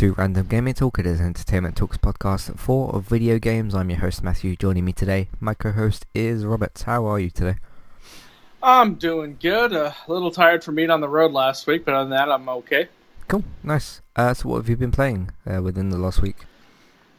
To 0.00 0.14
Random 0.14 0.46
Gaming 0.46 0.72
Talk. 0.72 0.98
It 0.98 1.04
is 1.04 1.20
Entertainment 1.20 1.76
Talks 1.76 1.98
podcast 1.98 2.58
for 2.58 3.02
video 3.02 3.38
games. 3.38 3.74
I'm 3.74 3.90
your 3.90 3.98
host 3.98 4.24
Matthew. 4.24 4.56
Joining 4.56 4.82
me 4.82 4.94
today, 4.94 5.28
my 5.40 5.52
co-host 5.52 6.06
is 6.14 6.46
Robert. 6.46 6.82
How 6.86 7.04
are 7.04 7.20
you 7.20 7.28
today? 7.28 7.56
I'm 8.62 8.94
doing 8.94 9.36
good. 9.38 9.74
A 9.74 9.94
little 10.08 10.30
tired 10.30 10.64
from 10.64 10.76
being 10.76 10.88
on 10.88 11.02
the 11.02 11.08
road 11.10 11.32
last 11.32 11.66
week, 11.66 11.84
but 11.84 11.92
other 11.92 12.08
than 12.08 12.16
that, 12.16 12.32
I'm 12.32 12.48
okay. 12.48 12.88
Cool, 13.28 13.44
nice. 13.62 14.00
Uh, 14.16 14.32
so, 14.32 14.48
what 14.48 14.56
have 14.56 14.70
you 14.70 14.76
been 14.78 14.90
playing 14.90 15.32
uh, 15.46 15.60
within 15.60 15.90
the 15.90 15.98
last 15.98 16.22
week? 16.22 16.46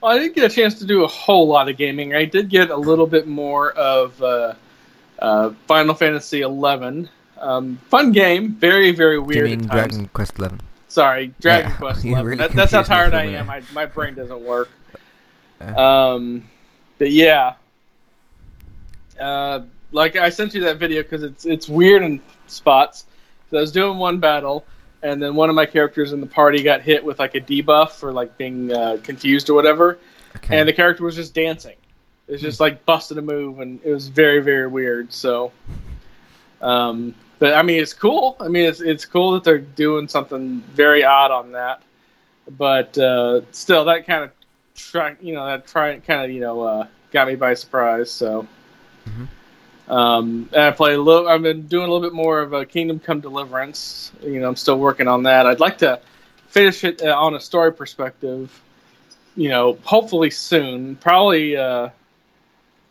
Well, 0.01 0.13
I 0.13 0.17
didn't 0.17 0.33
get 0.33 0.51
a 0.51 0.55
chance 0.55 0.79
to 0.79 0.85
do 0.87 1.03
a 1.03 1.07
whole 1.07 1.47
lot 1.47 1.69
of 1.69 1.77
gaming. 1.77 2.15
I 2.15 2.25
did 2.25 2.49
get 2.49 2.71
a 2.71 2.77
little 2.77 3.05
bit 3.05 3.27
more 3.27 3.73
of 3.73 4.19
uh, 4.23 4.55
uh 5.19 5.51
Final 5.67 5.93
Fantasy 5.93 6.39
XI. 6.39 7.09
Um, 7.37 7.79
fun 7.89 8.11
game, 8.11 8.53
very 8.53 8.91
very 8.91 9.19
weird. 9.19 9.51
You 9.51 9.57
mean 9.57 9.67
Dragon 9.67 10.07
Quest 10.07 10.37
XI? 10.37 10.47
Sorry, 10.91 11.33
Dragon 11.39 11.71
yeah, 11.71 11.77
Quest. 11.77 12.03
Really 12.05 12.35
that, 12.35 12.51
that's 12.51 12.73
how 12.73 12.83
tired 12.83 13.13
I 13.13 13.23
am. 13.23 13.47
My, 13.47 13.63
my 13.71 13.85
brain 13.85 14.13
doesn't 14.13 14.41
work. 14.41 14.69
Um, 15.61 16.49
but 16.97 17.11
yeah, 17.11 17.53
uh, 19.17 19.61
like 19.93 20.17
I 20.17 20.29
sent 20.29 20.53
you 20.53 20.59
that 20.61 20.79
video 20.79 21.01
because 21.01 21.23
it's 21.23 21.45
it's 21.45 21.69
weird 21.69 22.03
in 22.03 22.19
spots. 22.47 23.05
So 23.49 23.57
I 23.57 23.61
was 23.61 23.71
doing 23.71 23.99
one 23.99 24.19
battle, 24.19 24.65
and 25.01 25.23
then 25.23 25.33
one 25.33 25.49
of 25.49 25.55
my 25.55 25.65
characters 25.65 26.11
in 26.11 26.19
the 26.19 26.27
party 26.27 26.61
got 26.61 26.81
hit 26.81 27.05
with 27.05 27.19
like 27.19 27.35
a 27.35 27.41
debuff 27.41 27.91
for 27.91 28.11
like 28.11 28.37
being 28.37 28.73
uh, 28.73 28.97
confused 29.01 29.49
or 29.49 29.53
whatever, 29.53 29.97
okay. 30.35 30.59
and 30.59 30.67
the 30.67 30.73
character 30.73 31.05
was 31.05 31.15
just 31.15 31.33
dancing. 31.33 31.77
It 32.27 32.33
was 32.33 32.41
just 32.41 32.59
like 32.59 32.85
busted 32.85 33.17
a 33.17 33.21
move, 33.21 33.61
and 33.61 33.79
it 33.85 33.93
was 33.93 34.09
very 34.09 34.41
very 34.41 34.67
weird. 34.67 35.13
So, 35.13 35.53
um, 36.61 37.15
but 37.41 37.55
I 37.55 37.63
mean, 37.63 37.81
it's 37.81 37.95
cool. 37.95 38.37
I 38.39 38.49
mean, 38.49 38.65
it's 38.65 38.81
it's 38.81 39.03
cool 39.03 39.31
that 39.31 39.43
they're 39.43 39.57
doing 39.57 40.07
something 40.07 40.59
very 40.73 41.03
odd 41.03 41.31
on 41.31 41.53
that. 41.53 41.81
But 42.47 42.95
uh, 42.99 43.41
still, 43.51 43.85
that 43.85 44.05
kind 44.05 44.25
of 44.25 44.31
try, 44.75 45.15
you 45.19 45.33
know, 45.33 45.47
that 45.47 45.65
try 45.65 45.97
kind 45.97 46.23
of 46.23 46.29
you 46.29 46.39
know 46.39 46.61
uh, 46.61 46.87
got 47.11 47.27
me 47.27 47.35
by 47.35 47.55
surprise. 47.55 48.11
So. 48.11 48.47
Mm-hmm. 49.07 49.91
Um, 49.91 50.49
and 50.53 50.61
I 50.61 50.71
play 50.71 50.93
a 50.93 51.01
little. 51.01 51.27
I've 51.27 51.41
been 51.41 51.65
doing 51.65 51.89
a 51.89 51.91
little 51.91 52.07
bit 52.07 52.13
more 52.13 52.41
of 52.41 52.53
a 52.53 52.63
Kingdom 52.63 52.99
Come 52.99 53.21
Deliverance. 53.21 54.11
You 54.21 54.39
know, 54.39 54.47
I'm 54.47 54.55
still 54.55 54.77
working 54.77 55.07
on 55.07 55.23
that. 55.23 55.47
I'd 55.47 55.59
like 55.59 55.79
to 55.79 55.99
finish 56.47 56.83
it 56.83 57.01
uh, 57.01 57.19
on 57.19 57.33
a 57.33 57.39
story 57.39 57.73
perspective. 57.73 58.61
You 59.35 59.49
know, 59.49 59.79
hopefully 59.83 60.29
soon. 60.29 60.95
Probably. 60.95 61.57
Uh, 61.57 61.89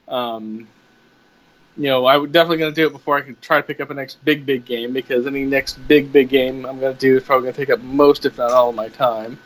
um, 0.09 0.67
you 1.81 1.87
know, 1.87 2.07
I'm 2.07 2.31
definitely 2.31 2.59
going 2.59 2.75
to 2.75 2.79
do 2.79 2.87
it 2.87 2.93
before 2.93 3.17
I 3.17 3.23
can 3.23 3.39
try 3.41 3.57
to 3.57 3.63
pick 3.63 3.81
up 3.81 3.89
a 3.89 3.95
next 3.95 4.23
big, 4.23 4.45
big 4.45 4.67
game 4.67 4.93
because 4.93 5.27
any 5.27 5.47
next 5.47 5.75
big, 5.89 6.13
big 6.13 6.29
game 6.29 6.67
I'm 6.67 6.79
going 6.79 6.93
to 6.93 6.99
do 6.99 7.17
is 7.17 7.23
probably 7.23 7.45
going 7.45 7.55
to 7.55 7.59
take 7.59 7.71
up 7.71 7.81
most, 7.81 8.27
if 8.27 8.37
not 8.37 8.51
all, 8.51 8.69
of 8.69 8.75
my 8.75 8.91
time. 8.91 9.39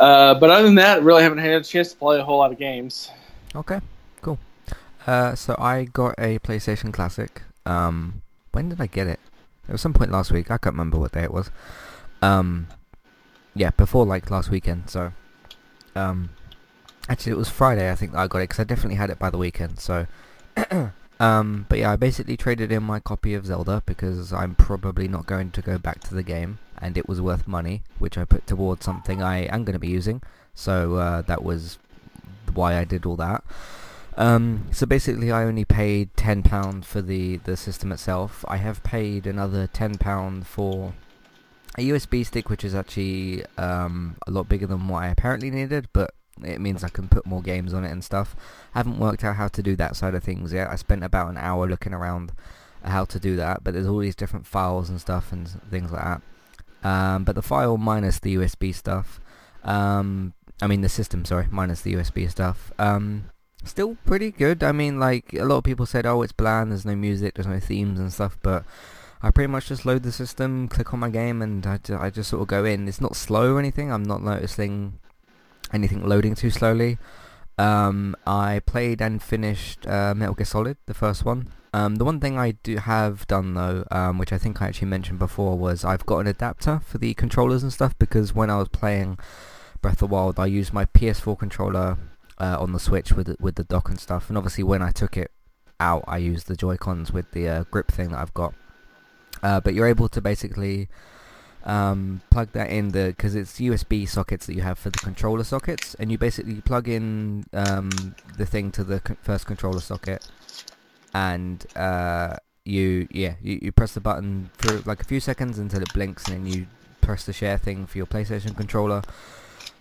Uh, 0.00 0.34
but 0.34 0.50
other 0.50 0.64
than 0.64 0.74
that, 0.74 0.98
I 0.98 1.00
really 1.00 1.22
haven't 1.22 1.38
had 1.38 1.60
a 1.60 1.64
chance 1.64 1.92
to 1.92 1.96
play 1.96 2.18
a 2.18 2.24
whole 2.24 2.38
lot 2.38 2.50
of 2.50 2.58
games. 2.58 3.08
Okay, 3.54 3.80
cool. 4.20 4.40
Uh, 5.06 5.36
so 5.36 5.54
I 5.60 5.84
got 5.84 6.16
a 6.18 6.40
PlayStation 6.40 6.92
Classic. 6.92 7.42
Um, 7.64 8.22
when 8.50 8.68
did 8.70 8.80
I 8.80 8.86
get 8.86 9.06
it? 9.06 9.20
It 9.68 9.72
was 9.72 9.80
some 9.80 9.92
point 9.92 10.10
last 10.10 10.32
week. 10.32 10.50
I 10.50 10.58
can't 10.58 10.74
remember 10.74 10.98
what 10.98 11.12
day 11.12 11.22
it 11.22 11.32
was. 11.32 11.52
Um, 12.20 12.66
yeah, 13.54 13.70
before 13.70 14.04
like 14.04 14.28
last 14.28 14.50
weekend. 14.50 14.90
So, 14.90 15.12
um, 15.94 16.30
actually 17.08 17.32
it 17.32 17.38
was 17.38 17.48
Friday 17.48 17.90
I 17.90 17.94
think 17.94 18.14
I 18.14 18.26
got 18.28 18.38
it 18.38 18.48
because 18.48 18.60
I 18.60 18.64
definitely 18.64 18.94
had 18.96 19.10
it 19.10 19.18
by 19.18 19.30
the 19.30 19.38
weekend. 19.38 19.78
So 19.80 20.06
um, 21.20 21.66
but 21.68 21.78
yeah, 21.78 21.92
I 21.92 21.96
basically 21.96 22.36
traded 22.36 22.72
in 22.72 22.82
my 22.82 23.00
copy 23.00 23.34
of 23.34 23.46
Zelda 23.46 23.82
because 23.86 24.32
I'm 24.32 24.54
probably 24.54 25.08
not 25.08 25.26
going 25.26 25.50
to 25.52 25.62
go 25.62 25.78
back 25.78 26.00
to 26.04 26.14
the 26.14 26.22
game, 26.22 26.58
and 26.78 26.96
it 26.96 27.08
was 27.08 27.20
worth 27.20 27.46
money, 27.46 27.82
which 27.98 28.18
I 28.18 28.24
put 28.24 28.46
towards 28.46 28.84
something 28.84 29.22
I 29.22 29.44
am 29.44 29.64
going 29.64 29.74
to 29.74 29.80
be 29.80 29.88
using. 29.88 30.22
So 30.54 30.96
uh, 30.96 31.22
that 31.22 31.42
was 31.42 31.78
why 32.52 32.76
I 32.76 32.84
did 32.84 33.06
all 33.06 33.16
that. 33.16 33.44
Um, 34.16 34.66
so 34.72 34.86
basically, 34.86 35.30
I 35.30 35.44
only 35.44 35.64
paid 35.64 36.14
ten 36.16 36.42
pound 36.42 36.84
for 36.84 37.00
the 37.00 37.36
the 37.38 37.56
system 37.56 37.92
itself. 37.92 38.44
I 38.48 38.56
have 38.56 38.82
paid 38.82 39.26
another 39.26 39.66
ten 39.66 39.96
pound 39.96 40.46
for 40.46 40.92
a 41.78 41.88
USB 41.88 42.26
stick, 42.26 42.50
which 42.50 42.64
is 42.64 42.74
actually 42.74 43.44
um, 43.56 44.16
a 44.26 44.30
lot 44.30 44.48
bigger 44.48 44.66
than 44.66 44.88
what 44.88 45.04
I 45.04 45.08
apparently 45.08 45.50
needed, 45.50 45.88
but 45.92 46.14
it 46.44 46.60
means 46.60 46.84
I 46.84 46.88
can 46.88 47.08
put 47.08 47.26
more 47.26 47.42
games 47.42 47.74
on 47.74 47.84
it 47.84 47.90
and 47.90 48.04
stuff. 48.04 48.36
I 48.74 48.78
haven't 48.78 48.98
worked 48.98 49.24
out 49.24 49.36
how 49.36 49.48
to 49.48 49.62
do 49.62 49.76
that 49.76 49.96
side 49.96 50.14
of 50.14 50.22
things 50.22 50.52
yet. 50.52 50.68
I 50.68 50.76
spent 50.76 51.04
about 51.04 51.28
an 51.28 51.36
hour 51.36 51.66
looking 51.68 51.92
around 51.92 52.32
how 52.84 53.04
to 53.04 53.20
do 53.20 53.36
that, 53.36 53.62
but 53.62 53.74
there's 53.74 53.86
all 53.86 53.98
these 53.98 54.14
different 54.14 54.46
files 54.46 54.88
and 54.88 55.00
stuff 55.00 55.32
and 55.32 55.48
things 55.70 55.92
like 55.92 56.02
that. 56.02 56.22
Um, 56.82 57.24
but 57.24 57.34
the 57.34 57.42
file 57.42 57.76
minus 57.76 58.18
the 58.18 58.36
USB 58.36 58.74
stuff, 58.74 59.20
um, 59.64 60.32
I 60.62 60.66
mean 60.66 60.80
the 60.80 60.88
system, 60.88 61.24
sorry, 61.24 61.46
minus 61.50 61.82
the 61.82 61.94
USB 61.94 62.30
stuff, 62.30 62.72
um, 62.78 63.30
still 63.64 63.96
pretty 64.06 64.30
good. 64.30 64.62
I 64.62 64.72
mean, 64.72 64.98
like 64.98 65.34
a 65.34 65.44
lot 65.44 65.58
of 65.58 65.64
people 65.64 65.86
said, 65.86 66.06
oh, 66.06 66.22
it's 66.22 66.32
bland. 66.32 66.70
There's 66.70 66.86
no 66.86 66.96
music, 66.96 67.34
there's 67.34 67.46
no 67.46 67.60
themes 67.60 68.00
and 68.00 68.12
stuff, 68.12 68.38
but 68.42 68.64
I 69.22 69.30
pretty 69.30 69.48
much 69.48 69.68
just 69.68 69.84
load 69.84 70.02
the 70.02 70.12
system, 70.12 70.68
click 70.68 70.94
on 70.94 71.00
my 71.00 71.10
game, 71.10 71.42
and 71.42 71.66
I, 71.66 71.78
I 71.98 72.10
just 72.10 72.30
sort 72.30 72.42
of 72.42 72.48
go 72.48 72.64
in. 72.64 72.88
It's 72.88 73.00
not 73.00 73.16
slow 73.16 73.54
or 73.54 73.58
anything. 73.58 73.92
I'm 73.92 74.02
not 74.02 74.22
noticing 74.22 74.98
anything 75.72 76.06
loading 76.06 76.34
too 76.34 76.50
slowly. 76.50 76.98
Um, 77.58 78.16
I 78.26 78.60
played 78.64 79.02
and 79.02 79.22
finished 79.22 79.86
uh, 79.86 80.14
Metal 80.14 80.34
Gear 80.34 80.46
Solid, 80.46 80.76
the 80.86 80.94
first 80.94 81.24
one. 81.24 81.52
Um, 81.72 81.96
the 81.96 82.04
one 82.04 82.18
thing 82.18 82.38
I 82.38 82.52
do 82.52 82.78
have 82.78 83.26
done 83.26 83.54
though, 83.54 83.84
um, 83.90 84.18
which 84.18 84.32
I 84.32 84.38
think 84.38 84.60
I 84.60 84.66
actually 84.66 84.88
mentioned 84.88 85.18
before, 85.18 85.56
was 85.56 85.84
I've 85.84 86.06
got 86.06 86.18
an 86.18 86.26
adapter 86.26 86.80
for 86.84 86.98
the 86.98 87.14
controllers 87.14 87.62
and 87.62 87.72
stuff 87.72 87.96
because 87.98 88.34
when 88.34 88.50
I 88.50 88.56
was 88.56 88.68
playing 88.68 89.18
Breath 89.80 89.94
of 89.94 89.98
the 89.98 90.06
Wild, 90.08 90.40
I 90.40 90.46
used 90.46 90.72
my 90.72 90.86
PS4 90.86 91.38
controller 91.38 91.98
uh, 92.38 92.56
on 92.58 92.72
the 92.72 92.80
Switch 92.80 93.12
with 93.12 93.36
with 93.38 93.54
the 93.54 93.64
dock 93.64 93.88
and 93.88 94.00
stuff, 94.00 94.28
and 94.28 94.36
obviously 94.36 94.64
when 94.64 94.82
I 94.82 94.90
took 94.90 95.16
it 95.16 95.30
out, 95.78 96.04
I 96.08 96.18
used 96.18 96.48
the 96.48 96.56
Joy 96.56 96.76
Cons 96.76 97.12
with 97.12 97.30
the 97.32 97.48
uh, 97.48 97.64
grip 97.70 97.90
thing 97.92 98.10
that 98.10 98.18
I've 98.18 98.34
got. 98.34 98.54
Uh, 99.42 99.60
but 99.60 99.74
you're 99.74 99.86
able 99.86 100.08
to 100.08 100.20
basically 100.20 100.88
um, 101.64 102.22
plug 102.30 102.52
that 102.52 102.70
in 102.70 102.88
the 102.88 103.08
because 103.08 103.34
it's 103.34 103.58
USB 103.60 104.08
sockets 104.08 104.46
that 104.46 104.54
you 104.54 104.62
have 104.62 104.78
for 104.78 104.90
the 104.90 104.98
controller 104.98 105.44
sockets, 105.44 105.94
and 105.96 106.10
you 106.10 106.18
basically 106.18 106.60
plug 106.60 106.88
in 106.88 107.44
um, 107.52 107.90
the 108.38 108.46
thing 108.46 108.70
to 108.72 108.84
the 108.84 109.00
first 109.22 109.46
controller 109.46 109.80
socket, 109.80 110.26
and 111.14 111.66
uh, 111.76 112.36
you 112.64 113.06
yeah 113.10 113.34
you, 113.42 113.58
you 113.62 113.72
press 113.72 113.92
the 113.92 114.00
button 114.00 114.50
for 114.58 114.78
like 114.88 115.00
a 115.00 115.04
few 115.04 115.20
seconds 115.20 115.58
until 115.58 115.82
it 115.82 115.92
blinks, 115.92 116.26
and 116.28 116.46
then 116.46 116.52
you 116.52 116.66
press 117.00 117.24
the 117.24 117.32
share 117.32 117.58
thing 117.58 117.86
for 117.86 117.98
your 117.98 118.06
PlayStation 118.06 118.56
controller. 118.56 119.02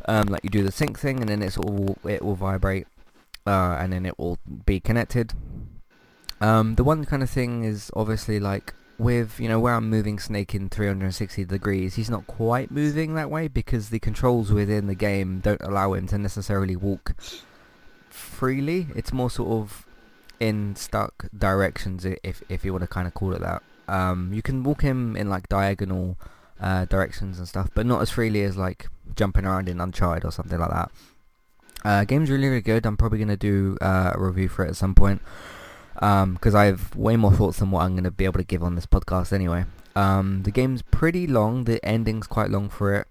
Um, 0.05 0.27
like 0.27 0.43
you 0.43 0.49
do 0.49 0.63
the 0.63 0.71
sync 0.71 0.99
thing, 0.99 1.19
and 1.19 1.29
then 1.29 1.41
it's 1.41 1.57
all 1.57 1.97
it 2.03 2.23
will 2.23 2.35
vibrate, 2.35 2.87
uh, 3.47 3.77
and 3.79 3.93
then 3.93 4.05
it 4.05 4.17
will 4.19 4.37
be 4.65 4.79
connected. 4.79 5.33
Um, 6.41 6.75
the 6.75 6.83
one 6.83 7.05
kind 7.05 7.21
of 7.21 7.29
thing 7.29 7.63
is 7.63 7.91
obviously 7.95 8.39
like 8.39 8.73
with, 8.99 9.39
you 9.39 9.47
know, 9.47 9.59
where 9.59 9.75
I'm 9.75 9.89
moving 9.89 10.19
Snake 10.19 10.53
in 10.53 10.69
360 10.69 11.45
degrees, 11.45 11.95
he's 11.95 12.09
not 12.09 12.27
quite 12.27 12.69
moving 12.69 13.15
that 13.15 13.31
way 13.31 13.47
because 13.47 13.89
the 13.89 13.99
controls 13.99 14.51
within 14.51 14.87
the 14.87 14.95
game 14.95 15.39
don't 15.39 15.61
allow 15.61 15.93
him 15.93 16.05
to 16.07 16.17
necessarily 16.17 16.75
walk 16.75 17.15
freely. 18.09 18.87
It's 18.95 19.13
more 19.13 19.29
sort 19.29 19.49
of 19.49 19.87
in 20.39 20.75
stuck 20.75 21.27
directions, 21.37 22.05
if 22.05 22.43
if 22.49 22.63
you 22.63 22.71
want 22.73 22.83
to 22.83 22.87
kind 22.87 23.07
of 23.07 23.13
call 23.13 23.33
it 23.33 23.41
that. 23.41 23.63
Um, 23.87 24.33
you 24.33 24.41
can 24.41 24.63
walk 24.63 24.81
him 24.81 25.15
in 25.15 25.29
like 25.29 25.49
diagonal 25.49 26.17
uh, 26.59 26.85
directions 26.85 27.39
and 27.39 27.47
stuff, 27.47 27.69
but 27.73 27.85
not 27.85 28.01
as 28.01 28.09
freely 28.09 28.43
as 28.43 28.57
like 28.57 28.87
jumping 29.15 29.45
around 29.45 29.69
in 29.69 29.79
Uncharted 29.79 30.25
or 30.25 30.31
something 30.31 30.59
like 30.59 30.71
that. 30.71 30.91
Uh, 31.85 32.03
game's 32.03 32.29
really 32.29 32.49
really 32.49 32.61
good. 32.61 32.85
I'm 32.85 32.97
probably 32.97 33.19
gonna 33.19 33.37
do 33.37 33.77
uh, 33.81 34.11
a 34.13 34.19
review 34.19 34.49
for 34.49 34.65
it 34.65 34.69
at 34.69 34.75
some 34.75 34.93
point 34.93 35.21
because 35.99 36.55
um, 36.55 36.55
I 36.55 36.65
have 36.65 36.95
way 36.95 37.17
more 37.17 37.33
thoughts 37.33 37.59
than 37.59 37.71
what 37.71 37.81
I'm 37.81 37.91
going 37.91 38.05
to 38.05 38.11
be 38.11 38.23
able 38.23 38.39
to 38.39 38.45
give 38.45 38.63
on 38.63 38.75
this 38.75 38.85
podcast 38.85 39.33
anyway. 39.33 39.65
Um, 39.97 40.43
the 40.43 40.51
game's 40.51 40.81
pretty 40.81 41.27
long, 41.27 41.65
the 41.65 41.83
ending's 41.85 42.25
quite 42.25 42.49
long 42.49 42.69
for 42.69 42.95
it. 42.95 43.07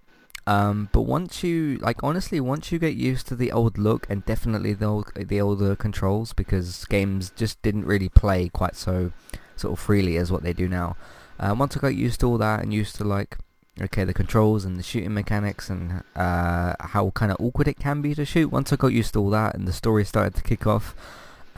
Um, 0.47 0.89
but 0.91 1.01
once 1.01 1.43
you, 1.43 1.77
like 1.77 2.03
honestly, 2.03 2.39
once 2.39 2.71
you 2.71 2.79
get 2.79 2.95
used 2.95 3.27
to 3.27 3.35
the 3.35 3.51
old 3.51 3.77
look 3.77 4.09
and 4.09 4.25
definitely 4.25 4.73
the 4.73 4.85
old, 4.85 5.11
the 5.15 5.39
older 5.39 5.75
controls, 5.75 6.33
because 6.33 6.85
games 6.85 7.31
just 7.35 7.61
didn't 7.61 7.85
really 7.85 8.09
play 8.09 8.49
quite 8.49 8.75
so 8.75 9.11
sort 9.55 9.73
of 9.73 9.79
freely 9.79 10.17
as 10.17 10.31
what 10.31 10.41
they 10.41 10.53
do 10.53 10.67
now. 10.67 10.97
Uh, 11.39 11.53
once 11.55 11.77
I 11.77 11.79
got 11.79 11.93
used 11.93 12.21
to 12.21 12.25
all 12.25 12.39
that 12.39 12.63
and 12.63 12.73
used 12.73 12.95
to 12.95 13.03
like, 13.03 13.37
okay, 13.79 14.03
the 14.03 14.13
controls 14.13 14.65
and 14.65 14.77
the 14.77 14.83
shooting 14.83 15.13
mechanics 15.13 15.69
and 15.69 16.03
uh, 16.15 16.73
how 16.79 17.11
kind 17.11 17.31
of 17.31 17.37
awkward 17.39 17.67
it 17.67 17.77
can 17.77 18.01
be 18.01 18.15
to 18.15 18.25
shoot. 18.25 18.47
Once 18.47 18.73
I 18.73 18.77
got 18.77 18.93
used 18.93 19.13
to 19.13 19.19
all 19.19 19.29
that 19.29 19.53
and 19.53 19.67
the 19.67 19.73
story 19.73 20.03
started 20.05 20.33
to 20.33 20.41
kick 20.41 20.65
off, 20.65 20.95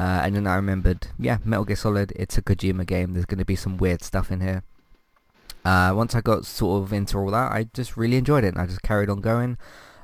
uh, 0.01 0.21
and 0.23 0.35
then 0.35 0.47
I 0.47 0.55
remembered, 0.55 1.09
yeah, 1.19 1.37
Metal 1.45 1.63
Gear 1.63 1.75
Solid, 1.75 2.11
it's 2.15 2.35
a 2.35 2.41
Kojima 2.41 2.87
game. 2.87 3.13
There's 3.13 3.27
going 3.27 3.37
to 3.37 3.45
be 3.45 3.55
some 3.55 3.77
weird 3.77 4.01
stuff 4.01 4.31
in 4.31 4.41
here. 4.41 4.63
Uh, 5.63 5.93
once 5.95 6.15
I 6.15 6.21
got 6.21 6.43
sort 6.43 6.81
of 6.81 6.91
into 6.91 7.19
all 7.19 7.29
that, 7.29 7.51
I 7.51 7.67
just 7.71 7.95
really 7.95 8.17
enjoyed 8.17 8.43
it. 8.43 8.47
And 8.47 8.57
I 8.57 8.65
just 8.65 8.81
carried 8.81 9.11
on 9.11 9.21
going. 9.21 9.59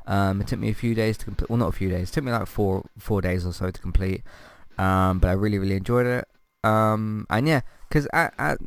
Um, 0.05 0.39
it 0.39 0.49
took 0.49 0.59
me 0.59 0.69
a 0.69 0.75
few 0.75 0.93
days 0.93 1.17
to 1.17 1.25
complete. 1.25 1.49
Well, 1.49 1.57
not 1.57 1.69
a 1.69 1.71
few 1.71 1.89
days. 1.89 2.11
It 2.11 2.13
took 2.13 2.25
me 2.25 2.31
like 2.31 2.45
four 2.45 2.85
four 2.99 3.21
days 3.21 3.43
or 3.43 3.53
so 3.53 3.71
to 3.71 3.81
complete. 3.81 4.21
Um, 4.77 5.17
but 5.17 5.29
I 5.29 5.31
really 5.31 5.57
really 5.57 5.75
enjoyed 5.75 6.05
it. 6.05 6.27
Um, 6.63 7.25
and 7.31 7.47
yeah, 7.47 7.61
because 7.89 8.07
at, 8.13 8.35
at 8.37 8.59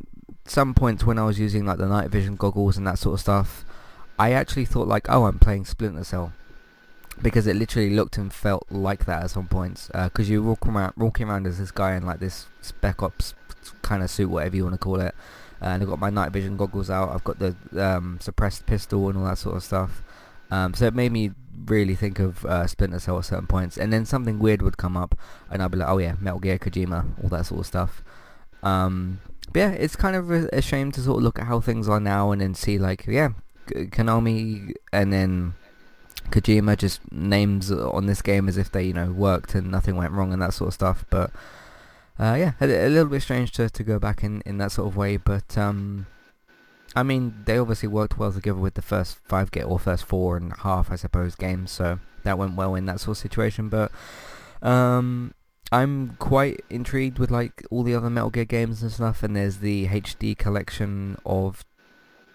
some 0.45 0.73
points 0.73 1.05
when 1.05 1.17
I 1.17 1.23
was 1.23 1.39
using 1.39 1.65
like 1.65 1.77
the 1.77 1.87
night 1.87 2.09
vision 2.09 2.35
goggles 2.35 2.75
and 2.75 2.85
that 2.87 2.99
sort 2.99 3.13
of 3.13 3.21
stuff, 3.21 3.63
I 4.19 4.33
actually 4.33 4.65
thought 4.65 4.89
like, 4.89 5.07
oh, 5.07 5.23
I'm 5.27 5.39
playing 5.39 5.63
Splinter 5.63 6.03
Cell 6.03 6.33
because 7.21 7.47
it 7.47 7.55
literally 7.55 7.91
looked 7.91 8.17
and 8.17 8.33
felt 8.33 8.65
like 8.69 9.05
that 9.05 9.23
at 9.23 9.31
some 9.31 9.47
points. 9.47 9.87
Because 9.87 10.29
uh, 10.29 10.33
you 10.33 10.43
walk 10.43 10.65
around, 10.67 10.93
walking 10.97 11.27
around 11.27 11.47
as 11.47 11.59
this 11.59 11.71
guy 11.71 11.95
in 11.95 12.05
like 12.05 12.19
this 12.19 12.47
spec 12.61 13.01
ops 13.03 13.33
kind 13.81 14.03
of 14.03 14.09
suit, 14.09 14.29
whatever 14.29 14.55
you 14.55 14.63
want 14.63 14.73
to 14.73 14.79
call 14.79 14.99
it. 14.99 15.15
And 15.59 15.83
I've 15.83 15.89
got 15.89 15.99
my 15.99 16.09
night 16.09 16.31
vision 16.31 16.57
goggles 16.57 16.89
out. 16.89 17.13
I've 17.13 17.23
got 17.23 17.37
the 17.37 17.55
um, 17.77 18.17
suppressed 18.19 18.65
pistol 18.65 19.09
and 19.09 19.17
all 19.17 19.25
that 19.25 19.37
sort 19.37 19.55
of 19.55 19.63
stuff. 19.63 20.01
Um, 20.49 20.73
so 20.73 20.85
it 20.85 20.95
made 20.95 21.11
me 21.11 21.31
really 21.65 21.95
think 21.95 22.19
of 22.19 22.43
uh, 22.45 22.65
Splinter 22.65 22.99
Cell 22.99 23.19
at 23.19 23.25
certain 23.25 23.47
points. 23.47 23.77
And 23.77 23.93
then 23.93 24.05
something 24.05 24.39
weird 24.39 24.61
would 24.63 24.77
come 24.77 24.97
up, 24.97 25.15
and 25.51 25.61
I'd 25.61 25.71
be 25.71 25.77
like, 25.77 25.89
oh 25.89 25.99
yeah, 25.99 26.15
Metal 26.19 26.39
Gear 26.39 26.57
Kojima, 26.57 27.23
all 27.23 27.29
that 27.29 27.45
sort 27.45 27.61
of 27.61 27.65
stuff. 27.67 28.03
Um, 28.63 29.19
but 29.53 29.59
yeah, 29.59 29.71
it's 29.71 29.95
kind 29.95 30.15
of 30.15 30.31
a, 30.31 30.49
a 30.51 30.61
shame 30.61 30.91
to 30.93 31.01
sort 31.01 31.17
of 31.17 31.23
look 31.23 31.39
at 31.39 31.45
how 31.45 31.59
things 31.59 31.87
are 31.87 31.99
now 31.99 32.31
and 32.31 32.41
then 32.41 32.55
see 32.55 32.79
like, 32.79 33.05
yeah, 33.05 33.29
Konami 33.67 34.73
and 34.91 35.13
then 35.13 35.53
Kojima 36.31 36.77
just 36.77 36.99
names 37.11 37.71
on 37.71 38.05
this 38.05 38.21
game 38.21 38.47
as 38.47 38.57
if 38.57 38.71
they, 38.71 38.83
you 38.83 38.93
know, 38.93 39.11
worked 39.11 39.55
and 39.55 39.71
nothing 39.71 39.95
went 39.95 40.13
wrong 40.13 40.33
and 40.33 40.41
that 40.41 40.53
sort 40.53 40.69
of 40.69 40.73
stuff. 40.73 41.05
But 41.09 41.31
uh, 42.19 42.35
yeah, 42.37 42.51
a, 42.61 42.65
a, 42.65 42.89
little 42.89 43.09
bit 43.09 43.21
strange 43.21 43.51
to, 43.53 43.69
to 43.69 43.83
go 43.83 43.99
back 43.99 44.23
in, 44.23 44.41
in 44.45 44.57
that 44.59 44.71
sort 44.71 44.87
of 44.87 44.97
way. 44.97 45.17
But 45.17 45.57
um, 45.57 46.07
I 46.95 47.03
mean, 47.03 47.43
they 47.45 47.57
obviously 47.57 47.89
worked 47.89 48.17
well 48.17 48.31
together 48.31 48.59
with 48.59 48.73
the 48.73 48.81
first 48.81 49.17
five 49.25 49.51
get 49.51 49.65
or 49.65 49.79
first 49.79 50.05
four 50.05 50.37
and 50.37 50.51
a 50.51 50.57
half, 50.57 50.91
I 50.91 50.95
suppose, 50.95 51.35
games. 51.35 51.71
So 51.71 51.99
that 52.23 52.37
went 52.37 52.55
well 52.55 52.75
in 52.75 52.85
that 52.85 52.99
sort 52.99 53.17
of 53.17 53.21
situation. 53.21 53.69
But 53.69 53.91
um, 54.61 55.33
I'm 55.71 56.15
quite 56.19 56.63
intrigued 56.69 57.17
with 57.17 57.31
like 57.31 57.65
all 57.71 57.83
the 57.83 57.95
other 57.95 58.09
Metal 58.09 58.29
Gear 58.29 58.45
games 58.45 58.81
and 58.81 58.91
stuff. 58.91 59.23
And 59.23 59.35
there's 59.35 59.57
the 59.57 59.87
HD 59.87 60.37
collection 60.37 61.17
of 61.25 61.63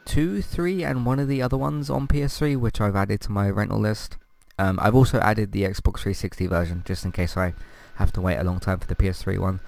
two, 0.07 0.41
three, 0.41 0.83
and 0.83 1.05
one 1.05 1.19
of 1.19 1.29
the 1.29 1.43
other 1.43 1.59
ones 1.59 1.91
on 1.91 2.09
PS3, 2.09 2.57
which 2.57 2.81
I've 2.81 2.97
added 2.97 3.21
to 3.23 3.33
my 3.33 3.51
rental 3.51 3.79
list. 3.79 4.17
Um, 4.59 4.79
I've 4.81 4.95
also 4.95 5.19
added 5.19 5.53
the 5.53 5.65
Xbox 5.65 6.01
360 6.01 6.47
version, 6.47 6.83
just 6.87 7.05
in 7.05 7.13
case 7.13 7.37
I 7.37 7.53
have 7.97 8.13
to 8.13 8.23
wait 8.23 8.39
a 8.39 8.45
long 8.45 8.61
time 8.61 8.79
for 8.79 8.87
the 8.87 8.95
PS3 8.95 9.39
one. 9.39 9.61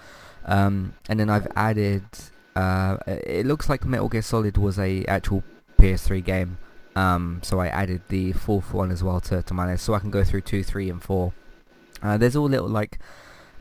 Um, 0.46 0.94
and 1.08 1.20
then 1.20 1.28
I've 1.28 1.48
added. 1.54 2.04
Uh, 2.56 2.96
it 3.06 3.44
looks 3.44 3.68
like 3.68 3.84
Metal 3.84 4.08
Gear 4.08 4.22
Solid 4.22 4.56
was 4.56 4.78
a 4.78 5.04
actual 5.04 5.44
PS3 5.78 6.24
game, 6.24 6.58
um, 6.96 7.40
so 7.42 7.60
I 7.60 7.68
added 7.68 8.02
the 8.08 8.32
fourth 8.32 8.72
one 8.72 8.90
as 8.90 9.04
well 9.04 9.20
to, 9.22 9.42
to 9.42 9.54
my 9.54 9.66
list, 9.66 9.84
so 9.84 9.94
I 9.94 9.98
can 9.98 10.10
go 10.10 10.24
through 10.24 10.40
two, 10.40 10.64
three, 10.64 10.88
and 10.88 11.02
four. 11.02 11.32
Uh, 12.02 12.16
there's 12.16 12.36
all 12.36 12.48
little 12.48 12.68
like 12.68 12.98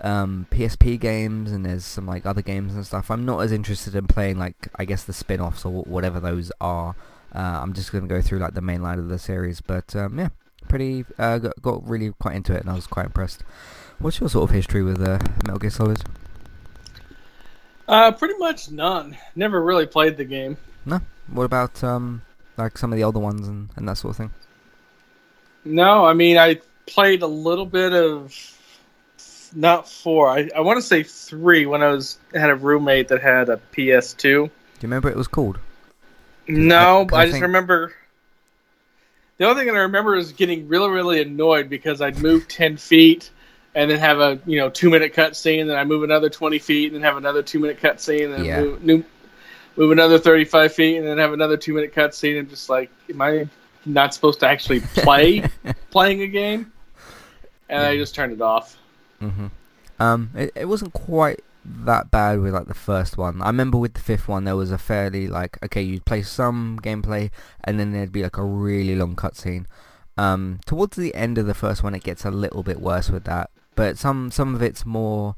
um, 0.01 0.47
PSP 0.51 0.99
games 0.99 1.51
and 1.51 1.65
there's 1.65 1.85
some 1.85 2.05
like 2.05 2.25
other 2.25 2.41
games 2.41 2.75
and 2.75 2.85
stuff. 2.85 3.09
I'm 3.09 3.25
not 3.25 3.39
as 3.39 3.51
interested 3.51 3.95
in 3.95 4.07
playing 4.07 4.37
like 4.37 4.67
I 4.75 4.85
guess 4.85 5.03
the 5.03 5.13
spin-offs 5.13 5.65
or 5.65 5.83
whatever 5.83 6.19
those 6.19 6.51
are. 6.61 6.95
Uh, 7.33 7.59
I'm 7.61 7.73
just 7.73 7.91
going 7.91 8.07
to 8.07 8.13
go 8.13 8.21
through 8.21 8.39
like 8.39 8.53
the 8.53 8.61
main 8.61 8.81
line 8.81 8.99
of 8.99 9.09
the 9.09 9.19
series, 9.19 9.61
but 9.61 9.95
um, 9.95 10.17
yeah, 10.17 10.29
pretty 10.67 11.05
uh, 11.17 11.39
got, 11.39 11.61
got, 11.61 11.87
really 11.87 12.13
quite 12.19 12.35
into 12.35 12.53
it 12.53 12.61
and 12.61 12.69
I 12.69 12.73
was 12.73 12.87
quite 12.87 13.05
impressed. 13.07 13.43
What's 13.99 14.19
your 14.19 14.29
sort 14.29 14.49
of 14.49 14.55
history 14.55 14.83
with 14.83 15.01
uh, 15.01 15.19
Metal 15.45 15.59
Gear 15.59 15.69
Solid? 15.69 16.01
Uh, 17.87 18.11
pretty 18.11 18.37
much 18.37 18.69
none. 18.69 19.17
Never 19.35 19.61
really 19.61 19.85
played 19.85 20.17
the 20.17 20.25
game. 20.25 20.57
No. 20.85 21.01
What 21.27 21.43
about 21.43 21.83
um, 21.83 22.21
like 22.57 22.77
some 22.77 22.91
of 22.91 22.97
the 22.97 23.03
older 23.03 23.19
ones 23.19 23.47
and, 23.47 23.69
and 23.75 23.87
that 23.87 23.97
sort 23.97 24.11
of 24.11 24.17
thing? 24.17 24.31
No, 25.65 26.05
I 26.05 26.13
mean 26.13 26.37
I 26.37 26.61
played 26.85 27.21
a 27.21 27.27
little 27.27 27.65
bit 27.65 27.93
of 27.93 28.33
not 29.53 29.89
four. 29.89 30.29
I, 30.29 30.49
I 30.55 30.61
want 30.61 30.77
to 30.77 30.81
say 30.81 31.03
three 31.03 31.65
when 31.65 31.81
I 31.81 31.91
was 31.91 32.17
had 32.33 32.49
a 32.49 32.55
roommate 32.55 33.07
that 33.09 33.21
had 33.21 33.49
a 33.49 33.59
PS2. 33.73 34.21
Do 34.21 34.29
you 34.29 34.51
remember 34.81 35.07
what 35.07 35.15
it 35.15 35.17
was 35.17 35.27
called? 35.27 35.59
No, 36.47 37.07
I, 37.11 37.15
I, 37.15 37.19
I 37.21 37.25
just 37.25 37.33
think... 37.33 37.43
remember. 37.43 37.93
The 39.37 39.45
only 39.45 39.59
thing 39.59 39.73
that 39.73 39.79
I 39.79 39.83
remember 39.83 40.15
is 40.15 40.31
getting 40.31 40.67
really, 40.67 40.89
really 40.89 41.21
annoyed 41.21 41.69
because 41.69 42.01
I'd 42.01 42.17
move 42.17 42.47
ten 42.47 42.77
feet 42.77 43.29
and 43.75 43.91
then 43.91 43.99
have 43.99 44.19
a 44.19 44.39
you 44.45 44.57
know 44.57 44.69
two 44.69 44.89
minute 44.89 45.13
cutscene, 45.13 45.61
and 45.61 45.69
then 45.69 45.77
I 45.77 45.83
move 45.83 46.03
another 46.03 46.29
twenty 46.29 46.59
feet, 46.59 46.87
and 46.87 46.95
then 46.95 47.03
have 47.03 47.17
another 47.17 47.43
two 47.43 47.59
minute 47.59 47.79
cutscene, 47.79 48.25
and 48.25 48.33
then 48.33 48.45
yeah. 48.45 48.61
move, 48.61 48.83
new, 48.83 49.03
move 49.75 49.91
another 49.91 50.17
thirty 50.17 50.45
five 50.45 50.73
feet, 50.73 50.97
and 50.97 51.07
then 51.07 51.19
have 51.19 51.33
another 51.33 51.57
two 51.57 51.73
minute 51.73 51.93
cutscene, 51.93 52.39
and 52.39 52.49
just 52.49 52.69
like, 52.69 52.89
am 53.09 53.21
I 53.21 53.47
not 53.85 54.13
supposed 54.13 54.39
to 54.39 54.47
actually 54.47 54.79
play 54.79 55.43
playing 55.91 56.21
a 56.21 56.27
game? 56.27 56.71
And 57.69 57.85
I 57.85 57.97
just 57.97 58.15
turned 58.15 58.33
it 58.33 58.41
off. 58.41 58.77
Mhm. 59.21 59.51
Um, 59.99 60.29
it 60.35 60.51
it 60.55 60.65
wasn't 60.65 60.93
quite 60.93 61.41
that 61.65 62.11
bad 62.11 62.39
with 62.39 62.53
like 62.53 62.67
the 62.67 62.73
first 62.73 63.17
one. 63.17 63.41
I 63.41 63.47
remember 63.47 63.77
with 63.77 63.93
the 63.93 63.99
fifth 63.99 64.27
one 64.27 64.45
there 64.45 64.55
was 64.55 64.71
a 64.71 64.77
fairly 64.77 65.27
like 65.27 65.57
okay 65.63 65.81
you'd 65.81 66.05
play 66.05 66.21
some 66.21 66.79
gameplay 66.81 67.29
and 67.63 67.79
then 67.79 67.91
there'd 67.91 68.11
be 68.11 68.23
like 68.23 68.37
a 68.37 68.43
really 68.43 68.95
long 68.95 69.15
cutscene. 69.15 69.65
Um, 70.17 70.59
towards 70.65 70.97
the 70.97 71.13
end 71.13 71.37
of 71.37 71.45
the 71.45 71.53
first 71.53 71.83
one 71.83 71.93
it 71.93 72.03
gets 72.03 72.25
a 72.25 72.31
little 72.31 72.63
bit 72.63 72.79
worse 72.79 73.09
with 73.09 73.25
that, 73.25 73.49
but 73.75 73.97
some 73.97 74.31
some 74.31 74.55
of 74.55 74.61
it's 74.61 74.85
more. 74.85 75.35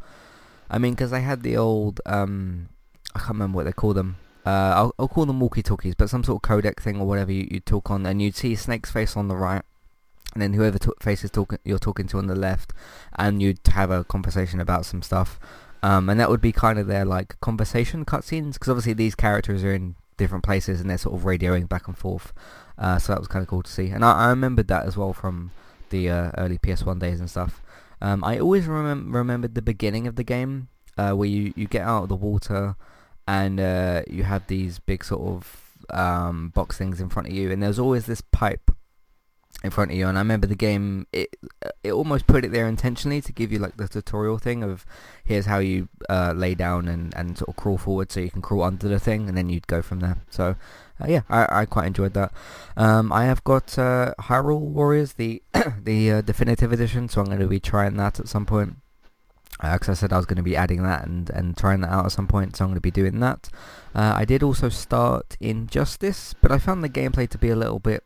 I 0.70 0.78
mean, 0.78 0.94
because 0.94 1.12
I 1.12 1.20
had 1.20 1.42
the 1.42 1.58
old 1.58 2.00
um, 2.06 2.70
I 3.16 3.20
can't 3.20 3.32
remember 3.32 3.58
what 3.58 3.66
they 3.66 3.72
call 3.72 3.94
them. 3.94 4.18
Uh, 4.46 4.74
I'll, 4.76 4.96
I'll 4.98 5.08
call 5.08 5.26
them 5.26 5.40
walkie-talkies, 5.40 5.96
but 5.96 6.10
some 6.10 6.24
sort 6.24 6.44
of 6.44 6.50
codec 6.50 6.80
thing 6.80 7.00
or 7.00 7.08
whatever 7.08 7.32
you, 7.32 7.48
you 7.52 7.60
talk 7.60 7.92
on, 7.92 8.06
and 8.06 8.22
you'd 8.22 8.36
see 8.36 8.56
Snake's 8.56 8.92
face 8.92 9.18
on 9.18 9.28
the 9.28 9.36
right, 9.36 9.64
and 10.34 10.42
then 10.42 10.54
whoever 10.54 10.78
t- 10.78 10.90
faces 11.02 11.32
talking 11.32 11.60
you're 11.64 11.80
talking 11.80 12.08
to 12.08 12.18
on 12.18 12.28
the 12.28 12.36
left, 12.36 12.74
and 13.18 13.42
you'd 13.42 13.60
have 13.68 13.92
a 13.92 14.04
conversation 14.04 14.60
about 14.60 14.86
some 14.86 15.02
stuff, 15.02 15.40
um, 15.84 16.10
and 16.10 16.20
that 16.20 16.30
would 16.30 16.42
be 16.42 16.52
kind 16.52 16.80
of 16.80 16.88
their 16.88 17.06
like 17.06 17.40
conversation 17.42 18.06
cutscenes 18.06 18.54
because 18.54 18.70
obviously 18.70 18.94
these 18.94 19.16
characters 19.16 19.64
are 19.64 19.74
in 19.74 19.96
different 20.18 20.44
places 20.44 20.82
and 20.82 20.90
they're 20.90 20.98
sort 20.98 21.16
of 21.16 21.24
radioing 21.24 21.68
back 21.68 21.88
and 21.88 21.98
forth, 21.98 22.34
uh, 22.78 22.98
so 22.98 23.14
that 23.14 23.20
was 23.20 23.28
kind 23.28 23.42
of 23.42 23.50
cool 23.50 23.64
to 23.64 23.72
see, 23.72 23.90
and 23.90 24.04
I, 24.04 24.26
I 24.26 24.30
remembered 24.30 24.68
that 24.68 24.86
as 24.86 24.98
well 24.98 25.14
from 25.14 25.52
the 25.90 26.10
uh, 26.10 26.32
early 26.38 26.58
PS1 26.58 27.00
days 27.00 27.20
and 27.20 27.30
stuff. 27.30 27.62
Um, 28.02 28.24
I 28.24 28.40
always 28.40 28.66
remem- 28.66 29.14
remembered 29.14 29.56
the 29.56 29.62
beginning 29.62 30.08
of 30.08 30.16
the 30.16 30.24
game 30.24 30.70
uh, 30.98 31.12
where 31.12 31.28
you, 31.28 31.54
you 31.56 31.68
get 31.68 31.82
out 31.82 32.04
of 32.04 32.10
the 32.10 32.16
water 32.16 32.76
and 33.28 33.60
uh, 33.60 34.04
you 34.10 34.24
have 34.24 34.48
these 34.48 34.80
big 34.80 35.04
sort 35.04 35.22
of 35.22 35.76
um, 35.92 36.50
box 36.50 36.78
things 36.78 37.00
in 37.00 37.10
front 37.10 37.28
of 37.28 37.34
you, 37.34 37.52
and 37.52 37.62
there's 37.62 37.80
always 37.80 38.06
this 38.06 38.22
pipe 38.22 38.72
in 39.64 39.72
front 39.72 39.92
of 39.92 39.98
you 39.98 40.08
and 40.08 40.18
I 40.18 40.22
remember 40.22 40.48
the 40.48 40.56
game 40.56 41.06
it 41.12 41.36
it 41.84 41.92
almost 41.92 42.28
put 42.28 42.46
it 42.46 42.52
there 42.52 42.68
intentionally 42.68 43.22
to 43.22 43.34
give 43.34 43.52
you 43.52 43.60
like 43.60 43.76
the 43.76 43.90
tutorial 43.90 44.38
thing 44.38 44.64
of 44.64 44.86
here's 45.24 45.48
how 45.48 45.60
you 45.60 45.90
uh, 46.10 46.34
lay 46.34 46.56
down 46.56 46.88
and, 46.88 47.14
and 47.16 47.38
sort 47.38 47.50
of 47.50 47.56
crawl 47.58 47.78
forward 47.78 48.12
so 48.12 48.22
you 48.22 48.32
can 48.32 48.42
crawl 48.42 48.64
under 48.64 48.88
the 48.88 49.00
thing 49.00 49.28
and 49.28 49.38
then 49.38 49.50
you'd 49.50 49.68
go 49.68 49.82
from 49.82 50.00
there. 50.00 50.18
So 50.30 50.56
uh, 51.02 51.08
yeah 51.08 51.22
I, 51.30 51.62
I 51.62 51.66
quite 51.66 51.88
enjoyed 51.88 52.14
that. 52.14 52.32
Um, 52.78 53.12
I 53.12 53.26
have 53.26 53.44
got 53.44 53.78
uh, 53.78 54.14
Hyrule 54.20 54.62
Warriors 54.62 55.14
the 55.14 55.44
the 55.84 56.12
uh, 56.12 56.22
definitive 56.22 56.72
edition 56.72 57.10
so 57.10 57.20
I'm 57.20 57.28
going 57.28 57.40
to 57.40 57.48
be 57.48 57.60
trying 57.60 57.98
that 57.98 58.20
at 58.20 58.28
some 58.28 58.46
point. 58.46 58.78
Because 59.62 59.90
uh, 59.90 59.92
I 59.92 59.96
said 59.96 60.14
I 60.14 60.18
was 60.18 60.26
going 60.26 60.38
to 60.38 60.44
be 60.44 60.56
adding 60.56 60.84
that 60.84 61.06
and, 61.06 61.30
and 61.32 61.58
trying 61.58 61.82
that 61.82 61.92
out 61.92 62.06
at 62.06 62.14
some 62.14 62.28
point, 62.28 62.56
so 62.56 62.64
I'm 62.64 62.70
going 62.70 62.76
to 62.76 62.82
be 62.82 62.92
doing 62.92 63.20
that. 63.20 63.50
Uh, 63.94 64.14
I 64.16 64.24
did 64.24 64.42
also 64.42 64.70
start 64.70 65.36
Injustice, 65.42 66.34
but 66.40 66.50
I 66.50 66.60
found 66.60 66.82
the 66.82 66.88
gameplay 66.88 67.28
to 67.28 67.38
be 67.38 67.50
a 67.50 67.58
little 67.58 67.80
bit 67.80 68.06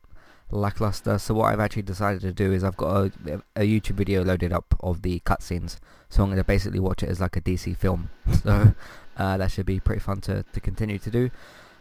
lackluster. 0.53 1.17
So 1.17 1.33
what 1.33 1.45
I've 1.45 1.59
actually 1.59 1.81
decided 1.81 2.21
to 2.21 2.31
do 2.31 2.51
is 2.51 2.63
I've 2.63 2.77
got 2.77 3.11
a, 3.27 3.41
a 3.55 3.61
YouTube 3.61 3.95
video 3.95 4.23
loaded 4.23 4.53
up 4.53 4.75
of 4.79 5.01
the 5.01 5.19
cutscenes. 5.21 5.77
So 6.09 6.23
I'm 6.23 6.29
going 6.29 6.37
to 6.37 6.43
basically 6.43 6.79
watch 6.79 7.03
it 7.03 7.09
as 7.09 7.19
like 7.19 7.35
a 7.35 7.41
DC 7.41 7.75
film. 7.77 8.09
so 8.43 8.73
uh, 9.17 9.37
that 9.37 9.51
should 9.51 9.65
be 9.65 9.79
pretty 9.79 9.99
fun 9.99 10.21
to, 10.21 10.43
to 10.43 10.59
continue 10.59 10.99
to 10.99 11.09
do. 11.09 11.31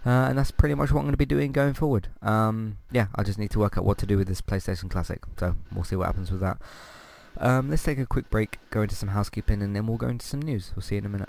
Uh, 0.04 0.26
and 0.28 0.38
that's 0.38 0.50
pretty 0.50 0.74
much 0.74 0.90
what 0.90 1.00
I'm 1.00 1.04
going 1.04 1.12
to 1.12 1.18
be 1.18 1.26
doing 1.26 1.52
going 1.52 1.74
forward. 1.74 2.08
Um, 2.22 2.78
yeah, 2.90 3.06
I 3.14 3.22
just 3.22 3.38
need 3.38 3.50
to 3.52 3.58
work 3.58 3.78
out 3.78 3.84
what 3.84 3.98
to 3.98 4.06
do 4.06 4.16
with 4.16 4.26
this 4.26 4.40
PlayStation 4.40 4.90
Classic. 4.90 5.22
So 5.38 5.54
we'll 5.72 5.84
see 5.84 5.96
what 5.96 6.06
happens 6.06 6.30
with 6.30 6.40
that. 6.40 6.58
Um, 7.38 7.70
let's 7.70 7.82
take 7.82 7.98
a 7.98 8.06
quick 8.06 8.28
break, 8.28 8.58
go 8.70 8.82
into 8.82 8.94
some 8.94 9.10
housekeeping, 9.10 9.62
and 9.62 9.74
then 9.74 9.86
we'll 9.86 9.96
go 9.98 10.08
into 10.08 10.26
some 10.26 10.42
news. 10.42 10.72
We'll 10.74 10.82
see 10.82 10.96
you 10.96 11.00
in 11.00 11.06
a 11.06 11.08
minute. 11.08 11.28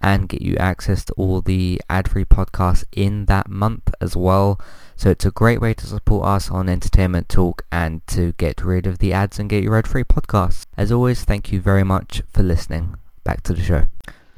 and 0.00 0.28
get 0.28 0.42
you 0.42 0.56
access 0.56 1.04
to 1.04 1.12
all 1.14 1.40
the 1.40 1.80
ad-free 1.90 2.24
podcasts 2.24 2.84
in 2.92 3.26
that 3.26 3.48
month 3.48 3.92
as 4.00 4.16
well. 4.16 4.60
So 4.96 5.10
it's 5.10 5.24
a 5.24 5.30
great 5.30 5.60
way 5.60 5.74
to 5.74 5.86
support 5.86 6.26
us 6.26 6.50
on 6.50 6.68
Entertainment 6.68 7.28
Talk 7.28 7.64
and 7.70 8.06
to 8.08 8.32
get 8.32 8.64
rid 8.64 8.86
of 8.86 8.98
the 8.98 9.12
ads 9.12 9.38
and 9.38 9.48
get 9.48 9.62
your 9.62 9.76
ad-free 9.76 10.04
podcasts. 10.04 10.66
As 10.76 10.90
always, 10.90 11.24
thank 11.24 11.52
you 11.52 11.60
very 11.60 11.84
much 11.84 12.22
for 12.32 12.42
listening. 12.42 12.96
Back 13.24 13.42
to 13.42 13.54
the 13.54 13.62
show. 13.62 13.86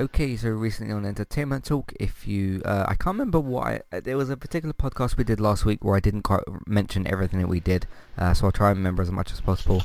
Okay, 0.00 0.34
so 0.34 0.48
recently 0.48 0.94
on 0.94 1.04
Entertainment 1.04 1.66
Talk, 1.66 1.92
if 2.00 2.26
you, 2.26 2.62
uh, 2.64 2.86
I 2.88 2.94
can't 2.94 3.18
remember 3.18 3.38
why, 3.38 3.82
uh, 3.92 4.00
there 4.00 4.16
was 4.16 4.30
a 4.30 4.36
particular 4.36 4.72
podcast 4.72 5.18
we 5.18 5.24
did 5.24 5.40
last 5.40 5.66
week 5.66 5.84
where 5.84 5.94
I 5.94 6.00
didn't 6.00 6.22
quite 6.22 6.40
mention 6.66 7.06
everything 7.06 7.40
that 7.40 7.48
we 7.48 7.60
did, 7.60 7.86
uh, 8.16 8.32
so 8.32 8.46
I'll 8.46 8.52
try 8.52 8.70
and 8.70 8.78
remember 8.78 9.02
as 9.02 9.10
much 9.10 9.30
as 9.30 9.42
possible. 9.42 9.82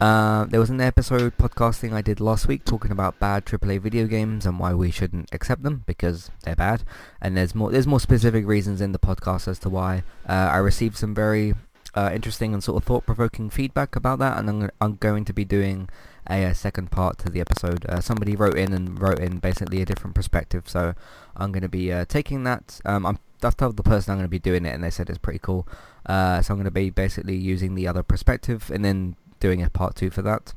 Uh, 0.00 0.46
there 0.46 0.60
was 0.60 0.70
an 0.70 0.80
episode 0.80 1.36
podcasting 1.36 1.92
I 1.92 2.00
did 2.00 2.20
last 2.20 2.48
week 2.48 2.64
talking 2.64 2.90
about 2.90 3.18
bad 3.18 3.44
AAA 3.44 3.82
video 3.82 4.06
games 4.06 4.46
and 4.46 4.58
why 4.58 4.72
we 4.72 4.90
shouldn't 4.90 5.28
accept 5.30 5.62
them 5.62 5.84
because 5.84 6.30
they're 6.42 6.56
bad. 6.56 6.84
And 7.20 7.36
there's 7.36 7.54
more 7.54 7.70
there's 7.70 7.86
more 7.86 8.00
specific 8.00 8.46
reasons 8.46 8.80
in 8.80 8.92
the 8.92 8.98
podcast 8.98 9.46
as 9.46 9.58
to 9.58 9.68
why. 9.68 10.02
Uh, 10.26 10.48
I 10.52 10.56
received 10.56 10.96
some 10.96 11.14
very 11.14 11.52
uh, 11.94 12.10
interesting 12.14 12.54
and 12.54 12.64
sort 12.64 12.82
of 12.82 12.86
thought-provoking 12.86 13.50
feedback 13.50 13.94
about 13.94 14.20
that, 14.20 14.38
and 14.38 14.48
I'm, 14.48 14.70
I'm 14.80 14.96
going 14.96 15.24
to 15.26 15.32
be 15.34 15.44
doing 15.44 15.90
a, 16.30 16.44
a 16.44 16.54
second 16.54 16.90
part 16.90 17.18
to 17.18 17.28
the 17.28 17.40
episode. 17.40 17.84
Uh, 17.86 18.00
somebody 18.00 18.36
wrote 18.36 18.56
in 18.56 18.72
and 18.72 19.00
wrote 19.00 19.18
in 19.18 19.38
basically 19.38 19.82
a 19.82 19.84
different 19.84 20.14
perspective, 20.14 20.68
so 20.68 20.94
I'm 21.36 21.52
going 21.52 21.62
to 21.62 21.68
be 21.68 21.92
uh, 21.92 22.04
taking 22.06 22.44
that. 22.44 22.80
Um, 22.84 23.04
I'm, 23.04 23.18
I've 23.42 23.56
told 23.56 23.76
the 23.76 23.82
person 23.82 24.12
I'm 24.12 24.18
going 24.18 24.26
to 24.26 24.30
be 24.30 24.38
doing 24.38 24.64
it, 24.64 24.74
and 24.74 24.84
they 24.84 24.90
said 24.90 25.10
it's 25.10 25.18
pretty 25.18 25.40
cool. 25.40 25.66
Uh, 26.06 26.40
so 26.40 26.54
I'm 26.54 26.58
going 26.58 26.64
to 26.64 26.70
be 26.70 26.90
basically 26.90 27.36
using 27.36 27.74
the 27.74 27.88
other 27.88 28.02
perspective, 28.02 28.70
and 28.72 28.84
then 28.84 29.16
doing 29.40 29.62
a 29.62 29.70
part 29.70 29.96
two 29.96 30.10
for 30.10 30.22
that. 30.22 30.54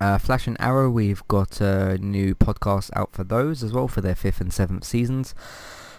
Uh, 0.00 0.18
Flash 0.18 0.46
and 0.46 0.56
Arrow, 0.60 0.90
we've 0.90 1.26
got 1.28 1.60
a 1.60 1.96
new 1.98 2.34
podcast 2.34 2.90
out 2.94 3.12
for 3.12 3.22
those 3.22 3.62
as 3.62 3.72
well 3.72 3.86
for 3.86 4.00
their 4.00 4.16
fifth 4.16 4.40
and 4.40 4.52
seventh 4.52 4.84
seasons. 4.84 5.34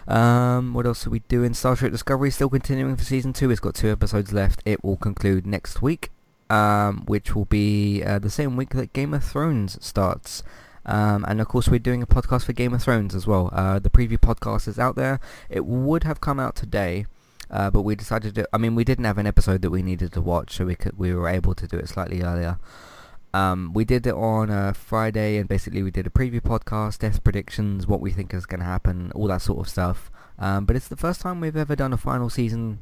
Um, 0.06 0.74
what 0.74 0.84
else 0.84 1.06
are 1.06 1.10
we 1.10 1.20
doing? 1.20 1.54
Star 1.54 1.76
Trek 1.76 1.90
Discovery 1.90 2.30
still 2.30 2.50
continuing 2.50 2.96
for 2.96 3.04
season 3.04 3.32
two. 3.32 3.50
It's 3.50 3.60
got 3.60 3.74
two 3.74 3.90
episodes 3.90 4.32
left. 4.32 4.60
It 4.66 4.84
will 4.84 4.98
conclude 4.98 5.46
next 5.46 5.80
week, 5.80 6.10
um, 6.50 7.04
which 7.06 7.34
will 7.34 7.46
be 7.46 8.02
uh, 8.02 8.18
the 8.18 8.28
same 8.28 8.56
week 8.56 8.70
that 8.70 8.92
Game 8.92 9.14
of 9.14 9.24
Thrones 9.24 9.82
starts. 9.84 10.42
Um, 10.86 11.24
and 11.26 11.40
of 11.40 11.48
course, 11.48 11.68
we're 11.68 11.78
doing 11.78 12.02
a 12.02 12.06
podcast 12.06 12.44
for 12.44 12.52
Game 12.52 12.74
of 12.74 12.82
Thrones 12.82 13.14
as 13.14 13.26
well. 13.26 13.48
Uh, 13.52 13.78
the 13.78 13.88
preview 13.88 14.18
podcast 14.18 14.68
is 14.68 14.78
out 14.78 14.96
there. 14.96 15.18
It 15.48 15.64
would 15.64 16.04
have 16.04 16.20
come 16.20 16.38
out 16.38 16.56
today, 16.56 17.06
uh, 17.50 17.70
but 17.70 17.82
we 17.82 17.94
decided 17.94 18.34
to. 18.36 18.48
I 18.52 18.58
mean, 18.58 18.74
we 18.74 18.84
didn't 18.84 19.04
have 19.04 19.18
an 19.18 19.26
episode 19.26 19.62
that 19.62 19.70
we 19.70 19.82
needed 19.82 20.12
to 20.12 20.20
watch, 20.20 20.56
so 20.56 20.64
we 20.64 20.74
could 20.74 20.98
we 20.98 21.14
were 21.14 21.28
able 21.28 21.54
to 21.54 21.66
do 21.66 21.76
it 21.76 21.88
slightly 21.88 22.22
earlier. 22.22 22.58
Um, 23.32 23.72
we 23.72 23.84
did 23.84 24.06
it 24.06 24.14
on 24.14 24.48
a 24.48 24.72
Friday, 24.74 25.38
and 25.38 25.48
basically 25.48 25.82
we 25.82 25.90
did 25.90 26.06
a 26.06 26.10
preview 26.10 26.40
podcast, 26.40 27.00
death 27.00 27.24
predictions, 27.24 27.86
what 27.86 28.00
we 28.00 28.12
think 28.12 28.32
is 28.32 28.46
going 28.46 28.60
to 28.60 28.66
happen, 28.66 29.10
all 29.14 29.26
that 29.26 29.42
sort 29.42 29.58
of 29.58 29.68
stuff. 29.68 30.10
Um, 30.38 30.64
but 30.64 30.76
it's 30.76 30.88
the 30.88 30.96
first 30.96 31.20
time 31.20 31.40
we've 31.40 31.56
ever 31.56 31.74
done 31.74 31.92
a 31.92 31.96
final 31.96 32.30
season 32.30 32.80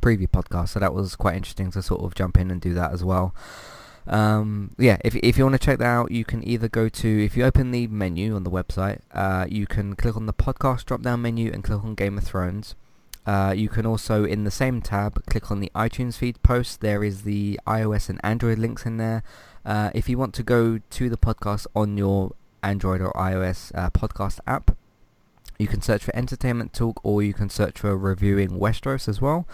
preview 0.00 0.28
podcast, 0.28 0.70
so 0.70 0.80
that 0.80 0.94
was 0.94 1.14
quite 1.14 1.36
interesting 1.36 1.70
to 1.72 1.82
sort 1.82 2.02
of 2.02 2.14
jump 2.14 2.38
in 2.38 2.50
and 2.50 2.60
do 2.60 2.72
that 2.74 2.92
as 2.92 3.04
well. 3.04 3.34
Um, 4.06 4.74
yeah, 4.78 4.98
if 5.04 5.16
if 5.16 5.36
you 5.36 5.44
want 5.44 5.60
to 5.60 5.64
check 5.64 5.78
that 5.78 5.86
out, 5.86 6.10
you 6.10 6.24
can 6.24 6.46
either 6.46 6.68
go 6.68 6.88
to 6.88 7.24
if 7.24 7.36
you 7.36 7.44
open 7.44 7.70
the 7.70 7.86
menu 7.88 8.34
on 8.34 8.44
the 8.44 8.50
website, 8.50 9.00
uh, 9.12 9.46
you 9.48 9.66
can 9.66 9.94
click 9.96 10.16
on 10.16 10.26
the 10.26 10.32
podcast 10.32 10.84
drop 10.84 11.02
down 11.02 11.22
menu 11.22 11.52
and 11.52 11.64
click 11.64 11.82
on 11.84 11.94
Game 11.94 12.16
of 12.16 12.24
Thrones. 12.24 12.74
Uh, 13.26 13.52
you 13.56 13.68
can 13.68 13.84
also, 13.84 14.24
in 14.24 14.44
the 14.44 14.50
same 14.50 14.80
tab, 14.80 15.24
click 15.26 15.50
on 15.50 15.60
the 15.60 15.70
iTunes 15.74 16.16
feed 16.16 16.40
post. 16.42 16.80
There 16.80 17.02
is 17.02 17.22
the 17.22 17.58
iOS 17.66 18.08
and 18.08 18.20
Android 18.22 18.58
links 18.58 18.86
in 18.86 18.98
there. 18.98 19.22
Uh, 19.64 19.90
if 19.94 20.08
you 20.08 20.16
want 20.16 20.32
to 20.34 20.44
go 20.44 20.78
to 20.78 21.08
the 21.10 21.16
podcast 21.16 21.66
on 21.74 21.96
your 21.96 22.32
Android 22.62 23.00
or 23.00 23.12
iOS 23.12 23.72
uh, 23.74 23.90
podcast 23.90 24.38
app, 24.46 24.76
you 25.58 25.66
can 25.66 25.80
search 25.80 26.04
for 26.04 26.14
Entertainment 26.14 26.72
Talk 26.72 27.00
or 27.02 27.22
you 27.22 27.32
can 27.32 27.48
search 27.48 27.78
for 27.78 27.96
Reviewing 27.96 28.50
Westeros 28.50 29.08
as 29.08 29.20
well. 29.20 29.46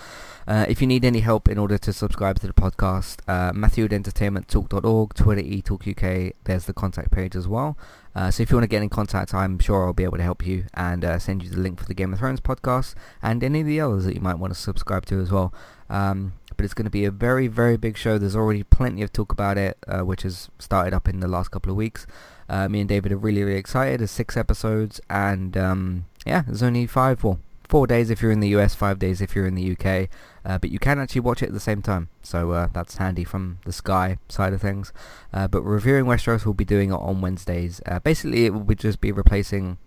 Uh, 0.47 0.67
if 0.69 0.81
you 0.81 0.87
need 0.87 1.05
any 1.05 1.21
help 1.21 1.49
in 1.49 1.59
order 1.59 1.79
to 1.79 1.93
subscribe 1.93 2.41
to 2.41 2.47
the 2.47 2.53
podcast, 2.53 3.21
uh, 3.29 3.53
Matthew 3.53 3.85
at 3.85 3.91
entertainmenttalk.org, 3.91 5.15
Twitter 5.15 5.43
eTalkUK, 5.43 6.33
there's 6.45 6.67
the 6.67 6.73
contact 6.73 7.11
page 7.11 7.37
as 7.37 7.47
well. 7.47 7.77
Uh, 8.15 8.31
so 8.31 8.43
if 8.43 8.51
you 8.51 8.57
want 8.57 8.65
to 8.65 8.69
get 8.69 8.83
in 8.83 8.89
contact, 8.89 9.33
I'm 9.33 9.59
sure 9.59 9.87
I'll 9.87 9.93
be 9.93 10.05
able 10.05 10.19
to 10.19 10.23
help 10.23 10.47
you 10.47 10.65
and 10.75 11.05
uh, 11.05 11.19
send 11.19 11.43
you 11.43 11.51
the 11.51 11.61
link 11.61 11.79
for 11.79 11.87
the 11.87 11.95
Game 11.95 12.13
of 12.13 12.19
Thrones 12.19 12.41
podcast 12.41 12.95
and 13.23 13.43
any 13.43 13.61
of 13.61 13.67
the 13.67 13.81
others 13.81 14.05
that 14.05 14.15
you 14.15 14.21
might 14.21 14.39
want 14.39 14.53
to 14.53 14.59
subscribe 14.59 15.07
to 15.07 15.21
as 15.21 15.31
well. 15.31 15.55
Um, 15.89 16.35
but 16.57 16.65
it's 16.65 16.75
going 16.75 16.85
to 16.85 16.91
be 16.91 17.05
a 17.05 17.11
very, 17.11 17.49
very 17.49 17.77
big 17.77 17.97
show. 17.97 18.19
There's 18.19 18.37
already 18.37 18.63
plenty 18.63 19.03
of 19.03 19.13
talk 19.13 19.33
about 19.33 19.59
it, 19.59 19.79
uh, 19.87 20.01
which 20.01 20.23
has 20.23 20.51
started 20.59 20.93
up 20.93 21.09
in 21.09 21.21
the 21.21 21.29
last 21.29 21.51
couple 21.51 21.71
of 21.71 21.77
weeks. 21.77 22.07
Uh, 22.53 22.69
me 22.69 22.81
and 22.81 22.89
David 22.89 23.13
are 23.13 23.17
really, 23.17 23.43
really 23.43 23.59
excited. 23.59 24.01
There's 24.01 24.11
six 24.11 24.37
episodes, 24.37 25.01
and 25.09 25.57
um, 25.57 26.05
yeah, 26.27 26.43
there's 26.43 26.63
only 26.63 26.87
five, 26.87 27.25
well, 27.25 27.39
four 27.67 27.87
days 27.87 28.11
if 28.11 28.21
you're 28.21 28.31
in 28.31 28.41
the 28.41 28.49
US, 28.49 28.75
five 28.75 28.99
days 28.99 29.23
if 29.23 29.35
you're 29.35 29.47
in 29.47 29.55
the 29.55 29.73
UK. 29.73 30.11
Uh, 30.45 30.59
but 30.59 30.71
you 30.71 30.79
can 30.79 30.99
actually 30.99 31.23
watch 31.23 31.43
it 31.43 31.47
at 31.47 31.55
the 31.55 31.61
same 31.61 31.81
time, 31.81 32.11
so 32.23 32.51
uh, 32.51 32.69
that's 32.75 32.99
handy 32.99 33.25
from 33.25 33.59
the 33.65 33.73
Sky 33.73 34.19
side 34.29 34.53
of 34.53 34.61
things. 34.61 34.93
Uh, 35.33 35.49
but 35.49 35.63
reviewing 35.63 36.05
Westeros, 36.05 36.45
we'll 36.45 36.53
be 36.53 36.67
doing 36.67 36.91
it 36.91 36.97
on 36.97 37.23
Wednesdays. 37.23 37.81
Uh, 37.87 38.01
basically, 38.01 38.45
it 38.45 38.51
will 38.53 38.75
just 38.75 39.01
be 39.01 39.13
replacing 39.13 39.79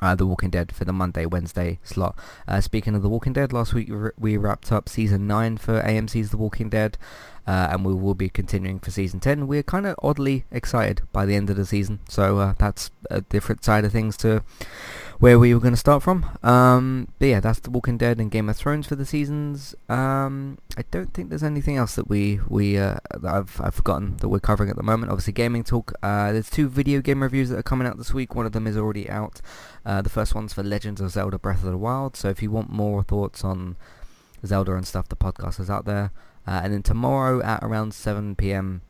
uh, 0.00 0.14
The 0.14 0.26
Walking 0.26 0.50
Dead 0.50 0.74
for 0.74 0.84
the 0.84 0.92
Monday, 0.92 1.26
Wednesday 1.26 1.78
slot. 1.82 2.16
Uh, 2.46 2.60
speaking 2.60 2.94
of 2.94 3.02
The 3.02 3.08
Walking 3.08 3.32
Dead, 3.32 3.52
last 3.52 3.74
week 3.74 3.90
we 4.18 4.36
wrapped 4.36 4.72
up 4.72 4.88
season 4.88 5.26
9 5.26 5.58
for 5.58 5.80
AMC's 5.82 6.30
The 6.30 6.36
Walking 6.36 6.68
Dead, 6.68 6.96
uh, 7.46 7.68
and 7.70 7.84
we 7.84 7.94
will 7.94 8.14
be 8.14 8.28
continuing 8.28 8.78
for 8.78 8.90
season 8.90 9.20
10. 9.20 9.46
We're 9.46 9.62
kind 9.62 9.86
of 9.86 9.96
oddly 10.02 10.44
excited 10.50 11.02
by 11.12 11.26
the 11.26 11.34
end 11.34 11.50
of 11.50 11.56
the 11.56 11.66
season, 11.66 12.00
so 12.08 12.38
uh, 12.38 12.54
that's 12.58 12.90
a 13.10 13.20
different 13.20 13.64
side 13.64 13.84
of 13.84 13.92
things 13.92 14.16
to 14.18 14.42
where 15.22 15.38
we 15.38 15.54
were 15.54 15.60
going 15.60 15.72
to 15.72 15.78
start 15.78 16.02
from. 16.02 16.26
Um, 16.42 17.06
but 17.20 17.26
yeah, 17.26 17.38
that's 17.38 17.60
The 17.60 17.70
Walking 17.70 17.96
Dead 17.96 18.18
and 18.18 18.28
Game 18.28 18.48
of 18.48 18.56
Thrones 18.56 18.88
for 18.88 18.96
the 18.96 19.06
seasons. 19.06 19.72
Um, 19.88 20.58
I 20.76 20.82
don't 20.90 21.14
think 21.14 21.28
there's 21.28 21.44
anything 21.44 21.76
else 21.76 21.94
that 21.94 22.08
we 22.08 22.40
we 22.48 22.76
uh, 22.76 22.96
that 23.20 23.32
I've 23.32 23.60
I've 23.60 23.76
forgotten 23.76 24.16
that 24.16 24.28
we're 24.28 24.40
covering 24.40 24.68
at 24.68 24.74
the 24.74 24.82
moment. 24.82 25.12
Obviously, 25.12 25.32
gaming 25.32 25.62
talk. 25.62 25.92
Uh, 26.02 26.32
there's 26.32 26.50
two 26.50 26.68
video 26.68 27.00
game 27.00 27.22
reviews 27.22 27.50
that 27.50 27.58
are 27.60 27.62
coming 27.62 27.86
out 27.86 27.98
this 27.98 28.12
week. 28.12 28.34
One 28.34 28.46
of 28.46 28.52
them 28.52 28.66
is 28.66 28.76
already 28.76 29.08
out. 29.08 29.40
Uh, 29.86 30.02
the 30.02 30.10
first 30.10 30.34
one's 30.34 30.54
for 30.54 30.64
Legends 30.64 31.00
of 31.00 31.12
Zelda: 31.12 31.38
Breath 31.38 31.62
of 31.62 31.70
the 31.70 31.78
Wild. 31.78 32.16
So 32.16 32.28
if 32.28 32.42
you 32.42 32.50
want 32.50 32.70
more 32.70 33.04
thoughts 33.04 33.44
on 33.44 33.76
Zelda 34.44 34.74
and 34.74 34.84
stuff, 34.84 35.08
the 35.08 35.14
podcast 35.14 35.60
is 35.60 35.70
out 35.70 35.84
there. 35.84 36.10
Uh, 36.48 36.62
and 36.64 36.72
then 36.72 36.82
tomorrow 36.82 37.40
at 37.44 37.62
around 37.62 37.94
7 37.94 38.34
p.m 38.34 38.82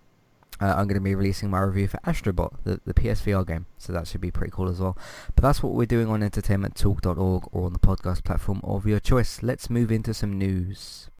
uh, 0.62 0.74
I'm 0.76 0.86
going 0.86 0.94
to 0.94 1.00
be 1.00 1.16
releasing 1.16 1.50
my 1.50 1.60
review 1.60 1.88
for 1.88 1.98
Astrobot, 2.06 2.52
the, 2.62 2.80
the 2.84 2.94
PSVR 2.94 3.44
game, 3.44 3.66
so 3.78 3.92
that 3.92 4.06
should 4.06 4.20
be 4.20 4.30
pretty 4.30 4.52
cool 4.52 4.68
as 4.68 4.78
well. 4.78 4.96
But 5.34 5.42
that's 5.42 5.60
what 5.60 5.72
we're 5.72 5.86
doing 5.86 6.08
on 6.08 6.20
entertainmenttalk.org 6.20 7.48
or 7.50 7.66
on 7.66 7.72
the 7.72 7.80
podcast 7.80 8.22
platform 8.22 8.60
of 8.62 8.86
your 8.86 9.00
choice. 9.00 9.42
Let's 9.42 9.68
move 9.68 9.90
into 9.90 10.14
some 10.14 10.38
news. 10.38 11.10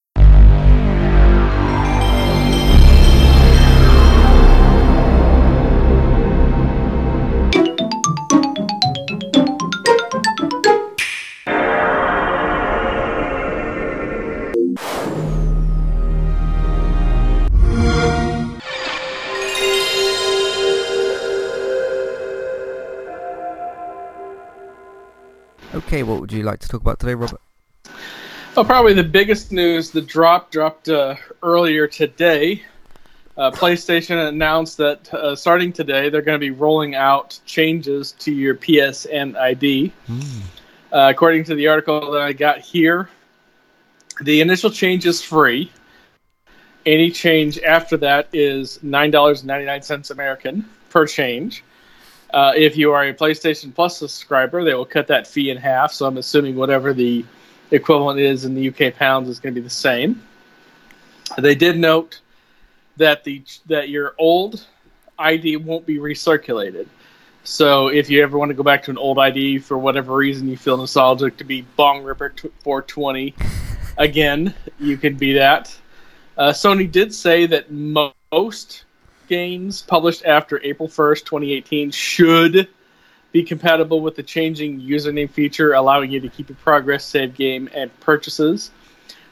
Okay, 25.93 26.01
what 26.01 26.19
would 26.19 26.31
you 26.31 26.41
like 26.41 26.59
to 26.59 26.67
talk 26.67 26.81
about 26.81 26.99
today, 26.99 27.13
Robert? 27.13 27.39
Well, 28.55 28.65
probably 28.65 28.93
the 28.93 29.03
biggest 29.03 29.51
news, 29.51 29.91
the 29.91 30.01
drop 30.01 30.49
dropped 30.49 30.89
uh, 30.89 31.17
earlier 31.43 31.85
today. 31.85 32.63
Uh, 33.37 33.51
PlayStation 33.51 34.27
announced 34.27 34.77
that 34.77 35.13
uh, 35.13 35.35
starting 35.35 35.71
today, 35.71 36.09
they're 36.09 36.23
going 36.23 36.33
to 36.33 36.43
be 36.43 36.49
rolling 36.49 36.95
out 36.95 37.39
changes 37.45 38.13
to 38.13 38.33
your 38.33 38.55
PSN 38.55 39.37
ID. 39.37 39.93
Mm. 40.09 40.41
according 40.91 41.43
to 41.43 41.53
the 41.53 41.67
article 41.67 42.09
that 42.09 42.23
I 42.23 42.33
got 42.33 42.57
here, 42.57 43.07
the 44.19 44.41
initial 44.41 44.71
change 44.71 45.05
is 45.05 45.21
free. 45.21 45.71
Any 46.87 47.11
change 47.11 47.59
after 47.59 47.97
that 47.97 48.29
is 48.33 48.79
$9.99 48.79 50.09
American 50.09 50.67
per 50.89 51.05
change. 51.05 51.63
Uh, 52.33 52.51
if 52.55 52.75
you 52.75 52.91
are 52.91 53.03
a 53.05 53.13
PlayStation 53.13 53.73
Plus 53.73 53.97
subscriber, 53.97 54.63
they 54.63 54.73
will 54.73 54.85
cut 54.85 55.07
that 55.07 55.27
fee 55.27 55.51
in 55.51 55.57
half. 55.57 55.93
So 55.93 56.07
I'm 56.07 56.17
assuming 56.17 56.55
whatever 56.55 56.91
the 56.91 57.23
equivalent 57.69 58.19
is 58.19 58.43
in 58.43 58.55
the 58.55 58.69
UK 58.69 58.95
pounds 58.95 59.29
is 59.29 59.39
going 59.39 59.53
to 59.53 59.61
be 59.61 59.63
the 59.63 59.69
same. 59.69 60.21
They 61.37 61.55
did 61.55 61.77
note 61.77 62.21
that 62.97 63.23
the 63.23 63.43
that 63.67 63.89
your 63.89 64.15
old 64.17 64.65
ID 65.19 65.57
won't 65.57 65.85
be 65.85 65.97
recirculated. 65.97 66.87
So 67.43 67.89
if 67.89 68.09
you 68.09 68.23
ever 68.23 68.37
want 68.37 68.49
to 68.49 68.55
go 68.55 68.63
back 68.63 68.83
to 68.83 68.91
an 68.91 68.97
old 68.97 69.19
ID 69.19 69.59
for 69.59 69.77
whatever 69.77 70.15
reason 70.15 70.47
you 70.47 70.57
feel 70.57 70.77
nostalgic 70.77 71.37
to 71.37 71.43
be 71.43 71.61
Bong 71.75 72.03
Ripper 72.03 72.33
420 72.63 73.35
again, 73.97 74.53
you 74.79 74.97
can 74.97 75.15
be 75.15 75.33
that. 75.33 75.75
Uh, 76.37 76.51
Sony 76.51 76.89
did 76.89 77.13
say 77.13 77.45
that 77.45 77.69
mo- 77.69 78.13
most 78.31 78.85
games 79.33 79.81
published 79.81 80.23
after 80.25 80.61
April 80.63 80.87
1st, 80.87 81.25
2018 81.25 81.89
should 81.89 82.67
be 83.31 83.41
compatible 83.41 83.99
with 83.99 84.15
the 84.15 84.21
changing 84.21 84.79
username 84.79 85.27
feature, 85.27 85.73
allowing 85.73 86.11
you 86.11 86.19
to 86.19 86.29
keep 86.29 86.49
your 86.49 86.55
progress, 86.57 87.03
save 87.03 87.33
game, 87.33 87.67
and 87.73 87.89
purchases. 87.99 88.69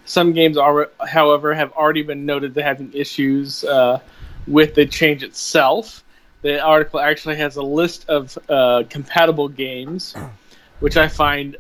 Some 0.05 0.34
games, 0.34 0.58
are, 0.58 0.89
however, 1.08 1.53
have 1.53 1.72
already 1.74 2.01
been 2.01 2.25
noted 2.25 2.55
to 2.55 2.63
having 2.63 2.91
issues 2.93 3.63
uh, 3.63 4.00
with 4.48 4.74
the 4.74 4.88
change 4.88 5.22
itself. 5.22 6.03
The 6.41 6.60
article 6.60 7.00
actually 7.00 7.36
has 7.36 7.58
a 7.58 7.62
list 7.62 8.10
of 8.10 8.36
uh, 8.50 8.84
compatible 8.89 9.50
games, 9.50 10.15
which 10.79 10.98
I 10.98 11.10
find 11.10 11.58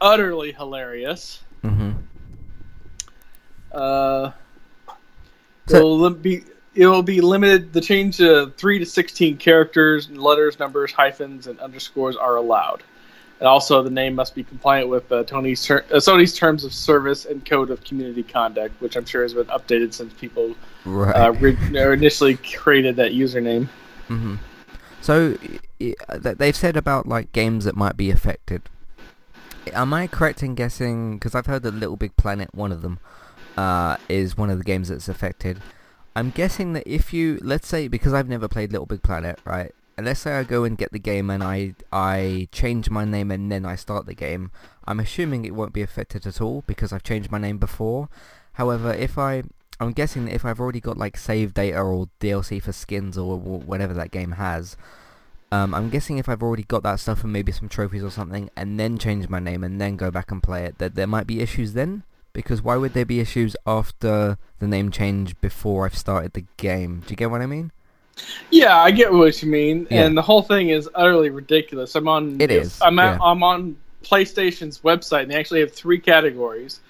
utterly 0.00 0.50
hilarious. 0.50 1.44
Mm-hmm. 1.62 1.92
Uh, 3.70 4.32
so, 5.68 5.76
it'll 5.76 6.10
be 6.10 6.42
it 6.74 6.86
will 6.86 7.02
be 7.02 7.20
limited. 7.20 7.72
The 7.72 7.80
change 7.80 8.16
to 8.18 8.52
three 8.56 8.78
to 8.78 8.86
sixteen 8.86 9.36
characters, 9.36 10.10
letters, 10.10 10.58
numbers, 10.58 10.92
hyphens, 10.92 11.46
and 11.46 11.58
underscores 11.60 12.16
are 12.16 12.36
allowed. 12.36 12.82
And 13.40 13.48
also, 13.48 13.82
the 13.82 13.90
name 13.90 14.14
must 14.14 14.34
be 14.34 14.44
compliant 14.44 14.88
with 14.88 15.10
uh, 15.10 15.24
Tony's 15.24 15.64
ter- 15.64 15.84
uh, 15.90 15.96
Sony's 15.96 16.34
terms 16.34 16.64
of 16.64 16.72
service 16.72 17.24
and 17.24 17.44
code 17.44 17.70
of 17.70 17.82
community 17.82 18.22
conduct, 18.22 18.80
which 18.80 18.96
I'm 18.96 19.04
sure 19.04 19.22
has 19.22 19.34
been 19.34 19.46
updated 19.46 19.92
since 19.92 20.12
people 20.14 20.54
right. 20.84 21.12
uh, 21.12 21.32
re- 21.32 21.56
initially 21.92 22.36
created 22.36 22.96
that 22.96 23.12
username. 23.12 23.68
Mm-hmm. 24.08 24.36
So 25.00 25.36
they've 26.08 26.56
said 26.56 26.76
about 26.76 27.06
like 27.06 27.32
games 27.32 27.64
that 27.64 27.76
might 27.76 27.96
be 27.96 28.10
affected. 28.10 28.62
Am 29.72 29.92
I 29.92 30.06
correct 30.06 30.42
in 30.42 30.54
guessing? 30.54 31.18
Because 31.18 31.34
I've 31.34 31.46
heard 31.46 31.62
that 31.64 31.74
Little 31.74 31.96
Big 31.96 32.16
Planet, 32.16 32.54
one 32.54 32.70
of 32.70 32.82
them, 32.82 33.00
uh, 33.56 33.96
is 34.08 34.36
one 34.36 34.48
of 34.48 34.58
the 34.58 34.64
games 34.64 34.88
that's 34.88 35.08
affected. 35.08 35.60
I'm 36.16 36.30
guessing 36.30 36.74
that 36.74 36.86
if 36.86 37.12
you, 37.12 37.38
let's 37.42 37.66
say, 37.66 37.88
because 37.88 38.12
I've 38.12 38.28
never 38.28 38.48
played 38.48 38.70
Little 38.72 38.86
Big 38.86 39.02
Planet, 39.02 39.40
right? 39.44 39.74
And 39.96 40.06
let's 40.06 40.20
say 40.20 40.34
I 40.34 40.44
go 40.44 40.64
and 40.64 40.78
get 40.78 40.92
the 40.92 40.98
game 40.98 41.30
and 41.30 41.42
I 41.42 41.74
I 41.92 42.48
change 42.50 42.90
my 42.90 43.04
name 43.04 43.30
and 43.30 43.50
then 43.50 43.64
I 43.64 43.76
start 43.76 44.06
the 44.06 44.14
game. 44.14 44.50
I'm 44.86 44.98
assuming 44.98 45.44
it 45.44 45.54
won't 45.54 45.72
be 45.72 45.82
affected 45.82 46.26
at 46.26 46.40
all 46.40 46.64
because 46.66 46.92
I've 46.92 47.04
changed 47.04 47.30
my 47.30 47.38
name 47.38 47.58
before. 47.58 48.08
However, 48.54 48.92
if 48.92 49.18
I 49.18 49.44
I'm 49.78 49.92
guessing 49.92 50.24
that 50.24 50.34
if 50.34 50.44
I've 50.44 50.60
already 50.60 50.80
got 50.80 50.96
like 50.96 51.16
save 51.16 51.54
data 51.54 51.78
or 51.80 52.08
DLC 52.20 52.60
for 52.60 52.72
skins 52.72 53.16
or 53.16 53.38
whatever 53.38 53.94
that 53.94 54.10
game 54.10 54.32
has, 54.32 54.76
um, 55.52 55.74
I'm 55.74 55.90
guessing 55.90 56.18
if 56.18 56.28
I've 56.28 56.42
already 56.42 56.64
got 56.64 56.82
that 56.82 57.00
stuff 57.00 57.22
and 57.22 57.32
maybe 57.32 57.52
some 57.52 57.68
trophies 57.68 58.02
or 58.02 58.10
something, 58.10 58.50
and 58.56 58.78
then 58.78 58.98
change 58.98 59.28
my 59.28 59.38
name 59.38 59.62
and 59.62 59.80
then 59.80 59.96
go 59.96 60.10
back 60.10 60.30
and 60.32 60.42
play 60.42 60.64
it, 60.64 60.78
that 60.78 60.96
there 60.96 61.06
might 61.06 61.26
be 61.26 61.40
issues 61.40 61.74
then. 61.74 62.02
Because 62.34 62.60
why 62.60 62.76
would 62.76 62.92
there 62.92 63.06
be 63.06 63.20
issues 63.20 63.56
after 63.66 64.36
the 64.58 64.68
name 64.68 64.90
change 64.90 65.40
before 65.40 65.86
I've 65.86 65.96
started 65.96 66.34
the 66.34 66.44
game? 66.58 67.00
Do 67.06 67.12
you 67.12 67.16
get 67.16 67.30
what 67.30 67.40
I 67.40 67.46
mean? 67.46 67.72
Yeah, 68.50 68.76
I 68.76 68.90
get 68.90 69.12
what 69.12 69.42
you 69.42 69.48
mean, 69.48 69.86
yeah. 69.90 70.04
and 70.04 70.16
the 70.16 70.22
whole 70.22 70.42
thing 70.42 70.68
is 70.68 70.88
utterly 70.94 71.30
ridiculous. 71.30 71.94
I'm 71.94 72.06
on. 72.08 72.40
It 72.40 72.50
is. 72.50 72.80
I'm 72.82 72.98
at, 72.98 73.18
yeah. 73.18 73.24
I'm 73.24 73.42
on 73.42 73.76
PlayStation's 74.02 74.80
website, 74.80 75.22
and 75.22 75.30
they 75.30 75.36
actually 75.36 75.60
have 75.60 75.72
three 75.72 75.98
categories. 75.98 76.80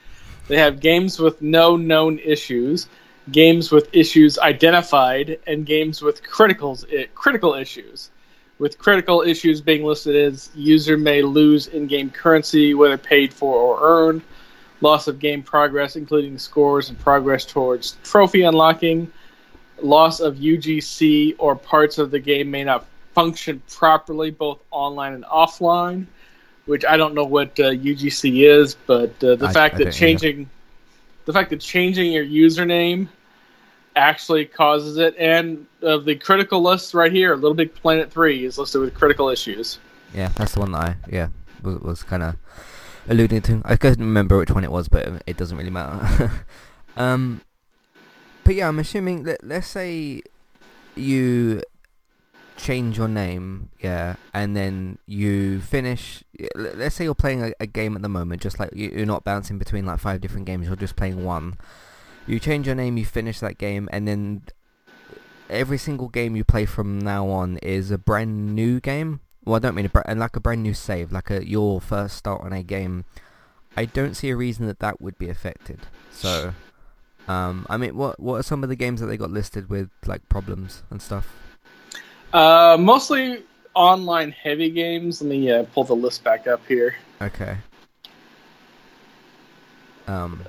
They 0.49 0.59
have 0.59 0.81
games 0.81 1.19
with 1.19 1.41
no 1.41 1.77
known 1.77 2.19
issues, 2.19 2.89
games 3.31 3.71
with 3.71 3.89
issues 3.95 4.39
identified, 4.39 5.39
and 5.47 5.65
games 5.65 6.03
with 6.03 6.23
criticals 6.23 6.85
critical 7.15 7.55
issues. 7.55 8.11
With 8.59 8.79
critical 8.79 9.23
issues 9.23 9.61
being 9.61 9.85
listed 9.85 10.15
as 10.15 10.51
user 10.55 10.97
may 10.97 11.23
lose 11.23 11.67
in-game 11.67 12.11
currency, 12.11 12.73
whether 12.73 12.97
paid 12.97 13.33
for 13.35 13.57
or 13.57 13.79
earned, 13.83 14.23
loss 14.81 15.09
of 15.09 15.19
game 15.19 15.43
progress, 15.43 15.97
including 15.97 16.39
scores 16.39 16.91
and 16.91 16.99
progress 16.99 17.45
towards 17.45 17.97
trophy 18.03 18.43
unlocking 18.43 19.11
loss 19.83 20.21
of 20.21 20.37
UGC 20.37 21.37
or 21.39 21.57
parts 21.57 21.99
of 21.99 22.11
the 22.11 22.19
game 22.19 22.51
may 22.51 22.65
not 22.65 22.87
function 23.15 23.63
properly, 23.71 24.31
both 24.31 24.61
online 24.71 25.13
and 25.15 25.25
offline. 25.25 26.07
Which 26.67 26.85
I 26.87 26.97
don't 26.97 27.15
know 27.15 27.25
what 27.25 27.61
uh, 27.61 27.73
UGC 27.73 28.49
is, 28.49 28.75
but 28.87 29.23
uh, 29.23 29.35
the 29.37 29.49
I, 29.49 29.53
fact 29.53 29.75
I 29.75 29.85
that 29.85 29.93
changing, 29.93 30.49
the 31.27 31.33
fact 31.35 31.51
that 31.51 31.61
changing 31.61 32.11
your 32.11 32.25
username 32.25 33.09
actually 33.95 34.47
causes 34.47 34.97
it, 34.97 35.15
and 35.19 35.67
uh, 35.83 35.99
the 35.99 36.17
critical 36.17 36.63
list 36.63 36.95
right 36.95 37.13
here, 37.13 37.35
Little 37.35 37.53
Big 37.53 37.75
Planet 37.75 38.11
Three, 38.11 38.47
is 38.47 38.57
listed 38.57 38.81
with 38.81 38.95
critical 38.95 39.29
issues. 39.29 39.79
Yeah, 40.15 40.29
that's 40.37 40.55
the 40.55 40.61
one 40.61 40.73
that 40.73 40.81
I 40.81 40.97
yeah 41.13 41.29
was, 41.63 41.81
was 41.81 42.03
kind 42.03 42.23
of 42.23 42.37
alluding 43.09 43.43
to. 43.43 43.63
I 43.65 43.77
couldn't 43.77 44.05
remember 44.05 44.39
which 44.39 44.51
one 44.51 44.65
it 44.65 44.71
was, 44.71 44.89
but 44.89 45.23
it 45.27 45.37
doesn't 45.37 45.57
really 45.57 45.71
matter. 45.71 46.33
um, 46.97 47.41
but 48.45 48.55
yeah, 48.55 48.69
I'm 48.69 48.79
assuming 48.79 49.27
let's 49.43 49.67
say 49.67 50.23
you 50.95 51.63
change 52.57 52.99
your 52.99 53.09
name, 53.09 53.71
yeah, 53.81 54.17
and 54.33 54.57
then 54.57 54.99
you 55.07 55.61
finish. 55.61 56.23
Let's 56.55 56.95
say 56.95 57.05
you're 57.05 57.15
playing 57.15 57.43
a, 57.43 57.53
a 57.61 57.67
game 57.67 57.97
at 57.97 58.03
the 58.03 58.09
moment, 58.09 58.43
just 58.43 58.59
like 58.59 58.71
you're 58.75 59.07
not 59.07 59.25
bouncing 59.25 59.59
between 59.59 59.87
like 59.87 59.99
five 60.01 60.21
different 60.21 60.47
games. 60.47 60.67
You're 60.67 60.77
just 60.77 60.97
playing 60.97 61.25
one. 61.25 61.59
You 62.27 62.39
change 62.41 62.67
your 62.67 62.77
name, 62.77 62.97
you 62.97 63.05
finish 63.05 63.41
that 63.41 63.59
game, 63.59 63.89
and 63.93 64.09
then 64.09 64.43
every 65.51 65.79
single 65.79 66.09
game 66.09 66.37
you 66.37 66.45
play 66.45 66.65
from 66.65 66.99
now 66.99 67.29
on 67.29 67.59
is 67.59 67.91
a 67.91 67.99
brand 67.99 68.55
new 68.55 68.81
game. 68.81 69.21
Well, 69.45 69.57
I 69.57 69.59
don't 69.59 69.75
mean 69.75 69.87
a 69.87 69.89
brand, 69.89 70.19
like 70.19 70.37
a 70.37 70.41
brand 70.41 70.63
new 70.63 70.75
save, 70.75 71.13
like 71.13 71.31
a 71.31 71.47
your 71.47 71.81
first 71.81 72.17
start 72.17 72.43
on 72.43 72.53
a 72.53 72.63
game. 72.63 73.05
I 73.77 73.85
don't 73.85 74.15
see 74.15 74.31
a 74.31 74.37
reason 74.37 74.67
that 74.67 74.79
that 74.79 75.01
would 75.01 75.19
be 75.19 75.29
affected. 75.29 75.81
So 76.11 76.55
um, 77.27 77.67
I 77.71 77.77
mean, 77.77 77.97
what 77.97 78.21
what 78.21 78.37
are 78.37 78.43
some 78.43 78.63
of 78.63 78.69
the 78.69 78.77
games 78.77 79.01
that 79.01 79.07
they 79.07 79.17
got 79.17 79.31
listed 79.31 79.69
with 79.69 79.91
like 80.07 80.29
problems 80.29 80.83
and 80.91 81.01
stuff? 81.01 81.35
Uh, 82.33 82.77
mostly 82.79 83.43
online 83.75 84.31
heavy 84.33 84.71
games. 84.71 85.23
Let 85.23 85.31
me 85.31 85.51
uh, 85.51 85.65
pull 85.75 85.85
the 85.85 85.95
list 85.95 86.23
back 86.23 86.47
up 86.47 86.61
here. 86.67 86.97
Okay. 87.23 87.57
Um. 90.07 90.45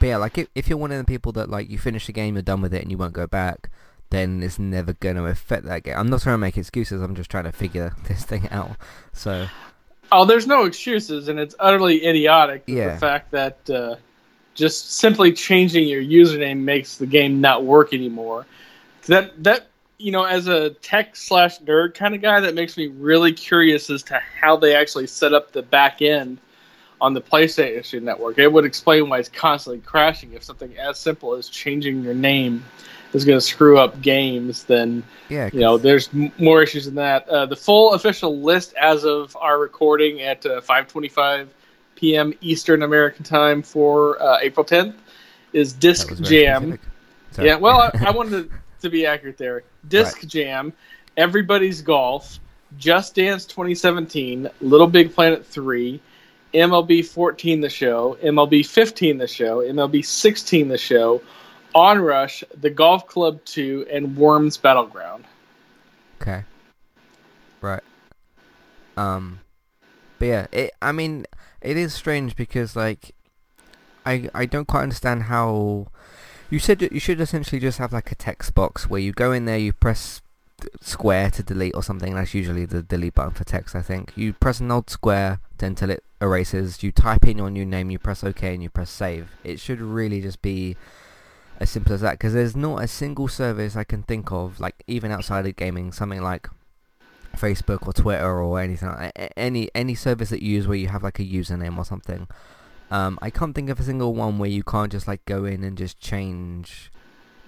But 0.00 0.06
yeah, 0.06 0.16
like 0.16 0.36
if, 0.36 0.48
if 0.54 0.68
you're 0.68 0.78
one 0.78 0.90
of 0.90 0.98
the 0.98 1.04
people 1.04 1.32
that 1.32 1.48
like 1.48 1.70
you 1.70 1.78
finish 1.78 2.06
the 2.06 2.12
game, 2.12 2.34
you're 2.34 2.42
done 2.42 2.60
with 2.60 2.74
it, 2.74 2.82
and 2.82 2.90
you 2.90 2.98
won't 2.98 3.12
go 3.12 3.28
back, 3.28 3.70
then 4.14 4.42
it's 4.42 4.58
never 4.58 4.92
gonna 4.94 5.24
affect 5.24 5.64
that 5.66 5.82
game. 5.82 5.94
I'm 5.96 6.08
not 6.08 6.22
trying 6.22 6.34
to 6.34 6.38
make 6.38 6.56
excuses. 6.56 7.02
I'm 7.02 7.14
just 7.14 7.30
trying 7.30 7.44
to 7.44 7.52
figure 7.52 7.94
this 8.08 8.24
thing 8.24 8.48
out. 8.50 8.72
So. 9.12 9.46
Oh, 10.12 10.24
there's 10.24 10.46
no 10.46 10.64
excuses, 10.64 11.28
and 11.28 11.38
it's 11.40 11.54
utterly 11.58 12.06
idiotic. 12.06 12.64
Yeah. 12.66 12.94
The 12.94 13.00
fact 13.00 13.30
that. 13.32 13.70
Uh, 13.70 13.96
just 14.54 14.92
simply 14.92 15.32
changing 15.32 15.88
your 15.88 16.02
username 16.02 16.58
makes 16.58 16.96
the 16.96 17.06
game 17.06 17.40
not 17.40 17.64
work 17.64 17.92
anymore. 17.92 18.46
That 19.06 19.42
that 19.42 19.66
you 19.98 20.12
know, 20.12 20.24
as 20.24 20.48
a 20.48 20.70
tech 20.70 21.16
slash 21.16 21.60
nerd 21.60 21.94
kind 21.94 22.14
of 22.14 22.22
guy, 22.22 22.40
that 22.40 22.54
makes 22.54 22.76
me 22.76 22.88
really 22.88 23.32
curious 23.32 23.90
as 23.90 24.02
to 24.04 24.20
how 24.40 24.56
they 24.56 24.74
actually 24.74 25.06
set 25.06 25.32
up 25.32 25.52
the 25.52 25.62
back 25.62 26.02
end 26.02 26.38
on 27.00 27.14
the 27.14 27.20
PlayStation 27.20 28.02
Network. 28.02 28.38
It 28.38 28.52
would 28.52 28.64
explain 28.64 29.08
why 29.08 29.18
it's 29.18 29.28
constantly 29.28 29.80
crashing. 29.80 30.32
If 30.32 30.42
something 30.42 30.76
as 30.78 30.98
simple 30.98 31.34
as 31.34 31.48
changing 31.48 32.02
your 32.02 32.14
name 32.14 32.64
is 33.14 33.24
going 33.24 33.38
to 33.38 33.44
screw 33.44 33.78
up 33.78 34.00
games, 34.02 34.64
then 34.64 35.02
yeah, 35.28 35.48
you 35.52 35.60
know, 35.60 35.78
there's 35.78 36.08
m- 36.12 36.32
more 36.38 36.62
issues 36.62 36.84
than 36.84 36.96
that. 36.96 37.28
Uh, 37.28 37.46
the 37.46 37.56
full 37.56 37.94
official 37.94 38.40
list 38.40 38.74
as 38.74 39.04
of 39.04 39.36
our 39.40 39.58
recording 39.58 40.20
at 40.20 40.44
uh, 40.44 40.60
525 40.60 41.48
p.m. 41.94 42.34
Eastern 42.40 42.82
American 42.82 43.24
Time 43.24 43.62
for 43.62 44.20
uh, 44.20 44.38
April 44.42 44.66
10th 44.66 44.94
is 45.52 45.72
Disc 45.72 46.14
Jam. 46.22 46.78
Yeah, 47.38 47.56
well, 47.56 47.80
I, 47.80 48.06
I 48.06 48.10
wanted 48.14 48.50
to, 48.50 48.56
to, 48.82 48.90
be 48.90 49.06
accurate 49.06 49.38
there. 49.38 49.62
Disc 49.88 50.16
right. 50.16 50.28
Jam, 50.28 50.72
Everybody's 51.16 51.82
Golf, 51.82 52.40
Just 52.78 53.14
Dance 53.14 53.46
2017, 53.46 54.50
Little 54.60 54.86
Big 54.88 55.14
Planet 55.14 55.46
3, 55.46 56.00
MLB 56.52 57.04
14 57.04 57.60
the 57.60 57.68
show, 57.68 58.16
MLB 58.22 58.66
15 58.66 59.18
the 59.18 59.26
show, 59.26 59.58
MLB 59.58 60.04
16 60.04 60.68
the 60.68 60.78
show, 60.78 61.20
Onrush, 61.74 62.44
The 62.60 62.70
Golf 62.70 63.06
Club 63.06 63.44
2, 63.44 63.86
and 63.92 64.16
Worms 64.16 64.56
Battleground. 64.56 65.24
Okay. 66.20 66.44
Right. 67.60 67.82
Um. 68.96 69.40
But 70.18 70.26
yeah, 70.26 70.46
it. 70.52 70.72
I 70.80 70.92
mean, 70.92 71.26
it 71.60 71.76
is 71.76 71.92
strange 71.92 72.36
because 72.36 72.76
like 72.76 73.14
I 74.06 74.28
I 74.34 74.46
don't 74.46 74.66
quite 74.66 74.82
understand 74.82 75.24
how 75.24 75.88
you 76.50 76.58
said 76.58 76.82
you 76.82 77.00
should 77.00 77.20
essentially 77.20 77.60
just 77.60 77.78
have 77.78 77.92
like 77.92 78.12
a 78.12 78.14
text 78.14 78.54
box 78.54 78.88
where 78.88 79.00
you 79.00 79.12
go 79.12 79.32
in 79.32 79.44
there, 79.44 79.58
you 79.58 79.72
press 79.72 80.20
square 80.80 81.30
to 81.30 81.42
delete 81.42 81.74
or 81.74 81.82
something. 81.82 82.14
That's 82.14 82.34
usually 82.34 82.64
the 82.64 82.82
delete 82.82 83.14
button 83.14 83.32
for 83.32 83.44
text, 83.44 83.74
I 83.74 83.82
think. 83.82 84.12
You 84.16 84.32
press 84.34 84.60
an 84.60 84.70
old 84.70 84.90
square 84.90 85.40
until 85.60 85.90
it 85.90 86.04
erases. 86.20 86.82
You 86.82 86.92
type 86.92 87.26
in 87.26 87.38
your 87.38 87.50
new 87.50 87.64
name, 87.64 87.90
you 87.90 87.98
press 87.98 88.22
OK, 88.22 88.52
and 88.52 88.62
you 88.62 88.70
press 88.70 88.90
save. 88.90 89.30
It 89.42 89.58
should 89.58 89.80
really 89.80 90.20
just 90.20 90.42
be 90.42 90.76
as 91.60 91.70
simple 91.70 91.92
as 91.94 92.00
that 92.00 92.12
because 92.12 92.32
there's 92.34 92.56
not 92.56 92.82
a 92.82 92.88
single 92.88 93.28
service 93.28 93.76
I 93.76 93.84
can 93.84 94.02
think 94.02 94.32
of, 94.32 94.60
like 94.60 94.82
even 94.86 95.10
outside 95.10 95.46
of 95.46 95.56
gaming, 95.56 95.92
something 95.92 96.20
like 96.22 96.48
Facebook 97.36 97.86
or 97.86 97.92
Twitter 97.92 98.40
or 98.40 98.60
anything, 98.60 98.88
like 98.88 99.32
any 99.36 99.70
any 99.74 99.94
service 99.94 100.30
that 100.30 100.42
you 100.42 100.50
use 100.52 100.66
where 100.68 100.76
you 100.76 100.88
have 100.88 101.02
like 101.02 101.18
a 101.18 101.24
username 101.24 101.78
or 101.78 101.84
something. 101.84 102.26
Um, 102.90 103.18
I 103.22 103.30
can't 103.30 103.54
think 103.54 103.70
of 103.70 103.80
a 103.80 103.82
single 103.82 104.14
one 104.14 104.38
where 104.38 104.50
you 104.50 104.62
can't 104.62 104.92
just 104.92 105.08
like 105.08 105.24
go 105.26 105.44
in 105.44 105.64
and 105.64 105.76
just 105.76 105.98
change 105.98 106.92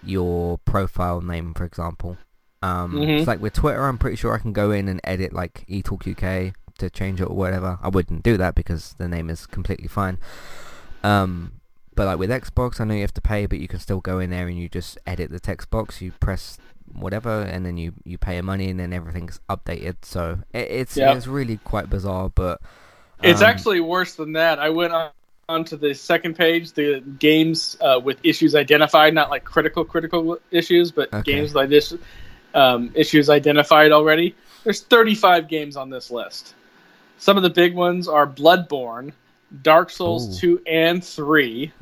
your 0.02 0.58
profile 0.58 1.20
name, 1.20 1.54
for 1.54 1.64
example. 1.64 2.16
Um, 2.62 2.94
Mhm. 2.94 3.18
It's 3.18 3.28
like 3.28 3.40
with 3.40 3.52
Twitter, 3.52 3.84
I'm 3.84 3.98
pretty 3.98 4.16
sure 4.16 4.34
I 4.34 4.38
can 4.38 4.52
go 4.52 4.70
in 4.70 4.88
and 4.88 5.00
edit 5.04 5.32
like 5.32 5.64
eTalkUK 5.68 6.54
to 6.78 6.90
change 6.90 7.20
it 7.20 7.24
or 7.24 7.36
whatever. 7.36 7.78
I 7.82 7.88
wouldn't 7.88 8.22
do 8.22 8.36
that 8.38 8.54
because 8.54 8.94
the 8.98 9.08
name 9.08 9.30
is 9.30 9.46
completely 9.46 9.88
fine. 9.88 10.18
Um, 11.04 11.52
but 11.96 12.06
like 12.06 12.18
with 12.18 12.30
Xbox, 12.30 12.80
I 12.80 12.84
know 12.84 12.94
you 12.94 13.00
have 13.00 13.14
to 13.14 13.20
pay, 13.20 13.46
but 13.46 13.58
you 13.58 13.66
can 13.68 13.80
still 13.80 14.00
go 14.00 14.18
in 14.20 14.30
there 14.30 14.46
and 14.46 14.58
you 14.58 14.68
just 14.68 14.98
edit 15.06 15.30
the 15.30 15.40
text 15.40 15.70
box. 15.70 16.00
You 16.00 16.12
press 16.20 16.58
whatever, 16.92 17.42
and 17.42 17.66
then 17.66 17.76
you 17.78 17.94
you 18.04 18.18
pay 18.18 18.34
your 18.34 18.42
money, 18.44 18.70
and 18.70 18.78
then 18.78 18.92
everything's 18.92 19.40
updated. 19.48 19.96
So 20.02 20.40
it, 20.52 20.70
it's 20.70 20.96
it's 20.96 21.26
really 21.26 21.56
quite 21.64 21.90
bizarre, 21.90 22.28
but 22.28 22.60
It's 23.22 23.40
um, 23.42 23.48
actually 23.48 23.80
worse 23.80 24.14
than 24.14 24.32
that. 24.34 24.58
I 24.58 24.70
went 24.70 24.92
on 24.92 25.10
onto 25.48 25.76
the 25.76 25.94
second 25.94 26.34
page, 26.36 26.72
the 26.72 27.00
games 27.18 27.76
uh, 27.80 28.00
with 28.02 28.18
issues 28.24 28.54
identified, 28.54 29.14
not 29.14 29.30
like 29.30 29.44
critical 29.44 29.84
critical 29.84 30.38
issues, 30.50 30.92
but 30.92 31.12
Okay. 31.12 31.32
games 31.34 31.54
like 31.54 31.68
this 31.68 31.94
um, 32.54 32.90
issues 32.94 33.30
identified 33.30 33.92
already. 33.92 34.34
There's 34.64 34.82
35 34.82 35.48
games 35.48 35.76
on 35.76 35.88
this 35.90 36.10
list. 36.10 36.54
Some 37.18 37.36
of 37.36 37.42
the 37.42 37.50
big 37.50 37.74
ones 37.74 38.08
are 38.08 38.26
Bloodborne, 38.26 39.12
Dark 39.62 39.90
Souls 39.90 40.42
Ooh. 40.42 40.58
2 40.58 40.62
and 40.66 41.04
3, 41.04 41.72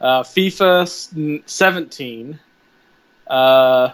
uh, 0.00 0.22
FIFA 0.22 1.42
17, 1.46 2.38
uh, 3.26 3.32
uh, 3.32 3.92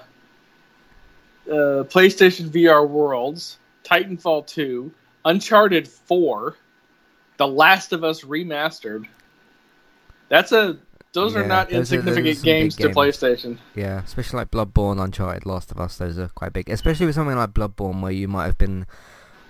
PlayStation 1.49 2.49
VR 2.49 2.87
Worlds, 2.89 3.59
Titanfall 3.85 4.47
2, 4.47 4.91
Uncharted 5.25 5.89
4, 5.89 6.57
The 7.39 7.47
Last 7.47 7.93
of 7.93 8.05
Us 8.05 8.23
Remastered. 8.23 9.07
That's 10.29 10.53
a 10.53 10.79
those 11.13 11.35
are 11.35 11.47
not 11.47 11.71
those 11.71 11.93
are- 11.95 12.03
those 12.03 12.17
are 12.19 12.21
insignificant 12.21 12.45
games 12.45 12.77
to 12.77 12.83
games. 12.83 12.97
PlayStation. 12.97 13.59
yeah, 13.75 14.03
especially 14.03 14.39
like 14.39 14.51
Bloodborne, 14.51 15.03
Uncharted, 15.03 15.47
Last 15.47 15.71
of 15.71 15.81
Us. 15.81 15.97
Those 15.97 16.19
are 16.19 16.29
quite 16.29 16.53
big, 16.53 16.69
especially 16.69 17.07
with 17.07 17.15
something 17.15 17.37
like 17.37 17.55
Bloodborne 17.55 18.03
where 18.03 18.13
you 18.13 18.29
might 18.29 18.45
have 18.47 18.59
been 18.59 18.85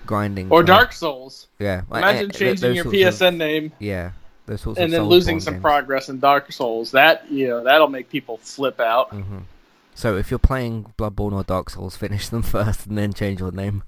grinding 0.06 0.46
Or 0.50 0.60
for- 0.60 0.66
Dark 0.66 0.92
Souls. 0.92 1.48
Yeah, 1.58 1.82
Imagine 1.90 2.30
changing 2.30 2.74
your 2.74 2.84
sorts 2.84 2.96
of- 3.20 3.28
PSN 3.32 3.36
name 3.36 3.72
yeah, 3.78 4.12
those 4.46 4.60
sorts 4.62 4.78
and 4.80 4.92
then 4.92 5.02
losing 5.04 5.40
some 5.40 5.54
games. 5.54 5.62
progress 5.62 6.08
in 6.08 6.20
Dark 6.20 6.52
Souls. 6.52 6.92
That 6.92 7.30
you 7.30 7.48
know 7.48 7.64
that'll 7.64 7.88
make 7.88 8.08
people 8.08 8.38
flip 8.38 8.80
out. 8.80 9.10
hmm 9.10 9.38
So 9.94 10.16
if 10.16 10.30
you're 10.30 10.38
playing 10.38 10.92
Bloodborne 10.98 11.32
or 11.32 11.42
Dark 11.44 11.70
Souls, 11.70 11.96
finish 12.04 12.28
them 12.28 12.42
first 12.42 12.86
and 12.86 12.96
then 12.96 13.12
change 13.12 13.40
your 13.40 13.52
name. 13.52 13.82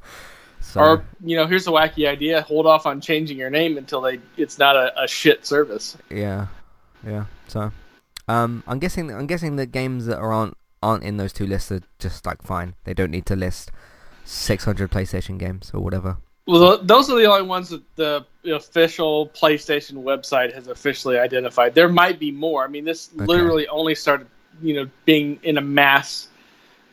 So 0.60 0.80
Or 0.80 1.04
you 1.24 1.36
know, 1.36 1.46
here's 1.46 1.66
a 1.66 1.70
wacky 1.70 2.08
idea: 2.08 2.42
hold 2.42 2.66
off 2.66 2.84
on 2.86 3.00
changing 3.00 3.38
your 3.38 3.50
name 3.50 3.78
until 3.78 4.00
they 4.00 4.18
it's 4.36 4.58
not 4.58 4.74
a, 4.76 4.92
a 5.02 5.06
shit 5.08 5.46
service. 5.46 5.96
yeah, 6.10 6.48
yeah. 7.06 7.26
So 7.46 7.70
um, 8.26 8.62
I'm 8.66 8.78
guessing 8.78 9.10
I'm 9.12 9.26
guessing 9.26 9.56
the 9.56 9.66
games 9.66 10.06
that 10.06 10.18
aren't 10.18 10.56
aren't 10.82 11.04
in 11.04 11.16
those 11.16 11.32
two 11.32 11.46
lists 11.46 11.70
are 11.72 11.80
just 11.98 12.26
like 12.26 12.42
fine. 12.42 12.74
They 12.84 12.92
don't 12.94 13.10
need 13.10 13.26
to 13.26 13.36
list 13.36 13.70
600 14.28 14.90
PlayStation 14.90 15.38
games 15.38 15.70
or 15.72 15.80
whatever. 15.80 16.18
Well, 16.46 16.78
those 16.82 17.10
are 17.10 17.18
the 17.18 17.26
only 17.26 17.46
ones 17.46 17.70
that 17.70 17.82
the 17.96 18.24
official 18.54 19.28
PlayStation 19.28 20.02
website 20.02 20.52
has 20.54 20.68
officially 20.68 21.18
identified. 21.18 21.74
There 21.74 21.88
might 21.88 22.18
be 22.18 22.30
more. 22.30 22.64
I 22.64 22.68
mean, 22.68 22.84
this 22.84 23.10
Okay. 23.14 23.24
literally 23.26 23.68
only 23.68 23.94
started, 23.94 24.26
you 24.62 24.74
know, 24.74 24.88
being 25.04 25.38
in 25.42 25.58
a 25.58 25.60
mass 25.60 26.28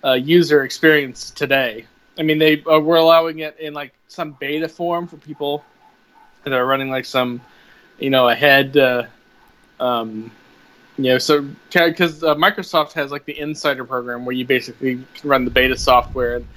uh, 0.04 0.14
user 0.14 0.64
experience 0.64 1.32
today. 1.32 1.86
I 2.18 2.24
mean, 2.24 2.38
they 2.38 2.64
uh, 2.64 2.80
were 2.80 2.98
allowing 2.98 3.40
it 3.40 3.58
in 3.60 3.74
like 3.74 3.94
some 4.08 4.32
beta 4.40 4.68
form 4.68 5.08
for 5.08 5.18
people 5.18 5.64
that 6.44 6.54
are 6.54 6.66
running 6.66 6.90
like 6.90 7.06
some, 7.06 7.42
you 8.00 8.10
know, 8.10 8.30
ahead. 8.30 8.78
Uh, 8.78 9.04
um, 9.80 10.32
you 10.98 11.06
know, 11.06 11.18
so 11.18 11.46
because 11.74 12.24
uh, 12.24 12.36
Microsoft 12.36 12.94
has 12.94 13.12
like 13.12 13.26
the 13.26 13.38
Insider 13.38 13.84
program 13.84 14.26
where 14.26 14.36
you 14.36 14.46
basically 14.46 15.04
run 15.24 15.44
the 15.44 15.52
beta 15.52 15.78
software 15.78 16.38
and, 16.38 16.48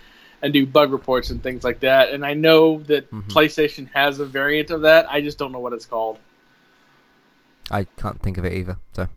and 0.42 0.52
do 0.52 0.64
bug 0.66 0.92
reports 0.92 1.30
and 1.30 1.42
things 1.42 1.64
like 1.64 1.80
that. 1.80 2.10
And 2.10 2.24
I 2.24 2.34
know 2.34 2.80
that 2.84 3.10
Mhm. 3.10 3.24
PlayStation 3.28 3.88
has 3.92 4.20
a 4.20 4.24
variant 4.24 4.70
of 4.70 4.82
that. 4.82 5.10
I 5.10 5.20
just 5.20 5.38
don't 5.38 5.52
know 5.52 5.58
what 5.58 5.72
it's 5.72 5.86
called. 5.86 6.18
I 7.70 7.84
can't 7.84 8.20
think 8.22 8.38
of 8.38 8.44
it 8.44 8.52
either. 8.52 8.78
So 8.92 9.08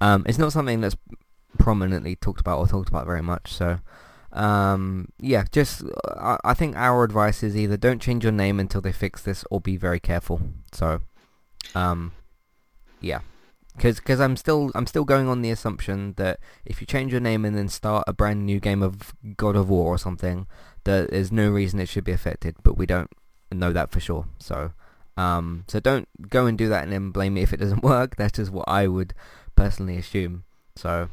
um, 0.00 0.24
it's 0.26 0.38
not 0.38 0.52
something 0.52 0.80
that's 0.80 0.96
prominently 1.58 2.16
talked 2.16 2.40
about 2.40 2.58
or 2.58 2.66
talked 2.66 2.88
about 2.88 3.06
very 3.06 3.22
much. 3.22 3.52
So 3.52 3.78
um, 4.32 5.08
yeah, 5.18 5.44
just 5.50 5.82
uh, 5.82 6.36
I, 6.44 6.50
I 6.50 6.54
think 6.54 6.76
our 6.76 7.04
advice 7.04 7.42
is 7.42 7.56
either 7.56 7.76
don't 7.76 8.02
change 8.02 8.22
your 8.22 8.32
name 8.32 8.60
until 8.60 8.80
they 8.80 8.92
fix 8.92 9.22
this, 9.22 9.44
or 9.50 9.60
be 9.60 9.76
very 9.76 10.00
careful. 10.00 10.40
So 10.72 11.00
um, 11.74 12.12
yeah, 13.00 13.20
because 13.76 14.00
cause 14.00 14.20
I'm 14.20 14.36
still 14.36 14.70
I'm 14.74 14.86
still 14.86 15.04
going 15.04 15.28
on 15.28 15.42
the 15.42 15.50
assumption 15.50 16.14
that 16.16 16.40
if 16.64 16.80
you 16.80 16.86
change 16.86 17.12
your 17.12 17.20
name 17.20 17.44
and 17.44 17.56
then 17.56 17.68
start 17.68 18.04
a 18.06 18.12
brand 18.12 18.46
new 18.46 18.60
game 18.60 18.82
of 18.82 19.14
God 19.36 19.56
of 19.56 19.68
War 19.68 19.94
or 19.94 19.98
something, 19.98 20.46
that 20.84 21.10
there's 21.10 21.32
no 21.32 21.50
reason 21.50 21.80
it 21.80 21.88
should 21.88 22.04
be 22.04 22.12
affected. 22.12 22.56
But 22.62 22.76
we 22.76 22.86
don't 22.86 23.10
know 23.52 23.72
that 23.72 23.90
for 23.90 24.00
sure. 24.00 24.26
So. 24.38 24.72
Um, 25.18 25.64
so 25.66 25.80
don't 25.80 26.06
go 26.28 26.44
and 26.44 26.58
do 26.58 26.68
that 26.68 26.82
and 26.82 26.92
then 26.92 27.10
blame 27.10 27.32
me 27.32 27.42
if 27.42 27.54
it 27.54 27.56
doesn't 27.56 27.82
work. 27.82 28.16
That's 28.16 28.36
just 28.36 28.52
what 28.52 28.68
I 28.68 28.86
would 28.86 29.14
personally 29.54 29.96
assume. 29.96 30.44
So, 30.74 31.08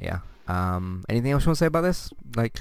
yeah. 0.00 0.20
Um, 0.48 1.04
anything 1.08 1.32
else 1.32 1.44
you 1.44 1.50
want 1.50 1.58
to 1.58 1.64
say 1.64 1.66
about 1.66 1.82
this? 1.82 2.10
Like, 2.34 2.58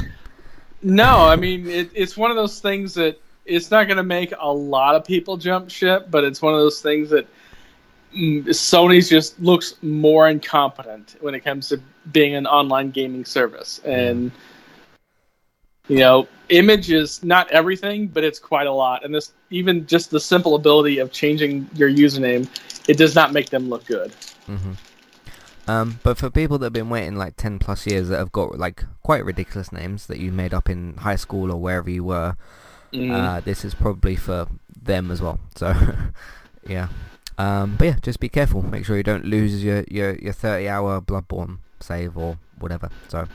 No, 0.81 1.27
I 1.27 1.35
mean 1.35 1.67
it, 1.67 1.89
it's 1.93 2.17
one 2.17 2.29
of 2.29 2.37
those 2.37 2.59
things 2.59 2.95
that 2.95 3.19
it's 3.45 3.71
not 3.71 3.85
going 3.85 3.97
to 3.97 4.03
make 4.03 4.33
a 4.39 4.51
lot 4.51 4.95
of 4.95 5.03
people 5.03 5.37
jump 5.37 5.69
ship, 5.69 6.07
but 6.09 6.23
it's 6.23 6.41
one 6.41 6.53
of 6.53 6.59
those 6.59 6.81
things 6.81 7.09
that 7.09 7.27
Sony's 8.13 9.09
just 9.09 9.39
looks 9.39 9.75
more 9.81 10.29
incompetent 10.29 11.15
when 11.21 11.33
it 11.33 11.41
comes 11.41 11.69
to 11.69 11.79
being 12.11 12.35
an 12.35 12.45
online 12.45 12.91
gaming 12.91 13.25
service, 13.25 13.79
and 13.85 14.31
you 15.87 15.97
know, 15.99 16.27
image 16.49 16.91
is 16.91 17.23
not 17.23 17.49
everything, 17.51 18.07
but 18.07 18.23
it's 18.23 18.39
quite 18.39 18.67
a 18.67 18.71
lot. 18.71 19.03
And 19.03 19.13
this, 19.13 19.33
even 19.49 19.85
just 19.87 20.09
the 20.11 20.19
simple 20.19 20.55
ability 20.55 20.99
of 20.99 21.11
changing 21.11 21.69
your 21.73 21.89
username, 21.89 22.47
it 22.87 22.97
does 22.97 23.15
not 23.15 23.33
make 23.33 23.49
them 23.49 23.69
look 23.69 23.85
good. 23.85 24.11
hmm 24.45 24.73
um, 25.67 25.99
but 26.01 26.17
for 26.17 26.29
people 26.31 26.57
that 26.57 26.65
have 26.65 26.73
been 26.73 26.89
waiting 26.89 27.15
like 27.15 27.37
10 27.37 27.59
plus 27.59 27.85
years 27.85 28.09
that 28.09 28.17
have 28.17 28.31
got 28.31 28.57
like 28.57 28.83
quite 29.03 29.23
ridiculous 29.23 29.71
names 29.71 30.07
that 30.07 30.17
you 30.17 30.31
made 30.31 30.55
up 30.55 30.67
in 30.67 30.97
high 30.97 31.15
school 31.15 31.51
or 31.51 31.61
wherever 31.61 31.89
you 31.89 32.03
were, 32.03 32.35
Mhm. 32.91 33.11
uh, 33.13 33.39
this 33.41 33.63
is 33.63 33.75
probably 33.75 34.15
for 34.15 34.47
them 34.81 35.11
as 35.11 35.21
well. 35.21 35.39
So, 35.55 35.73
yeah. 36.67 36.87
Um, 37.41 37.75
but 37.75 37.85
yeah, 37.85 37.95
just 38.03 38.19
be 38.19 38.29
careful. 38.29 38.61
Make 38.61 38.85
sure 38.85 38.97
you 38.97 39.03
don't 39.03 39.25
lose 39.25 39.63
your, 39.63 39.83
your, 39.89 40.13
your 40.15 40.33
30 40.33 40.69
hour 40.69 41.01
Bloodborne 41.01 41.57
save 41.79 42.15
or 42.15 42.37
whatever. 42.59 42.89
So, 43.07 43.27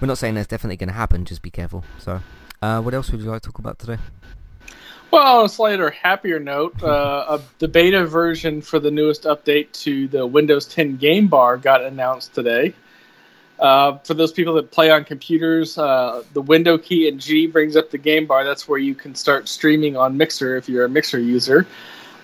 we're 0.00 0.06
not 0.06 0.18
saying 0.18 0.34
that's 0.34 0.46
definitely 0.46 0.76
going 0.76 0.90
to 0.90 0.94
happen, 0.94 1.24
just 1.24 1.42
be 1.42 1.50
careful. 1.50 1.84
So, 1.98 2.20
uh, 2.60 2.80
what 2.80 2.94
else 2.94 3.10
would 3.10 3.20
you 3.20 3.30
like 3.30 3.42
to 3.42 3.48
talk 3.48 3.58
about 3.58 3.80
today? 3.80 3.98
Well, 5.10 5.40
on 5.40 5.46
a 5.46 5.48
slighter 5.48 5.90
happier 5.90 6.38
note, 6.38 6.80
uh, 6.84 7.38
a, 7.38 7.40
the 7.58 7.66
beta 7.66 8.06
version 8.06 8.62
for 8.62 8.78
the 8.78 8.92
newest 8.92 9.24
update 9.24 9.72
to 9.72 10.06
the 10.06 10.24
Windows 10.24 10.66
10 10.66 10.96
Game 10.98 11.26
Bar 11.26 11.56
got 11.56 11.82
announced 11.82 12.34
today. 12.34 12.74
Uh, 13.58 13.98
for 13.98 14.14
those 14.14 14.32
people 14.32 14.54
that 14.54 14.70
play 14.70 14.90
on 14.90 15.04
computers, 15.04 15.78
uh, 15.78 16.22
the 16.32 16.42
window 16.42 16.78
key 16.78 17.08
and 17.08 17.20
G 17.20 17.48
brings 17.48 17.76
up 17.76 17.90
the 17.90 17.98
game 17.98 18.26
bar. 18.26 18.44
That's 18.44 18.66
where 18.66 18.78
you 18.78 18.94
can 18.94 19.14
start 19.14 19.48
streaming 19.48 19.96
on 19.96 20.16
Mixer 20.16 20.56
if 20.56 20.68
you're 20.68 20.84
a 20.84 20.88
Mixer 20.88 21.20
user. 21.20 21.66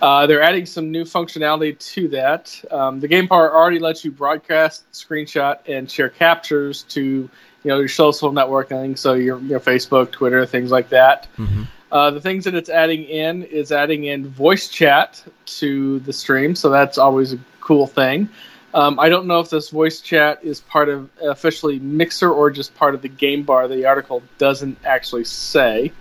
Uh, 0.01 0.25
they're 0.25 0.41
adding 0.41 0.65
some 0.65 0.91
new 0.91 1.03
functionality 1.03 1.77
to 1.77 2.07
that. 2.09 2.63
Um, 2.71 2.99
the 2.99 3.07
game 3.07 3.27
bar 3.27 3.53
already 3.53 3.79
lets 3.79 4.05
you 4.05 4.11
broadcast, 4.11 4.89
screenshot, 4.91 5.59
and 5.67 5.89
share 5.89 6.09
captures 6.09 6.83
to 6.83 7.01
you 7.01 7.29
know 7.65 7.79
your 7.79 7.89
social 7.89 8.31
networking, 8.31 8.97
so 8.97 9.13
your 9.13 9.39
your 9.41 9.59
Facebook, 9.59 10.11
Twitter, 10.11 10.45
things 10.45 10.71
like 10.71 10.89
that. 10.89 11.27
Mm-hmm. 11.37 11.63
Uh, 11.91 12.11
the 12.11 12.21
things 12.21 12.45
that 12.45 12.53
it's 12.53 12.69
adding 12.69 13.03
in 13.03 13.43
is 13.43 13.71
adding 13.71 14.05
in 14.05 14.27
voice 14.27 14.69
chat 14.69 15.23
to 15.45 15.99
the 16.01 16.13
stream, 16.13 16.55
so 16.55 16.69
that's 16.69 16.97
always 16.97 17.33
a 17.33 17.39
cool 17.59 17.87
thing. 17.87 18.29
Um, 18.73 18.99
I 18.99 19.09
don't 19.09 19.25
know 19.25 19.39
if 19.39 19.49
this 19.49 19.69
voice 19.69 19.99
chat 19.99 20.43
is 20.43 20.61
part 20.61 20.89
of 20.89 21.09
officially 21.21 21.79
Mixer 21.79 22.31
or 22.31 22.51
just 22.51 22.75
part 22.75 22.93
of 22.93 23.01
the 23.01 23.09
game 23.09 23.43
bar. 23.43 23.67
The 23.67 23.85
article 23.85 24.21
doesn't 24.37 24.77
actually 24.85 25.25
say. 25.25 25.91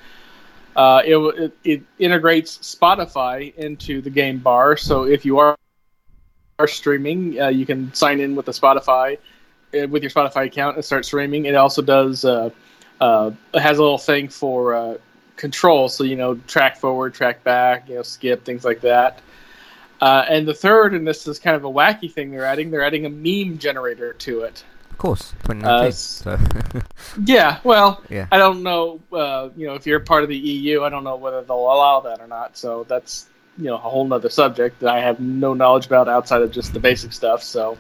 Uh, 0.76 1.02
it, 1.04 1.16
it, 1.16 1.52
it 1.64 1.82
integrates 1.98 2.58
Spotify 2.58 3.54
into 3.56 4.00
the 4.00 4.10
game 4.10 4.38
bar, 4.38 4.76
so 4.76 5.04
if 5.04 5.24
you 5.24 5.38
are 5.38 5.56
are 6.58 6.66
streaming, 6.66 7.40
uh, 7.40 7.48
you 7.48 7.64
can 7.64 7.92
sign 7.94 8.18
in 8.18 8.34
with 8.34 8.46
the 8.46 8.52
Spotify 8.52 9.16
uh, 9.74 9.86
with 9.88 10.02
your 10.02 10.10
Spotify 10.10 10.46
account 10.46 10.76
and 10.76 10.84
start 10.84 11.04
streaming. 11.04 11.44
It 11.44 11.54
also 11.54 11.82
does 11.82 12.24
uh, 12.24 12.50
uh, 13.00 13.30
has 13.54 13.78
a 13.78 13.82
little 13.82 13.98
thing 13.98 14.28
for 14.28 14.74
uh, 14.74 14.94
control, 15.36 15.88
so 15.88 16.04
you 16.04 16.16
know 16.16 16.34
track 16.46 16.76
forward, 16.76 17.14
track 17.14 17.44
back, 17.44 17.88
you 17.88 17.94
know 17.94 18.02
skip 18.02 18.44
things 18.44 18.64
like 18.64 18.80
that. 18.80 19.20
Uh, 20.00 20.24
and 20.28 20.46
the 20.46 20.54
third, 20.54 20.94
and 20.94 21.06
this 21.06 21.26
is 21.26 21.38
kind 21.38 21.56
of 21.56 21.64
a 21.64 21.70
wacky 21.70 22.12
thing 22.12 22.30
they're 22.30 22.44
adding, 22.44 22.70
they're 22.70 22.82
adding 22.82 23.04
a 23.04 23.10
meme 23.10 23.58
generator 23.58 24.12
to 24.12 24.42
it. 24.42 24.64
Course, 24.98 25.30
2019. 25.44 25.64
Uh, 25.68 25.90
so. 25.90 26.38
yeah, 27.24 27.60
well, 27.64 28.02
yeah. 28.10 28.26
I 28.30 28.38
don't 28.38 28.62
know. 28.62 29.00
Uh, 29.12 29.50
you 29.56 29.66
know, 29.66 29.74
if 29.74 29.86
you're 29.86 30.00
part 30.00 30.22
of 30.22 30.28
the 30.28 30.36
EU, 30.36 30.82
I 30.82 30.88
don't 30.88 31.04
know 31.04 31.16
whether 31.16 31.42
they'll 31.42 31.56
allow 31.56 32.00
that 32.00 32.20
or 32.20 32.26
not. 32.26 32.56
So 32.56 32.84
that's 32.88 33.28
you 33.56 33.64
know 33.64 33.74
a 33.74 33.78
whole 33.78 34.06
nother 34.06 34.28
subject 34.28 34.80
that 34.80 34.94
I 34.94 35.00
have 35.00 35.20
no 35.20 35.54
knowledge 35.54 35.86
about 35.86 36.08
outside 36.08 36.42
of 36.42 36.52
just 36.52 36.72
the 36.72 36.80
basic 36.80 37.12
stuff. 37.12 37.42
So 37.42 37.78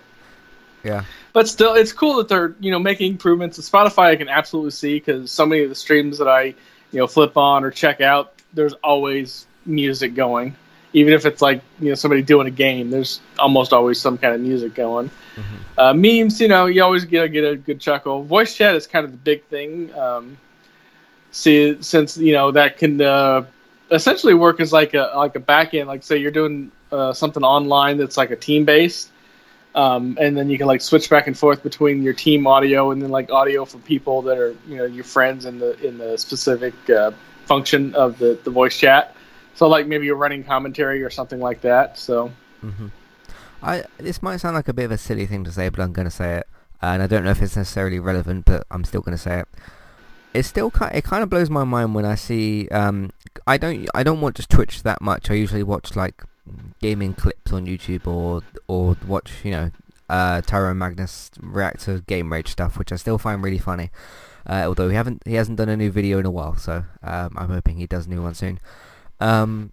yeah, 0.84 1.04
but 1.32 1.48
still, 1.48 1.74
it's 1.74 1.92
cool 1.92 2.16
that 2.16 2.28
they're 2.28 2.54
you 2.60 2.70
know 2.70 2.78
making 2.78 3.12
improvements. 3.12 3.56
to 3.56 3.62
Spotify, 3.62 4.06
I 4.06 4.16
can 4.16 4.28
absolutely 4.28 4.70
see 4.70 4.94
because 4.94 5.30
so 5.30 5.44
many 5.46 5.62
of 5.62 5.68
the 5.68 5.74
streams 5.74 6.18
that 6.18 6.28
I 6.28 6.42
you 6.42 6.54
know 7.00 7.06
flip 7.06 7.36
on 7.36 7.64
or 7.64 7.70
check 7.70 8.00
out, 8.00 8.34
there's 8.54 8.74
always 8.74 9.46
music 9.66 10.14
going. 10.14 10.56
Even 10.92 11.12
if 11.12 11.26
it's 11.26 11.42
like 11.42 11.62
you 11.80 11.90
know 11.90 11.94
somebody 11.94 12.22
doing 12.22 12.46
a 12.46 12.50
game, 12.50 12.90
there's 12.90 13.20
almost 13.38 13.72
always 13.72 14.00
some 14.00 14.16
kind 14.16 14.34
of 14.34 14.40
music 14.40 14.74
going. 14.74 15.08
Mm-hmm. 15.08 15.78
Uh, 15.78 15.94
memes, 15.94 16.40
you 16.40 16.48
know, 16.48 16.66
you 16.66 16.82
always 16.82 17.04
get 17.04 17.28
get 17.28 17.44
a 17.44 17.56
good 17.56 17.80
chuckle. 17.80 18.24
Voice 18.24 18.54
chat 18.54 18.74
is 18.74 18.86
kind 18.86 19.04
of 19.04 19.12
the 19.12 19.18
big 19.18 19.44
thing. 19.44 19.94
Um, 19.94 20.38
see, 21.30 21.80
since 21.82 22.16
you 22.16 22.32
know 22.32 22.50
that 22.52 22.78
can 22.78 23.00
uh, 23.00 23.44
essentially 23.90 24.34
work 24.34 24.60
as 24.60 24.72
like 24.72 24.94
a 24.94 25.12
like 25.16 25.36
a 25.36 25.40
back 25.40 25.74
end. 25.74 25.88
Like 25.88 26.02
say 26.02 26.18
you're 26.18 26.30
doing 26.30 26.70
uh, 26.92 27.12
something 27.12 27.42
online 27.42 27.98
that's 27.98 28.16
like 28.16 28.30
a 28.30 28.36
team 28.36 28.64
based, 28.64 29.10
um, 29.74 30.16
and 30.20 30.36
then 30.36 30.50
you 30.50 30.58
can 30.58 30.66
like 30.66 30.80
switch 30.80 31.08
back 31.10 31.26
and 31.26 31.36
forth 31.36 31.62
between 31.62 32.02
your 32.02 32.14
team 32.14 32.46
audio 32.46 32.90
and 32.90 33.02
then 33.02 33.10
like 33.10 33.30
audio 33.30 33.64
for 33.64 33.78
people 33.78 34.22
that 34.22 34.38
are 34.38 34.54
you 34.66 34.76
know 34.76 34.84
your 34.84 35.04
friends 35.04 35.44
in 35.44 35.58
the 35.58 35.78
in 35.86 35.98
the 35.98 36.16
specific 36.18 36.74
uh, 36.90 37.12
function 37.46 37.94
of 37.94 38.18
the 38.18 38.38
the 38.44 38.50
voice 38.50 38.76
chat. 38.76 39.14
So 39.58 39.68
like 39.68 39.86
maybe 39.86 40.06
you're 40.06 40.16
running 40.16 40.44
commentary 40.44 41.02
or 41.02 41.10
something 41.10 41.40
like 41.40 41.60
that. 41.62 41.98
So. 41.98 42.30
Mm-hmm. 42.64 42.86
I 43.60 43.84
this 43.98 44.22
might 44.22 44.36
sound 44.36 44.54
like 44.54 44.68
a 44.68 44.72
bit 44.72 44.84
of 44.84 44.92
a 44.92 44.98
silly 44.98 45.26
thing 45.26 45.42
to 45.42 45.50
say, 45.50 45.68
but 45.68 45.80
I'm 45.80 45.92
going 45.92 46.06
to 46.06 46.12
say 46.12 46.36
it, 46.36 46.46
and 46.80 47.02
I 47.02 47.08
don't 47.08 47.24
know 47.24 47.32
if 47.32 47.42
it's 47.42 47.56
necessarily 47.56 47.98
relevant, 47.98 48.44
but 48.44 48.64
I'm 48.70 48.84
still 48.84 49.00
going 49.00 49.16
to 49.16 49.22
say 49.22 49.40
it 49.40 49.48
it 50.34 50.44
still 50.44 50.70
kind 50.70 50.94
it 50.94 51.04
kind 51.04 51.22
of 51.22 51.30
blows 51.30 51.50
my 51.50 51.64
mind 51.64 51.94
when 51.94 52.04
I 52.04 52.14
see 52.14 52.68
um, 52.68 53.10
I 53.46 53.56
don't 53.56 53.88
I 53.94 54.02
don't 54.02 54.20
watch 54.20 54.46
Twitch 54.48 54.82
that 54.82 55.00
much. 55.00 55.30
I 55.30 55.34
usually 55.34 55.62
watch 55.62 55.96
like 55.96 56.22
gaming 56.80 57.14
clips 57.14 57.52
on 57.52 57.66
YouTube 57.66 58.06
or 58.06 58.42
or 58.68 58.96
watch 59.06 59.32
you 59.42 59.50
know 59.50 59.70
uh, 60.08 60.40
Magnus 60.74 61.30
react 61.40 61.80
to 61.82 62.00
game 62.02 62.32
rage 62.32 62.48
stuff, 62.48 62.78
which 62.78 62.92
I 62.92 62.96
still 62.96 63.18
find 63.18 63.42
really 63.42 63.58
funny. 63.58 63.90
Uh, 64.46 64.64
although 64.66 64.88
he 64.88 64.94
haven't 64.94 65.22
he 65.26 65.34
hasn't 65.34 65.58
done 65.58 65.68
a 65.68 65.76
new 65.76 65.90
video 65.90 66.18
in 66.18 66.26
a 66.26 66.30
while, 66.30 66.56
so 66.56 66.84
um, 67.02 67.34
I'm 67.36 67.48
hoping 67.48 67.76
he 67.76 67.86
does 67.86 68.06
a 68.06 68.10
new 68.10 68.22
one 68.22 68.34
soon. 68.34 68.60
Um, 69.20 69.72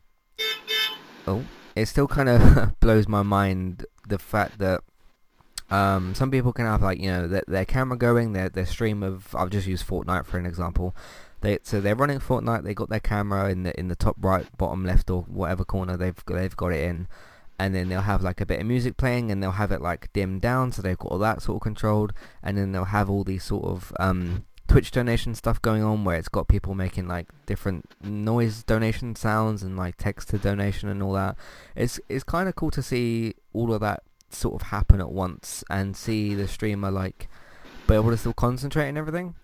oh, 1.28 1.44
it 1.76 1.88
still 1.88 2.08
kind 2.08 2.30
of 2.30 2.80
blows 2.80 3.08
my 3.08 3.24
mind 3.24 3.86
the 4.08 4.20
fact 4.20 4.60
that 4.60 4.82
um, 5.70 6.14
some 6.14 6.30
people 6.30 6.54
can 6.54 6.66
have 6.66 6.84
like 6.84 7.00
you 7.00 7.10
know 7.10 7.28
their, 7.28 7.44
their 7.48 7.66
camera 7.66 7.98
going, 7.98 8.34
their 8.34 8.50
their 8.50 8.66
stream 8.66 9.02
of 9.04 9.36
I've 9.36 9.50
just 9.50 9.68
used 9.68 9.88
Fortnite 9.88 10.26
for 10.26 10.38
an 10.38 10.46
example. 10.46 10.96
They 11.42 11.60
so 11.64 11.82
they're 11.82 11.96
running 11.96 12.20
Fortnite. 12.20 12.64
They 12.64 12.74
got 12.74 12.90
their 12.90 13.00
camera 13.00 13.50
in 13.50 13.64
the 13.64 13.78
in 13.80 13.88
the 13.88 13.96
top 13.96 14.16
right, 14.20 14.46
bottom 14.58 14.86
left, 14.86 15.10
or 15.10 15.24
whatever 15.24 15.66
corner 15.66 15.98
they've 15.98 16.24
they've 16.28 16.56
got 16.56 16.72
it 16.72 16.84
in, 16.84 17.08
and 17.60 17.74
then 17.74 17.90
they'll 17.90 18.02
have 18.02 18.22
like 18.22 18.42
a 18.42 18.46
bit 18.46 18.60
of 18.60 18.68
music 18.68 18.98
playing, 18.98 19.32
and 19.32 19.42
they'll 19.42 19.52
have 19.52 19.72
it 19.72 19.82
like 19.82 20.14
dimmed 20.14 20.42
down, 20.42 20.72
so 20.72 20.82
they've 20.82 20.98
got 20.98 21.12
all 21.12 21.20
that 21.20 21.42
sort 21.42 21.58
of 21.58 21.62
controlled, 21.62 22.14
and 22.44 22.58
then 22.58 22.72
they'll 22.72 22.86
have 22.86 23.10
all 23.10 23.24
these 23.24 23.44
sort 23.44 23.66
of 23.66 23.92
um, 24.00 24.46
Twitch 24.68 24.92
donation 24.92 25.36
stuff 25.36 25.62
going 25.62 25.84
on 25.84 26.04
where 26.04 26.18
it's 26.18 26.28
got 26.28 26.48
people 26.48 26.74
making 26.76 27.08
like 27.08 27.28
different 27.46 27.86
noise 28.04 28.64
donation 28.64 29.16
sounds 29.16 29.64
and 29.64 29.78
like 29.78 29.96
text 29.98 30.30
to 30.30 30.38
donation 30.38 30.90
and 30.90 31.02
all 31.04 31.14
that. 31.14 31.38
It's 31.76 32.00
it's 32.10 32.24
kind 32.24 32.50
of 32.50 32.56
cool 32.56 32.72
to 32.72 32.82
see 32.82 33.36
all 33.54 33.74
of 33.74 33.82
that 33.82 34.04
sort 34.30 34.56
of 34.56 34.68
happen 34.68 35.00
at 35.00 35.12
once 35.12 35.64
and 35.70 35.96
see 35.96 36.34
the 36.34 36.48
streamer 36.48 36.92
like 36.92 37.30
be 37.88 37.94
able 37.94 38.10
to 38.10 38.18
still 38.18 38.34
concentrate 38.34 38.90
and 38.90 38.98
everything. 38.98 39.36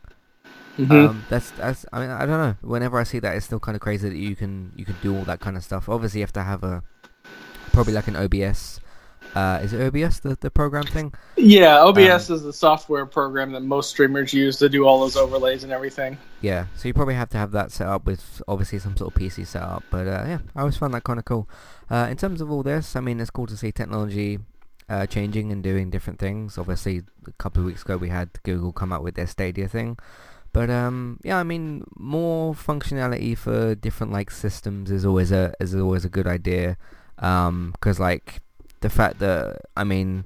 Mm-hmm. 0.78 0.92
Um, 0.92 1.26
that's 1.30 1.52
that's. 1.52 1.86
I 1.94 2.00
mean, 2.00 2.10
I 2.10 2.26
don't 2.26 2.40
know. 2.40 2.56
Whenever 2.62 3.00
I 3.00 3.04
see 3.04 3.20
that, 3.20 3.36
it's 3.36 3.46
still 3.46 3.60
kind 3.60 3.76
of 3.76 3.82
crazy 3.82 4.10
that 4.10 4.18
you 4.18 4.36
can 4.36 4.72
you 4.76 4.86
can 4.86 4.96
do 5.02 5.16
all 5.16 5.24
that 5.26 5.40
kind 5.40 5.58
of 5.58 5.64
stuff. 5.64 5.90
Obviously, 5.90 6.20
you 6.20 6.24
have 6.24 6.34
to 6.34 6.44
have 6.44 6.64
a 6.64 6.82
probably 7.72 7.94
like 7.94 8.08
an 8.08 8.16
OBS. 8.16 8.80
Uh, 9.36 9.60
is 9.64 9.74
it 9.74 9.82
OBS 9.82 10.20
the 10.20 10.38
the 10.42 10.52
program 10.52 10.84
thing? 10.84 11.14
Yeah, 11.38 11.82
OBS 11.82 12.30
um, 12.30 12.36
is 12.36 12.44
the 12.44 12.54
software 12.54 13.06
program 13.06 13.52
that 13.54 13.62
most 13.62 13.90
streamers 13.90 14.34
use 14.34 14.58
to 14.58 14.70
do 14.70 14.86
all 14.86 15.00
those 15.00 15.16
overlays 15.16 15.64
and 15.64 15.72
everything. 15.72 16.18
Yeah, 16.42 16.66
so 16.76 16.88
you 16.88 16.94
probably 16.94 17.16
have 17.16 17.30
to 17.30 17.38
have 17.38 17.52
that 17.52 17.72
set 17.72 17.88
up 17.88 18.06
with 18.06 18.42
obviously 18.48 18.80
some 18.80 18.98
sort 18.98 19.16
of 19.16 19.22
PC 19.22 19.48
setup. 19.48 19.84
But 19.90 20.08
uh, 20.08 20.26
yeah, 20.28 20.40
I 20.56 20.62
always 20.62 20.78
found 20.78 20.94
that 20.94 21.04
kind 21.04 21.20
of 21.20 21.26
cool. 21.26 21.48
Uh, 21.90 22.08
in 22.10 22.18
terms 22.18 22.42
of 22.42 22.52
all 22.52 22.64
this, 22.64 22.96
I 22.96 23.00
mean, 23.00 23.20
it's 23.20 23.30
cool 23.30 23.48
to 23.48 23.58
see 23.58 23.72
technology 23.72 24.40
uh, 24.90 25.06
changing 25.06 25.52
and 25.52 25.64
doing 25.64 25.90
different 25.90 26.20
things. 26.20 26.58
Obviously, 26.58 27.04
a 27.26 27.32
couple 27.34 27.62
of 27.62 27.66
weeks 27.66 27.84
ago 27.84 27.96
we 27.96 28.10
had 28.10 28.30
Google 28.44 28.74
come 28.74 28.92
out 28.92 29.04
with 29.04 29.16
their 29.16 29.28
Stadia 29.28 29.68
thing. 29.68 29.98
But 30.54 30.70
um, 30.70 31.20
yeah, 31.24 31.38
I 31.38 31.44
mean, 31.44 31.86
more 31.96 32.54
functionality 32.54 33.38
for 33.38 33.76
different 33.76 34.12
like 34.12 34.30
systems 34.30 34.92
is 34.92 35.06
always 35.06 35.32
a 35.32 35.54
is 35.62 35.74
always 35.74 36.04
a 36.04 36.10
good 36.10 36.28
idea. 36.28 36.78
Um, 37.20 37.72
because 37.72 38.00
like 38.00 38.42
the 38.82 38.90
fact 38.90 39.20
that 39.20 39.62
I 39.76 39.84
mean, 39.84 40.26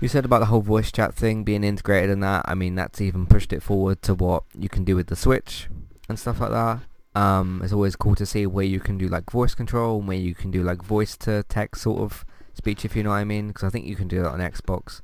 you 0.00 0.08
said 0.08 0.24
about 0.24 0.40
the 0.40 0.46
whole 0.46 0.62
voice 0.62 0.90
chat 0.90 1.14
thing 1.14 1.44
being 1.44 1.64
integrated 1.64 2.10
in 2.10 2.20
that. 2.20 2.44
I 2.46 2.54
mean, 2.54 2.74
that's 2.74 3.00
even 3.00 3.26
pushed 3.26 3.52
it 3.52 3.62
forward 3.62 4.02
to 4.02 4.14
what 4.14 4.44
you 4.58 4.68
can 4.68 4.84
do 4.84 4.96
with 4.96 5.08
the 5.08 5.16
Switch 5.16 5.68
and 6.08 6.18
stuff 6.18 6.40
like 6.40 6.50
that. 6.50 6.80
Um, 7.14 7.60
it's 7.64 7.72
always 7.72 7.96
cool 7.96 8.14
to 8.14 8.26
see 8.26 8.46
where 8.46 8.64
you 8.64 8.80
can 8.80 8.96
do 8.96 9.08
like 9.08 9.30
voice 9.30 9.54
control 9.54 9.98
and 9.98 10.08
where 10.08 10.16
you 10.16 10.34
can 10.34 10.50
do 10.50 10.62
like 10.62 10.82
voice 10.82 11.16
to 11.18 11.42
text 11.44 11.82
sort 11.82 12.00
of 12.00 12.24
speech, 12.54 12.84
if 12.84 12.94
you 12.94 13.02
know 13.02 13.10
what 13.10 13.16
I 13.16 13.24
mean, 13.24 13.48
because 13.48 13.64
I 13.64 13.70
think 13.70 13.86
you 13.86 13.96
can 13.96 14.08
do 14.08 14.22
that 14.22 14.30
on 14.30 14.40
Xbox. 14.40 15.00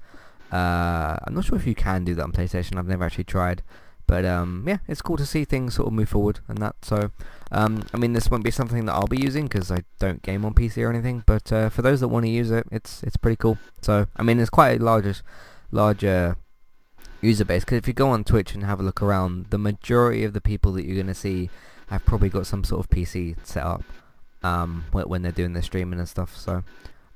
Uh, 0.53 1.19
I'm 1.25 1.35
not 1.35 1.45
sure 1.45 1.57
if 1.59 1.67
you 1.67 1.75
can 1.75 2.05
do 2.05 2.15
that 2.15 2.23
on 2.23 2.33
PlayStation. 2.33 2.79
I've 2.79 2.87
never 2.87 3.05
actually 3.05 3.25
tried, 3.25 3.63
but 4.07 4.25
um, 4.25 4.65
yeah, 4.67 4.79
it's 4.89 5.03
cool 5.03 5.17
to 5.17 5.27
see 5.27 5.45
things 5.45 5.75
sort 5.75 5.89
of 5.89 5.93
move 5.93 6.09
forward 6.09 6.41
and 6.49 6.59
that. 6.59 6.77
So, 6.83 7.11
um, 7.51 7.85
I 7.93 7.97
mean, 7.97 8.13
this 8.13 8.31
won't 8.31 8.45
be 8.45 8.51
something 8.51 8.85
that 8.87 8.93
I'll 8.93 9.07
be 9.07 9.21
using 9.21 9.45
because 9.47 9.71
I 9.71 9.83
don't 9.99 10.23
game 10.23 10.45
on 10.45 10.55
PC 10.55 10.85
or 10.85 10.91
anything. 10.91 11.23
But 11.27 11.53
uh, 11.53 11.69
for 11.69 11.83
those 11.83 12.01
that 12.01 12.09
want 12.09 12.25
to 12.25 12.31
use 12.31 12.51
it, 12.51 12.67
it's 12.71 13.03
it's 13.03 13.17
pretty 13.17 13.37
cool. 13.37 13.59
So, 13.83 14.07
I 14.17 14.23
mean, 14.23 14.39
it's 14.41 14.51
quite 14.51 14.81
a 14.81 14.85
large, 14.85 15.23
larger 15.71 16.37
user 17.21 17.45
base. 17.45 17.65
Because 17.65 17.79
if 17.79 17.89
you 17.89 17.95
go 17.95 18.11
on 18.11 18.25
Twitch 18.25 18.55
and 18.55 18.65
have 18.65 18.81
a 18.81 18.83
look 18.83 19.03
around, 19.03 19.47
the 19.51 19.59
majority 19.59 20.25
of 20.25 20.33
the 20.33 20.41
people 20.41 20.73
that 20.73 20.85
you're 20.85 20.97
going 20.97 21.07
to 21.07 21.15
see 21.15 21.51
have 21.89 22.05
probably 22.05 22.29
got 22.29 22.47
some 22.47 22.65
sort 22.65 22.81
of 22.81 22.91
PC 22.91 23.37
set 23.45 23.63
up 23.63 23.83
um, 24.43 24.85
when 24.93 25.23
they're 25.23 25.33
doing 25.33 25.53
their 25.53 25.63
streaming 25.63 25.99
and 25.99 26.09
stuff. 26.09 26.37
So 26.37 26.65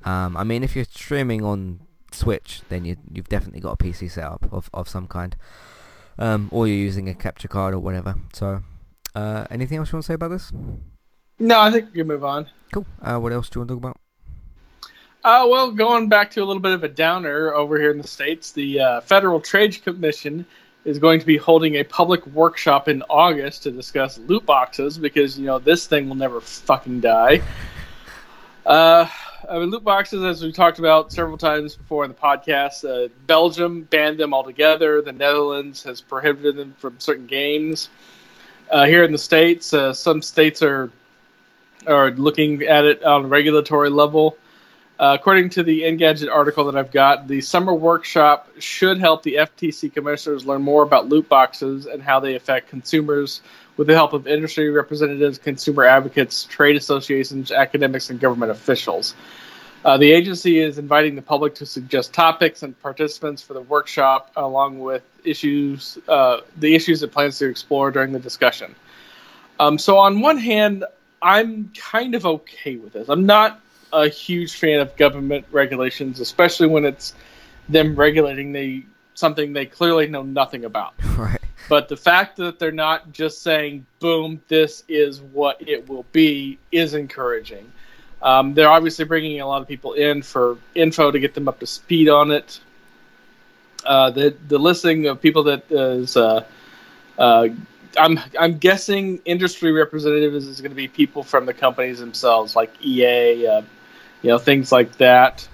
um, 0.04 0.36
I 0.36 0.44
mean, 0.44 0.62
if 0.62 0.76
you're 0.76 0.84
streaming 0.84 1.44
on 1.44 1.80
Switch, 2.12 2.62
then 2.68 2.84
you, 2.84 2.96
you've 3.12 3.28
definitely 3.28 3.60
got 3.60 3.72
a 3.72 3.76
PC 3.76 4.10
setup 4.10 4.50
of, 4.52 4.70
of 4.72 4.88
some 4.88 5.06
kind. 5.06 5.36
Um, 6.18 6.48
or 6.50 6.66
you're 6.66 6.76
using 6.76 7.08
a 7.08 7.14
capture 7.14 7.48
card 7.48 7.74
or 7.74 7.78
whatever. 7.78 8.16
So, 8.32 8.62
uh, 9.14 9.46
anything 9.50 9.78
else 9.78 9.92
you 9.92 9.96
want 9.96 10.04
to 10.04 10.06
say 10.08 10.14
about 10.14 10.30
this? 10.30 10.52
No, 11.38 11.60
I 11.60 11.70
think 11.70 11.86
we 11.86 11.98
can 11.98 12.08
move 12.08 12.24
on. 12.24 12.46
Cool. 12.72 12.86
Uh, 13.00 13.18
what 13.18 13.32
else 13.32 13.48
do 13.48 13.58
you 13.58 13.60
want 13.60 13.68
to 13.68 13.74
talk 13.74 13.82
about? 13.82 13.96
Uh, 15.24 15.46
well, 15.48 15.70
going 15.70 16.08
back 16.08 16.30
to 16.32 16.42
a 16.42 16.44
little 16.44 16.62
bit 16.62 16.72
of 16.72 16.84
a 16.84 16.88
downer 16.88 17.52
over 17.54 17.78
here 17.78 17.90
in 17.90 17.98
the 17.98 18.06
States, 18.06 18.52
the 18.52 18.80
uh, 18.80 19.00
Federal 19.00 19.40
Trade 19.40 19.82
Commission 19.82 20.46
is 20.84 20.98
going 20.98 21.20
to 21.20 21.26
be 21.26 21.36
holding 21.36 21.76
a 21.76 21.84
public 21.84 22.26
workshop 22.28 22.88
in 22.88 23.02
August 23.10 23.64
to 23.64 23.70
discuss 23.70 24.18
loot 24.18 24.46
boxes 24.46 24.96
because, 24.96 25.38
you 25.38 25.44
know, 25.44 25.58
this 25.58 25.86
thing 25.86 26.08
will 26.08 26.16
never 26.16 26.40
fucking 26.40 27.00
die. 27.00 27.42
Uh, 28.64 29.06
I 29.46 29.58
mean, 29.58 29.70
loot 29.70 29.84
boxes, 29.84 30.24
as 30.24 30.42
we 30.42 30.52
talked 30.52 30.78
about 30.78 31.12
several 31.12 31.38
times 31.38 31.76
before 31.76 32.04
in 32.04 32.10
the 32.10 32.16
podcast, 32.16 32.84
uh, 32.84 33.08
Belgium 33.26 33.82
banned 33.82 34.18
them 34.18 34.34
altogether. 34.34 35.00
The 35.00 35.12
Netherlands 35.12 35.82
has 35.84 36.00
prohibited 36.00 36.56
them 36.56 36.74
from 36.78 36.98
certain 36.98 37.26
games. 37.26 37.88
Uh, 38.70 38.86
here 38.86 39.04
in 39.04 39.12
the 39.12 39.18
states, 39.18 39.72
uh, 39.72 39.92
some 39.92 40.22
states 40.22 40.62
are 40.62 40.90
are 41.86 42.10
looking 42.10 42.62
at 42.62 42.84
it 42.84 43.04
on 43.04 43.26
a 43.26 43.28
regulatory 43.28 43.88
level. 43.88 44.36
Uh, 44.98 45.16
according 45.18 45.48
to 45.48 45.62
the 45.62 45.82
Engadget 45.82 46.28
article 46.28 46.64
that 46.64 46.76
I've 46.76 46.90
got, 46.90 47.28
the 47.28 47.40
summer 47.40 47.72
workshop 47.72 48.48
should 48.58 48.98
help 48.98 49.22
the 49.22 49.36
FTC 49.36 49.92
commissioners 49.94 50.44
learn 50.44 50.62
more 50.62 50.82
about 50.82 51.08
loot 51.08 51.28
boxes 51.28 51.86
and 51.86 52.02
how 52.02 52.18
they 52.18 52.34
affect 52.34 52.68
consumers 52.68 53.40
with 53.78 53.86
the 53.86 53.94
help 53.94 54.12
of 54.12 54.26
industry 54.26 54.68
representatives, 54.70 55.38
consumer 55.38 55.84
advocates, 55.84 56.44
trade 56.44 56.76
associations, 56.76 57.50
academics, 57.50 58.10
and 58.10 58.20
government 58.20 58.52
officials. 58.52 59.14
Uh, 59.84 59.96
the 59.96 60.10
agency 60.10 60.58
is 60.58 60.76
inviting 60.76 61.14
the 61.14 61.22
public 61.22 61.54
to 61.54 61.64
suggest 61.64 62.12
topics 62.12 62.64
and 62.64 62.78
participants 62.82 63.40
for 63.40 63.54
the 63.54 63.62
workshop, 63.62 64.32
along 64.36 64.80
with 64.80 65.02
issues, 65.24 65.96
uh, 66.08 66.40
the 66.58 66.74
issues 66.74 67.02
it 67.02 67.12
plans 67.12 67.38
to 67.38 67.48
explore 67.48 67.92
during 67.92 68.12
the 68.12 68.18
discussion. 68.18 68.74
Um, 69.60 69.78
so, 69.78 69.96
on 69.96 70.20
one 70.20 70.36
hand, 70.36 70.84
I'm 71.22 71.70
kind 71.76 72.16
of 72.16 72.26
okay 72.26 72.76
with 72.76 72.92
this. 72.92 73.08
I'm 73.08 73.26
not 73.26 73.60
a 73.92 74.08
huge 74.08 74.56
fan 74.56 74.80
of 74.80 74.96
government 74.96 75.46
regulations, 75.52 76.18
especially 76.18 76.66
when 76.66 76.84
it's 76.84 77.14
them 77.68 77.94
regulating 77.94 78.52
the 78.52 78.84
something 79.14 79.52
they 79.52 79.66
clearly 79.66 80.08
know 80.08 80.22
nothing 80.22 80.64
about. 80.64 80.94
Right. 81.16 81.37
But 81.68 81.88
the 81.88 81.96
fact 81.96 82.36
that 82.38 82.58
they're 82.58 82.72
not 82.72 83.12
just 83.12 83.42
saying, 83.42 83.86
boom, 84.00 84.40
this 84.48 84.84
is 84.88 85.20
what 85.20 85.60
it 85.66 85.88
will 85.88 86.06
be, 86.12 86.58
is 86.72 86.94
encouraging. 86.94 87.70
Um, 88.22 88.54
they're 88.54 88.70
obviously 88.70 89.04
bringing 89.04 89.40
a 89.40 89.46
lot 89.46 89.62
of 89.62 89.68
people 89.68 89.92
in 89.94 90.22
for 90.22 90.58
info 90.74 91.10
to 91.10 91.20
get 91.20 91.34
them 91.34 91.48
up 91.48 91.60
to 91.60 91.66
speed 91.66 92.08
on 92.08 92.32
it. 92.32 92.60
uh, 93.84 94.10
the 94.10 94.36
the 94.48 94.58
listing 94.58 95.06
of 95.06 95.20
people 95.20 95.44
that 95.44 95.70
is 95.70 96.16
uh, 96.16 96.44
uh, 97.18 97.48
I'm 97.98 98.18
I'm 98.38 98.58
guessing 98.58 99.20
industry 99.24 99.72
representatives 99.72 100.46
is 100.46 100.60
going 100.60 100.70
to 100.70 100.76
be 100.76 100.88
people 100.88 101.22
from 101.22 101.46
the 101.46 101.54
companies 101.54 101.98
themselves, 102.00 102.56
like 102.56 102.72
EA, 102.84 103.46
uh, 103.46 103.62
you 104.22 104.30
know, 104.30 104.38
things 104.38 104.72
like 104.72 104.96
that. 104.98 105.48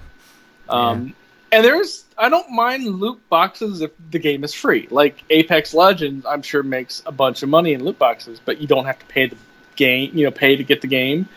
Um, 0.69 1.07
yeah. 1.07 1.13
And 1.55 1.63
there's 1.63 2.03
I 2.17 2.27
don't 2.27 2.51
mind 2.51 2.85
loot 2.85 3.17
boxes 3.29 3.79
if 3.79 3.91
the 4.11 4.19
game 4.19 4.43
is 4.43 4.53
free. 4.53 4.89
Like 4.91 5.23
Apex 5.29 5.73
Legends, 5.73 6.25
I'm 6.25 6.41
sure 6.41 6.61
makes 6.63 7.01
a 7.05 7.13
bunch 7.13 7.43
of 7.43 7.49
money 7.49 7.71
in 7.71 7.81
loot 7.81 7.97
boxes, 7.97 8.41
but 8.43 8.59
you 8.59 8.67
don't 8.67 8.83
have 8.83 8.99
to 8.99 9.05
pay 9.05 9.27
the 9.27 9.37
game, 9.77 10.11
you 10.13 10.25
know, 10.25 10.31
pay 10.31 10.57
to 10.57 10.65
get 10.65 10.81
the 10.81 10.87
game. 10.87 11.29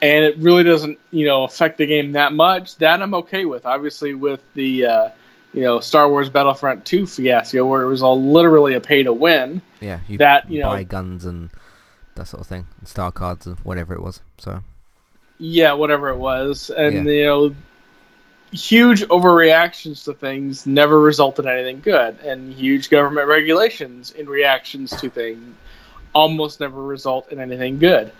And 0.00 0.24
it 0.24 0.38
really 0.38 0.62
doesn't, 0.62 1.00
you 1.10 1.26
know, 1.26 1.42
affect 1.42 1.78
the 1.78 1.86
game 1.86 2.12
that 2.12 2.32
much. 2.32 2.76
That 2.76 3.02
I'm 3.02 3.12
okay 3.14 3.44
with. 3.44 3.66
Obviously, 3.66 4.14
with 4.14 4.40
the 4.54 4.86
uh, 4.86 5.08
you 5.52 5.62
know 5.62 5.80
Star 5.80 6.08
Wars 6.08 6.30
Battlefront 6.30 6.84
2 6.84 7.08
fiasco 7.08 7.66
where 7.66 7.82
it 7.82 7.88
was 7.88 8.04
all 8.04 8.22
literally 8.22 8.74
a 8.74 8.80
pay 8.80 9.02
to 9.02 9.12
win. 9.12 9.62
Yeah, 9.80 9.98
you 10.06 10.18
that 10.18 10.48
you 10.48 10.62
buy 10.62 10.82
know 10.82 10.84
guns 10.84 11.24
and 11.24 11.50
that 12.14 12.28
sort 12.28 12.42
of 12.42 12.46
thing, 12.46 12.68
star 12.84 13.10
cards 13.10 13.48
and 13.48 13.58
whatever 13.60 13.94
it 13.94 14.00
was. 14.00 14.20
So 14.38 14.62
yeah, 15.38 15.72
whatever 15.72 16.10
it 16.10 16.18
was, 16.18 16.70
and 16.70 17.04
yeah. 17.04 17.12
you 17.12 17.24
know 17.24 17.54
huge 18.52 19.02
overreactions 19.02 20.04
to 20.04 20.14
things 20.14 20.66
never 20.66 21.00
result 21.00 21.38
in 21.38 21.46
anything 21.46 21.80
good, 21.80 22.18
and 22.20 22.52
huge 22.52 22.90
government 22.90 23.28
regulations 23.28 24.10
in 24.12 24.28
reactions 24.28 24.90
to 25.00 25.08
things 25.08 25.54
almost 26.12 26.60
never 26.60 26.82
result 26.82 27.30
in 27.30 27.38
anything 27.38 27.78
good. 27.78 28.10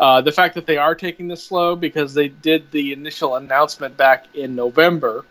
Uh, 0.00 0.20
the 0.20 0.32
fact 0.32 0.54
that 0.54 0.66
they 0.66 0.76
are 0.76 0.94
taking 0.94 1.28
this 1.28 1.44
slow 1.44 1.76
because 1.76 2.14
they 2.14 2.28
did 2.28 2.70
the 2.70 2.92
initial 2.92 3.36
announcement 3.36 3.96
back 3.96 4.26
in 4.34 4.56
November 4.56 5.24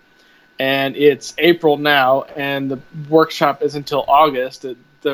and 0.59 0.95
it's 0.95 1.33
April 1.39 1.77
now, 1.77 2.23
and 2.35 2.69
the 2.69 2.79
workshop 3.09 3.61
is 3.61 3.75
until 3.75 4.05
August. 4.07 4.65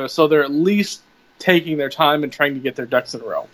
So 0.06 0.28
they're 0.28 0.44
at 0.44 0.50
least 0.50 1.02
taking 1.38 1.78
their 1.78 1.88
time 1.88 2.22
and 2.22 2.32
trying 2.32 2.54
to 2.54 2.60
get 2.60 2.76
their 2.76 2.86
ducks 2.86 3.14
in 3.14 3.22
a 3.22 3.24
row. 3.24 3.48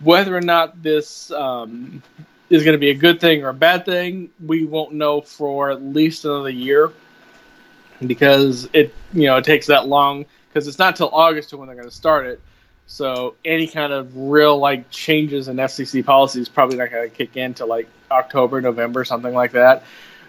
Whether 0.00 0.36
or 0.36 0.40
not 0.40 0.82
this 0.82 1.30
um, 1.32 2.02
is 2.48 2.62
going 2.62 2.74
to 2.74 2.78
be 2.78 2.90
a 2.90 2.94
good 2.94 3.20
thing 3.20 3.44
or 3.44 3.48
a 3.48 3.54
bad 3.54 3.84
thing, 3.84 4.30
we 4.44 4.64
won't 4.64 4.92
know 4.92 5.20
for 5.20 5.70
at 5.70 5.82
least 5.82 6.24
another 6.24 6.50
year 6.50 6.92
because 8.06 8.68
it 8.72 8.94
you 9.12 9.26
know 9.26 9.36
it 9.36 9.44
takes 9.44 9.66
that 9.66 9.88
long 9.88 10.26
because 10.48 10.68
it's 10.68 10.78
not 10.78 10.96
till 10.96 11.08
August 11.08 11.50
to 11.50 11.56
when 11.56 11.66
they're 11.66 11.76
going 11.76 11.88
to 11.88 11.94
start 11.94 12.26
it. 12.26 12.40
So 12.86 13.34
any 13.44 13.66
kind 13.66 13.92
of 13.92 14.16
real 14.16 14.58
like 14.58 14.90
changes 14.90 15.48
in 15.48 15.56
FCC 15.56 16.04
policy 16.04 16.40
is 16.40 16.48
probably 16.48 16.76
not 16.76 16.90
going 16.90 17.10
to 17.10 17.14
kick 17.14 17.36
in 17.36 17.54
till 17.54 17.66
like 17.66 17.88
October, 18.10 18.60
November, 18.60 19.04
something 19.04 19.34
like 19.34 19.52
that 19.52 19.82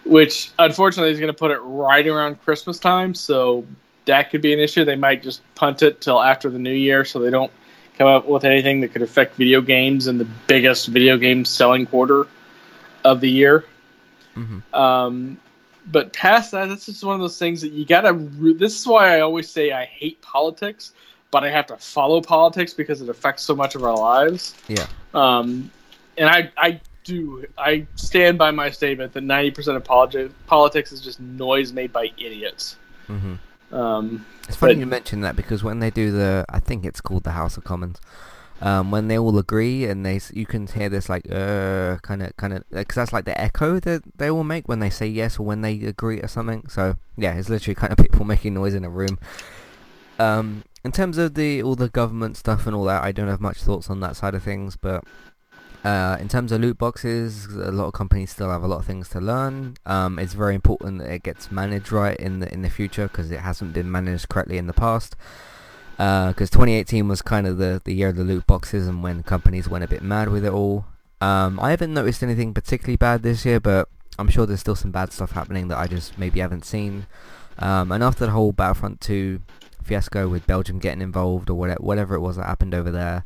which 0.08 0.52
unfortunately 0.58 1.12
is 1.12 1.20
going 1.20 1.32
to 1.32 1.38
put 1.38 1.52
it 1.52 1.60
right 1.60 2.08
around 2.08 2.42
Christmas 2.44 2.80
time. 2.80 3.14
So 3.14 3.66
that 4.06 4.32
could 4.32 4.42
be 4.42 4.54
an 4.54 4.60
issue. 4.60 4.86
They 4.86 4.96
might 4.96 5.22
just 5.22 5.42
punt 5.56 5.84
it 5.84 6.02
till 6.02 6.22
after 6.22 6.50
the 6.50 6.60
new 6.60 6.74
year 6.74 7.06
so 7.06 7.20
they 7.20 7.30
don't 7.30 7.52
come 7.98 8.08
up 8.08 8.28
with 8.28 8.44
anything 8.44 8.82
that 8.82 8.90
could 8.90 9.02
affect 9.02 9.36
video 9.36 9.62
games 9.62 10.08
in 10.08 10.18
the 10.18 10.28
biggest 10.46 10.88
video 10.88 11.18
game 11.18 11.44
selling 11.44 11.86
quarter 11.86 12.28
of 13.04 13.22
the 13.22 13.30
year. 13.30 13.66
Mm-hmm. 14.36 14.76
Um, 14.76 15.38
but 15.88 16.14
past 16.14 16.52
that, 16.52 16.68
this 16.68 16.90
is 16.90 17.04
one 17.04 17.16
of 17.16 17.22
those 17.22 17.40
things 17.40 17.62
that 17.62 17.72
you 17.72 17.86
gotta. 17.86 18.14
This 18.14 18.80
is 18.80 18.86
why 18.86 19.16
I 19.16 19.22
always 19.22 19.50
say 19.50 19.72
I 19.72 19.86
hate 19.86 20.22
politics, 20.22 20.92
but 21.32 21.44
I 21.44 21.50
have 21.50 21.66
to 21.68 21.78
follow 21.78 22.22
politics 22.22 22.74
because 22.74 23.02
it 23.02 23.10
affects 23.10 23.44
so 23.44 23.56
much 23.56 23.76
of 23.76 23.84
our 23.84 23.98
lives. 23.98 24.54
Yeah. 24.68 24.86
Um, 25.14 25.72
and 26.18 26.30
I, 26.30 26.52
I 26.58 26.82
do. 27.04 27.46
I 27.58 27.88
stand 27.96 28.38
by 28.38 28.52
my 28.52 28.70
statement 28.70 29.14
that 29.14 29.22
ninety 29.22 29.52
percent 29.52 29.78
of 29.78 29.84
politi- 29.84 30.32
politics 30.46 30.92
is 30.92 31.02
just 31.02 31.20
noise 31.20 31.72
made 31.72 31.94
by 31.94 32.12
idiots. 32.18 32.76
Mm-hmm. 33.08 33.36
Um, 33.72 34.26
it's 34.48 34.56
funny 34.56 34.76
but, 34.76 34.80
you 34.80 34.86
mention 34.86 35.22
that 35.22 35.36
because 35.36 35.64
when 35.64 35.80
they 35.80 35.90
do 35.90 36.12
the, 36.12 36.46
I 36.50 36.60
think 36.60 36.86
it's 36.86 37.02
called 37.02 37.24
the 37.24 37.32
House 37.32 37.58
of 37.58 37.64
Commons. 37.64 38.00
Um, 38.60 38.90
when 38.90 39.08
they 39.08 39.20
all 39.20 39.38
agree 39.38 39.86
and 39.86 40.04
they, 40.04 40.20
you 40.34 40.48
can 40.48 40.66
hear 40.66 40.90
this 40.90 41.10
like 41.10 41.32
uh 41.32 41.98
kind 41.98 42.24
of 42.24 42.36
kind 42.38 42.54
of 42.54 42.64
because 42.72 42.96
that's 42.96 43.14
like 43.14 43.26
the 43.26 43.40
echo 43.40 43.80
that 43.80 44.02
they 44.18 44.32
all 44.32 44.44
make 44.44 44.68
when 44.68 44.80
they 44.80 44.90
say 44.90 45.06
yes 45.06 45.38
or 45.38 45.46
when 45.46 45.62
they 45.62 45.80
agree 45.82 46.20
or 46.22 46.28
something. 46.28 46.68
So 46.68 46.98
yeah, 47.18 47.36
it's 47.36 47.50
literally 47.50 47.76
kind 47.76 47.94
of 47.94 47.98
people 48.04 48.26
making 48.26 48.56
noise 48.56 48.74
in 48.74 48.84
a 48.84 48.90
room. 48.90 49.20
Um, 50.18 50.64
in 50.84 50.92
terms 50.92 51.20
of 51.20 51.36
the 51.36 51.62
all 51.62 51.76
the 51.76 51.90
government 51.90 52.36
stuff 52.36 52.66
and 52.66 52.76
all 52.76 52.86
that, 52.86 53.04
I 53.04 53.12
don't 53.12 53.28
have 53.28 53.42
much 53.42 53.62
thoughts 53.62 53.92
on 53.92 54.00
that 54.00 54.16
side 54.16 54.34
of 54.34 54.42
things, 54.42 54.76
but 54.76 55.04
uh, 55.88 56.18
in 56.20 56.28
terms 56.28 56.52
of 56.52 56.60
loot 56.60 56.78
boxes, 56.78 57.46
a 57.46 57.72
lot 57.72 57.88
of 57.88 57.94
companies 57.94 58.32
still 58.32 58.52
have 58.52 58.62
a 58.62 58.68
lot 58.68 58.80
of 58.80 58.86
things 58.86 59.08
to 59.08 59.22
learn. 59.22 59.78
Um, 59.86 60.20
it's 60.20 60.34
very 60.34 60.54
important 60.54 61.00
that 61.00 61.10
it 61.10 61.24
gets 61.24 61.50
managed 61.50 61.94
right 61.94 62.18
in 62.18 62.42
the 62.42 62.52
in 62.54 62.62
the 62.62 62.70
future 62.70 63.08
because 63.08 63.32
it 63.32 63.40
hasn't 63.40 63.72
been 63.72 63.90
managed 63.90 64.28
correctly 64.28 64.58
in 64.58 64.68
the 64.68 64.74
past. 64.74 65.16
Because 65.96 66.50
uh, 66.52 66.60
2018 66.60 67.08
was 67.08 67.22
kind 67.22 67.48
of 67.48 67.58
the, 67.58 67.82
the 67.86 67.94
year 67.94 68.10
of 68.10 68.18
the 68.18 68.26
loot 68.26 68.46
boxes 68.46 68.86
and 68.86 69.02
when 69.02 69.24
companies 69.24 69.70
went 69.70 69.86
a 69.86 69.88
bit 69.88 70.04
mad 70.04 70.28
with 70.28 70.44
it 70.44 70.52
all. 70.52 70.86
Um, 71.22 71.58
I 71.58 71.70
haven't 71.70 71.94
noticed 71.94 72.22
anything 72.22 72.54
particularly 72.54 72.98
bad 72.98 73.24
this 73.24 73.46
year, 73.46 73.62
but 73.62 73.88
I'm 74.20 74.28
sure 74.28 74.46
there's 74.46 74.60
still 74.60 74.76
some 74.76 74.92
bad 74.92 75.14
stuff 75.14 75.32
happening 75.32 75.70
that 75.70 75.78
I 75.78 75.88
just 75.88 76.18
maybe 76.20 76.42
haven't 76.42 76.66
seen. 76.66 77.08
Um, 77.60 77.94
and 77.94 78.04
after 78.04 78.26
the 78.26 78.32
whole 78.32 78.52
Battlefront 78.52 79.00
2 79.00 79.42
fiasco 79.84 80.28
with 80.28 80.46
Belgium 80.46 80.80
getting 80.80 81.02
involved 81.02 81.50
or 81.50 81.54
whatever, 81.54 81.82
whatever 81.82 82.16
it 82.16 82.20
was 82.20 82.36
that 82.36 82.46
happened 82.46 82.76
over 82.76 82.92
there, 82.92 83.24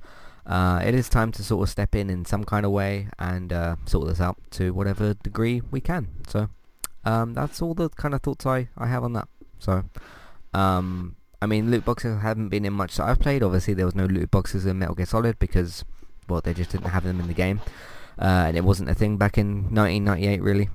uh, 0.52 0.82
it 0.84 0.94
is 0.94 1.08
time 1.08 1.32
to 1.32 1.44
sort 1.44 1.64
of 1.64 1.70
step 1.70 1.96
in 1.96 2.10
in 2.10 2.26
some 2.26 2.44
kind 2.44 2.66
of 2.66 2.74
way 2.74 3.08
and 3.18 3.54
uh, 3.54 3.78
sort 3.86 4.10
this 4.10 4.20
out 4.20 4.38
to 4.52 4.74
whatever 4.74 5.14
degree 5.14 5.62
we 5.72 5.80
can. 5.80 6.10
So 6.28 6.50
um, 7.06 7.34
that's 7.34 7.62
all 7.62 7.74
the 7.74 7.88
kind 7.88 8.14
of 8.14 8.22
thoughts 8.22 8.46
I, 8.46 8.68
I 8.78 8.88
have 8.88 9.06
on 9.06 9.14
that. 9.14 9.30
So 9.60 9.86
um, 10.54 11.16
I 11.42 11.46
mean, 11.46 11.72
loot 11.72 11.86
boxes 11.86 12.22
haven't 12.22 12.50
been 12.50 12.66
in 12.66 12.74
much 12.74 12.98
that 12.98 13.06
I've 13.06 13.20
played. 13.20 13.44
Obviously, 13.44 13.74
there 13.74 13.86
was 13.86 13.96
no 13.96 14.06
loot 14.06 14.30
boxes 14.30 14.66
in 14.66 14.78
Metal 14.78 14.94
Gear 14.94 15.06
Solid 15.06 15.40
because, 15.40 15.86
well, 16.28 16.42
they 16.42 16.54
just 16.54 16.70
didn't 16.70 16.90
have 16.90 17.04
them 17.04 17.22
in 17.22 17.28
the 17.28 17.34
game, 17.34 17.62
uh, 18.20 18.46
and 18.48 18.58
it 18.58 18.66
wasn't 18.66 18.90
a 18.90 18.94
thing 18.94 19.16
back 19.16 19.38
in 19.38 19.74
1998, 19.74 20.42
really. 20.42 20.70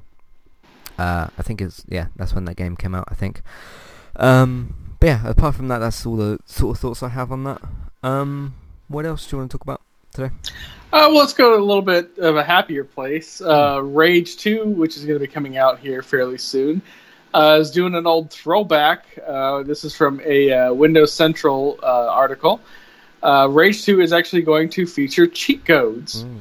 Uh, 0.99 1.29
I 1.39 1.43
think 1.43 1.61
it's 1.61 1.85
yeah, 1.87 2.07
that's 2.17 2.35
when 2.35 2.47
that 2.47 2.57
game 2.57 2.77
came 2.77 2.95
out. 2.95 3.05
I 3.09 3.15
think. 3.15 3.43
Um, 4.17 4.97
but 4.99 5.07
yeah, 5.07 5.29
apart 5.29 5.55
from 5.55 5.69
that, 5.69 5.81
that's 5.81 6.07
all 6.07 6.17
the 6.17 6.39
sort 6.47 6.77
of 6.77 6.81
thoughts 6.81 7.03
I 7.03 7.11
have 7.11 7.31
on 7.31 7.45
that. 7.45 7.61
Um, 8.03 8.55
what 8.88 9.07
else 9.07 9.27
do 9.27 9.37
you 9.37 9.40
want 9.40 9.51
to 9.51 9.59
talk 9.59 9.64
about 9.64 9.83
today? 10.12 10.35
Uh, 10.92 11.09
well, 11.09 11.18
let's 11.18 11.33
go 11.33 11.57
to 11.57 11.62
a 11.62 11.64
little 11.64 11.83
bit 11.83 12.16
of 12.18 12.37
a 12.37 12.44
happier 12.44 12.85
place. 12.85 13.40
Uh, 13.40 13.81
Rage 13.83 14.37
2, 14.37 14.66
which 14.66 14.96
is 14.96 15.05
going 15.05 15.18
to 15.18 15.27
be 15.27 15.31
coming 15.31 15.57
out 15.57 15.79
here 15.79 16.03
fairly 16.03 16.38
soon, 16.38 16.81
uh, 17.35 17.59
is 17.61 17.70
doing 17.70 17.94
an 17.94 18.07
old 18.07 18.31
throwback. 18.31 19.05
Uh, 19.27 19.62
this 19.62 19.85
is 19.85 19.94
from 19.94 20.20
a 20.25 20.53
uh, 20.53 20.72
Windows 20.72 21.12
Central 21.12 21.79
uh, 21.83 22.09
article. 22.09 22.61
Rage 23.22 23.85
2 23.85 24.01
is 24.01 24.12
actually 24.12 24.42
going 24.42 24.68
to 24.70 24.87
feature 24.87 25.27
cheat 25.27 25.64
codes. 25.64 26.25
Mm. 26.25 26.38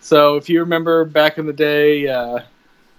So 0.00 0.36
if 0.36 0.48
you 0.48 0.60
remember 0.60 1.04
back 1.04 1.36
in 1.36 1.46
the 1.46 1.52
day, 1.52 2.08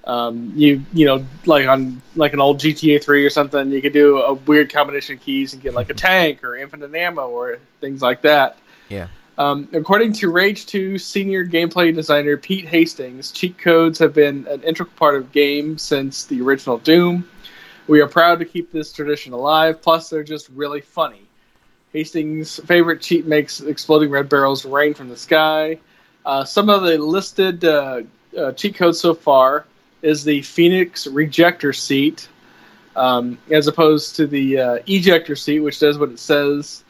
um, 0.03 0.53
you 0.55 0.83
you 0.93 1.05
know 1.05 1.25
like 1.45 1.67
on 1.67 2.01
like 2.15 2.33
an 2.33 2.41
old 2.41 2.59
GTA 2.59 3.03
3 3.03 3.25
or 3.25 3.29
something, 3.29 3.71
you 3.71 3.81
could 3.81 3.93
do 3.93 4.19
a 4.19 4.33
weird 4.33 4.71
combination 4.71 5.15
of 5.15 5.21
keys 5.21 5.53
and 5.53 5.62
get 5.62 5.73
like 5.73 5.89
a 5.89 5.93
tank 6.07 6.43
or 6.43 6.57
infinite 6.57 6.93
ammo 6.93 7.29
or 7.29 7.59
things 7.79 8.01
like 8.01 8.21
that. 8.23 8.57
Yeah. 8.89 9.08
Um, 9.38 9.69
according 9.71 10.12
to 10.13 10.30
Rage 10.30 10.65
2 10.65 10.97
senior 10.97 11.45
gameplay 11.45 11.95
designer 11.95 12.36
Pete 12.36 12.65
Hastings, 12.65 13.32
cheat 13.32 13.58
codes 13.58 13.97
have 13.99 14.13
been 14.13 14.45
an 14.47 14.62
integral 14.63 14.89
part 14.97 15.15
of 15.15 15.32
games 15.32 15.82
since 15.82 16.25
the 16.25 16.41
original 16.41 16.78
Doom. 16.78 17.25
We 17.88 18.02
are 18.02 18.08
proud 18.08 18.39
to 18.39 18.45
keep 18.45 18.71
this 18.71 18.91
tradition 18.91 19.32
alive, 19.32 19.82
plus, 19.82 20.10
they're 20.10 20.23
just 20.23 20.50
really 20.50 20.81
funny. 20.81 21.21
Hastings' 21.94 22.60
favorite 22.65 23.02
cheat 23.02 23.25
makes 23.25 23.62
exploding 23.62 24.10
red 24.10 24.27
barrels 24.27 24.65
rain 24.65 24.94
from 24.94 25.08
the 25.08 25.17
sky. 25.17 25.79
Uh, 26.25 26.44
some 26.44 26.69
of 26.69 26.83
the 26.83 26.98
listed 26.98 27.63
uh, 27.63 28.02
uh, 28.37 28.52
cheat 28.52 28.75
codes 28.75 29.00
so 29.00 29.13
far 29.13 29.65
is 30.02 30.23
the 30.25 30.42
Phoenix 30.42 31.08
Rejector 31.08 31.71
Seat, 31.71 32.27
um, 32.98 33.37
as 33.50 33.67
opposed 33.67 34.17
to 34.17 34.27
the 34.27 34.60
uh, 34.60 34.77
Ejector 34.85 35.37
Seat, 35.37 35.62
which 35.62 35.79
does 35.79 35.98
what 35.98 36.10
it 36.10 36.19
says 36.19 36.83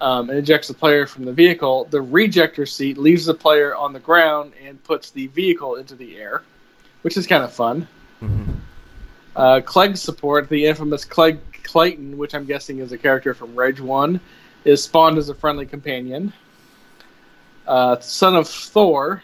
um, 0.00 0.30
and 0.30 0.38
ejects 0.38 0.68
the 0.68 0.74
player 0.74 1.06
from 1.06 1.24
the 1.24 1.32
vehicle. 1.32 1.86
The 1.90 2.02
rejector 2.02 2.66
seat 2.66 2.98
leaves 2.98 3.26
the 3.26 3.34
player 3.34 3.74
on 3.74 3.92
the 3.92 4.00
ground 4.00 4.52
and 4.62 4.82
puts 4.84 5.10
the 5.10 5.28
vehicle 5.28 5.76
into 5.76 5.94
the 5.94 6.16
air, 6.16 6.42
which 7.02 7.16
is 7.16 7.26
kind 7.26 7.44
of 7.44 7.52
fun. 7.52 7.88
Mm-hmm. 8.22 8.52
Uh, 9.34 9.60
Klegg 9.60 9.96
support, 9.96 10.48
the 10.48 10.66
infamous 10.66 11.04
Klegg 11.04 11.38
Clayton, 11.62 12.16
which 12.16 12.34
I'm 12.34 12.44
guessing 12.44 12.78
is 12.78 12.92
a 12.92 12.98
character 12.98 13.34
from 13.34 13.54
Rage 13.54 13.80
1, 13.80 14.20
is 14.64 14.82
spawned 14.82 15.18
as 15.18 15.28
a 15.28 15.34
friendly 15.34 15.66
companion. 15.66 16.32
Uh, 17.66 17.98
son 18.00 18.36
of 18.36 18.48
Thor. 18.48 19.22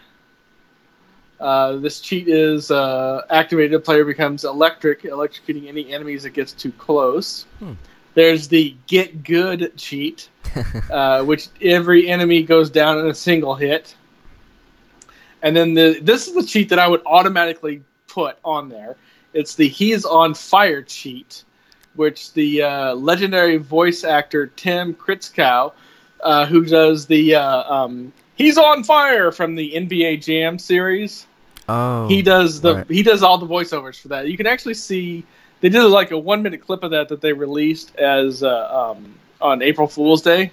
Uh, 1.39 1.77
this 1.77 1.99
cheat 1.99 2.27
is 2.27 2.71
uh, 2.71 3.21
activated. 3.29 3.71
The 3.73 3.79
player 3.79 4.05
becomes 4.05 4.45
electric, 4.45 5.03
electrocuting 5.03 5.67
any 5.67 5.91
enemies 5.93 6.23
that 6.23 6.31
gets 6.31 6.53
too 6.53 6.71
close. 6.73 7.45
Hmm. 7.59 7.73
There's 8.13 8.47
the 8.47 8.75
get 8.87 9.23
good 9.23 9.75
cheat, 9.75 10.29
uh, 10.91 11.23
which 11.23 11.47
every 11.61 12.07
enemy 12.09 12.43
goes 12.43 12.69
down 12.69 12.99
in 12.99 13.07
a 13.07 13.13
single 13.13 13.55
hit. 13.55 13.95
And 15.41 15.55
then 15.55 15.73
the 15.73 15.99
this 16.01 16.27
is 16.27 16.35
the 16.35 16.43
cheat 16.43 16.69
that 16.69 16.79
I 16.79 16.87
would 16.87 17.01
automatically 17.05 17.83
put 18.07 18.37
on 18.45 18.69
there. 18.69 18.95
It's 19.33 19.55
the 19.55 19.67
he's 19.67 20.05
on 20.05 20.33
fire 20.35 20.81
cheat, 20.81 21.43
which 21.95 22.33
the 22.33 22.61
uh, 22.61 22.95
legendary 22.95 23.57
voice 23.57 24.03
actor 24.03 24.47
Tim 24.47 24.93
Kitzrow, 24.93 25.73
uh, 26.21 26.45
who 26.45 26.65
does 26.65 27.07
the 27.07 27.35
uh, 27.35 27.73
um, 27.73 28.13
"He's 28.35 28.57
on 28.57 28.83
Fire" 28.83 29.31
from 29.31 29.55
the 29.55 29.71
NBA 29.71 30.23
Jam 30.23 30.59
series. 30.59 31.25
Oh, 31.67 32.07
he 32.07 32.21
does 32.21 32.61
the 32.61 32.75
right. 32.75 32.89
he 32.89 33.03
does 33.03 33.23
all 33.23 33.37
the 33.37 33.47
voiceovers 33.47 33.99
for 33.99 34.09
that. 34.09 34.27
You 34.27 34.37
can 34.37 34.47
actually 34.47 34.75
see 34.75 35.25
they 35.63 35.69
did 35.69 35.81
like 35.85 36.11
a 36.11 36.17
one 36.17 36.43
minute 36.43 36.59
clip 36.59 36.83
of 36.83 36.91
that 36.91 37.07
that 37.07 37.21
they 37.21 37.31
released 37.31 37.95
as 37.95 38.43
uh, 38.43 38.91
um, 38.91 39.15
on 39.39 39.61
April 39.61 39.87
Fool's 39.87 40.21
Day. 40.21 40.51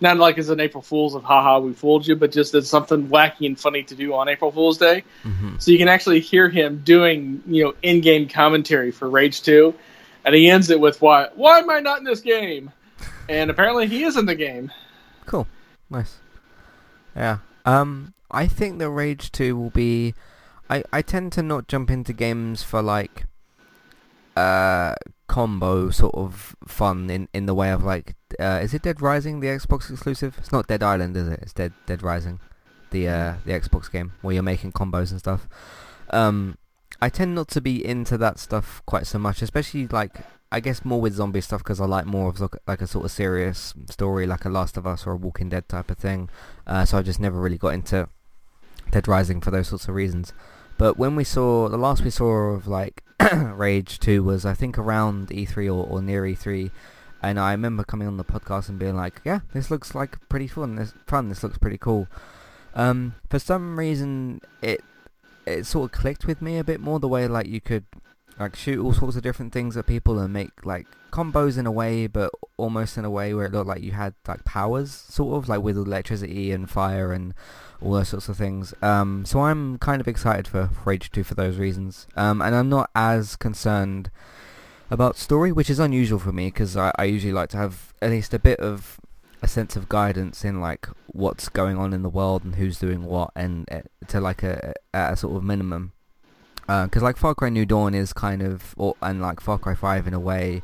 Not 0.00 0.16
like 0.16 0.36
as 0.36 0.48
an 0.48 0.58
April 0.58 0.82
Fool's 0.82 1.14
of 1.14 1.22
haha 1.22 1.60
we 1.60 1.72
fooled 1.72 2.08
you, 2.08 2.16
but 2.16 2.32
just 2.32 2.54
as 2.54 2.68
something 2.68 3.06
wacky 3.06 3.46
and 3.46 3.58
funny 3.58 3.84
to 3.84 3.94
do 3.94 4.14
on 4.14 4.28
April 4.28 4.50
Fool's 4.50 4.76
Day. 4.76 5.04
Mhm. 5.22 5.62
So 5.62 5.70
you 5.70 5.78
can 5.78 5.86
actually 5.86 6.18
hear 6.18 6.48
him 6.48 6.82
doing 6.84 7.40
you 7.46 7.62
know 7.62 7.74
in 7.82 8.00
game 8.00 8.28
commentary 8.28 8.90
for 8.90 9.08
Rage 9.08 9.42
Two, 9.42 9.74
and 10.24 10.34
he 10.34 10.50
ends 10.50 10.70
it 10.70 10.80
with 10.80 11.00
why 11.00 11.28
why 11.36 11.60
am 11.60 11.70
I 11.70 11.78
not 11.78 11.98
in 11.98 12.04
this 12.04 12.20
game? 12.20 12.72
And 13.28 13.50
apparently 13.50 13.86
he 13.86 14.02
is 14.02 14.16
in 14.16 14.26
the 14.26 14.34
game. 14.34 14.72
Cool. 15.24 15.46
Nice. 15.88 16.16
Yeah. 17.14 17.38
Um, 17.64 18.12
I 18.28 18.48
think 18.48 18.80
the 18.80 18.90
Rage 18.90 19.30
2 19.30 19.54
will 19.56 19.70
be... 19.70 20.14
I, 20.70 20.82
I 20.92 21.02
tend 21.02 21.32
to 21.32 21.42
not 21.42 21.68
jump 21.68 21.90
into 21.90 22.12
games 22.12 22.62
for 22.62 22.80
like 22.80 23.26
uh 24.38 24.94
combo 25.26 25.90
sort 25.90 26.14
of 26.14 26.56
fun 26.66 27.10
in, 27.10 27.28
in 27.34 27.44
the 27.46 27.54
way 27.54 27.70
of 27.70 27.84
like 27.84 28.14
uh, 28.40 28.60
is 28.62 28.72
it 28.74 28.82
Dead 28.82 29.00
Rising 29.00 29.40
the 29.40 29.48
Xbox 29.48 29.90
exclusive? 29.90 30.36
It's 30.38 30.52
not 30.52 30.66
Dead 30.66 30.82
Island, 30.82 31.16
is 31.16 31.28
it? 31.28 31.40
It's 31.42 31.52
Dead 31.52 31.72
Dead 31.86 32.02
Rising, 32.02 32.40
the 32.90 33.08
uh 33.08 33.34
the 33.44 33.52
Xbox 33.52 33.90
game 33.90 34.12
where 34.22 34.34
you're 34.34 34.42
making 34.42 34.72
combos 34.72 35.10
and 35.10 35.20
stuff. 35.20 35.48
Um, 36.10 36.56
I 37.00 37.08
tend 37.08 37.34
not 37.34 37.48
to 37.48 37.60
be 37.60 37.84
into 37.84 38.16
that 38.18 38.38
stuff 38.38 38.82
quite 38.86 39.06
so 39.06 39.18
much, 39.18 39.42
especially 39.42 39.86
like 39.86 40.16
I 40.50 40.60
guess 40.60 40.84
more 40.84 41.00
with 41.00 41.14
zombie 41.14 41.42
stuff 41.42 41.62
because 41.62 41.80
I 41.80 41.84
like 41.84 42.06
more 42.06 42.30
of 42.30 42.40
like, 42.40 42.56
like 42.66 42.80
a 42.80 42.86
sort 42.86 43.04
of 43.04 43.10
serious 43.10 43.74
story, 43.90 44.26
like 44.26 44.44
a 44.44 44.48
Last 44.48 44.76
of 44.76 44.86
Us 44.86 45.06
or 45.06 45.12
a 45.12 45.16
Walking 45.16 45.50
Dead 45.50 45.68
type 45.68 45.90
of 45.90 45.98
thing. 45.98 46.30
Uh, 46.66 46.84
so 46.84 46.96
I 46.98 47.02
just 47.02 47.20
never 47.20 47.38
really 47.38 47.58
got 47.58 47.74
into 47.74 48.08
Dead 48.90 49.06
Rising 49.06 49.40
for 49.40 49.50
those 49.50 49.68
sorts 49.68 49.88
of 49.88 49.94
reasons. 49.94 50.32
But 50.78 50.96
when 50.96 51.16
we 51.16 51.24
saw 51.24 51.68
the 51.68 51.76
last 51.76 52.02
we 52.02 52.10
saw 52.10 52.52
of 52.52 52.66
like 52.66 53.02
Rage 53.32 53.98
2 53.98 54.22
was 54.22 54.46
I 54.46 54.54
think 54.54 54.78
around 54.78 55.28
E3 55.28 55.66
or, 55.66 55.86
or 55.86 56.00
near 56.00 56.22
E3, 56.22 56.70
and 57.22 57.38
I 57.38 57.50
remember 57.50 57.82
coming 57.82 58.06
on 58.06 58.16
the 58.16 58.24
podcast 58.24 58.68
and 58.68 58.78
being 58.78 58.96
like, 58.96 59.20
yeah, 59.24 59.40
this 59.52 59.70
looks 59.70 59.94
like 59.94 60.16
pretty 60.28 60.46
fun. 60.46 60.76
This 60.76 60.94
fun. 61.06 61.28
This 61.28 61.42
looks 61.42 61.58
pretty 61.58 61.78
cool. 61.78 62.06
Um, 62.74 63.16
for 63.28 63.40
some 63.40 63.78
reason, 63.78 64.40
it 64.62 64.82
it 65.46 65.66
sort 65.66 65.92
of 65.92 65.98
clicked 65.98 66.26
with 66.26 66.40
me 66.40 66.58
a 66.58 66.64
bit 66.64 66.80
more 66.80 67.00
the 67.00 67.08
way 67.08 67.26
like 67.26 67.46
you 67.46 67.60
could 67.60 67.84
like 68.38 68.56
shoot 68.56 68.82
all 68.82 68.92
sorts 68.92 69.16
of 69.16 69.22
different 69.22 69.52
things 69.52 69.76
at 69.76 69.86
people 69.86 70.18
and 70.18 70.32
make 70.32 70.64
like 70.64 70.86
combos 71.10 71.58
in 71.58 71.66
a 71.66 71.72
way, 71.72 72.06
but 72.06 72.30
almost 72.56 72.96
in 72.96 73.04
a 73.04 73.10
way 73.10 73.34
where 73.34 73.46
it 73.46 73.52
looked 73.52 73.66
like 73.66 73.82
you 73.82 73.92
had 73.92 74.14
like 74.26 74.44
powers, 74.44 74.90
sort 74.92 75.36
of 75.36 75.48
like 75.48 75.62
with 75.62 75.76
electricity 75.76 76.52
and 76.52 76.70
fire 76.70 77.12
and 77.12 77.34
all 77.80 77.92
those 77.92 78.08
sorts 78.08 78.28
of 78.28 78.36
things. 78.36 78.74
Um, 78.82 79.24
so 79.24 79.40
I'm 79.40 79.78
kind 79.78 80.00
of 80.00 80.08
excited 80.08 80.48
for 80.48 80.70
Rage 80.84 81.10
2 81.10 81.24
for 81.24 81.34
those 81.34 81.56
reasons. 81.56 82.06
Um, 82.16 82.42
and 82.42 82.54
I'm 82.54 82.68
not 82.68 82.90
as 82.94 83.36
concerned 83.36 84.10
about 84.90 85.16
story, 85.16 85.52
which 85.52 85.70
is 85.70 85.78
unusual 85.78 86.18
for 86.18 86.32
me 86.32 86.46
because 86.46 86.76
I, 86.76 86.92
I 86.98 87.04
usually 87.04 87.32
like 87.32 87.50
to 87.50 87.56
have 87.56 87.92
at 88.00 88.10
least 88.10 88.34
a 88.34 88.38
bit 88.38 88.60
of 88.60 88.98
a 89.42 89.48
sense 89.48 89.76
of 89.76 89.88
guidance 89.88 90.44
in 90.44 90.60
like 90.60 90.88
what's 91.06 91.48
going 91.48 91.76
on 91.76 91.92
in 91.92 92.02
the 92.02 92.08
world 92.08 92.44
and 92.44 92.56
who's 92.56 92.78
doing 92.78 93.04
what, 93.04 93.30
and 93.36 93.68
uh, 93.70 93.82
to 94.08 94.20
like 94.20 94.42
a, 94.42 94.74
a 94.92 95.16
sort 95.16 95.36
of 95.36 95.44
minimum. 95.44 95.92
Because 96.68 97.02
like 97.02 97.16
Far 97.16 97.34
Cry 97.34 97.48
New 97.48 97.64
Dawn 97.64 97.94
is 97.94 98.12
kind 98.12 98.42
of, 98.42 98.74
or 98.76 98.94
and 99.02 99.20
like 99.20 99.40
Far 99.40 99.58
Cry 99.58 99.74
5 99.74 100.06
in 100.06 100.14
a 100.14 100.20
way, 100.20 100.62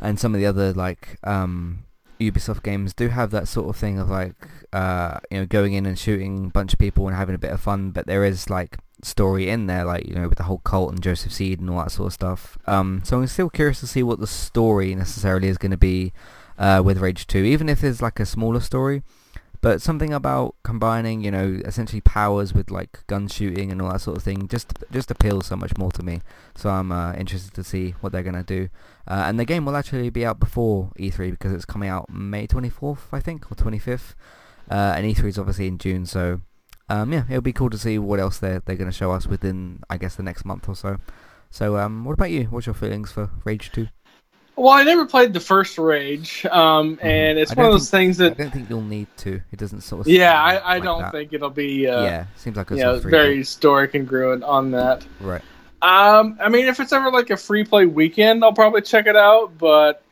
and 0.00 0.18
some 0.18 0.34
of 0.34 0.40
the 0.40 0.46
other 0.46 0.72
like 0.72 1.18
um, 1.24 1.84
Ubisoft 2.20 2.62
games 2.62 2.94
do 2.94 3.08
have 3.08 3.30
that 3.32 3.48
sort 3.48 3.68
of 3.68 3.76
thing 3.76 3.98
of 3.98 4.08
like 4.08 4.34
uh, 4.72 5.18
you 5.30 5.38
know 5.38 5.46
going 5.46 5.74
in 5.74 5.86
and 5.86 5.98
shooting 5.98 6.46
a 6.46 6.50
bunch 6.50 6.72
of 6.72 6.78
people 6.78 7.06
and 7.08 7.16
having 7.16 7.34
a 7.34 7.38
bit 7.38 7.52
of 7.52 7.60
fun, 7.60 7.90
but 7.90 8.06
there 8.06 8.24
is 8.24 8.48
like 8.48 8.78
story 9.02 9.48
in 9.48 9.66
there, 9.66 9.84
like 9.84 10.06
you 10.06 10.14
know 10.14 10.28
with 10.28 10.38
the 10.38 10.44
whole 10.44 10.58
cult 10.58 10.92
and 10.92 11.02
Joseph 11.02 11.32
Seed 11.32 11.60
and 11.60 11.70
all 11.70 11.78
that 11.78 11.92
sort 11.92 12.08
of 12.08 12.12
stuff. 12.12 12.58
Um, 12.66 13.02
so 13.04 13.18
I'm 13.18 13.26
still 13.26 13.50
curious 13.50 13.80
to 13.80 13.86
see 13.86 14.02
what 14.02 14.20
the 14.20 14.26
story 14.26 14.94
necessarily 14.94 15.48
is 15.48 15.58
going 15.58 15.70
to 15.70 15.76
be 15.76 16.12
uh, 16.58 16.82
with 16.84 16.98
Rage 16.98 17.26
2, 17.26 17.38
even 17.38 17.68
if 17.68 17.80
there's 17.80 18.02
like 18.02 18.20
a 18.20 18.26
smaller 18.26 18.60
story. 18.60 19.02
But 19.60 19.82
something 19.82 20.12
about 20.12 20.54
combining, 20.62 21.22
you 21.22 21.30
know, 21.32 21.60
essentially 21.64 22.00
powers 22.00 22.54
with 22.54 22.70
like 22.70 23.04
gun 23.08 23.26
shooting 23.26 23.72
and 23.72 23.82
all 23.82 23.90
that 23.90 24.00
sort 24.00 24.16
of 24.16 24.22
thing 24.22 24.46
just 24.46 24.72
just 24.92 25.10
appeals 25.10 25.46
so 25.46 25.56
much 25.56 25.76
more 25.76 25.90
to 25.92 26.02
me. 26.02 26.20
So 26.54 26.70
I'm 26.70 26.92
uh, 26.92 27.14
interested 27.14 27.54
to 27.54 27.64
see 27.64 27.92
what 28.00 28.12
they're 28.12 28.22
gonna 28.22 28.44
do. 28.44 28.68
Uh, 29.06 29.24
and 29.26 29.38
the 29.38 29.44
game 29.44 29.64
will 29.64 29.76
actually 29.76 30.10
be 30.10 30.24
out 30.24 30.38
before 30.38 30.92
E3 30.98 31.32
because 31.32 31.52
it's 31.52 31.64
coming 31.64 31.88
out 31.88 32.08
May 32.08 32.46
24th, 32.46 33.00
I 33.12 33.20
think, 33.20 33.50
or 33.50 33.56
25th. 33.56 34.14
Uh, 34.70 34.94
and 34.96 35.06
E3 35.06 35.24
is 35.24 35.38
obviously 35.38 35.66
in 35.66 35.78
June, 35.78 36.06
so 36.06 36.40
um, 36.90 37.12
yeah, 37.12 37.24
it'll 37.28 37.40
be 37.40 37.52
cool 37.52 37.70
to 37.70 37.78
see 37.78 37.98
what 37.98 38.20
else 38.20 38.38
they're 38.38 38.62
they're 38.64 38.76
gonna 38.76 38.92
show 38.92 39.10
us 39.10 39.26
within, 39.26 39.82
I 39.90 39.98
guess, 39.98 40.14
the 40.14 40.22
next 40.22 40.44
month 40.44 40.68
or 40.68 40.76
so. 40.76 40.98
So 41.50 41.78
um, 41.78 42.04
what 42.04 42.12
about 42.12 42.30
you? 42.30 42.44
What's 42.44 42.66
your 42.66 42.74
feelings 42.74 43.10
for 43.10 43.30
Rage 43.44 43.72
2? 43.72 43.88
Well, 44.58 44.72
I 44.72 44.82
never 44.82 45.06
played 45.06 45.32
the 45.32 45.38
first 45.38 45.78
Rage, 45.78 46.44
um, 46.46 46.98
and 47.00 47.38
it's 47.38 47.52
Mm-hmm. 47.52 47.60
One 47.60 47.66
of 47.68 47.72
those 47.74 47.90
things 47.90 48.16
that 48.16 48.32
I 48.32 48.34
don't 48.34 48.50
think 48.52 48.68
you'll 48.68 48.82
need 48.82 49.06
to. 49.18 49.40
It 49.52 49.58
doesn't 49.60 49.82
sort 49.82 50.00
of. 50.00 50.08
yeah, 50.08 50.42
I, 50.42 50.56
I 50.56 50.74
like 50.74 50.82
don't 50.82 51.02
that. 51.02 51.12
think 51.12 51.32
it'll 51.32 51.48
be, 51.48 51.86
uh, 51.86 52.02
yeah, 52.02 52.26
seems 52.36 52.56
like 52.56 52.68
a 52.72 52.74
you 52.74 52.80
sort 52.80 52.90
know, 52.90 52.96
of 52.96 53.02
free 53.02 53.10
very 53.12 53.44
story 53.44 53.86
congruent 53.86 54.42
on 54.42 54.72
that. 54.72 55.06
right. 55.20 55.42
Um, 55.80 56.36
I 56.42 56.48
mean, 56.48 56.66
if 56.66 56.80
it's 56.80 56.92
ever 56.92 57.08
like 57.12 57.30
a 57.30 57.36
free 57.36 57.62
play 57.62 57.86
weekend, 57.86 58.42
I'll 58.42 58.52
probably 58.52 58.82
check 58.82 59.06
it 59.06 59.14
out. 59.14 59.56
But 59.58 60.02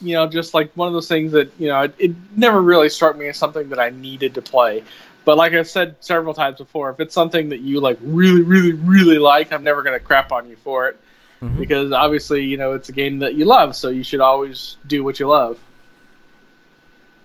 you 0.00 0.14
know, 0.14 0.26
just 0.26 0.54
like 0.54 0.72
one 0.78 0.88
of 0.88 0.94
those 0.94 1.08
things 1.08 1.32
that 1.32 1.52
you 1.58 1.68
know, 1.68 1.82
it, 1.82 1.94
it 1.98 2.12
never 2.34 2.62
really 2.62 2.88
struck 2.88 3.18
me 3.18 3.28
as 3.28 3.36
something 3.36 3.68
that 3.68 3.78
I 3.78 3.90
needed 3.90 4.32
to 4.34 4.40
play. 4.40 4.82
But 5.26 5.36
like 5.36 5.52
I've 5.52 5.68
said 5.68 5.96
several 6.00 6.32
times 6.32 6.56
before, 6.56 6.88
if 6.88 7.00
it's 7.00 7.12
something 7.12 7.50
that 7.50 7.60
you 7.60 7.80
like 7.80 7.98
really, 8.00 8.40
really, 8.40 8.72
really 8.72 9.18
like, 9.18 9.52
I'm 9.52 9.62
never 9.62 9.82
gonna 9.82 10.00
crap 10.00 10.32
on 10.32 10.48
you 10.48 10.56
for 10.56 10.88
it 10.88 10.98
Mhm. 11.42 11.58
because 11.58 11.92
obviously, 11.92 12.44
you 12.44 12.56
know, 12.56 12.72
it's 12.72 12.88
a 12.88 12.92
game 12.92 13.20
that 13.20 13.34
you 13.34 13.44
love, 13.44 13.74
so 13.74 13.88
you 13.88 14.02
should 14.04 14.20
always 14.20 14.76
do 14.86 15.02
what 15.02 15.18
you 15.18 15.26
love. 15.28 15.58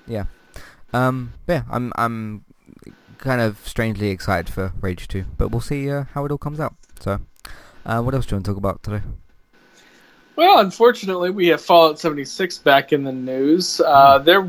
Yeah, 0.07 0.25
um, 0.93 1.33
yeah, 1.47 1.63
I'm 1.69 1.91
I'm 1.97 2.45
kind 3.17 3.41
of 3.41 3.57
strangely 3.67 4.09
excited 4.09 4.53
for 4.53 4.71
Rage 4.81 5.07
2, 5.07 5.25
but 5.37 5.49
we'll 5.49 5.61
see 5.61 5.89
uh, 5.89 6.03
how 6.13 6.25
it 6.25 6.31
all 6.31 6.37
comes 6.37 6.59
out. 6.59 6.75
So, 6.99 7.19
uh, 7.85 8.01
what 8.01 8.13
else 8.13 8.25
do 8.25 8.33
you 8.33 8.37
want 8.37 8.45
to 8.45 8.51
talk 8.51 8.57
about 8.57 8.83
today? 8.83 9.01
Well, 10.35 10.59
unfortunately, 10.59 11.29
we 11.29 11.47
have 11.47 11.61
Fallout 11.61 11.97
76 11.97 12.57
back 12.59 12.91
in 12.91 13.03
the 13.05 13.11
news. 13.13 13.79
Uh, 13.79 14.17
they're 14.19 14.47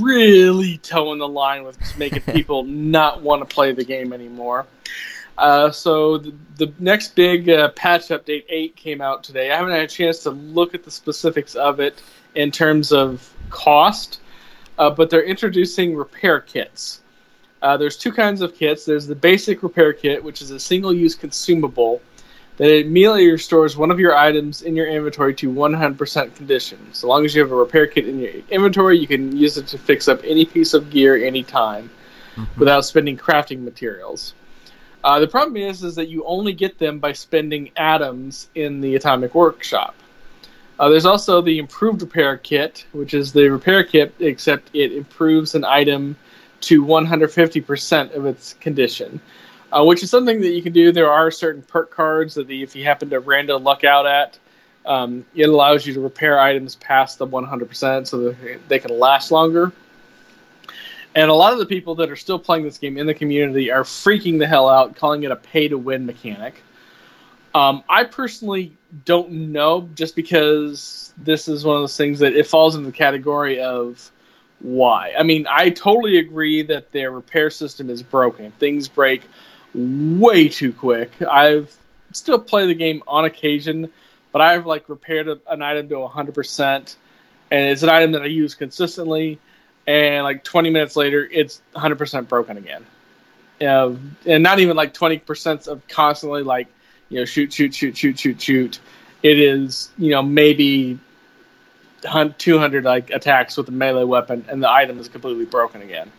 really 0.00 0.78
towing 0.78 1.20
the 1.20 1.28
line 1.28 1.62
with 1.62 1.78
making 1.96 2.22
people 2.34 2.64
not 2.64 3.22
want 3.22 3.48
to 3.48 3.54
play 3.54 3.72
the 3.72 3.84
game 3.84 4.12
anymore. 4.12 4.66
Uh, 5.38 5.70
so 5.70 6.18
the, 6.18 6.34
the 6.56 6.72
next 6.80 7.14
big 7.14 7.48
uh, 7.48 7.68
patch 7.70 8.08
update 8.08 8.44
8 8.48 8.74
came 8.74 9.00
out 9.00 9.22
today. 9.22 9.52
I 9.52 9.56
haven't 9.56 9.72
had 9.72 9.82
a 9.82 9.86
chance 9.86 10.18
to 10.24 10.30
look 10.30 10.74
at 10.74 10.82
the 10.82 10.90
specifics 10.90 11.54
of 11.54 11.78
it 11.78 12.02
in 12.34 12.50
terms 12.50 12.90
of 12.92 13.32
cost, 13.48 14.20
uh, 14.78 14.90
but 14.90 15.10
they're 15.10 15.22
introducing 15.22 15.94
repair 15.94 16.40
kits. 16.40 17.02
Uh, 17.62 17.76
there's 17.76 17.96
two 17.96 18.10
kinds 18.12 18.40
of 18.40 18.54
kits. 18.56 18.84
There's 18.84 19.06
the 19.06 19.14
basic 19.14 19.62
repair 19.62 19.92
kit, 19.92 20.22
which 20.22 20.42
is 20.42 20.50
a 20.50 20.58
single-use 20.58 21.14
consumable 21.14 22.02
that 22.56 22.76
immediately 22.76 23.30
restores 23.30 23.76
one 23.76 23.92
of 23.92 24.00
your 24.00 24.16
items 24.16 24.62
in 24.62 24.74
your 24.74 24.88
inventory 24.88 25.34
to 25.36 25.48
100% 25.52 26.34
condition. 26.34 26.78
So 26.92 27.06
long 27.06 27.24
as 27.24 27.32
you 27.32 27.40
have 27.42 27.52
a 27.52 27.56
repair 27.56 27.86
kit 27.86 28.08
in 28.08 28.18
your 28.18 28.32
inventory, 28.50 28.98
you 28.98 29.06
can 29.06 29.36
use 29.36 29.56
it 29.56 29.68
to 29.68 29.78
fix 29.78 30.08
up 30.08 30.20
any 30.24 30.44
piece 30.44 30.74
of 30.74 30.90
gear 30.90 31.16
anytime 31.24 31.90
Mhm. 32.36 32.48
without 32.56 32.84
spending 32.84 33.16
crafting 33.16 33.62
materials. 33.62 34.34
Uh, 35.04 35.20
the 35.20 35.28
problem 35.28 35.56
is, 35.56 35.82
is 35.82 35.94
that 35.94 36.08
you 36.08 36.24
only 36.24 36.52
get 36.52 36.78
them 36.78 36.98
by 36.98 37.12
spending 37.12 37.70
atoms 37.76 38.48
in 38.54 38.80
the 38.80 38.96
atomic 38.96 39.34
workshop. 39.34 39.94
Uh, 40.78 40.88
there's 40.88 41.06
also 41.06 41.40
the 41.40 41.58
improved 41.58 42.02
repair 42.02 42.36
kit, 42.36 42.86
which 42.92 43.14
is 43.14 43.32
the 43.32 43.48
repair 43.48 43.82
kit, 43.82 44.14
except 44.20 44.70
it 44.74 44.92
improves 44.92 45.54
an 45.54 45.64
item 45.64 46.16
to 46.60 46.84
150% 46.84 48.14
of 48.14 48.26
its 48.26 48.54
condition, 48.54 49.20
uh, 49.72 49.84
which 49.84 50.02
is 50.02 50.10
something 50.10 50.40
that 50.40 50.50
you 50.50 50.62
can 50.62 50.72
do. 50.72 50.92
There 50.92 51.10
are 51.10 51.30
certain 51.30 51.62
perk 51.62 51.90
cards 51.90 52.34
that 52.34 52.46
the, 52.46 52.62
if 52.62 52.76
you 52.76 52.84
happen 52.84 53.10
to 53.10 53.20
random 53.20 53.64
luck 53.64 53.84
out 53.84 54.06
at, 54.06 54.38
um, 54.86 55.24
it 55.34 55.48
allows 55.48 55.86
you 55.86 55.94
to 55.94 56.00
repair 56.00 56.40
items 56.40 56.76
past 56.76 57.18
the 57.18 57.26
100% 57.26 58.06
so 58.06 58.18
that 58.18 58.68
they 58.68 58.78
can 58.78 58.98
last 58.98 59.30
longer. 59.30 59.72
And 61.18 61.32
a 61.32 61.34
lot 61.34 61.52
of 61.52 61.58
the 61.58 61.66
people 61.66 61.96
that 61.96 62.12
are 62.12 62.16
still 62.16 62.38
playing 62.38 62.62
this 62.62 62.78
game 62.78 62.96
in 62.96 63.04
the 63.04 63.12
community 63.12 63.72
are 63.72 63.82
freaking 63.82 64.38
the 64.38 64.46
hell 64.46 64.68
out, 64.68 64.94
calling 64.94 65.24
it 65.24 65.32
a 65.32 65.36
pay 65.36 65.66
to 65.66 65.76
win 65.76 66.06
mechanic. 66.06 66.62
Um, 67.56 67.82
I 67.88 68.04
personally 68.04 68.76
don't 69.04 69.32
know, 69.32 69.88
just 69.96 70.14
because 70.14 71.12
this 71.16 71.48
is 71.48 71.64
one 71.64 71.74
of 71.74 71.82
those 71.82 71.96
things 71.96 72.20
that 72.20 72.34
it 72.34 72.46
falls 72.46 72.76
into 72.76 72.86
the 72.86 72.96
category 72.96 73.60
of 73.60 74.12
why. 74.60 75.12
I 75.18 75.24
mean, 75.24 75.44
I 75.50 75.70
totally 75.70 76.18
agree 76.18 76.62
that 76.62 76.92
their 76.92 77.10
repair 77.10 77.50
system 77.50 77.90
is 77.90 78.00
broken. 78.00 78.52
Things 78.52 78.86
break 78.86 79.22
way 79.74 80.48
too 80.48 80.72
quick. 80.72 81.10
I've 81.22 81.76
still 82.12 82.38
play 82.38 82.68
the 82.68 82.76
game 82.76 83.02
on 83.08 83.24
occasion, 83.24 83.90
but 84.30 84.40
I've 84.40 84.66
like 84.66 84.88
repaired 84.88 85.26
a, 85.26 85.40
an 85.50 85.62
item 85.62 85.88
to 85.88 85.96
100%, 85.96 86.96
and 87.50 87.70
it's 87.70 87.82
an 87.82 87.88
item 87.88 88.12
that 88.12 88.22
I 88.22 88.26
use 88.26 88.54
consistently, 88.54 89.40
and 89.88 90.22
like 90.22 90.44
20 90.44 90.68
minutes 90.68 90.96
later, 90.96 91.26
it's 91.32 91.62
100% 91.74 92.28
broken 92.28 92.58
again. 92.58 92.84
Uh, 93.58 93.94
and 94.26 94.42
not 94.42 94.60
even 94.60 94.76
like 94.76 94.92
20% 94.92 95.66
of 95.66 95.86
constantly 95.88 96.42
like, 96.42 96.68
you 97.08 97.18
know, 97.18 97.24
shoot, 97.24 97.50
shoot, 97.54 97.74
shoot, 97.74 97.96
shoot, 97.96 98.18
shoot, 98.18 98.40
shoot. 98.40 98.80
It 99.22 99.40
is, 99.40 99.90
you 99.96 100.10
know, 100.10 100.22
maybe 100.22 100.98
200 102.02 102.84
like 102.84 103.10
attacks 103.10 103.56
with 103.56 103.68
a 103.68 103.72
melee 103.72 104.04
weapon, 104.04 104.44
and 104.48 104.62
the 104.62 104.70
item 104.70 104.98
is 104.98 105.08
completely 105.08 105.46
broken 105.46 105.80
again, 105.80 106.12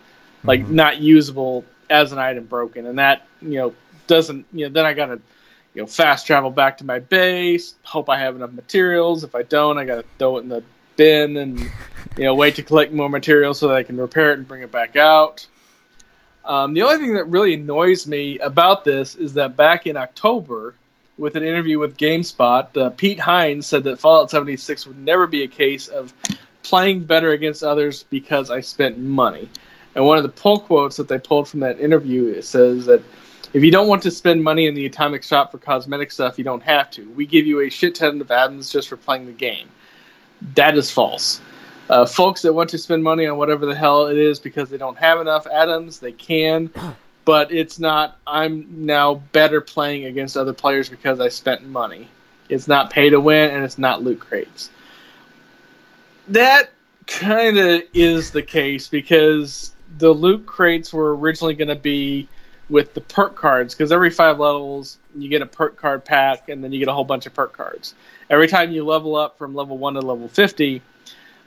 like 0.44 0.62
mm-hmm. 0.62 0.76
not 0.76 0.98
usable 0.98 1.64
as 1.92 2.12
an 2.12 2.18
item 2.18 2.46
broken, 2.46 2.88
and 2.88 3.00
that 3.00 3.28
you 3.42 3.60
know 3.60 3.74
doesn't 4.08 4.46
you 4.52 4.66
know 4.66 4.74
then 4.74 4.86
I 4.86 4.94
gotta 4.94 5.22
you 5.74 5.82
know 5.82 5.86
fast 5.86 6.28
travel 6.28 6.50
back 6.50 6.80
to 6.80 6.86
my 6.86 7.00
base, 7.00 7.76
hope 7.84 8.10
I 8.10 8.20
have 8.20 8.36
enough 8.36 8.52
materials. 8.52 9.24
If 9.24 9.36
I 9.36 9.44
don't, 9.44 9.78
I 9.78 9.86
gotta 9.86 10.04
throw 10.18 10.38
it 10.38 10.42
in 10.42 10.50
the 10.50 10.64
bin 11.00 11.38
and 11.38 11.60
you 12.18 12.26
know 12.26 12.36
wait 12.36 12.56
to 12.56 12.62
collect 12.62 12.92
more 12.92 13.10
material 13.10 13.54
so 13.54 13.70
that 13.70 13.76
I 13.76 13.84
can 13.84 13.96
repair 13.96 14.32
it 14.32 14.40
and 14.40 14.48
bring 14.48 14.62
it 14.62 14.72
back 14.72 14.98
out. 14.98 15.48
Um, 16.44 16.74
the 16.74 16.82
only 16.82 16.98
thing 16.98 17.14
that 17.14 17.26
really 17.26 17.54
annoys 17.54 18.06
me 18.06 18.38
about 18.40 18.84
this 18.84 19.16
is 19.16 19.34
that 19.36 19.56
back 19.56 19.88
in 19.88 19.96
October, 19.96 20.76
with 21.18 21.36
an 21.36 21.44
interview 21.44 21.80
with 21.80 21.96
GameSpot, 21.98 22.76
uh, 22.78 22.90
Pete 22.92 23.20
Hines 23.20 23.66
said 23.66 23.84
that 23.86 24.00
Fallout 24.00 24.30
76 24.32 24.88
would 24.88 24.98
never 24.98 25.28
be 25.28 25.44
a 25.44 25.48
case 25.48 25.88
of 25.88 26.14
playing 26.64 27.04
better 27.04 27.32
against 27.32 27.64
others 27.64 28.04
because 28.10 28.50
I 28.50 28.62
spent 28.62 28.98
money. 28.98 29.48
And 29.96 30.06
one 30.06 30.18
of 30.18 30.24
the 30.24 30.30
pull 30.30 30.60
quotes 30.60 30.98
that 30.98 31.08
they 31.08 31.20
pulled 31.20 31.48
from 31.48 31.62
that 31.62 31.80
interview 31.80 32.28
it 32.28 32.44
says 32.44 32.86
that 32.88 33.02
if 33.54 33.64
you 33.64 33.72
don't 33.72 33.88
want 33.88 34.04
to 34.04 34.12
spend 34.12 34.44
money 34.44 34.68
in 34.68 34.76
the 34.76 34.86
Atomic 34.86 35.24
Shop 35.24 35.52
for 35.52 35.60
cosmetic 35.60 36.12
stuff, 36.12 36.38
you 36.38 36.44
don't 36.44 36.64
have 36.64 36.92
to. 36.92 37.10
We 37.12 37.26
give 37.26 37.48
you 37.48 37.62
a 37.62 37.70
shit 37.70 37.96
ton 37.96 38.20
of 38.22 38.32
atoms 38.32 38.70
just 38.72 38.90
for 38.90 38.98
playing 38.98 39.26
the 39.26 39.32
game. 39.32 39.70
That 40.56 40.78
is 40.78 40.90
false. 40.90 41.42
Uh, 41.90 42.06
folks 42.06 42.44
that 42.44 42.54
want 42.54 42.70
to 42.70 42.78
spend 42.78 43.04
money 43.04 43.26
on 43.26 43.38
whatever 43.38 43.66
the 43.66 43.76
hell 43.76 44.08
it 44.08 44.18
is 44.18 44.40
because 44.40 44.70
they 44.70 44.78
don't 44.78 44.98
have 44.98 45.20
enough 45.20 45.48
atoms, 45.48 46.00
they 46.00 46.12
can 46.12 46.70
but 47.30 47.52
it's 47.52 47.78
not. 47.78 48.18
I'm 48.26 48.66
now 48.88 49.22
better 49.34 49.62
playing 49.62 50.06
against 50.06 50.36
other 50.36 50.52
players 50.52 50.90
because 50.90 51.20
I 51.20 51.30
spent 51.30 51.64
money. 51.64 52.08
It's 52.50 52.68
not 52.68 52.90
pay 52.90 53.12
to 53.12 53.20
win, 53.20 53.52
and 53.52 53.64
it's 53.64 53.78
not 53.78 54.02
loot 54.02 54.20
crates. 54.20 54.72
That 56.28 56.72
kind 57.06 57.60
of 57.60 57.84
is 57.94 58.32
the 58.32 58.42
case 58.42 58.88
because 58.88 59.74
the 60.00 60.10
loot 60.10 60.48
crates 60.48 60.92
were 60.92 61.16
originally 61.16 61.54
going 61.54 61.68
to 61.68 61.76
be 61.76 62.28
with 62.70 62.94
the 62.94 63.02
perk 63.02 63.36
cards 63.36 63.74
because 63.74 63.92
every 63.92 64.10
five 64.12 64.40
levels 64.40 64.98
you 65.16 65.28
get 65.28 65.42
a 65.42 65.46
perk 65.46 65.76
card 65.76 66.06
pack 66.06 66.50
and 66.50 66.64
then 66.64 66.72
you 66.72 66.80
get 66.80 66.88
a 66.88 66.94
whole 66.94 67.04
bunch 67.04 67.26
of 67.26 67.34
perk 67.34 67.54
cards. 67.54 67.96
Every 68.30 68.48
time 68.48 68.72
you 68.72 68.86
level 68.86 69.16
up 69.16 69.38
from 69.38 69.56
level 69.56 69.78
one 69.78 69.96
to 69.96 70.02
level 70.02 70.28
fifty, 70.28 70.82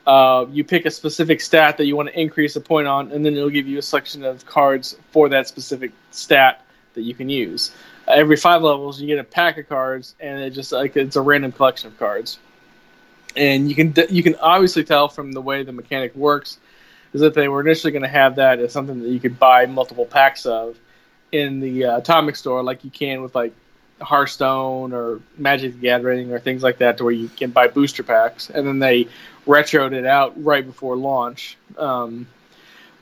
uh, 0.07 0.47
you 0.51 0.64
pick 0.64 0.85
a 0.85 0.91
specific 0.91 1.41
stat 1.41 1.77
that 1.77 1.87
you 1.87 1.97
want 1.97 2.09
to 2.09 2.20
increase 2.20 2.57
a 2.57 2.61
point 2.61 2.89
on, 2.89 3.12
and 3.12 3.25
then 3.25 3.35
it'll 3.35 3.51
give 3.51 3.68
you 3.68 3.79
a 3.79 3.83
selection 3.83 4.25
of 4.25 4.45
cards 4.47 4.97
for 5.12 5.29
that 5.29 5.47
specific 5.47 5.93
stat 6.11 6.64
that 6.95 7.03
you 7.03 7.14
can 7.14 7.29
use. 7.29 7.70
Uh, 8.09 8.12
every 8.12 8.37
five 8.37 8.62
levels, 8.62 9.01
you 9.01 9.07
get 9.07 9.18
a 9.18 9.25
pack 9.25 9.59
of 9.59 9.68
cards, 9.68 10.16
and 10.18 10.41
it 10.41 10.51
just 10.51 10.73
like 10.73 10.97
it's 10.97 11.16
a 11.16 11.23
random 11.23 11.53
collection 11.53 11.89
of 11.89 11.99
cards. 11.99 12.39
And 13.37 13.68
you 13.68 13.75
can 13.75 13.95
you 14.11 14.23
can 14.23 14.35
obviously 14.37 14.85
tell 14.85 15.09
from 15.09 15.33
the 15.33 15.41
way 15.41 15.62
the 15.62 15.73
mechanic 15.73 16.14
works 16.16 16.59
is 17.12 17.20
that 17.20 17.35
they 17.35 17.47
were 17.47 17.61
initially 17.61 17.93
going 17.93 18.03
to 18.03 18.09
have 18.09 18.37
that 18.37 18.59
as 18.59 18.73
something 18.73 19.03
that 19.03 19.09
you 19.09 19.20
could 19.20 19.39
buy 19.39 19.66
multiple 19.66 20.05
packs 20.05 20.47
of 20.47 20.77
in 21.33 21.61
the 21.61 21.87
uh, 21.87 21.99
atomic 21.99 22.37
store, 22.37 22.62
like 22.62 22.85
you 22.85 22.91
can 22.91 23.22
with 23.22 23.35
like 23.35 23.53
Hearthstone 24.01 24.93
or 24.93 25.20
Magic 25.39 25.72
the 25.72 25.78
Gathering 25.78 26.33
or 26.33 26.39
things 26.39 26.62
like 26.62 26.78
that, 26.78 26.99
to 26.99 27.05
where 27.05 27.12
you 27.12 27.28
can 27.28 27.51
buy 27.51 27.68
booster 27.68 28.03
packs, 28.03 28.51
and 28.51 28.66
then 28.66 28.78
they 28.78 29.09
retroed 29.47 29.93
it 29.93 30.07
out 30.07 30.41
right 30.43 30.64
before 30.64 30.97
launch. 30.97 31.57
Um, 31.78 32.26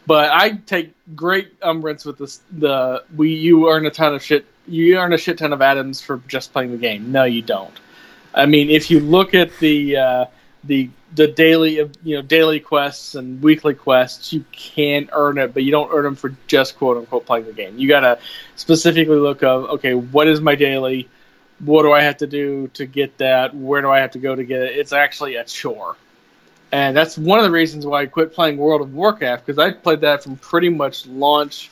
but 0.07 0.31
I 0.33 0.51
take 0.67 0.93
great 1.15 1.53
umbrance 1.63 2.05
with 2.05 2.19
this. 2.19 2.41
The 2.53 3.05
we 3.17 3.35
you 3.35 3.69
earn 3.69 3.87
a 3.87 3.91
ton 3.91 4.15
of 4.15 4.23
shit. 4.23 4.47
You 4.67 4.99
earn 4.99 5.13
a 5.13 5.19
shit 5.19 5.39
ton 5.39 5.53
of 5.53 5.61
atoms 5.61 6.01
for 6.01 6.23
just 6.29 6.53
playing 6.53 6.71
the 6.71 6.79
game. 6.79 7.13
No, 7.13 7.25
you 7.25 7.43
don't. 7.43 7.75
I 8.33 8.47
mean, 8.47 8.71
if 8.71 8.91
you 8.91 9.01
look 9.01 9.35
at 9.35 9.57
the 9.59 9.97
uh, 9.97 10.25
the 10.65 10.91
the 11.15 11.27
daily 11.27 11.77
you 11.77 12.17
know 12.17 12.23
daily 12.23 12.61
quests 12.61 13.15
and 13.15 13.43
weekly 13.43 13.75
quests, 13.75 14.33
you 14.33 14.45
can 14.53 15.09
earn 15.13 15.39
it, 15.39 15.55
but 15.55 15.63
you 15.63 15.71
don't 15.71 15.91
earn 15.93 16.05
them 16.05 16.15
for 16.15 16.35
just 16.47 16.77
quote 16.77 16.97
unquote 16.97 17.27
playing 17.27 17.47
the 17.47 17.53
game. 17.53 17.79
You 17.79 17.89
gotta 17.89 18.19
specifically 18.57 19.17
look 19.17 19.43
of 19.43 19.65
okay, 19.71 19.95
what 19.95 20.29
is 20.29 20.41
my 20.41 20.55
daily? 20.55 21.09
What 21.61 21.83
do 21.83 21.93
I 21.93 22.03
have 22.03 22.19
to 22.19 22.27
do 22.27 22.69
to 22.69 22.87
get 22.87 23.19
that? 23.19 23.55
Where 23.55 23.83
do 23.83 23.91
I 23.91 23.99
have 23.99 24.13
to 24.13 24.19
go 24.19 24.35
to 24.35 24.45
get 24.45 24.63
it? 24.63 24.79
It's 24.79 24.93
actually 24.93 25.37
a 25.37 25.45
chore, 25.45 25.97
and 26.73 26.97
that's 26.97 27.17
one 27.19 27.39
of 27.39 27.45
the 27.45 27.51
reasons 27.51 27.87
why 27.87 28.03
I 28.03 28.07
quit 28.07 28.33
playing 28.33 28.57
World 28.57 28.81
of 28.83 28.95
Warcraft 28.95 29.47
because 29.47 29.59
I 29.59 29.73
played 29.73 30.03
that 30.03 30.23
from 30.23 30.37
pretty 30.37 30.69
much 30.69 31.07
launch 31.07 31.71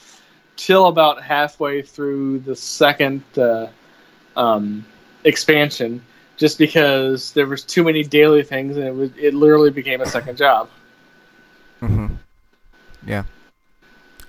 till 0.56 0.86
about 0.86 1.22
halfway 1.22 1.82
through 1.82 2.40
the 2.40 2.56
second 2.56 3.22
uh, 3.36 3.68
um, 4.36 4.84
expansion 5.24 6.02
just 6.38 6.56
because 6.56 7.32
there 7.32 7.46
was 7.46 7.62
too 7.62 7.84
many 7.84 8.02
daily 8.02 8.42
things 8.42 8.76
and 8.76 8.86
it 8.86 8.94
was 8.94 9.10
it 9.18 9.34
literally 9.34 9.70
became 9.70 10.00
a 10.00 10.06
second 10.06 10.38
job. 10.38 10.70
Mhm. 11.82 12.16
Yeah. 13.06 13.24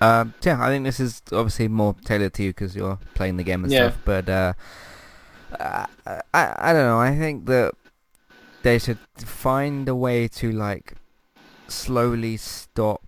Um, 0.01 0.33
yeah, 0.43 0.63
I 0.63 0.69
think 0.69 0.85
this 0.85 0.99
is 0.99 1.21
obviously 1.31 1.67
more 1.67 1.95
tailored 2.05 2.33
to 2.35 2.43
you 2.43 2.49
because 2.49 2.75
you're 2.75 2.99
playing 3.15 3.37
the 3.37 3.43
game 3.43 3.63
and 3.63 3.71
yeah. 3.71 3.89
stuff. 3.89 4.01
But 4.05 4.29
uh, 4.29 4.53
I, 5.59 5.85
I 6.33 6.73
don't 6.73 6.85
know. 6.85 6.99
I 6.99 7.15
think 7.15 7.45
that 7.45 7.73
they 8.63 8.79
should 8.79 8.99
find 9.17 9.87
a 9.87 9.95
way 9.95 10.27
to 10.27 10.51
like 10.51 10.93
slowly 11.67 12.37
stop 12.37 13.01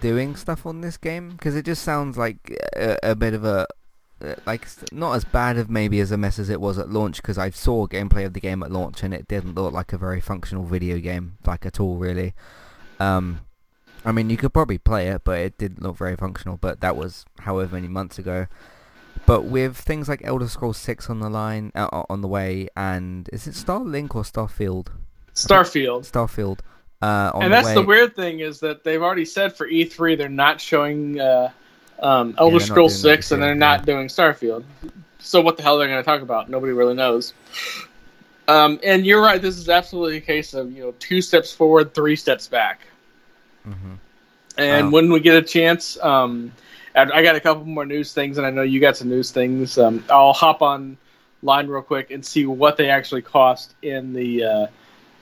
doing 0.00 0.34
stuff 0.34 0.66
on 0.66 0.80
this 0.80 0.96
game 0.96 1.30
because 1.30 1.54
it 1.54 1.64
just 1.64 1.82
sounds 1.82 2.16
like 2.18 2.38
a, 2.74 2.96
a 3.02 3.14
bit 3.14 3.34
of 3.34 3.44
a 3.44 3.66
like 4.46 4.66
not 4.92 5.12
as 5.12 5.24
bad 5.24 5.58
of 5.58 5.68
maybe 5.68 6.00
as 6.00 6.10
a 6.10 6.16
mess 6.16 6.38
as 6.38 6.48
it 6.48 6.60
was 6.60 6.78
at 6.78 6.88
launch 6.88 7.16
because 7.18 7.36
I 7.36 7.50
saw 7.50 7.86
gameplay 7.86 8.24
of 8.24 8.32
the 8.32 8.40
game 8.40 8.62
at 8.62 8.72
launch 8.72 9.02
and 9.02 9.12
it 9.12 9.28
didn't 9.28 9.54
look 9.54 9.72
like 9.72 9.92
a 9.92 9.98
very 9.98 10.20
functional 10.20 10.64
video 10.64 10.98
game 10.98 11.36
like 11.44 11.66
at 11.66 11.78
all 11.78 11.96
really. 11.96 12.34
Um, 12.98 13.40
I 14.04 14.12
mean 14.12 14.30
you 14.30 14.38
could 14.38 14.54
probably 14.54 14.78
play 14.78 15.08
it 15.08 15.22
but 15.24 15.38
it 15.38 15.58
didn't 15.58 15.82
look 15.82 15.98
very 15.98 16.16
functional 16.16 16.56
but 16.56 16.80
that 16.80 16.96
was 16.96 17.26
however 17.40 17.74
many 17.74 17.88
months 17.88 18.18
ago. 18.18 18.46
But 19.26 19.44
with 19.44 19.76
things 19.76 20.08
like 20.08 20.22
Elder 20.24 20.48
Scrolls 20.48 20.78
6 20.78 21.10
on 21.10 21.20
the 21.20 21.28
line 21.28 21.72
uh, 21.74 22.04
on 22.08 22.22
the 22.22 22.28
way 22.28 22.68
and 22.74 23.28
is 23.32 23.46
it 23.46 23.54
Starlink 23.54 24.14
or 24.14 24.22
Starfield? 24.22 24.88
Starfield. 25.34 26.10
Starfield. 26.10 26.60
Uh, 27.02 27.30
and 27.34 27.52
that's 27.52 27.68
the, 27.68 27.74
the, 27.74 27.86
weird 27.86 28.16
thing 28.16 28.40
is 28.40 28.60
that 28.60 28.82
they've 28.82 29.02
already 29.02 29.26
said 29.26 29.54
for 29.54 29.68
E3 29.68 30.16
they're 30.16 30.30
not 30.30 30.58
showing 30.58 31.20
uh, 31.20 31.50
um, 32.00 32.34
Elder 32.38 32.58
yeah, 32.58 32.64
Scrolls 32.64 32.98
Six, 32.98 33.32
and 33.32 33.42
they're 33.42 33.54
not 33.54 33.86
doing 33.86 34.08
Starfield. 34.08 34.64
So 35.18 35.40
what 35.40 35.56
the 35.56 35.62
hell 35.62 35.76
are 35.76 35.78
they're 35.78 35.88
going 35.88 36.02
to 36.02 36.06
talk 36.06 36.22
about? 36.22 36.48
Nobody 36.48 36.72
really 36.72 36.94
knows. 36.94 37.34
Um, 38.48 38.78
and 38.84 39.04
you're 39.04 39.22
right. 39.22 39.42
This 39.42 39.56
is 39.58 39.68
absolutely 39.68 40.18
a 40.18 40.20
case 40.20 40.54
of 40.54 40.72
you 40.72 40.82
know 40.84 40.94
two 40.98 41.20
steps 41.20 41.52
forward, 41.52 41.94
three 41.94 42.16
steps 42.16 42.46
back. 42.46 42.80
Mm-hmm. 43.66 43.94
And 44.58 44.86
wow. 44.86 44.92
when 44.92 45.12
we 45.12 45.20
get 45.20 45.36
a 45.36 45.42
chance, 45.42 45.98
um, 46.02 46.52
I 46.94 47.22
got 47.22 47.36
a 47.36 47.40
couple 47.40 47.64
more 47.64 47.84
news 47.84 48.12
things, 48.12 48.38
and 48.38 48.46
I 48.46 48.50
know 48.50 48.62
you 48.62 48.80
got 48.80 48.96
some 48.96 49.08
news 49.08 49.30
things. 49.30 49.78
Um, 49.78 50.04
I'll 50.08 50.32
hop 50.32 50.62
on 50.62 50.96
line 51.42 51.66
real 51.66 51.82
quick 51.82 52.10
and 52.10 52.24
see 52.24 52.46
what 52.46 52.76
they 52.76 52.88
actually 52.88 53.22
cost 53.22 53.74
in 53.82 54.12
the 54.12 54.44
uh, 54.44 54.66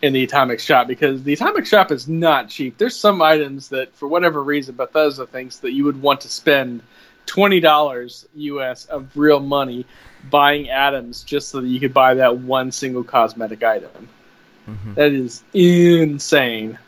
in 0.05 0.13
the 0.13 0.23
Atomic 0.23 0.61
Shop 0.61 0.87
because 0.87 1.23
the 1.23 1.33
Atomic 1.33 1.65
Shop 1.65 1.91
is 1.91 2.07
not 2.07 2.51
cheap. 2.51 2.77
There's 2.77 2.95
some 2.95 3.23
items 3.23 3.71
that, 3.71 3.95
for 3.97 4.07
whatever 4.07 4.43
reason, 4.43 4.75
Bethesda 4.75 5.27
thinks 5.27 5.61
that 5.61 5.73
you 5.73 5.85
would 5.85 6.01
want 6.01 6.21
to 6.21 6.29
spend 6.29 6.83
twenty 7.25 7.59
dollars 7.59 8.29
US 8.35 8.85
of 8.85 9.17
real 9.17 9.41
money 9.41 9.87
buying 10.29 10.69
atoms 10.69 11.23
just 11.23 11.49
so 11.49 11.63
that 11.63 11.69
you 11.69 11.81
could 11.81 11.95
buy 11.95 12.13
that 12.15 12.37
one 12.37 12.71
single 12.71 13.03
cosmetic 13.03 13.63
item. 13.65 14.09
Mm-hmm. 14.69 14.95
That 14.95 15.13
is 15.13 15.43
insane. 15.55 16.79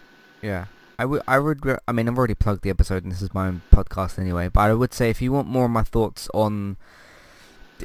Yeah. 0.43 0.67
I 0.99 1.05
would, 1.05 1.23
I 1.27 1.39
would, 1.39 1.61
I 1.87 1.93
mean, 1.93 2.09
I've 2.09 2.17
already 2.17 2.35
plugged 2.35 2.63
the 2.63 2.71
episode, 2.71 3.03
and 3.03 3.13
this 3.13 3.21
is 3.21 3.35
my 3.35 3.49
own 3.49 3.61
podcast 3.71 4.19
anyway. 4.19 4.49
But 4.49 4.61
I 4.61 4.75
would 4.75 4.95
say, 4.95 5.11
if 5.11 5.21
you 5.21 5.31
want 5.31 5.47
more 5.47 5.67
of 5.67 5.71
my 5.71 5.83
thoughts 5.83 6.29
on 6.33 6.79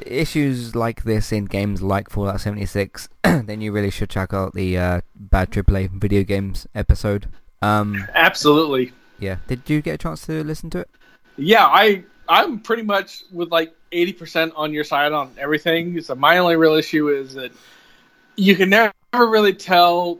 issues 0.06 0.74
like 0.74 1.04
this 1.04 1.32
in 1.32 1.46
games 1.46 1.82
like 1.82 2.10
Fallout 2.10 2.40
76, 2.40 3.08
then 3.22 3.60
you 3.60 3.72
really 3.72 3.90
should 3.90 4.10
check 4.10 4.32
out 4.32 4.54
the 4.54 4.78
uh, 4.78 5.00
Bad 5.14 5.50
AAA 5.50 5.90
Video 5.90 6.22
Games 6.22 6.66
episode. 6.74 7.28
Um, 7.60 8.06
Absolutely. 8.14 8.92
Yeah. 9.18 9.36
Did 9.46 9.68
you 9.68 9.82
get 9.82 9.94
a 9.94 9.98
chance 9.98 10.26
to 10.26 10.42
listen 10.44 10.70
to 10.70 10.80
it? 10.80 10.90
Yeah, 11.36 11.64
I 11.64 12.04
I'm 12.28 12.60
pretty 12.60 12.82
much 12.82 13.24
with 13.32 13.50
like 13.50 13.74
80% 13.92 14.52
on 14.56 14.72
your 14.72 14.84
side 14.84 15.12
on 15.12 15.32
everything. 15.38 16.00
So 16.00 16.14
my 16.14 16.38
only 16.38 16.56
real 16.56 16.74
issue 16.74 17.08
is 17.08 17.34
that 17.34 17.52
you 18.36 18.56
can 18.56 18.70
never 18.70 18.92
really 19.14 19.54
tell, 19.54 20.18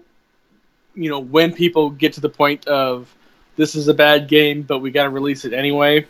you 0.94 1.10
know, 1.10 1.18
when 1.18 1.52
people 1.52 1.90
get 1.90 2.12
to 2.14 2.20
the 2.20 2.28
point 2.28 2.66
of 2.66 3.14
this 3.56 3.74
is 3.74 3.88
a 3.88 3.94
bad 3.94 4.28
game, 4.28 4.62
but 4.62 4.78
we 4.78 4.90
got 4.90 5.04
to 5.04 5.10
release 5.10 5.44
it 5.44 5.52
anyway. 5.52 6.06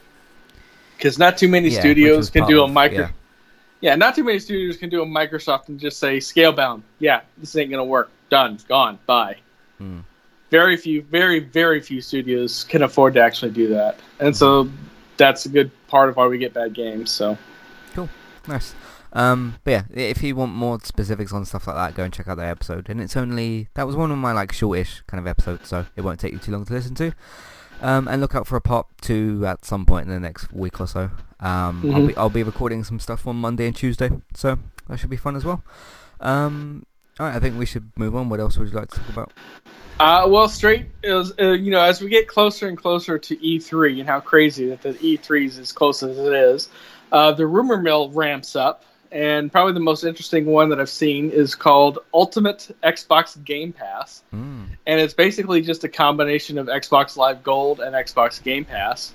Because 0.96 1.18
not 1.18 1.36
too 1.36 1.48
many 1.48 1.68
yeah, 1.68 1.80
studios 1.80 2.30
can 2.30 2.46
do 2.46 2.62
a 2.62 2.68
micro. 2.68 3.00
Yeah 3.00 3.10
Yeah, 3.82 3.96
not 3.96 4.14
too 4.14 4.24
many 4.24 4.38
studios 4.38 4.76
can 4.76 4.88
do 4.88 5.02
a 5.02 5.06
Microsoft 5.06 5.68
and 5.68 5.78
just 5.78 5.98
say 5.98 6.18
Scalebound. 6.18 6.82
Yeah, 7.00 7.20
this 7.36 7.54
ain't 7.56 7.70
gonna 7.70 7.84
work. 7.84 8.10
Done. 8.30 8.58
Gone. 8.68 8.98
Bye. 9.06 9.36
Hmm. 9.78 10.00
Very 10.50 10.76
few, 10.76 11.02
very 11.02 11.40
very 11.40 11.80
few 11.80 12.00
studios 12.00 12.64
can 12.64 12.82
afford 12.82 13.14
to 13.14 13.20
actually 13.20 13.50
do 13.50 13.68
that, 13.68 13.98
and 14.20 14.34
so 14.36 14.70
that's 15.16 15.44
a 15.46 15.48
good 15.48 15.70
part 15.88 16.08
of 16.08 16.16
why 16.16 16.26
we 16.26 16.38
get 16.38 16.54
bad 16.54 16.74
games. 16.74 17.10
So 17.10 17.36
cool, 17.94 18.08
Nice. 18.46 18.74
Um, 19.14 19.56
but 19.64 19.70
yeah, 19.70 19.84
if 19.90 20.22
you 20.22 20.34
want 20.36 20.52
more 20.52 20.78
specifics 20.82 21.32
on 21.32 21.44
stuff 21.44 21.66
like 21.66 21.76
that, 21.76 21.94
go 21.94 22.04
and 22.04 22.12
check 22.12 22.28
out 22.28 22.38
that 22.38 22.48
episode. 22.48 22.88
And 22.88 23.00
it's 23.00 23.16
only 23.16 23.68
that 23.74 23.86
was 23.86 23.96
one 23.96 24.10
of 24.10 24.18
my 24.18 24.32
like 24.32 24.52
shortish 24.52 25.02
kind 25.06 25.20
of 25.20 25.26
episodes, 25.26 25.68
so 25.68 25.86
it 25.96 26.02
won't 26.02 26.20
take 26.20 26.32
you 26.32 26.38
too 26.38 26.52
long 26.52 26.64
to 26.64 26.72
listen 26.72 26.94
to. 26.96 27.12
Um, 27.80 28.06
and 28.06 28.20
look 28.20 28.34
out 28.34 28.46
for 28.46 28.56
a 28.56 28.60
pop 28.60 29.00
two 29.00 29.44
at 29.44 29.64
some 29.64 29.84
point 29.84 30.06
in 30.06 30.14
the 30.14 30.20
next 30.20 30.52
week 30.52 30.80
or 30.80 30.86
so. 30.86 31.10
Um, 31.42 31.82
I'll 31.92 32.00
Mhm. 32.02 32.06
be 32.08 32.16
I'll 32.16 32.30
be 32.30 32.42
recording 32.44 32.84
some 32.84 32.98
stuff 33.00 33.26
on 33.26 33.36
Monday 33.36 33.66
and 33.66 33.74
Tuesday, 33.76 34.10
so 34.34 34.58
that 34.88 34.98
should 34.98 35.10
be 35.10 35.16
fun 35.16 35.34
as 35.36 35.44
well. 35.44 35.62
Um, 36.20 36.86
all 37.18 37.26
right, 37.26 37.34
I 37.36 37.40
think 37.40 37.58
we 37.58 37.66
should 37.66 37.90
move 37.96 38.14
on. 38.14 38.28
What 38.28 38.40
else 38.40 38.56
would 38.56 38.68
you 38.68 38.74
like 38.74 38.90
to 38.90 38.96
talk 39.00 39.08
about? 39.08 39.32
Uh, 40.00 40.26
well, 40.28 40.48
straight 40.48 40.86
is 41.02 41.32
uh, 41.40 41.48
you 41.50 41.70
know 41.70 41.80
as 41.80 42.00
we 42.00 42.08
get 42.08 42.28
closer 42.28 42.68
and 42.68 42.78
closer 42.78 43.18
to 43.18 43.36
E3 43.36 44.00
and 44.00 44.08
how 44.08 44.20
crazy 44.20 44.66
that 44.68 44.82
the 44.82 44.94
E3 44.94 45.46
is 45.46 45.58
as 45.58 45.72
close 45.72 46.02
as 46.02 46.16
it 46.18 46.32
is, 46.32 46.68
uh, 47.12 47.32
the 47.32 47.46
rumor 47.46 47.76
mill 47.76 48.08
ramps 48.10 48.56
up, 48.56 48.84
and 49.10 49.50
probably 49.52 49.72
the 49.74 49.80
most 49.80 50.04
interesting 50.04 50.46
one 50.46 50.70
that 50.70 50.80
I've 50.80 50.88
seen 50.88 51.30
is 51.30 51.54
called 51.54 51.98
Ultimate 52.14 52.74
Xbox 52.82 53.42
Game 53.44 53.72
Pass, 53.72 54.22
Mm. 54.34 54.66
and 54.86 55.00
it's 55.00 55.14
basically 55.14 55.60
just 55.60 55.84
a 55.84 55.88
combination 55.88 56.56
of 56.56 56.68
Xbox 56.68 57.16
Live 57.16 57.42
Gold 57.42 57.80
and 57.80 57.94
Xbox 57.94 58.42
Game 58.42 58.64
Pass, 58.64 59.12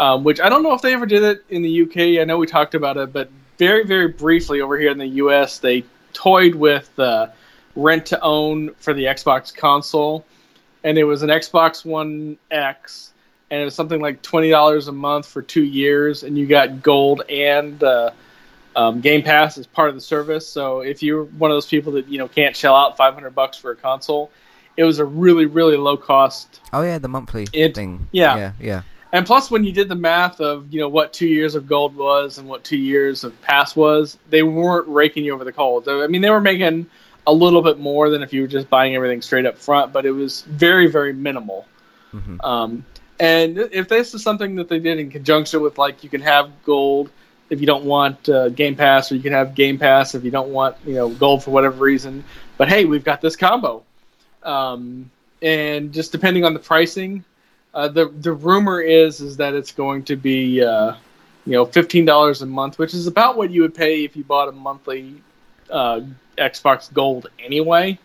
um, 0.00 0.24
which 0.24 0.40
I 0.40 0.48
don't 0.48 0.64
know 0.64 0.72
if 0.74 0.82
they 0.82 0.92
ever 0.92 1.06
did 1.06 1.22
it 1.22 1.44
in 1.48 1.62
the 1.62 1.82
UK. 1.82 2.20
I 2.20 2.24
know 2.24 2.38
we 2.38 2.48
talked 2.48 2.74
about 2.74 2.96
it, 2.96 3.12
but 3.12 3.30
very 3.58 3.84
very 3.86 4.08
briefly 4.08 4.60
over 4.60 4.76
here 4.76 4.90
in 4.90 4.98
the 4.98 5.06
US, 5.24 5.58
they 5.58 5.84
toyed 6.12 6.56
with. 6.56 6.90
Uh, 6.98 7.28
rent 7.76 8.04
to 8.04 8.20
own 8.20 8.74
for 8.80 8.92
the 8.92 9.04
Xbox 9.04 9.54
console, 9.56 10.26
and 10.82 10.98
it 10.98 11.04
was 11.04 11.22
an 11.22 11.30
Xbox 11.30 11.84
One 11.84 12.36
X, 12.50 13.12
and 13.48 13.60
it 13.62 13.64
was 13.64 13.76
something 13.76 14.00
like 14.00 14.22
twenty 14.22 14.50
dollars 14.50 14.88
a 14.88 14.92
month 14.92 15.26
for 15.26 15.40
two 15.40 15.62
years, 15.62 16.24
and 16.24 16.36
you 16.36 16.46
got 16.48 16.82
gold 16.82 17.22
and 17.30 17.80
uh, 17.82 18.10
um, 18.74 19.00
Game 19.00 19.22
Pass 19.22 19.56
as 19.56 19.68
part 19.68 19.88
of 19.88 19.94
the 19.94 20.00
service. 20.00 20.48
So 20.48 20.80
if 20.80 21.00
you're 21.00 21.22
one 21.24 21.52
of 21.52 21.54
those 21.54 21.66
people 21.68 21.92
that 21.92 22.08
you 22.08 22.18
know 22.18 22.26
can't 22.26 22.56
shell 22.56 22.74
out 22.74 22.96
five 22.96 23.14
hundred 23.14 23.36
bucks 23.36 23.56
for 23.56 23.70
a 23.70 23.76
console, 23.76 24.32
it 24.76 24.82
was 24.82 24.98
a 24.98 25.04
really 25.04 25.46
really 25.46 25.76
low 25.76 25.96
cost. 25.96 26.60
Oh 26.72 26.82
yeah, 26.82 26.98
the 26.98 27.08
monthly 27.08 27.46
It- 27.52 27.76
thing. 27.76 28.08
yeah. 28.10 28.36
yeah, 28.36 28.52
yeah. 28.60 28.82
And 29.12 29.26
plus, 29.26 29.50
when 29.50 29.64
you 29.64 29.72
did 29.72 29.88
the 29.88 29.96
math 29.96 30.40
of 30.40 30.72
you 30.72 30.80
know 30.80 30.88
what 30.88 31.12
two 31.12 31.26
years 31.26 31.54
of 31.54 31.66
gold 31.66 31.96
was 31.96 32.38
and 32.38 32.48
what 32.48 32.62
two 32.62 32.76
years 32.76 33.24
of 33.24 33.40
pass 33.42 33.74
was, 33.74 34.18
they 34.28 34.42
weren't 34.42 34.86
raking 34.88 35.24
you 35.24 35.34
over 35.34 35.44
the 35.44 35.52
coals. 35.52 35.88
I 35.88 36.06
mean, 36.06 36.22
they 36.22 36.30
were 36.30 36.40
making 36.40 36.86
a 37.26 37.32
little 37.32 37.62
bit 37.62 37.78
more 37.78 38.08
than 38.08 38.22
if 38.22 38.32
you 38.32 38.42
were 38.42 38.48
just 38.48 38.70
buying 38.70 38.94
everything 38.94 39.20
straight 39.20 39.46
up 39.46 39.58
front, 39.58 39.92
but 39.92 40.06
it 40.06 40.12
was 40.12 40.42
very 40.42 40.86
very 40.86 41.12
minimal. 41.12 41.66
hmm 42.12 42.36
Um, 42.40 42.84
and 43.20 43.58
if 43.58 43.88
this 43.88 44.14
is 44.14 44.22
something 44.22 44.56
that 44.56 44.68
they 44.70 44.78
did 44.78 44.98
in 44.98 45.10
conjunction 45.10 45.60
with, 45.60 45.76
like, 45.76 46.02
you 46.02 46.08
can 46.08 46.22
have 46.22 46.50
gold 46.64 47.10
if 47.50 47.60
you 47.60 47.66
don't 47.66 47.84
want 47.84 48.28
uh, 48.30 48.48
Game 48.48 48.74
Pass, 48.74 49.12
or 49.12 49.16
you 49.16 49.22
can 49.22 49.32
have 49.32 49.54
Game 49.54 49.78
Pass 49.78 50.14
if 50.14 50.24
you 50.24 50.30
don't 50.30 50.48
want, 50.48 50.76
you 50.86 50.94
know, 50.94 51.10
gold 51.10 51.44
for 51.44 51.50
whatever 51.50 51.84
reason. 51.84 52.24
But 52.56 52.68
hey, 52.68 52.86
we've 52.86 53.04
got 53.04 53.20
this 53.20 53.36
combo, 53.36 53.82
um, 54.42 55.10
and 55.42 55.92
just 55.92 56.12
depending 56.12 56.44
on 56.44 56.54
the 56.54 56.60
pricing, 56.60 57.22
uh, 57.74 57.88
the 57.88 58.06
the 58.08 58.32
rumor 58.32 58.80
is 58.80 59.20
is 59.20 59.36
that 59.38 59.54
it's 59.54 59.72
going 59.72 60.04
to 60.04 60.16
be, 60.16 60.62
uh, 60.62 60.94
you 61.46 61.52
know, 61.52 61.64
fifteen 61.64 62.04
dollars 62.04 62.42
a 62.42 62.46
month, 62.46 62.78
which 62.78 62.94
is 62.94 63.06
about 63.06 63.36
what 63.36 63.50
you 63.50 63.62
would 63.62 63.74
pay 63.74 64.04
if 64.04 64.16
you 64.16 64.24
bought 64.24 64.48
a 64.48 64.52
monthly 64.52 65.22
uh, 65.70 66.00
Xbox 66.36 66.92
Gold 66.92 67.28
anyway. 67.38 67.98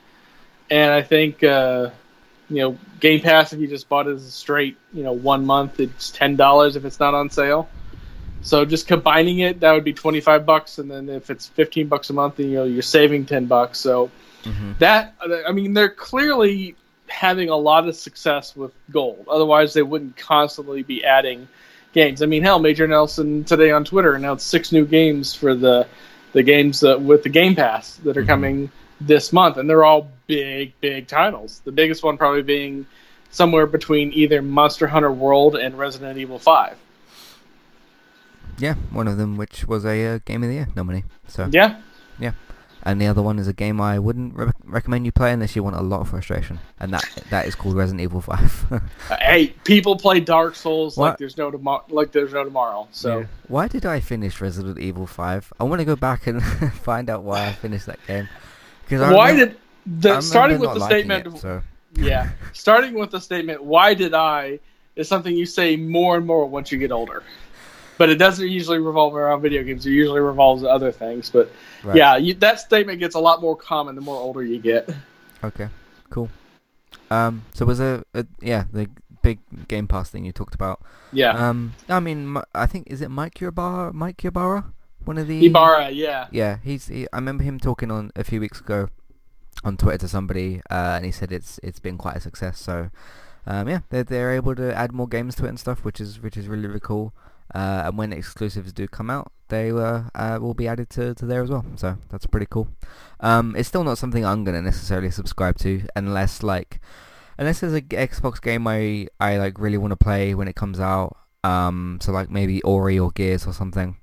And 0.70 0.92
I 0.92 1.02
think. 1.02 1.44
Uh, 1.44 1.92
you 2.50 2.58
know, 2.58 2.78
Game 3.00 3.22
Pass 3.22 3.54
if 3.54 3.60
you 3.60 3.68
just 3.68 3.90
bought 3.90 4.08
it 4.08 4.12
as 4.12 4.24
a 4.24 4.32
straight, 4.32 4.78
you 4.94 5.04
know, 5.04 5.14
one 5.14 5.46
month, 5.46 5.80
it's 5.80 6.12
ten 6.12 6.36
dollars 6.36 6.76
if 6.76 6.86
it's 6.86 7.00
not 7.00 7.16
on 7.16 7.30
sale. 7.30 7.68
So 8.42 8.64
just 8.66 8.88
combining 8.88 9.40
it, 9.40 9.62
that 9.62 9.72
would 9.72 9.84
be 9.84 9.94
twenty 9.94 10.22
five 10.22 10.46
bucks, 10.46 10.78
and 10.78 10.90
then 10.90 11.10
if 11.10 11.32
it's 11.32 11.48
fifteen 11.48 11.88
bucks 11.88 12.12
a 12.12 12.14
month, 12.14 12.36
then 12.36 12.50
you 12.50 12.58
know 12.58 12.64
you're 12.66 12.84
saving 12.84 13.26
ten 13.26 13.46
bucks. 13.46 13.80
So 13.80 14.12
hmm 14.44 14.74
that, 14.78 15.16
I 15.48 15.52
mean, 15.54 15.74
they're 15.74 15.90
clearly 15.90 16.76
having 17.16 17.50
a 17.50 17.56
lot 17.56 17.88
of 17.88 17.96
success 17.96 18.56
with 18.56 18.72
gold. 18.92 19.26
Otherwise, 19.30 19.74
they 19.74 19.82
wouldn't 19.84 20.18
constantly 20.18 20.84
be 20.84 21.04
adding 21.06 21.48
games. 21.94 22.22
I 22.22 22.26
mean, 22.26 22.44
hell, 22.44 22.60
Major 22.60 22.88
Nelson 22.88 23.44
today 23.46 23.72
on 23.72 23.86
Twitter 23.86 24.16
announced 24.16 24.48
six 24.48 24.72
new 24.72 24.86
games 24.86 25.34
for 25.34 25.56
the 25.56 25.88
the 26.34 26.44
games 26.44 26.84
uh, 26.84 26.98
with 27.00 27.24
the 27.24 27.30
Game 27.30 27.56
Pass 27.56 27.96
that 28.04 28.18
are 28.18 28.24
Mhm. 28.24 28.28
coming 28.28 28.72
this 29.00 29.32
month, 29.32 29.56
and 29.56 29.70
they're 29.70 29.86
all 29.86 30.10
big, 30.28 30.74
big 30.82 31.08
titles. 31.08 31.62
The 31.64 31.72
biggest 31.72 32.04
one 32.04 32.18
probably 32.18 32.42
being 32.44 32.86
somewhere 33.32 33.66
between 33.66 34.12
either 34.12 34.42
Monster 34.42 34.88
Hunter 34.88 35.14
World 35.14 35.56
and 35.56 35.78
Resident 35.78 36.18
Evil 36.18 36.38
Five. 36.38 36.76
Yeah, 38.58 38.76
one 38.92 39.08
of 39.08 39.18
them 39.18 39.38
which 39.38 39.66
was 39.66 39.86
a 39.86 40.06
uh, 40.16 40.20
game 40.26 40.44
of 40.44 40.50
the 40.50 40.56
year 40.56 40.68
nominee. 40.76 41.04
So 41.28 41.48
yeah, 41.52 41.78
Yeah, 42.20 42.32
and 42.86 43.02
the 43.02 43.08
other 43.08 43.22
one 43.22 43.40
is 43.40 43.48
a 43.48 43.54
game 43.54 43.82
I 43.82 43.98
wouldn't 43.98 44.36
re- 44.36 44.52
recommend 44.64 45.06
you 45.06 45.12
play 45.12 45.34
unless 45.34 45.56
you 45.56 45.64
want 45.64 45.76
a 45.76 45.82
lot 45.82 46.02
of 46.02 46.10
frustration, 46.10 46.60
and 46.80 46.94
that 46.94 47.04
that 47.32 47.48
is 47.48 47.56
called 47.56 47.76
Resident 47.76 48.02
Evil 48.02 48.22
Five. 48.32 48.66
Uh, 48.72 48.80
hey, 49.20 49.48
people 49.64 49.98
play 49.98 50.20
Dark 50.20 50.56
Souls 50.56 50.98
like 50.98 51.18
there's 51.18 51.38
no 51.38 51.52
tomorrow. 51.52 51.84
Like 51.90 52.12
there's 52.12 52.34
no 52.34 52.44
tomorrow. 52.44 52.88
So. 52.92 53.20
Yeah. 53.20 53.26
why 53.48 53.68
did 53.68 53.86
I 53.86 54.00
finish 54.00 54.40
Resident 54.40 54.80
Evil 54.80 55.08
Five? 55.08 55.52
I 55.60 55.64
want 55.64 55.80
to 55.80 55.86
go 55.86 55.96
back 55.96 56.28
and 56.28 56.44
find 56.74 57.10
out 57.10 57.24
why 57.24 57.48
I 57.48 57.52
finished 57.52 57.88
that 57.88 58.00
game. 58.08 58.30
Because 58.84 59.14
Why 59.14 59.36
did 59.36 59.58
the 59.86 60.22
starting 60.22 60.60
with 60.60 60.74
the 60.76 60.86
statement? 60.86 61.28
It, 61.28 61.38
so 61.40 61.62
yeah, 61.96 62.30
starting 62.54 62.94
with 62.94 63.12
the 63.12 63.20
statement, 63.20 63.64
"Why 63.64 63.94
did 63.94 64.14
I?" 64.14 64.60
is 64.96 65.10
something 65.10 65.36
you 65.36 65.46
say 65.46 65.76
more 65.76 66.16
and 66.16 66.26
more 66.26 66.46
once 66.46 66.72
you 66.72 66.78
get 66.78 66.92
older. 66.92 67.24
But 67.98 68.10
it 68.10 68.16
doesn't 68.16 68.48
usually 68.48 68.80
revolve 68.80 69.16
around 69.16 69.42
video 69.42 69.64
games. 69.64 69.86
It 69.86 69.92
usually 69.92 70.20
revolves 70.20 70.64
at 70.64 70.70
other 70.70 70.92
things. 70.92 71.30
But 71.30 71.52
right. 71.84 71.96
yeah, 71.96 72.18
you, 72.18 72.34
that 72.36 72.60
statement 72.60 73.00
gets 73.00 73.16
a 73.16 73.20
lot 73.20 73.42
more 73.42 73.56
common 73.56 73.96
the 73.96 74.02
more 74.02 74.18
older 74.18 74.44
you 74.44 74.60
get. 74.60 74.90
Okay. 75.44 75.70
Cool. 76.10 76.30
Um. 77.12 77.44
So 77.54 77.66
was 77.66 77.80
a, 77.80 78.04
a 78.14 78.26
yeah 78.42 78.66
the 78.72 78.90
big 79.22 79.40
Game 79.68 79.88
Pass 79.88 80.10
thing 80.10 80.26
you 80.26 80.32
talked 80.32 80.56
about. 80.56 80.82
Yeah, 81.12 81.32
Um. 81.32 81.74
I 81.90 82.00
mean, 82.00 82.38
I 82.54 82.66
think 82.66 82.88
is 82.88 83.02
it 83.02 83.10
Mike 83.10 83.42
Ybarra? 83.42 83.94
Mike 83.94 84.24
Ybarra? 84.24 84.66
One 85.06 85.18
of 85.18 85.28
the 85.28 85.46
Ybarra. 85.46 85.92
Yeah, 85.92 86.28
Yeah, 86.32 86.58
he's. 86.64 86.88
He, 86.88 87.08
I 87.14 87.18
remember 87.18 87.44
him 87.44 87.60
talking 87.60 87.92
on 87.92 88.12
a 88.16 88.24
few 88.24 88.40
weeks 88.40 88.60
ago 88.60 88.90
on 89.64 89.78
Twitter 89.78 90.00
to 90.00 90.08
somebody, 90.08 90.62
uh, 90.70 90.96
and 90.96 91.06
he 91.06 91.12
said 91.12 91.32
it's 91.32 91.60
it's 91.64 91.80
been 91.80 91.98
quite 91.98 92.18
a 92.18 92.20
success. 92.20 92.60
So, 92.60 92.90
um, 93.46 93.68
yeah, 93.68 93.80
they're 93.90 94.04
they're 94.04 94.34
able 94.34 94.56
to 94.56 94.76
add 94.76 94.92
more 94.92 95.08
games 95.08 95.36
to 95.36 95.46
it 95.46 95.50
and 95.50 95.60
stuff, 95.60 95.84
which 95.84 96.02
is 96.02 96.20
which 96.20 96.38
is 96.38 96.48
really 96.48 96.68
really 96.68 96.80
cool. 96.80 97.14
Uh, 97.54 97.84
and 97.86 97.98
when 97.98 98.12
exclusives 98.12 98.74
do 98.74 98.88
come 98.88 99.10
out, 99.10 99.32
they 99.50 99.72
uh, 99.72 100.04
uh, 100.16 100.40
will 100.42 100.54
be 100.54 100.68
added 100.68 100.90
to, 100.90 101.14
to 101.16 101.26
there 101.26 101.44
as 101.44 101.50
well. 101.50 101.66
So 101.76 101.98
that's 102.10 102.26
pretty 102.26 102.48
cool. 102.50 102.68
Um, 103.20 103.56
it's 103.56 103.68
still 103.68 103.84
not 103.84 103.98
something 103.98 104.26
I'm 104.26 104.44
gonna 104.44 104.62
necessarily 104.62 105.12
subscribe 105.12 105.58
to 105.60 105.84
unless 105.96 106.44
like 106.44 106.80
unless 107.38 107.60
there's 107.60 107.74
a 107.74 107.82
Xbox 107.82 108.42
game 108.42 108.68
I 108.68 109.08
I 109.20 109.38
like 109.38 109.60
really 109.60 109.78
want 109.78 109.92
to 109.92 109.98
play 109.98 110.34
when 110.34 110.48
it 110.48 110.56
comes 110.56 110.80
out. 110.80 111.18
Um, 111.44 112.00
so 112.02 112.12
like 112.12 112.30
maybe 112.32 112.62
Ori 112.64 112.98
or 112.98 113.12
Gears 113.12 113.46
or 113.46 113.54
something 113.54 113.98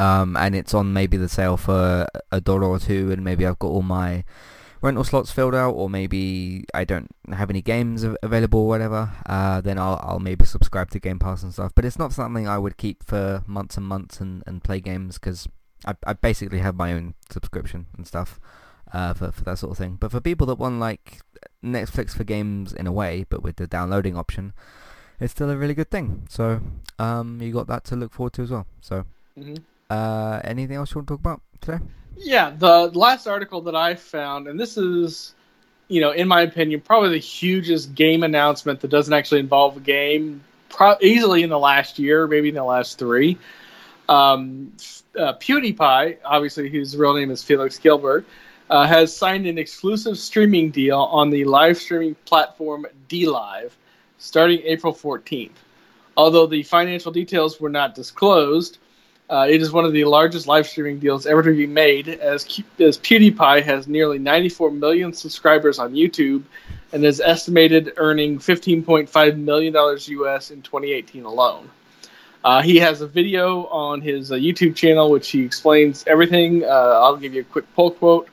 um, 0.00 0.36
and 0.36 0.54
it's 0.54 0.74
on 0.74 0.92
maybe 0.92 1.16
the 1.16 1.28
sale 1.28 1.56
for 1.56 2.06
a 2.32 2.40
dollar 2.40 2.66
or 2.66 2.78
two, 2.78 3.12
and 3.12 3.22
maybe 3.22 3.46
I've 3.46 3.58
got 3.58 3.68
all 3.68 3.82
my 3.82 4.24
rental 4.84 5.02
slots 5.02 5.32
filled 5.32 5.54
out, 5.54 5.72
or 5.72 5.88
maybe 5.88 6.64
I 6.74 6.84
don't 6.84 7.10
have 7.32 7.48
any 7.48 7.62
games 7.62 8.04
available 8.22 8.60
or 8.60 8.68
whatever, 8.68 9.10
uh, 9.26 9.60
then 9.62 9.78
I'll 9.78 9.98
I'll 10.02 10.20
maybe 10.20 10.44
subscribe 10.44 10.90
to 10.90 11.00
Game 11.00 11.18
Pass 11.18 11.42
and 11.42 11.52
stuff. 11.52 11.72
But 11.74 11.86
it's 11.86 11.98
not 11.98 12.12
something 12.12 12.46
I 12.46 12.58
would 12.58 12.76
keep 12.76 13.02
for 13.02 13.42
months 13.46 13.78
and 13.78 13.86
months 13.86 14.20
and, 14.20 14.44
and 14.46 14.62
play 14.62 14.80
games 14.80 15.18
because 15.18 15.48
I 15.86 15.94
I 16.06 16.12
basically 16.12 16.58
have 16.58 16.76
my 16.76 16.92
own 16.92 17.14
subscription 17.30 17.86
and 17.96 18.06
stuff. 18.06 18.38
Uh, 18.92 19.12
for, 19.12 19.32
for 19.32 19.42
that 19.42 19.58
sort 19.58 19.72
of 19.72 19.78
thing. 19.78 19.96
But 19.98 20.12
for 20.12 20.20
people 20.20 20.46
that 20.46 20.54
want 20.54 20.78
like 20.78 21.18
Netflix 21.64 22.10
for 22.14 22.22
games 22.22 22.72
in 22.72 22.86
a 22.86 22.92
way, 22.92 23.26
but 23.28 23.42
with 23.42 23.56
the 23.56 23.66
downloading 23.66 24.16
option, 24.16 24.52
it's 25.18 25.32
still 25.32 25.50
a 25.50 25.56
really 25.56 25.74
good 25.74 25.90
thing. 25.90 26.28
So 26.28 26.60
um, 27.00 27.40
you 27.42 27.52
got 27.52 27.66
that 27.66 27.82
to 27.86 27.96
look 27.96 28.12
forward 28.12 28.34
to 28.34 28.42
as 28.42 28.52
well. 28.52 28.66
So 28.80 29.04
hmm 29.36 29.54
uh, 29.90 30.40
anything 30.44 30.76
else 30.76 30.92
you 30.92 30.98
want 30.98 31.08
to 31.08 31.14
talk 31.14 31.20
about 31.20 31.40
today? 31.60 31.80
Yeah. 32.16 32.50
The 32.50 32.90
last 32.94 33.26
article 33.26 33.60
that 33.62 33.76
I 33.76 33.94
found, 33.94 34.48
and 34.48 34.58
this 34.58 34.76
is, 34.76 35.34
you 35.88 36.00
know, 36.00 36.12
in 36.12 36.28
my 36.28 36.42
opinion, 36.42 36.80
probably 36.80 37.10
the 37.10 37.18
hugest 37.18 37.94
game 37.94 38.22
announcement 38.22 38.80
that 38.80 38.88
doesn't 38.88 39.12
actually 39.12 39.40
involve 39.40 39.76
a 39.76 39.80
game, 39.80 40.42
pro- 40.68 40.96
easily 41.00 41.42
in 41.42 41.50
the 41.50 41.58
last 41.58 41.98
year, 41.98 42.26
maybe 42.26 42.48
in 42.48 42.54
the 42.54 42.64
last 42.64 42.98
three. 42.98 43.38
Um, 44.08 44.72
uh, 45.18 45.34
PewDiePie, 45.34 46.18
obviously 46.24 46.68
whose 46.68 46.96
real 46.96 47.14
name 47.14 47.30
is 47.30 47.42
Felix 47.42 47.78
Kjellberg, 47.78 48.24
uh, 48.70 48.86
has 48.86 49.14
signed 49.14 49.46
an 49.46 49.58
exclusive 49.58 50.18
streaming 50.18 50.70
deal 50.70 51.00
on 51.00 51.30
the 51.30 51.44
live 51.44 51.76
streaming 51.78 52.14
platform 52.26 52.86
DLive 53.08 53.70
starting 54.18 54.60
April 54.64 54.92
14th. 54.92 55.50
Although 56.16 56.46
the 56.46 56.62
financial 56.62 57.12
details 57.12 57.60
were 57.60 57.68
not 57.68 57.94
disclosed, 57.94 58.78
Uh, 59.28 59.46
it 59.48 59.62
is 59.62 59.72
one 59.72 59.86
of 59.86 59.92
the 59.92 60.04
largest 60.04 60.46
live 60.46 60.66
streaming 60.66 60.98
deals 60.98 61.24
ever 61.26 61.42
to 61.42 61.56
be 61.56 61.66
made, 61.66 62.08
as, 62.08 62.44
as 62.78 62.98
PewDiePie 62.98 63.62
has 63.62 63.88
nearly 63.88 64.18
94 64.18 64.70
million 64.70 65.14
subscribers 65.14 65.78
on 65.78 65.94
YouTube 65.94 66.42
and 66.92 67.04
is 67.04 67.20
estimated 67.20 67.94
earning 67.96 68.38
$15.5 68.38 69.38
million 69.38 69.74
US 69.74 70.50
in 70.50 70.60
2018 70.60 71.24
alone. 71.24 71.70
Uh, 72.44 72.60
he 72.60 72.76
has 72.76 73.00
a 73.00 73.06
video 73.06 73.64
on 73.66 74.02
his 74.02 74.30
uh, 74.30 74.34
YouTube 74.34 74.76
channel 74.76 75.10
which 75.10 75.30
he 75.30 75.42
explains 75.42 76.04
everything. 76.06 76.62
Uh, 76.62 76.66
I'll 76.66 77.16
give 77.16 77.32
you 77.32 77.40
a 77.40 77.44
quick 77.44 77.64
pull 77.74 77.92
quote. 77.92 78.28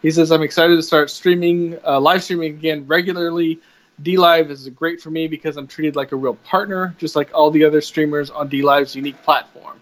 He 0.00 0.12
says, 0.12 0.30
I'm 0.30 0.42
excited 0.42 0.76
to 0.76 0.82
start 0.82 1.10
streaming, 1.10 1.76
uh, 1.84 2.00
live 2.00 2.22
streaming 2.22 2.54
again 2.54 2.86
regularly. 2.86 3.58
DLive 4.02 4.48
is 4.48 4.68
great 4.68 5.00
for 5.00 5.10
me 5.10 5.26
because 5.26 5.56
I'm 5.56 5.66
treated 5.66 5.96
like 5.96 6.12
a 6.12 6.16
real 6.16 6.36
partner, 6.36 6.94
just 6.98 7.16
like 7.16 7.30
all 7.34 7.50
the 7.50 7.64
other 7.64 7.80
streamers 7.80 8.30
on 8.30 8.48
DLive's 8.48 8.94
unique 8.94 9.20
platform. 9.24 9.80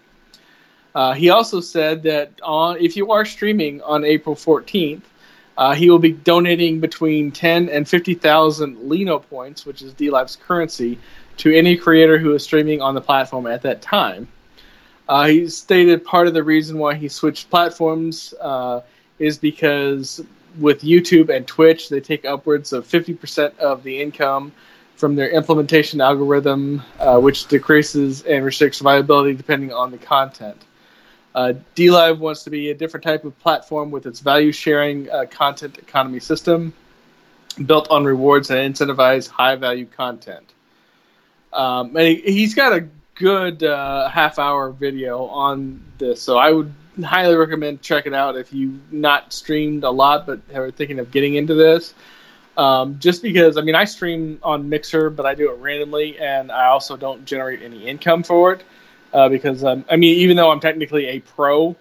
Uh, 0.95 1.13
he 1.13 1.29
also 1.29 1.59
said 1.59 2.03
that 2.03 2.31
on, 2.43 2.77
if 2.77 2.95
you 2.97 3.11
are 3.11 3.25
streaming 3.25 3.81
on 3.83 4.03
April 4.03 4.35
14th, 4.35 5.01
uh, 5.57 5.73
he 5.73 5.89
will 5.89 5.99
be 5.99 6.13
donating 6.13 6.79
between 6.79 7.31
10 7.31 7.69
and 7.69 7.87
50,000 7.87 8.89
Lino 8.89 9.19
points, 9.19 9.65
which 9.65 9.81
is 9.81 9.93
DLive's 9.93 10.37
currency, 10.37 10.97
to 11.37 11.53
any 11.53 11.75
creator 11.75 12.17
who 12.17 12.33
is 12.33 12.43
streaming 12.43 12.81
on 12.81 12.95
the 12.95 13.01
platform 13.01 13.45
at 13.45 13.61
that 13.61 13.81
time. 13.81 14.27
Uh, 15.07 15.27
he 15.27 15.49
stated 15.49 16.05
part 16.05 16.27
of 16.27 16.33
the 16.33 16.43
reason 16.43 16.77
why 16.77 16.93
he 16.93 17.07
switched 17.07 17.49
platforms 17.49 18.33
uh, 18.41 18.81
is 19.17 19.37
because 19.37 20.21
with 20.59 20.81
YouTube 20.81 21.29
and 21.29 21.45
Twitch, 21.47 21.89
they 21.89 21.99
take 21.99 22.25
upwards 22.25 22.73
of 22.73 22.87
50% 22.87 23.57
of 23.57 23.83
the 23.83 24.01
income 24.01 24.51
from 24.95 25.15
their 25.15 25.29
implementation 25.29 26.01
algorithm, 26.01 26.81
uh, 26.99 27.19
which 27.19 27.47
decreases 27.47 28.23
and 28.23 28.43
restricts 28.45 28.79
viability 28.79 29.33
depending 29.33 29.71
on 29.71 29.91
the 29.91 29.97
content. 29.97 30.65
Uh, 31.35 31.53
DLive 31.75 32.17
wants 32.17 32.43
to 32.43 32.49
be 32.49 32.71
a 32.71 32.73
different 32.73 33.03
type 33.03 33.23
of 33.23 33.37
platform 33.39 33.91
with 33.91 34.05
its 34.05 34.19
value 34.19 34.51
sharing 34.51 35.09
uh, 35.11 35.25
content 35.29 35.77
economy 35.77 36.19
system 36.19 36.73
built 37.65 37.89
on 37.89 38.03
rewards 38.03 38.49
and 38.49 38.73
incentivize 38.73 39.27
high 39.27 39.55
value 39.55 39.85
content. 39.85 40.53
Um, 41.53 41.95
and 41.95 42.17
he, 42.17 42.43
has 42.43 42.53
got 42.53 42.73
a 42.73 42.87
good 43.15 43.63
uh, 43.63 44.09
half 44.09 44.39
hour 44.39 44.71
video 44.71 45.25
on 45.25 45.83
this, 45.97 46.21
so 46.21 46.37
I 46.37 46.51
would 46.51 46.73
highly 47.03 47.35
recommend 47.35 47.81
check 47.81 48.05
it 48.05 48.13
out 48.13 48.35
if 48.35 48.51
you 48.51 48.79
not 48.91 49.31
streamed 49.31 49.83
a 49.83 49.89
lot 49.89 50.25
but 50.25 50.41
are 50.53 50.71
thinking 50.71 50.99
of 50.99 51.11
getting 51.11 51.35
into 51.35 51.53
this. 51.53 51.93
Um, 52.57 52.99
just 52.99 53.21
because 53.21 53.57
I 53.57 53.61
mean 53.61 53.75
I 53.75 53.85
stream 53.85 54.39
on 54.43 54.67
Mixer, 54.67 55.09
but 55.09 55.25
I 55.25 55.33
do 55.33 55.51
it 55.51 55.57
randomly, 55.59 56.19
and 56.19 56.51
I 56.51 56.67
also 56.67 56.97
don't 56.97 57.23
generate 57.25 57.61
any 57.61 57.87
income 57.87 58.23
for 58.23 58.53
it 58.53 58.63
uh, 59.13 59.29
because 59.29 59.63
um, 59.63 59.85
I 59.89 59.95
mean 59.95 60.17
even 60.19 60.37
though 60.37 60.51
I'm 60.51 60.59
technically 60.59 61.07
a 61.07 61.19
pro, 61.19 61.75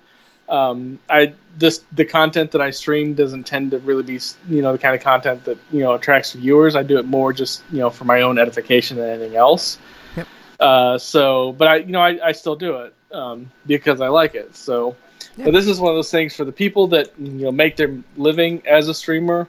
um, 0.48 0.98
I 1.08 1.34
this 1.56 1.84
the 1.92 2.04
content 2.04 2.52
that 2.52 2.60
I 2.60 2.70
stream 2.70 3.14
doesn't 3.14 3.44
tend 3.44 3.72
to 3.72 3.78
really 3.78 4.02
be 4.02 4.20
you 4.48 4.62
know 4.62 4.72
the 4.72 4.78
kind 4.78 4.94
of 4.94 5.02
content 5.02 5.44
that 5.44 5.58
you 5.70 5.80
know 5.80 5.94
attracts 5.94 6.32
viewers. 6.32 6.76
I 6.76 6.82
do 6.82 6.98
it 6.98 7.06
more 7.06 7.32
just 7.32 7.62
you 7.70 7.78
know 7.78 7.90
for 7.90 8.04
my 8.04 8.22
own 8.22 8.38
edification 8.38 8.96
than 8.96 9.08
anything 9.10 9.36
else. 9.36 9.78
Yep. 10.16 10.26
Uh, 10.60 10.98
so, 10.98 11.52
but 11.52 11.68
I 11.68 11.76
you 11.76 11.92
know 11.92 12.00
I, 12.00 12.28
I 12.28 12.32
still 12.32 12.56
do 12.56 12.76
it 12.78 12.94
um, 13.12 13.50
because 13.66 14.00
I 14.00 14.08
like 14.08 14.34
it. 14.34 14.56
So 14.56 14.96
yeah. 15.38 15.46
But 15.46 15.50
this 15.52 15.68
is 15.68 15.78
one 15.78 15.90
of 15.90 15.96
those 15.96 16.10
things 16.10 16.34
for 16.34 16.44
the 16.44 16.52
people 16.52 16.88
that 16.88 17.12
you 17.18 17.44
know 17.44 17.52
make 17.52 17.76
their 17.76 17.96
living 18.16 18.62
as 18.66 18.88
a 18.88 18.94
streamer. 18.94 19.48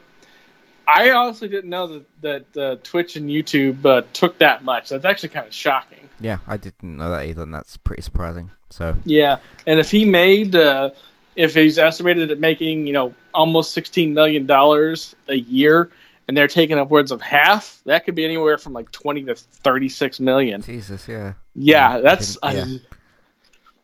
I 0.96 1.12
honestly 1.12 1.48
didn't 1.48 1.70
know 1.70 1.88
that 1.88 2.22
that 2.22 2.58
uh, 2.58 2.76
Twitch 2.84 3.16
and 3.16 3.30
YouTube 3.30 3.86
uh, 3.86 4.02
took 4.14 4.40
that 4.40 4.64
much. 4.64 4.90
That's 4.90 5.06
actually 5.06 5.30
kind 5.30 5.48
of 5.48 5.54
shocking. 5.54 6.10
Yeah, 6.20 6.40
I 6.48 6.58
didn't 6.58 6.98
know 6.98 7.10
that 7.12 7.26
either, 7.28 7.44
and 7.44 7.54
that's 7.54 7.78
pretty 7.78 8.02
surprising. 8.02 8.52
So 8.70 8.96
yeah, 9.06 9.38
and 9.68 9.80
if 9.80 9.92
he 9.92 10.06
made, 10.06 10.56
uh, 10.56 10.92
if 11.36 11.54
he's 11.54 11.78
estimated 11.78 12.32
at 12.32 12.40
making, 12.40 12.88
you 12.88 12.94
know, 12.94 13.14
almost 13.34 13.74
sixteen 13.74 14.14
million 14.14 14.46
dollars 14.46 15.16
a 15.28 15.36
year, 15.36 15.92
and 16.28 16.36
they're 16.36 16.48
taking 16.48 16.78
upwards 16.78 17.12
of 17.12 17.22
half, 17.22 17.82
that 17.86 18.06
could 18.06 18.16
be 18.16 18.26
anywhere 18.26 18.58
from 18.58 18.74
like 18.74 18.92
twenty 18.92 19.24
to 19.24 19.36
thirty-six 19.36 20.20
million. 20.20 20.62
Jesus, 20.62 21.08
yeah. 21.08 21.34
Yeah, 21.56 21.98
yeah 21.98 22.02
that's. 22.02 22.38
Yeah. 22.44 22.66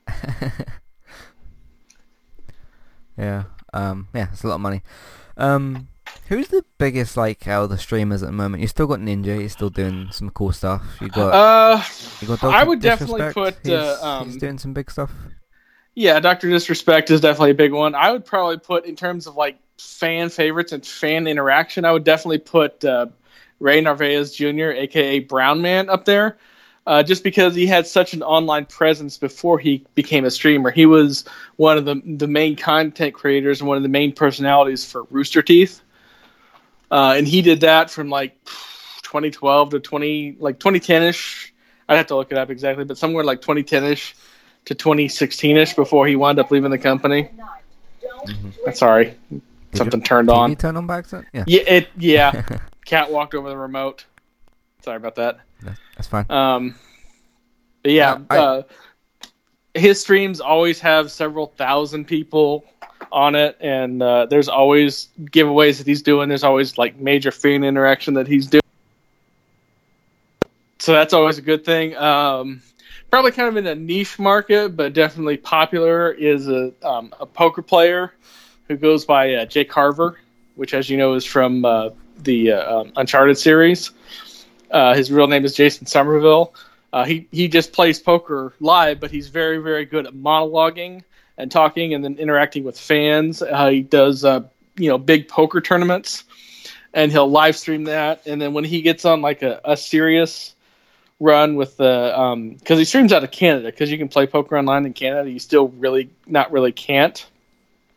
Yeah. 3.17 3.43
Um. 3.73 4.07
Yeah, 4.13 4.27
it's 4.31 4.43
a 4.43 4.47
lot 4.47 4.55
of 4.55 4.61
money. 4.61 4.81
Um. 5.37 5.87
Who's 6.27 6.47
the 6.47 6.63
biggest 6.77 7.17
like 7.17 7.47
out 7.47 7.65
of 7.65 7.69
the 7.69 7.77
streamers 7.77 8.23
at 8.23 8.27
the 8.27 8.31
moment? 8.31 8.61
You 8.61 8.67
still 8.67 8.87
got 8.87 8.99
Ninja. 8.99 9.39
He's 9.39 9.51
still 9.51 9.69
doing 9.69 10.09
some 10.11 10.29
cool 10.31 10.51
stuff. 10.51 10.83
You 10.99 11.09
got. 11.09 11.33
Uh. 11.33 11.83
You 12.21 12.27
got 12.27 12.41
Dr. 12.41 12.55
I 12.55 12.63
would 12.63 12.81
definitely 12.81 13.31
put. 13.31 13.57
He's, 13.63 13.73
uh, 13.73 13.99
um, 14.01 14.27
he's 14.27 14.37
doing 14.37 14.57
some 14.57 14.73
big 14.73 14.89
stuff. 14.89 15.11
Yeah, 15.93 16.19
Doctor 16.19 16.49
Disrespect 16.49 17.11
is 17.11 17.21
definitely 17.21 17.51
a 17.51 17.55
big 17.55 17.71
one. 17.71 17.95
I 17.95 18.11
would 18.11 18.25
probably 18.25 18.57
put 18.57 18.85
in 18.85 18.95
terms 18.95 19.27
of 19.27 19.35
like 19.35 19.57
fan 19.77 20.29
favorites 20.29 20.71
and 20.71 20.85
fan 20.85 21.27
interaction. 21.27 21.85
I 21.85 21.91
would 21.91 22.03
definitely 22.03 22.39
put 22.39 22.83
uh, 22.83 23.07
Ray 23.59 23.79
Narvaez 23.81 24.33
Jr., 24.35 24.71
aka 24.71 25.19
Brown 25.19 25.61
Man, 25.61 25.89
up 25.89 26.05
there 26.05 26.37
uh, 26.87 27.03
just 27.03 27.23
because 27.23 27.55
he 27.55 27.65
had 27.65 27.87
such 27.87 28.13
an 28.13 28.21
online 28.21 28.65
presence 28.65 29.17
before 29.17 29.57
he 29.57 29.85
became 29.95 30.25
a 30.25 30.31
streamer. 30.31 30.71
He 30.71 30.85
was 30.85 31.25
one 31.55 31.77
of 31.77 31.85
the 31.85 32.01
the 32.05 32.27
main 32.27 32.55
content 32.55 33.13
creators 33.13 33.59
and 33.59 33.67
one 33.67 33.77
of 33.77 33.83
the 33.83 33.89
main 33.89 34.11
personalities 34.13 34.89
for 34.89 35.03
Rooster 35.09 35.41
Teeth, 35.41 35.81
uh, 36.95 37.13
and 37.17 37.27
he 37.27 37.41
did 37.41 37.59
that 37.59 37.91
from 37.91 38.09
like 38.09 38.41
2012 39.03 39.71
to 39.71 39.79
20 39.81 40.37
like 40.39 40.59
2010 40.59 41.03
ish. 41.03 41.53
I'd 41.89 41.97
have 41.97 42.07
to 42.07 42.15
look 42.15 42.31
it 42.31 42.37
up 42.37 42.49
exactly, 42.49 42.85
but 42.85 42.97
somewhere 42.97 43.25
like 43.25 43.41
2010 43.41 43.83
ish 43.83 44.15
to 44.63 44.75
2016 44.75 45.57
ish 45.57 45.73
before 45.73 46.07
he 46.07 46.15
wound 46.15 46.39
up 46.39 46.51
leaving 46.51 46.71
the 46.71 46.77
company. 46.77 47.29
Mm-hmm. 48.25 48.71
Sorry, 48.71 49.13
Did 49.29 49.41
something 49.73 50.01
turned 50.01 50.29
on. 50.29 50.51
You 50.51 50.55
turn 50.55 50.77
on 50.77 50.87
back 50.87 51.07
then? 51.07 51.25
Yeah. 51.33 51.43
Yeah. 51.45 51.61
It, 51.67 51.89
yeah. 51.97 52.41
Cat 52.85 53.11
walked 53.11 53.35
over 53.35 53.49
the 53.49 53.57
remote. 53.57 54.05
Sorry 54.81 54.95
about 54.95 55.15
that. 55.15 55.39
That's 55.97 56.07
fine. 56.07 56.25
Um, 56.29 56.75
but 57.83 57.91
yeah, 57.91 58.19
I, 58.29 58.37
uh, 58.37 58.61
his 59.73 59.99
streams 59.99 60.39
always 60.39 60.79
have 60.79 61.11
several 61.11 61.47
thousand 61.47 62.05
people 62.05 62.63
on 63.15 63.33
it, 63.33 63.57
and 63.61 64.03
uh, 64.03 64.25
there's 64.25 64.49
always 64.49 65.07
giveaways 65.21 65.77
that 65.77 65.87
he's 65.87 66.01
doing. 66.01 66.27
There's 66.27 66.43
always 66.43 66.77
like 66.77 66.97
major 66.97 67.31
fan 67.31 67.63
interaction 67.63 68.13
that 68.15 68.27
he's 68.27 68.47
doing. 68.47 68.61
So 70.79 70.91
that's 70.91 71.13
always 71.13 71.37
a 71.37 71.41
good 71.41 71.63
thing. 71.63 71.95
Um, 71.95 72.61
probably 73.09 73.31
kind 73.31 73.47
of 73.47 73.55
in 73.55 73.65
a 73.67 73.73
niche 73.73 74.19
market, 74.19 74.75
but 74.75 74.91
definitely 74.91 75.37
popular 75.37 76.11
is 76.11 76.49
a, 76.49 76.73
um, 76.83 77.13
a 77.17 77.25
poker 77.25 77.61
player 77.61 78.13
who 78.67 78.75
goes 78.75 79.05
by 79.05 79.33
uh, 79.33 79.45
Jake 79.45 79.69
Carver, 79.69 80.19
which, 80.55 80.73
as 80.73 80.89
you 80.89 80.97
know, 80.97 81.13
is 81.13 81.23
from 81.23 81.63
uh, 81.63 81.91
the 82.21 82.51
uh, 82.51 82.81
um, 82.81 82.91
Uncharted 82.97 83.37
series. 83.37 83.91
Uh, 84.69 84.93
his 84.93 85.09
real 85.09 85.27
name 85.27 85.45
is 85.45 85.55
Jason 85.55 85.87
Somerville. 85.87 86.53
Uh, 86.91 87.05
he 87.05 87.27
he 87.31 87.47
just 87.47 87.71
plays 87.71 87.97
poker 87.97 88.53
live, 88.59 88.99
but 88.99 89.09
he's 89.09 89.29
very 89.29 89.57
very 89.57 89.85
good 89.85 90.05
at 90.05 90.13
monologuing 90.13 91.01
and 91.37 91.51
talking, 91.51 91.93
and 91.93 92.03
then 92.03 92.17
interacting 92.17 92.63
with 92.63 92.79
fans. 92.79 93.41
Uh, 93.41 93.69
he 93.69 93.81
does 93.81 94.23
uh, 94.23 94.41
you 94.77 94.89
know 94.89 94.97
big 94.97 95.27
poker 95.27 95.61
tournaments, 95.61 96.23
and 96.93 97.11
he'll 97.11 97.29
live 97.29 97.55
stream 97.55 97.85
that. 97.85 98.25
And 98.25 98.41
then 98.41 98.53
when 98.53 98.63
he 98.63 98.81
gets 98.81 99.05
on 99.05 99.21
like 99.21 99.41
a, 99.41 99.61
a 99.63 99.77
serious 99.77 100.55
run 101.19 101.55
with 101.55 101.77
the 101.77 102.55
because 102.59 102.75
um, 102.75 102.79
he 102.79 102.85
streams 102.85 103.13
out 103.13 103.23
of 103.23 103.31
Canada 103.31 103.67
because 103.67 103.91
you 103.91 103.97
can 103.97 104.09
play 104.09 104.27
poker 104.27 104.57
online 104.57 104.85
in 104.85 104.93
Canada, 104.93 105.29
you 105.29 105.39
still 105.39 105.69
really 105.69 106.09
not 106.27 106.51
really 106.51 106.71
can't. 106.71 107.25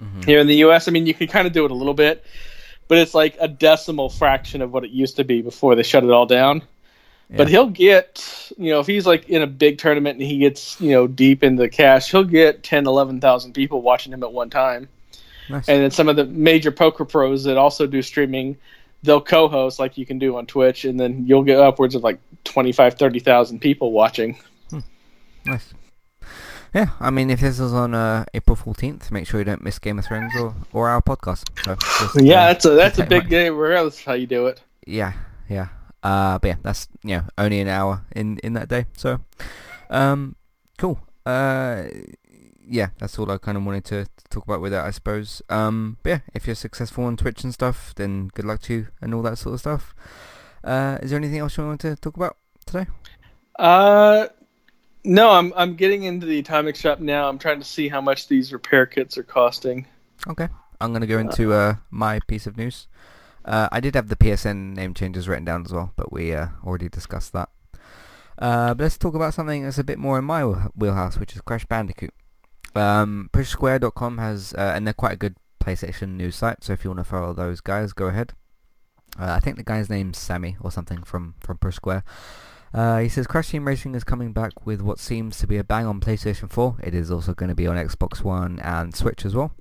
Mm-hmm. 0.02 0.22
Here 0.22 0.38
in 0.38 0.46
the 0.46 0.56
U.S., 0.56 0.86
I 0.86 0.92
mean, 0.92 1.06
you 1.06 1.14
can 1.14 1.26
kind 1.26 1.46
of 1.46 1.52
do 1.52 1.64
it 1.64 1.72
a 1.72 1.74
little 1.74 1.94
bit, 1.94 2.24
but 2.86 2.98
it's 2.98 3.14
like 3.14 3.36
a 3.40 3.48
decimal 3.48 4.08
fraction 4.08 4.62
of 4.62 4.72
what 4.72 4.84
it 4.84 4.90
used 4.90 5.16
to 5.16 5.24
be 5.24 5.42
before 5.42 5.74
they 5.74 5.82
shut 5.82 6.04
it 6.04 6.10
all 6.10 6.26
down. 6.26 6.62
Yeah. 7.30 7.36
But 7.36 7.48
he'll 7.48 7.68
get, 7.68 8.52
you 8.56 8.70
know, 8.70 8.80
if 8.80 8.86
he's 8.86 9.06
like 9.06 9.28
in 9.28 9.42
a 9.42 9.46
big 9.46 9.78
tournament 9.78 10.18
and 10.18 10.26
he 10.26 10.38
gets, 10.38 10.80
you 10.80 10.92
know, 10.92 11.06
deep 11.06 11.42
in 11.42 11.56
the 11.56 11.68
cash, 11.68 12.10
he'll 12.10 12.24
get 12.24 12.62
10, 12.62 12.86
11,000 12.86 13.52
people 13.52 13.82
watching 13.82 14.12
him 14.12 14.22
at 14.22 14.32
one 14.32 14.48
time. 14.48 14.88
Nice. 15.50 15.68
And 15.68 15.82
then 15.82 15.90
some 15.90 16.08
of 16.08 16.16
the 16.16 16.24
major 16.24 16.72
poker 16.72 17.04
pros 17.04 17.44
that 17.44 17.58
also 17.58 17.86
do 17.86 18.00
streaming, 18.00 18.56
they'll 19.02 19.20
co-host 19.20 19.78
like 19.78 19.98
you 19.98 20.06
can 20.06 20.18
do 20.18 20.36
on 20.36 20.46
Twitch, 20.46 20.84
and 20.84 20.98
then 20.98 21.26
you'll 21.26 21.42
get 21.42 21.58
upwards 21.58 21.94
of 21.94 22.02
like 22.02 22.18
25, 22.44 22.94
30,000 22.94 23.58
people 23.60 23.92
watching. 23.92 24.38
Hmm. 24.70 24.80
Nice. 25.44 25.74
Yeah, 26.74 26.90
I 27.00 27.10
mean, 27.10 27.30
if 27.30 27.40
this 27.40 27.58
is 27.60 27.72
on 27.72 27.94
uh, 27.94 28.26
April 28.34 28.54
fourteenth, 28.54 29.10
make 29.10 29.26
sure 29.26 29.40
you 29.40 29.44
don't 29.44 29.64
miss 29.64 29.78
Game 29.78 29.98
of 29.98 30.04
Thrones 30.04 30.34
or, 30.38 30.54
or 30.72 30.88
our 30.90 31.00
podcast. 31.00 31.48
So 31.64 31.74
just, 31.76 32.20
yeah, 32.22 32.42
uh, 32.42 32.46
that's 32.48 32.64
a 32.66 32.70
that's 32.70 32.98
a 32.98 33.06
big 33.06 33.30
day. 33.30 33.48
Regardless 33.48 34.04
how 34.04 34.12
you 34.12 34.26
do 34.26 34.48
it. 34.48 34.60
Yeah, 34.86 35.14
yeah. 35.48 35.68
Uh, 36.02 36.38
but 36.38 36.48
yeah, 36.48 36.56
that's 36.62 36.88
you 37.02 37.16
know 37.16 37.24
only 37.36 37.60
an 37.60 37.68
hour 37.68 38.04
in 38.14 38.38
in 38.38 38.52
that 38.54 38.68
day. 38.68 38.86
So, 38.96 39.20
um, 39.90 40.36
cool. 40.78 41.00
Uh, 41.26 41.84
yeah, 42.70 42.88
that's 42.98 43.18
all 43.18 43.30
I 43.30 43.38
kind 43.38 43.56
of 43.56 43.64
wanted 43.64 43.84
to, 43.86 44.04
to 44.04 44.24
talk 44.30 44.44
about 44.44 44.60
with 44.60 44.72
that, 44.72 44.84
I 44.84 44.90
suppose. 44.90 45.42
Um, 45.48 45.96
but 46.02 46.10
yeah, 46.10 46.18
if 46.34 46.46
you're 46.46 46.54
successful 46.54 47.04
on 47.04 47.16
Twitch 47.16 47.42
and 47.42 47.52
stuff, 47.54 47.94
then 47.96 48.28
good 48.34 48.44
luck 48.44 48.60
to 48.62 48.74
you 48.74 48.86
and 49.00 49.14
all 49.14 49.22
that 49.22 49.38
sort 49.38 49.54
of 49.54 49.60
stuff. 49.60 49.94
Uh, 50.62 50.98
is 51.02 51.10
there 51.10 51.18
anything 51.18 51.38
else 51.38 51.56
you 51.56 51.64
want 51.64 51.80
to 51.80 51.96
talk 51.96 52.16
about 52.16 52.36
today? 52.66 52.86
Uh, 53.58 54.28
No, 55.04 55.30
I'm 55.30 55.52
I'm 55.56 55.74
getting 55.76 56.02
into 56.04 56.26
the 56.26 56.38
atomic 56.40 56.76
shop 56.76 57.00
now. 57.00 57.28
I'm 57.28 57.38
trying 57.38 57.60
to 57.60 57.64
see 57.64 57.88
how 57.88 58.00
much 58.00 58.28
these 58.28 58.52
repair 58.52 58.84
kits 58.86 59.16
are 59.16 59.22
costing. 59.22 59.86
Okay, 60.26 60.48
I'm 60.80 60.92
gonna 60.92 61.06
go 61.06 61.18
into 61.18 61.52
uh, 61.52 61.76
my 61.90 62.20
piece 62.26 62.46
of 62.46 62.56
news. 62.56 62.88
Uh, 63.48 63.66
I 63.72 63.80
did 63.80 63.94
have 63.94 64.08
the 64.08 64.16
PSN 64.16 64.76
name 64.76 64.92
changes 64.92 65.26
written 65.26 65.46
down 65.46 65.64
as 65.64 65.72
well, 65.72 65.92
but 65.96 66.12
we 66.12 66.34
uh, 66.34 66.48
already 66.62 66.90
discussed 66.90 67.32
that. 67.32 67.48
Uh, 68.38 68.74
but 68.74 68.84
let's 68.84 68.98
talk 68.98 69.14
about 69.14 69.32
something 69.32 69.64
that's 69.64 69.78
a 69.78 69.84
bit 69.84 69.98
more 69.98 70.18
in 70.18 70.26
my 70.26 70.42
wheelhouse, 70.42 71.16
which 71.16 71.34
is 71.34 71.40
Crash 71.40 71.64
Bandicoot. 71.64 72.12
Um, 72.74 73.30
PushSquare.com 73.32 74.18
has, 74.18 74.52
uh, 74.52 74.72
and 74.76 74.86
they're 74.86 74.92
quite 74.92 75.14
a 75.14 75.16
good 75.16 75.36
PlayStation 75.60 76.10
news 76.10 76.36
site, 76.36 76.62
so 76.62 76.74
if 76.74 76.84
you 76.84 76.90
want 76.90 77.00
to 77.00 77.04
follow 77.04 77.32
those 77.32 77.62
guys, 77.62 77.94
go 77.94 78.06
ahead. 78.06 78.34
Uh, 79.18 79.32
I 79.32 79.40
think 79.40 79.56
the 79.56 79.64
guy's 79.64 79.88
name's 79.88 80.18
Sammy 80.18 80.58
or 80.60 80.70
something 80.70 81.02
from, 81.02 81.34
from 81.40 81.56
Push 81.56 81.76
Square. 81.76 82.04
Uh, 82.74 82.98
he 82.98 83.08
says 83.08 83.26
Crash 83.26 83.48
Team 83.48 83.66
Racing 83.66 83.94
is 83.94 84.04
coming 84.04 84.34
back 84.34 84.66
with 84.66 84.82
what 84.82 84.98
seems 84.98 85.38
to 85.38 85.46
be 85.46 85.56
a 85.56 85.64
bang 85.64 85.86
on 85.86 86.00
PlayStation 86.00 86.50
4. 86.50 86.76
It 86.82 86.94
is 86.94 87.10
also 87.10 87.32
going 87.32 87.48
to 87.48 87.54
be 87.54 87.66
on 87.66 87.76
Xbox 87.76 88.22
One 88.22 88.60
and 88.60 88.94
Switch 88.94 89.24
as 89.24 89.34
well. 89.34 89.54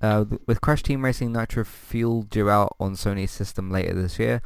Uh, 0.00 0.24
with 0.46 0.60
Crash 0.60 0.82
Team 0.82 1.04
Racing 1.04 1.32
Nitro 1.32 1.64
Fuel 1.64 2.22
due 2.22 2.50
out 2.50 2.76
on 2.78 2.94
Sony's 2.94 3.30
system 3.30 3.70
later 3.70 3.94
this 3.94 4.18
year, 4.18 4.42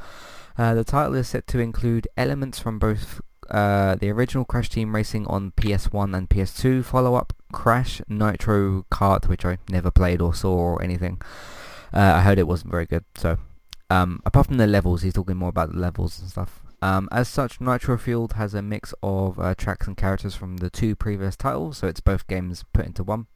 uh, 0.57 0.73
the 0.73 0.83
title 0.83 1.15
is 1.15 1.27
set 1.27 1.47
to 1.47 1.59
include 1.59 2.07
elements 2.17 2.59
from 2.59 2.79
both 2.79 3.21
uh, 3.49 3.95
the 3.95 4.09
original 4.09 4.45
Crash 4.45 4.69
Team 4.69 4.95
Racing 4.95 5.25
on 5.27 5.51
PS1 5.51 6.15
and 6.15 6.29
PS2 6.29 6.83
follow-up 6.83 7.33
Crash 7.51 8.01
Nitro 8.07 8.85
Kart, 8.91 9.27
which 9.27 9.45
I 9.45 9.57
never 9.69 9.91
played 9.91 10.21
or 10.21 10.33
saw 10.33 10.55
or 10.55 10.83
anything. 10.83 11.21
Uh, 11.93 12.13
I 12.15 12.21
heard 12.21 12.37
it 12.37 12.47
wasn't 12.47 12.71
very 12.71 12.85
good, 12.85 13.03
so 13.15 13.37
um, 13.89 14.21
apart 14.25 14.47
from 14.47 14.57
the 14.57 14.67
levels, 14.67 15.01
he's 15.01 15.13
talking 15.13 15.37
more 15.37 15.49
about 15.49 15.71
the 15.71 15.79
levels 15.79 16.19
and 16.19 16.29
stuff. 16.29 16.61
Um, 16.81 17.09
as 17.11 17.27
such, 17.27 17.59
Nitro 17.59 17.97
Fueled 17.97 18.33
has 18.33 18.53
a 18.53 18.61
mix 18.61 18.93
of 19.03 19.39
uh, 19.39 19.55
tracks 19.55 19.87
and 19.87 19.97
characters 19.97 20.35
from 20.35 20.57
the 20.57 20.69
two 20.69 20.95
previous 20.95 21.35
titles, 21.35 21.79
so 21.79 21.87
it's 21.87 21.99
both 21.99 22.27
games 22.27 22.63
put 22.71 22.85
into 22.85 23.03
one. 23.03 23.27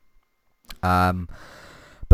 Um, 0.82 1.28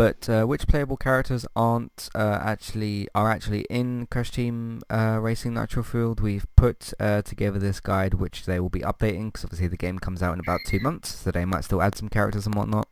but 0.00 0.30
uh, 0.30 0.46
which 0.46 0.66
playable 0.66 0.96
characters 0.96 1.44
aren't 1.54 2.08
uh, 2.14 2.38
actually 2.40 3.06
are 3.14 3.30
actually 3.30 3.66
in 3.68 4.06
Crash 4.06 4.30
Team 4.30 4.80
uh, 4.88 5.18
Racing 5.20 5.52
Nitro 5.52 5.82
Fueled? 5.82 6.20
We've 6.20 6.46
put 6.56 6.94
uh, 6.98 7.20
together 7.20 7.58
this 7.58 7.80
guide, 7.80 8.14
which 8.14 8.46
they 8.46 8.58
will 8.60 8.70
be 8.70 8.80
updating 8.80 9.26
because 9.26 9.44
obviously 9.44 9.68
the 9.68 9.76
game 9.76 9.98
comes 9.98 10.22
out 10.22 10.32
in 10.32 10.40
about 10.40 10.60
two 10.64 10.80
months, 10.80 11.14
so 11.16 11.30
they 11.30 11.44
might 11.44 11.64
still 11.64 11.82
add 11.82 11.98
some 11.98 12.08
characters 12.08 12.46
and 12.46 12.54
whatnot. 12.54 12.88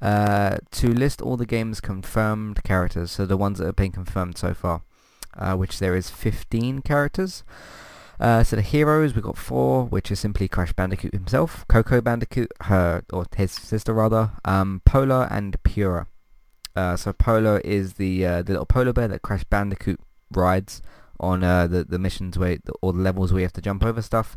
Uh, 0.00 0.58
to 0.70 0.94
list 0.94 1.20
all 1.20 1.36
the 1.36 1.44
game's 1.44 1.80
confirmed 1.80 2.62
characters, 2.62 3.10
so 3.10 3.26
the 3.26 3.36
ones 3.36 3.58
that 3.58 3.66
have 3.66 3.74
been 3.74 3.90
confirmed 3.90 4.38
so 4.38 4.54
far, 4.54 4.82
uh, 5.36 5.56
which 5.56 5.80
there 5.80 5.96
is 5.96 6.08
15 6.08 6.82
characters. 6.82 7.42
Uh, 8.20 8.44
so 8.44 8.54
the 8.54 8.62
heroes, 8.62 9.12
we've 9.12 9.24
got 9.24 9.36
four, 9.36 9.86
which 9.86 10.08
is 10.08 10.20
simply 10.20 10.46
Crash 10.46 10.72
Bandicoot 10.72 11.14
himself, 11.14 11.66
Coco 11.66 12.00
Bandicoot, 12.00 12.52
her, 12.60 13.02
or 13.12 13.26
his 13.36 13.50
sister 13.50 13.92
rather, 13.92 14.30
um, 14.44 14.82
Polar 14.84 15.26
and 15.32 15.60
Pura. 15.64 16.06
Uh, 16.76 16.96
so 16.96 17.12
Polar 17.12 17.58
is 17.60 17.94
the 17.94 18.26
uh, 18.26 18.42
the 18.42 18.52
little 18.52 18.66
polar 18.66 18.92
bear 18.92 19.08
that 19.08 19.22
Crash 19.22 19.44
Bandicoot 19.44 20.00
rides 20.30 20.82
on 21.20 21.44
uh, 21.44 21.66
the 21.66 21.84
the 21.84 21.98
missions 21.98 22.38
where 22.38 22.58
or 22.82 22.92
the 22.92 23.00
levels 23.00 23.32
where 23.32 23.40
you 23.40 23.44
have 23.44 23.52
to 23.52 23.60
jump 23.60 23.84
over 23.84 24.02
stuff, 24.02 24.36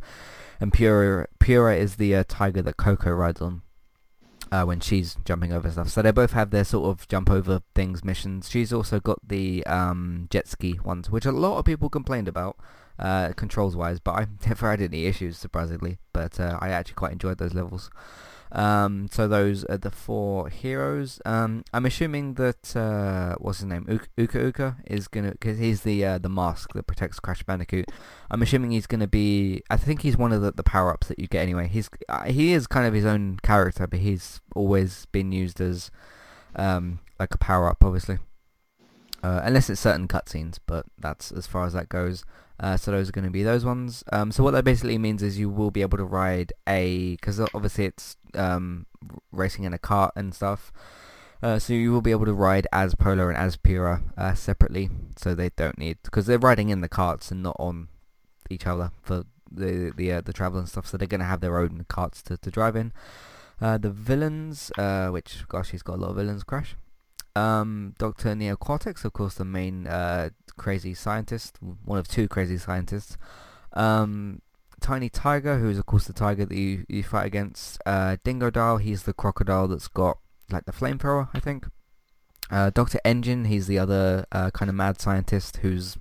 and 0.59 0.71
Pura 0.71 1.27
Pura 1.39 1.75
is 1.75 1.95
the 1.95 2.15
uh, 2.15 2.23
tiger 2.27 2.61
that 2.61 2.77
Coco 2.77 3.11
rides 3.11 3.41
on. 3.41 3.61
Uh, 4.49 4.63
when 4.63 4.79
she's 4.79 5.17
jumping 5.25 5.51
over 5.51 5.69
stuff, 5.69 5.89
so 5.89 6.01
they 6.01 6.09
both 6.11 6.31
have 6.31 6.51
their 6.51 6.63
sort 6.63 6.87
of 6.87 7.05
jump 7.09 7.29
over 7.29 7.61
things 7.75 8.05
missions. 8.05 8.49
She's 8.49 8.71
also 8.71 9.01
got 9.01 9.19
the 9.27 9.61
um, 9.65 10.27
jet 10.29 10.47
ski 10.47 10.79
ones, 10.85 11.09
which 11.09 11.25
a 11.25 11.33
lot 11.33 11.57
of 11.57 11.65
people 11.65 11.89
complained 11.89 12.29
about 12.29 12.55
uh, 12.97 13.33
controls 13.35 13.75
wise, 13.75 13.99
but 13.99 14.11
I 14.11 14.27
never 14.47 14.69
had 14.71 14.79
any 14.79 15.05
issues 15.05 15.37
surprisingly. 15.37 15.97
But 16.13 16.39
I 16.39 16.69
actually 16.69 16.93
quite 16.93 17.11
enjoyed 17.11 17.39
those 17.39 17.53
levels. 17.53 17.89
Um, 18.51 19.07
so 19.11 19.27
those 19.27 19.63
are 19.65 19.77
the 19.77 19.91
four 19.91 20.49
heroes. 20.49 21.19
Um, 21.25 21.63
I'm 21.73 21.85
assuming 21.85 22.35
that 22.35 22.75
uh, 22.75 23.35
what's 23.39 23.59
his 23.59 23.65
name, 23.65 23.99
Uka 24.17 24.39
Uka 24.39 24.77
is 24.85 25.07
gonna 25.07 25.31
because 25.31 25.59
he's 25.59 25.81
the 25.81 26.05
uh, 26.05 26.17
the 26.17 26.29
mask 26.29 26.73
that 26.73 26.87
protects 26.87 27.19
Crash 27.19 27.43
Bandicoot. 27.43 27.91
I'm 28.31 28.41
assuming 28.41 28.71
he's 28.71 28.87
gonna 28.87 29.07
be. 29.07 29.61
I 29.69 29.77
think 29.77 30.01
he's 30.01 30.17
one 30.17 30.31
of 30.31 30.41
the, 30.41 30.51
the 30.51 30.63
power 30.63 30.91
ups 30.93 31.07
that 31.07 31.19
you 31.19 31.27
get 31.27 31.41
anyway. 31.41 31.67
He's 31.67 31.89
uh, 32.07 32.23
he 32.23 32.53
is 32.53 32.67
kind 32.67 32.87
of 32.87 32.93
his 32.93 33.05
own 33.05 33.39
character, 33.43 33.87
but 33.87 33.99
he's 33.99 34.41
always 34.55 35.05
been 35.07 35.31
used 35.31 35.59
as 35.59 35.91
um, 36.55 36.99
like 37.19 37.33
a 37.33 37.37
power 37.37 37.69
up, 37.69 37.83
obviously. 37.83 38.17
Uh, 39.23 39.41
unless 39.43 39.69
it's 39.69 39.81
certain 39.81 40.07
cutscenes, 40.07 40.59
but 40.67 40.85
that's 40.97 41.31
as 41.31 41.47
far 41.47 41.65
as 41.65 41.73
that 41.73 41.89
goes. 41.89 42.23
Uh, 42.59 42.75
so 42.75 42.91
those 42.91 43.09
are 43.09 43.11
going 43.11 43.25
to 43.25 43.31
be 43.31 43.43
those 43.43 43.63
ones. 43.63 44.03
Um, 44.11 44.31
so 44.31 44.43
what 44.43 44.51
that 44.51 44.63
basically 44.63 44.97
means 44.97 45.21
is 45.21 45.37
you 45.37 45.49
will 45.49 45.71
be 45.71 45.81
able 45.81 45.97
to 45.97 46.03
ride 46.03 46.53
a, 46.67 47.15
because 47.15 47.39
obviously 47.39 47.85
it's 47.85 48.17
um, 48.33 48.87
racing 49.31 49.63
in 49.63 49.73
a 49.73 49.77
cart 49.77 50.13
and 50.15 50.33
stuff. 50.33 50.71
Uh, 51.41 51.59
so 51.59 51.73
you 51.73 51.91
will 51.91 52.01
be 52.01 52.11
able 52.11 52.25
to 52.25 52.33
ride 52.33 52.65
as 52.73 52.95
Polar 52.95 53.29
and 53.29 53.37
as 53.37 53.57
Pura 53.57 54.01
uh, 54.17 54.33
separately, 54.33 54.89
so 55.15 55.35
they 55.35 55.49
don't 55.55 55.77
need 55.77 55.97
because 56.03 56.25
they're 56.25 56.39
riding 56.39 56.69
in 56.69 56.81
the 56.81 56.89
carts 56.89 57.29
and 57.29 57.43
not 57.43 57.55
on 57.59 57.89
each 58.49 58.65
other 58.65 58.91
for 59.03 59.23
the 59.51 59.93
the 59.95 60.13
uh, 60.13 60.21
the 60.21 60.33
travel 60.33 60.59
and 60.59 60.67
stuff. 60.67 60.87
So 60.87 60.97
they're 60.97 61.07
going 61.07 61.19
to 61.19 61.27
have 61.27 61.41
their 61.41 61.59
own 61.59 61.85
carts 61.87 62.23
to, 62.23 62.37
to 62.37 62.49
drive 62.49 62.75
in. 62.75 62.91
Uh, 63.61 63.77
the 63.77 63.91
villains, 63.91 64.71
uh, 64.79 65.09
which 65.09 65.47
gosh, 65.47 65.69
he's 65.69 65.83
got 65.83 65.97
a 65.97 66.01
lot 66.01 66.09
of 66.09 66.15
villains. 66.15 66.43
Crash. 66.43 66.75
Um, 67.37 67.93
Dr. 67.99 68.35
Neo 68.35 68.55
Cortex, 68.55 69.05
of 69.05 69.13
course, 69.13 69.35
the 69.35 69.45
main 69.45 69.85
uh, 69.87 70.29
crazy 70.57 70.93
scientist, 70.93 71.57
one 71.85 71.99
of 71.99 72.07
two 72.07 72.27
crazy 72.27 72.57
scientists. 72.57 73.17
Um, 73.73 74.41
Tiny 74.79 75.09
Tiger, 75.09 75.57
who 75.59 75.69
is 75.69 75.77
of 75.77 75.85
course 75.85 76.05
the 76.05 76.13
tiger 76.13 76.45
that 76.45 76.55
you, 76.55 76.85
you 76.87 77.03
fight 77.03 77.25
against. 77.25 77.79
Uh, 77.85 78.17
Dingodile, 78.23 78.81
he's 78.81 79.03
the 79.03 79.13
crocodile 79.13 79.67
that's 79.67 79.87
got 79.87 80.19
like 80.51 80.65
the 80.65 80.71
flamethrower, 80.71 81.29
I 81.33 81.39
think. 81.39 81.67
Uh, 82.49 82.69
Dr. 82.69 82.99
N. 83.03 83.21
Gin, 83.21 83.45
he's 83.45 83.67
the 83.67 83.79
other 83.79 84.25
uh, 84.31 84.51
kind 84.51 84.69
of 84.69 84.75
mad 84.75 85.01
scientist 85.01 85.57
who's 85.57 85.97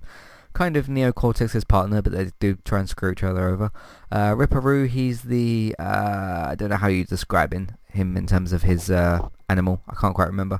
kind 0.53 0.77
of 0.77 0.87
Neo 0.89 1.11
Cortex's 1.11 1.65
partner, 1.65 2.01
but 2.01 2.13
they 2.13 2.31
do 2.39 2.57
try 2.65 2.79
and 2.79 2.89
screw 2.89 3.11
each 3.11 3.23
other 3.23 3.47
over. 3.47 3.71
Uh, 4.11 4.33
Ripper 4.37 4.59
Roo, 4.59 4.85
he's 4.85 5.23
the, 5.23 5.75
uh, 5.77 6.45
I 6.49 6.55
don't 6.55 6.69
know 6.69 6.77
how 6.77 6.87
you 6.87 7.03
describe 7.03 7.53
him, 7.53 7.69
him 7.89 8.15
in 8.15 8.25
terms 8.25 8.53
of 8.53 8.63
his 8.63 8.89
uh, 8.89 9.27
animal, 9.49 9.81
I 9.87 9.95
can't 9.95 10.15
quite 10.15 10.27
remember. 10.27 10.59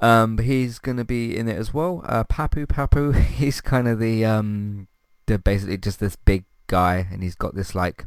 Um, 0.00 0.36
but 0.36 0.44
he's 0.44 0.78
going 0.78 0.96
to 0.96 1.04
be 1.04 1.36
in 1.36 1.48
it 1.48 1.56
as 1.56 1.72
well. 1.72 2.02
Uh, 2.04 2.24
Papu 2.24 2.66
Papu, 2.66 3.14
he's 3.36 3.60
kind 3.60 3.88
of 3.88 3.98
the 3.98 4.24
um, 4.24 4.88
the 5.26 5.38
basically 5.38 5.78
just 5.78 6.00
this 6.00 6.16
big 6.16 6.44
guy, 6.66 7.06
and 7.10 7.22
he's 7.22 7.34
got 7.34 7.54
this 7.54 7.74
like 7.74 8.06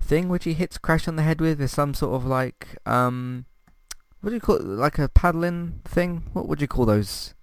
thing 0.00 0.28
which 0.28 0.44
he 0.44 0.54
hits 0.54 0.78
Crash 0.78 1.06
on 1.06 1.16
the 1.16 1.22
head 1.22 1.40
with. 1.40 1.58
There's 1.58 1.72
some 1.72 1.94
sort 1.94 2.14
of 2.14 2.26
like 2.26 2.78
um, 2.86 3.46
what 4.20 4.30
do 4.30 4.34
you 4.34 4.40
call 4.40 4.56
it? 4.56 4.64
Like 4.64 4.98
a 4.98 5.08
paddling 5.08 5.80
thing? 5.84 6.24
What 6.32 6.48
would 6.48 6.60
you 6.60 6.68
call 6.68 6.86
those? 6.86 7.34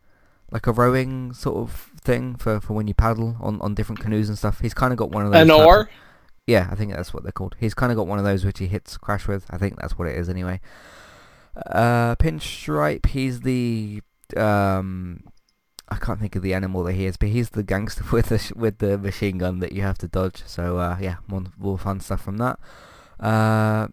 Like 0.49 0.65
a 0.65 0.71
rowing 0.71 1.33
sort 1.33 1.57
of 1.57 1.91
thing 1.99 2.35
for, 2.35 2.61
for 2.61 2.71
when 2.71 2.87
you 2.87 2.93
paddle 2.93 3.35
on, 3.41 3.59
on 3.59 3.75
different 3.75 3.99
canoes 3.99 4.29
and 4.29 4.37
stuff. 4.37 4.61
He's 4.61 4.73
kind 4.73 4.93
of 4.93 4.97
got 4.97 5.11
one 5.11 5.25
of 5.25 5.33
those. 5.33 5.41
An 5.41 5.51
oar. 5.51 5.89
Yeah, 6.45 6.69
I 6.71 6.75
think 6.75 6.93
that's 6.93 7.13
what 7.13 7.23
they're 7.23 7.33
called. 7.33 7.57
He's 7.59 7.73
kind 7.73 7.91
of 7.91 7.97
got 7.97 8.07
one 8.07 8.17
of 8.17 8.23
those 8.23 8.45
which 8.45 8.59
he 8.59 8.67
hits 8.67 8.95
Crash 8.95 9.27
with. 9.27 9.45
I 9.49 9.57
think 9.57 9.77
that's 9.77 9.97
what 9.97 10.07
it 10.07 10.17
is 10.17 10.29
anyway. 10.29 10.61
Uh, 11.65 12.15
Pinstripe, 12.15 13.07
he's 13.07 13.41
the 13.41 14.01
um, 14.35 15.23
I 15.89 15.95
can't 15.97 16.19
think 16.19 16.35
of 16.35 16.41
the 16.41 16.53
animal 16.53 16.83
that 16.83 16.93
he 16.93 17.05
is, 17.05 17.17
but 17.17 17.29
he's 17.29 17.51
the 17.51 17.63
gangster 17.63 18.03
with 18.11 18.27
the 18.27 18.53
with 18.55 18.79
the 18.79 18.97
machine 18.97 19.37
gun 19.37 19.59
that 19.59 19.71
you 19.71 19.81
have 19.81 19.97
to 19.99 20.07
dodge. 20.07 20.43
So 20.45 20.77
uh, 20.77 20.97
yeah, 20.99 21.17
more, 21.27 21.43
more 21.57 21.77
fun 21.77 21.99
stuff 21.99 22.21
from 22.21 22.37
that. 22.37 22.59
Uh, 23.19 23.87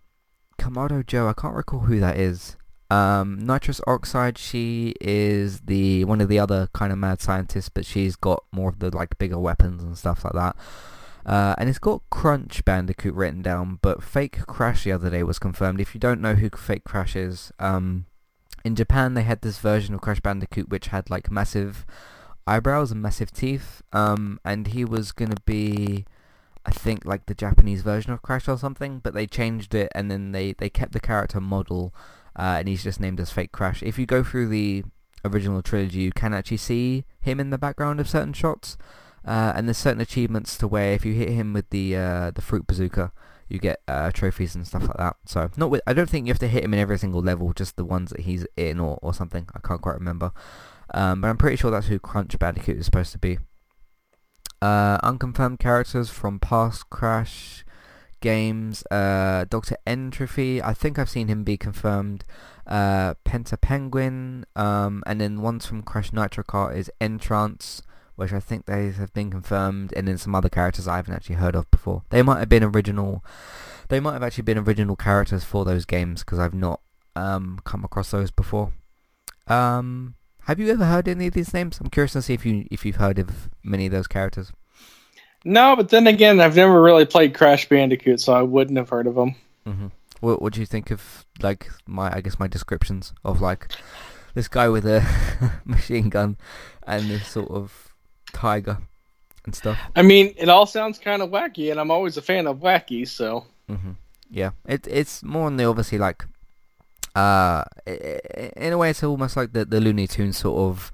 Komodo 0.58 1.06
Joe, 1.06 1.28
I 1.28 1.32
can't 1.32 1.54
recall 1.54 1.80
who 1.80 2.00
that 2.00 2.18
is. 2.18 2.56
Um, 2.90 3.38
Nitrous 3.44 3.80
Oxide, 3.86 4.38
she 4.38 4.94
is 5.00 5.60
the 5.60 6.04
one 6.04 6.20
of 6.20 6.28
the 6.28 6.38
other 6.38 6.68
kind 6.72 6.92
of 6.92 6.98
mad 6.98 7.20
scientists, 7.20 7.68
but 7.68 7.86
she's 7.86 8.16
got 8.16 8.44
more 8.52 8.68
of 8.68 8.78
the 8.78 8.94
like 8.94 9.18
bigger 9.18 9.38
weapons 9.38 9.82
and 9.82 9.96
stuff 9.96 10.24
like 10.24 10.34
that. 10.34 10.56
Uh, 11.26 11.54
and 11.56 11.68
it's 11.68 11.78
got 11.78 12.02
Crunch 12.10 12.64
Bandicoot 12.64 13.14
written 13.14 13.42
down, 13.42 13.78
but 13.80 14.02
Fake 14.02 14.46
Crash 14.46 14.84
the 14.84 14.92
other 14.92 15.10
day 15.10 15.22
was 15.22 15.38
confirmed. 15.38 15.80
If 15.80 15.94
you 15.94 16.00
don't 16.00 16.20
know 16.20 16.34
who 16.34 16.50
Fake 16.50 16.84
Crash 16.84 17.16
is, 17.16 17.50
um, 17.58 18.06
in 18.64 18.74
Japan 18.74 19.14
they 19.14 19.22
had 19.22 19.40
this 19.40 19.58
version 19.58 19.94
of 19.94 20.00
Crash 20.00 20.20
Bandicoot 20.20 20.68
which 20.68 20.88
had 20.88 21.08
like 21.08 21.30
massive 21.30 21.86
eyebrows 22.46 22.92
and 22.92 23.00
massive 23.00 23.32
teeth, 23.32 23.82
um, 23.92 24.38
and 24.44 24.68
he 24.68 24.84
was 24.84 25.12
gonna 25.12 25.40
be, 25.46 26.04
I 26.66 26.70
think, 26.70 27.06
like 27.06 27.24
the 27.24 27.34
Japanese 27.34 27.80
version 27.80 28.12
of 28.12 28.20
Crash 28.20 28.46
or 28.46 28.58
something, 28.58 28.98
but 28.98 29.14
they 29.14 29.26
changed 29.26 29.74
it 29.74 29.90
and 29.94 30.10
then 30.10 30.32
they, 30.32 30.52
they 30.52 30.68
kept 30.68 30.92
the 30.92 31.00
character 31.00 31.40
model, 31.40 31.94
uh, 32.38 32.56
and 32.58 32.68
he's 32.68 32.84
just 32.84 33.00
named 33.00 33.18
as 33.18 33.30
Fake 33.30 33.52
Crash. 33.52 33.82
If 33.82 33.98
you 33.98 34.04
go 34.04 34.22
through 34.22 34.48
the 34.48 34.84
original 35.24 35.62
trilogy, 35.62 36.00
you 36.00 36.12
can 36.12 36.34
actually 36.34 36.58
see 36.58 37.06
him 37.22 37.40
in 37.40 37.48
the 37.48 37.56
background 37.56 37.98
of 37.98 38.10
certain 38.10 38.34
shots. 38.34 38.76
Uh, 39.26 39.52
and 39.56 39.66
there's 39.66 39.78
certain 39.78 40.00
achievements 40.00 40.58
to 40.58 40.68
where 40.68 40.92
if 40.92 41.04
you 41.04 41.14
hit 41.14 41.30
him 41.30 41.52
with 41.52 41.70
the 41.70 41.96
uh, 41.96 42.30
the 42.30 42.42
fruit 42.42 42.66
bazooka, 42.66 43.12
you 43.48 43.58
get 43.58 43.80
uh, 43.88 44.10
trophies 44.10 44.54
and 44.54 44.66
stuff 44.66 44.82
like 44.82 44.96
that. 44.98 45.16
So 45.26 45.50
not 45.56 45.70
with, 45.70 45.80
I 45.86 45.92
don't 45.92 46.10
think 46.10 46.26
you 46.26 46.32
have 46.32 46.38
to 46.40 46.48
hit 46.48 46.64
him 46.64 46.74
in 46.74 46.80
every 46.80 46.98
single 46.98 47.22
level, 47.22 47.52
just 47.52 47.76
the 47.76 47.84
ones 47.84 48.10
that 48.10 48.20
he's 48.20 48.46
in 48.56 48.80
or, 48.80 48.98
or 49.02 49.14
something. 49.14 49.46
I 49.54 49.60
can't 49.66 49.80
quite 49.80 49.94
remember. 49.94 50.32
Um, 50.92 51.20
but 51.20 51.28
I'm 51.28 51.36
pretty 51.36 51.56
sure 51.56 51.70
that's 51.70 51.86
who 51.86 51.98
Crunch 51.98 52.38
Bandicoot 52.38 52.76
is 52.76 52.84
supposed 52.84 53.12
to 53.12 53.18
be. 53.18 53.38
Uh, 54.60 54.98
unconfirmed 55.02 55.58
characters 55.58 56.10
from 56.10 56.38
past 56.38 56.88
Crash 56.90 57.64
games. 58.20 58.84
Uh, 58.90 59.44
Doctor 59.48 59.76
N. 59.86 60.10
Tropy. 60.10 60.62
I 60.62 60.72
think 60.72 60.98
I've 60.98 61.10
seen 61.10 61.28
him 61.28 61.44
be 61.44 61.56
confirmed. 61.56 62.24
Uh, 62.66 63.14
Penta 63.26 63.60
Penguin. 63.60 64.46
Um, 64.56 65.02
and 65.06 65.20
then 65.20 65.42
ones 65.42 65.66
from 65.66 65.82
Crash 65.82 66.12
Nitro 66.12 66.44
Kart 66.44 66.76
is 66.76 66.90
N. 67.00 67.18
Trance, 67.18 67.82
which 68.16 68.32
I 68.32 68.40
think 68.40 68.66
they 68.66 68.90
have 68.90 69.12
been 69.12 69.30
confirmed, 69.30 69.92
and 69.94 70.06
then 70.08 70.18
some 70.18 70.34
other 70.34 70.48
characters 70.48 70.86
I 70.86 70.96
haven't 70.96 71.14
actually 71.14 71.36
heard 71.36 71.56
of 71.56 71.70
before. 71.70 72.02
They 72.10 72.22
might 72.22 72.38
have 72.38 72.48
been 72.48 72.64
original. 72.64 73.24
They 73.88 74.00
might 74.00 74.12
have 74.14 74.22
actually 74.22 74.42
been 74.42 74.58
original 74.58 74.96
characters 74.96 75.44
for 75.44 75.64
those 75.64 75.84
games 75.84 76.24
because 76.24 76.38
I've 76.38 76.54
not 76.54 76.80
um, 77.16 77.60
come 77.64 77.84
across 77.84 78.10
those 78.10 78.30
before. 78.30 78.72
Um, 79.46 80.14
have 80.46 80.58
you 80.58 80.70
ever 80.70 80.84
heard 80.84 81.08
any 81.08 81.26
of 81.26 81.34
these 81.34 81.52
names? 81.52 81.80
I'm 81.80 81.90
curious 81.90 82.12
to 82.12 82.22
see 82.22 82.34
if 82.34 82.44
you 82.44 82.66
if 82.70 82.84
you've 82.84 82.96
heard 82.96 83.18
of 83.18 83.50
many 83.62 83.86
of 83.86 83.92
those 83.92 84.06
characters. 84.06 84.52
No, 85.44 85.76
but 85.76 85.90
then 85.90 86.06
again, 86.06 86.40
I've 86.40 86.56
never 86.56 86.80
really 86.80 87.04
played 87.04 87.34
Crash 87.34 87.68
Bandicoot, 87.68 88.20
so 88.20 88.32
I 88.32 88.42
wouldn't 88.42 88.78
have 88.78 88.88
heard 88.88 89.06
of 89.06 89.14
them. 89.14 89.34
Mm-hmm. 89.66 89.86
What 90.20 90.40
What 90.40 90.52
do 90.52 90.60
you 90.60 90.66
think 90.66 90.90
of 90.90 91.26
like 91.40 91.68
my 91.86 92.14
I 92.14 92.20
guess 92.20 92.38
my 92.38 92.46
descriptions 92.46 93.12
of 93.24 93.40
like 93.40 93.68
this 94.34 94.48
guy 94.48 94.68
with 94.68 94.86
a 94.86 95.04
machine 95.64 96.08
gun 96.08 96.36
and 96.86 97.10
this 97.10 97.28
sort 97.28 97.50
of 97.50 97.93
tiger 98.34 98.78
and 99.46 99.54
stuff? 99.54 99.78
I 99.96 100.02
mean, 100.02 100.34
it 100.36 100.50
all 100.50 100.66
sounds 100.66 100.98
kind 100.98 101.22
of 101.22 101.30
wacky, 101.30 101.70
and 101.70 101.80
I'm 101.80 101.90
always 101.90 102.18
a 102.18 102.22
fan 102.22 102.46
of 102.46 102.58
wacky, 102.58 103.08
so. 103.08 103.46
Mm-hmm. 103.70 103.92
Yeah, 104.30 104.50
it 104.66 104.86
it's 104.88 105.22
more 105.22 105.46
on 105.46 105.56
the 105.56 105.64
obviously 105.64 105.96
like 105.96 106.24
uh, 107.14 107.64
in 107.86 108.72
a 108.72 108.78
way, 108.78 108.90
it's 108.90 109.02
almost 109.02 109.36
like 109.36 109.52
the 109.52 109.64
the 109.64 109.80
Looney 109.80 110.06
Tunes 110.06 110.36
sort 110.36 110.58
of 110.58 110.90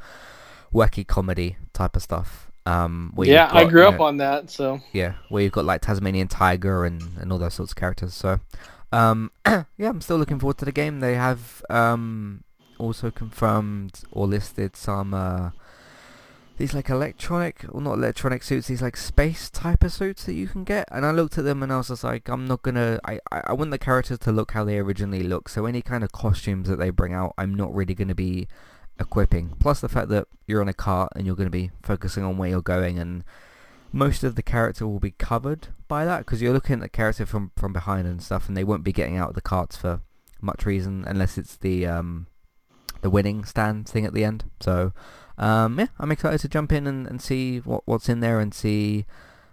wacky 0.73 1.07
comedy 1.07 1.57
type 1.73 1.97
of 1.97 2.03
stuff. 2.03 2.51
Um, 2.67 3.15
yeah, 3.19 3.51
got, 3.51 3.57
I 3.57 3.65
grew 3.65 3.85
up 3.85 3.99
know, 3.99 4.05
on 4.05 4.19
that, 4.19 4.51
so 4.51 4.81
yeah, 4.93 5.15
where 5.29 5.43
you've 5.43 5.53
got 5.53 5.65
like 5.65 5.81
Tasmanian 5.81 6.29
Tiger 6.29 6.85
and, 6.85 7.03
and 7.19 7.33
all 7.33 7.39
those 7.39 7.55
sorts 7.55 7.73
of 7.73 7.77
characters. 7.77 8.13
So, 8.13 8.41
um, 8.93 9.31
yeah, 9.47 9.65
I'm 9.81 10.03
still 10.03 10.19
looking 10.19 10.39
forward 10.39 10.59
to 10.59 10.67
the 10.67 10.73
game. 10.73 11.01
They 11.01 11.15
have 11.15 11.65
um 11.71 12.45
also 12.79 13.11
confirmed 13.11 14.03
or 14.11 14.27
listed 14.27 14.77
some 14.77 15.15
uh 15.15 15.51
these 16.61 16.75
like 16.75 16.91
electronic 16.91 17.65
or 17.71 17.81
not 17.81 17.95
electronic 17.95 18.43
suits 18.43 18.67
these 18.67 18.83
like 18.83 18.95
space 18.95 19.49
type 19.49 19.83
of 19.83 19.91
suits 19.91 20.25
that 20.25 20.35
you 20.35 20.47
can 20.47 20.63
get. 20.63 20.87
And 20.93 21.07
I 21.07 21.11
looked 21.11 21.39
at 21.39 21.45
them 21.45 21.63
and 21.63 21.73
I 21.73 21.79
was 21.79 21.89
just 21.89 22.05
like 22.05 22.29
I'm 22.29 22.45
not 22.45 22.61
gonna 22.61 23.01
I, 23.03 23.19
I 23.33 23.55
want 23.55 23.71
the 23.71 23.79
characters 23.79 24.19
to 24.19 24.31
look 24.31 24.53
how 24.53 24.65
they 24.65 24.77
originally 24.77 25.23
look. 25.23 25.49
So 25.49 25.65
any 25.65 25.81
kind 25.81 26.05
of 26.05 26.13
costumes 26.13 26.69
that 26.69 26.79
they 26.79 26.91
bring 26.91 27.15
out 27.15 27.33
I'm 27.39 27.55
not 27.55 27.75
really 27.75 27.95
gonna 27.95 28.15
be 28.15 28.47
equipping. 29.01 29.55
Plus 29.59 29.81
the 29.81 29.89
fact 29.89 30.11
that 30.11 30.29
you're 30.47 30.61
on 30.61 30.69
a 30.69 30.75
cart 30.75 31.15
and 31.17 31.27
you're 31.27 31.35
gonna 31.35 31.49
be 31.49 31.71
focusing 31.83 32.25
on 32.25 32.37
where 32.37 32.51
you're 32.51 32.61
going 32.61 32.99
and 32.99 33.25
most 33.91 34.23
of 34.23 34.35
the 34.35 34.43
character 34.43 34.87
will 34.87 35.01
be 35.01 35.13
covered 35.13 35.69
by 35.89 36.05
that 36.05 36.19
because 36.19 36.43
you're 36.43 36.53
looking 36.53 36.75
at 36.75 36.81
the 36.81 36.89
character 36.91 37.25
from 37.25 37.53
from 37.57 37.73
behind 37.73 38.07
and 38.07 38.23
stuff 38.23 38.49
and 38.49 38.57
they 38.57 38.65
won't 38.65 38.85
be 38.85 38.93
getting 38.93 39.17
out 39.17 39.31
of 39.31 39.35
the 39.35 39.41
carts 39.41 39.79
for 39.79 40.03
much 40.43 40.67
reason 40.67 41.05
unless 41.07 41.39
it's 41.39 41.57
the 41.57 41.87
um 41.87 42.27
the 43.01 43.09
winning 43.09 43.47
stand 43.47 43.89
thing 43.89 44.05
at 44.05 44.13
the 44.13 44.25
end. 44.25 44.45
So 44.61 44.93
um, 45.41 45.79
yeah, 45.79 45.87
I'm 45.99 46.13
excited 46.13 46.39
to 46.41 46.49
jump 46.49 46.71
in 46.71 46.87
and, 46.87 47.07
and 47.07 47.21
see 47.21 47.59
what 47.61 47.83
what's 47.87 48.11
in 48.11 48.21
there 48.21 48.41
and 48.41 48.53
see, 48.53 49.07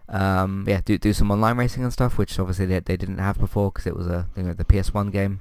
um, 0.10 0.66
yeah, 0.68 0.82
do 0.84 0.98
do 0.98 1.14
some 1.14 1.32
online 1.32 1.56
racing 1.56 1.82
and 1.82 1.94
stuff, 1.94 2.18
which 2.18 2.38
obviously 2.38 2.66
they 2.66 2.80
they 2.80 2.98
didn't 2.98 3.20
have 3.20 3.40
before 3.40 3.72
because 3.72 3.88
it 3.88 3.96
was 3.96 4.06
a 4.06 4.28
you 4.36 4.44
know 4.44 4.54
the 4.54 4.66
PS1 4.66 5.14
game. 5.14 5.40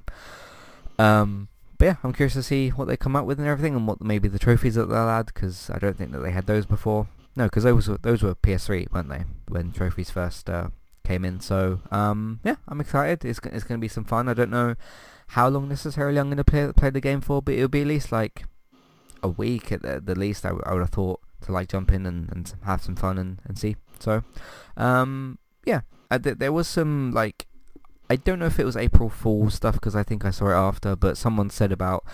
Um, 1.00 1.48
but 1.78 1.84
yeah, 1.84 1.96
I'm 2.04 2.12
curious 2.12 2.34
to 2.34 2.44
see 2.44 2.68
what 2.70 2.86
they 2.86 2.96
come 2.96 3.16
up 3.16 3.26
with 3.26 3.40
and 3.40 3.48
everything, 3.48 3.74
and 3.74 3.88
what 3.88 4.00
maybe 4.00 4.28
the 4.28 4.38
trophies 4.38 4.76
that 4.76 4.86
they'll 4.86 5.08
add 5.08 5.26
because 5.26 5.68
I 5.68 5.78
don't 5.78 5.98
think 5.98 6.12
that 6.12 6.20
they 6.20 6.30
had 6.30 6.46
those 6.46 6.64
before. 6.64 7.08
No, 7.34 7.46
because 7.46 7.64
those 7.64 7.88
were 7.88 7.98
those 7.98 8.22
were 8.22 8.36
PS3, 8.36 8.92
weren't 8.92 9.08
they? 9.08 9.24
When 9.48 9.72
trophies 9.72 10.10
first 10.10 10.48
uh, 10.48 10.68
came 11.04 11.24
in. 11.24 11.40
So 11.40 11.80
um, 11.90 12.38
yeah, 12.44 12.56
I'm 12.68 12.80
excited. 12.80 13.24
It's 13.24 13.40
it's 13.46 13.64
going 13.64 13.80
to 13.80 13.84
be 13.84 13.88
some 13.88 14.04
fun. 14.04 14.28
I 14.28 14.34
don't 14.34 14.50
know 14.50 14.76
how 15.30 15.48
long 15.48 15.68
necessarily 15.68 16.20
I'm 16.20 16.28
going 16.28 16.36
to 16.36 16.44
play 16.44 16.70
play 16.72 16.90
the 16.90 17.00
game 17.00 17.20
for, 17.20 17.42
but 17.42 17.54
it'll 17.54 17.66
be 17.66 17.80
at 17.80 17.88
least 17.88 18.12
like 18.12 18.44
a 19.22 19.28
week 19.28 19.72
at 19.72 19.82
the, 19.82 20.00
the 20.00 20.14
least. 20.14 20.44
I, 20.44 20.50
I 20.64 20.72
would 20.72 20.80
have 20.80 20.90
thought 20.90 21.20
to 21.42 21.52
like 21.52 21.68
jump 21.68 21.92
in 21.92 22.06
and, 22.06 22.30
and 22.32 22.54
have 22.64 22.82
some 22.82 22.96
fun 22.96 23.18
and, 23.18 23.40
and 23.44 23.58
see. 23.58 23.76
So, 23.98 24.22
um, 24.76 25.38
yeah, 25.64 25.80
th- 26.10 26.38
there 26.38 26.52
was 26.52 26.68
some 26.68 27.12
like 27.12 27.46
I 28.08 28.16
don't 28.16 28.38
know 28.38 28.46
if 28.46 28.58
it 28.58 28.64
was 28.64 28.76
April 28.76 29.08
Fool 29.08 29.50
stuff 29.50 29.74
because 29.74 29.96
I 29.96 30.02
think 30.02 30.24
I 30.24 30.30
saw 30.30 30.50
it 30.50 30.54
after, 30.54 30.94
but 30.94 31.16
someone 31.16 31.50
said 31.50 31.72
about 31.72 32.04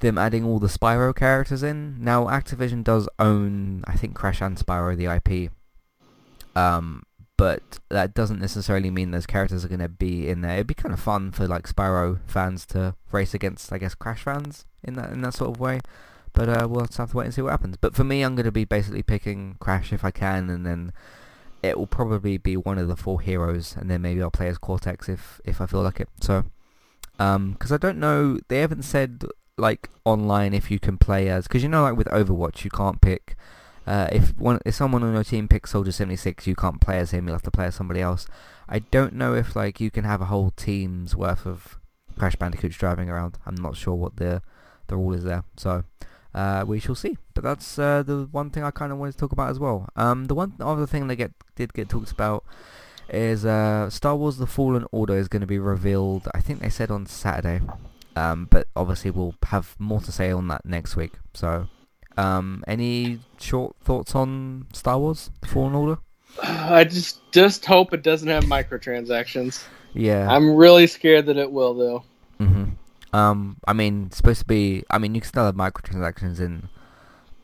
them 0.00 0.18
adding 0.18 0.44
all 0.44 0.58
the 0.58 0.66
Spyro 0.66 1.14
characters 1.14 1.62
in. 1.62 2.02
Now 2.02 2.24
Activision 2.24 2.82
does 2.82 3.08
own, 3.18 3.84
I 3.86 3.96
think, 3.96 4.14
Crash 4.14 4.42
and 4.42 4.56
Spyro 4.56 4.96
the 4.96 5.06
IP, 5.46 5.52
um, 6.56 7.04
but 7.36 7.78
that 7.88 8.14
doesn't 8.14 8.40
necessarily 8.40 8.90
mean 8.90 9.10
those 9.12 9.26
characters 9.26 9.64
are 9.64 9.68
going 9.68 9.80
to 9.80 9.88
be 9.88 10.28
in 10.28 10.40
there. 10.40 10.54
It'd 10.54 10.66
be 10.66 10.74
kind 10.74 10.92
of 10.92 11.00
fun 11.00 11.30
for 11.30 11.46
like 11.46 11.68
Spyro 11.68 12.20
fans 12.26 12.66
to 12.66 12.96
race 13.12 13.34
against, 13.34 13.72
I 13.72 13.78
guess, 13.78 13.94
Crash 13.94 14.22
fans 14.24 14.64
in 14.82 14.94
that 14.94 15.12
in 15.12 15.22
that 15.22 15.34
sort 15.34 15.50
of 15.50 15.60
way. 15.60 15.80
But 16.34 16.48
uh, 16.48 16.66
we'll 16.68 16.86
have 16.96 17.10
to 17.10 17.16
wait 17.16 17.26
and 17.26 17.34
see 17.34 17.42
what 17.42 17.50
happens. 17.50 17.76
But 17.76 17.94
for 17.94 18.04
me, 18.04 18.22
I'm 18.22 18.34
going 18.34 18.46
to 18.46 18.52
be 18.52 18.64
basically 18.64 19.02
picking 19.02 19.56
Crash 19.60 19.92
if 19.92 20.04
I 20.04 20.10
can, 20.10 20.48
and 20.48 20.64
then 20.64 20.92
it 21.62 21.78
will 21.78 21.86
probably 21.86 22.38
be 22.38 22.56
one 22.56 22.78
of 22.78 22.88
the 22.88 22.96
four 22.96 23.20
heroes, 23.20 23.76
and 23.76 23.90
then 23.90 24.02
maybe 24.02 24.22
I'll 24.22 24.30
play 24.30 24.48
as 24.48 24.58
Cortex 24.58 25.08
if 25.08 25.40
if 25.44 25.60
I 25.60 25.66
feel 25.66 25.82
like 25.82 26.00
it. 26.00 26.08
So, 26.20 26.44
um, 27.18 27.52
because 27.52 27.70
I 27.70 27.76
don't 27.76 27.98
know, 27.98 28.38
they 28.48 28.60
haven't 28.60 28.82
said 28.82 29.24
like 29.58 29.90
online 30.04 30.54
if 30.54 30.70
you 30.70 30.80
can 30.80 30.98
play 30.98 31.28
as, 31.28 31.46
because 31.46 31.62
you 31.62 31.68
know, 31.68 31.82
like 31.82 31.96
with 31.96 32.08
Overwatch, 32.08 32.64
you 32.64 32.70
can't 32.70 33.00
pick. 33.00 33.36
Uh, 33.86 34.08
if 34.12 34.36
one 34.38 34.60
if 34.64 34.74
someone 34.74 35.02
on 35.02 35.12
your 35.12 35.24
team 35.24 35.48
picks 35.48 35.70
Soldier 35.70 35.92
76, 35.92 36.46
you 36.46 36.54
can't 36.54 36.80
play 36.80 36.98
as 36.98 37.10
him. 37.10 37.26
You'll 37.26 37.34
have 37.34 37.42
to 37.42 37.50
play 37.50 37.66
as 37.66 37.74
somebody 37.74 38.00
else. 38.00 38.26
I 38.68 38.78
don't 38.78 39.14
know 39.14 39.34
if 39.34 39.54
like 39.54 39.80
you 39.80 39.90
can 39.90 40.04
have 40.04 40.20
a 40.20 40.26
whole 40.26 40.50
team's 40.50 41.14
worth 41.14 41.46
of 41.46 41.78
Crash 42.18 42.36
Bandicoots 42.36 42.76
driving 42.76 43.10
around. 43.10 43.38
I'm 43.44 43.56
not 43.56 43.76
sure 43.76 43.94
what 43.94 44.16
the 44.16 44.42
the 44.86 44.96
rule 44.96 45.14
is 45.14 45.24
there. 45.24 45.44
So 45.56 45.84
uh, 46.34 46.64
we 46.66 46.78
shall 46.80 46.94
see. 46.94 47.16
But 47.34 47.44
that's 47.44 47.78
uh, 47.78 48.02
the 48.02 48.28
one 48.30 48.50
thing 48.50 48.62
I 48.64 48.70
kind 48.70 48.92
of 48.92 48.98
wanted 48.98 49.12
to 49.12 49.18
talk 49.18 49.32
about 49.32 49.50
as 49.50 49.58
well. 49.58 49.88
Um, 49.96 50.26
the 50.26 50.34
one 50.34 50.54
other 50.60 50.86
thing 50.86 51.06
that 51.08 51.16
get 51.16 51.32
did 51.56 51.72
get 51.74 51.88
talked 51.88 52.12
about 52.12 52.44
is 53.08 53.44
uh, 53.44 53.90
Star 53.90 54.16
Wars: 54.16 54.38
The 54.38 54.46
Fallen 54.46 54.86
Order 54.92 55.16
is 55.16 55.28
going 55.28 55.40
to 55.42 55.46
be 55.46 55.58
revealed. 55.58 56.28
I 56.34 56.40
think 56.40 56.60
they 56.60 56.70
said 56.70 56.90
on 56.90 57.06
Saturday, 57.06 57.60
um, 58.16 58.46
but 58.50 58.68
obviously 58.76 59.10
we'll 59.10 59.34
have 59.44 59.74
more 59.78 60.00
to 60.00 60.12
say 60.12 60.30
on 60.30 60.48
that 60.48 60.64
next 60.64 60.96
week. 60.96 61.12
So, 61.34 61.68
um, 62.16 62.64
any 62.66 63.20
short 63.38 63.76
thoughts 63.82 64.14
on 64.14 64.66
Star 64.72 64.98
Wars: 64.98 65.30
The 65.40 65.48
Fallen 65.48 65.74
Order? 65.74 65.98
I 66.42 66.84
just 66.84 67.20
just 67.32 67.64
hope 67.66 67.92
it 67.92 68.02
doesn't 68.02 68.28
have 68.28 68.44
microtransactions. 68.44 69.62
Yeah, 69.94 70.26
I'm 70.30 70.54
really 70.54 70.86
scared 70.86 71.26
that 71.26 71.36
it 71.36 71.52
will, 71.52 71.74
though. 71.74 72.04
Mhm. 72.40 72.72
Um, 73.12 73.58
I 73.66 73.72
mean, 73.72 74.06
it's 74.06 74.16
supposed 74.16 74.40
to 74.40 74.46
be. 74.46 74.84
I 74.90 74.98
mean, 74.98 75.14
you 75.14 75.20
can 75.20 75.28
still 75.28 75.44
have 75.44 75.54
microtransactions 75.54 76.40
in 76.40 76.68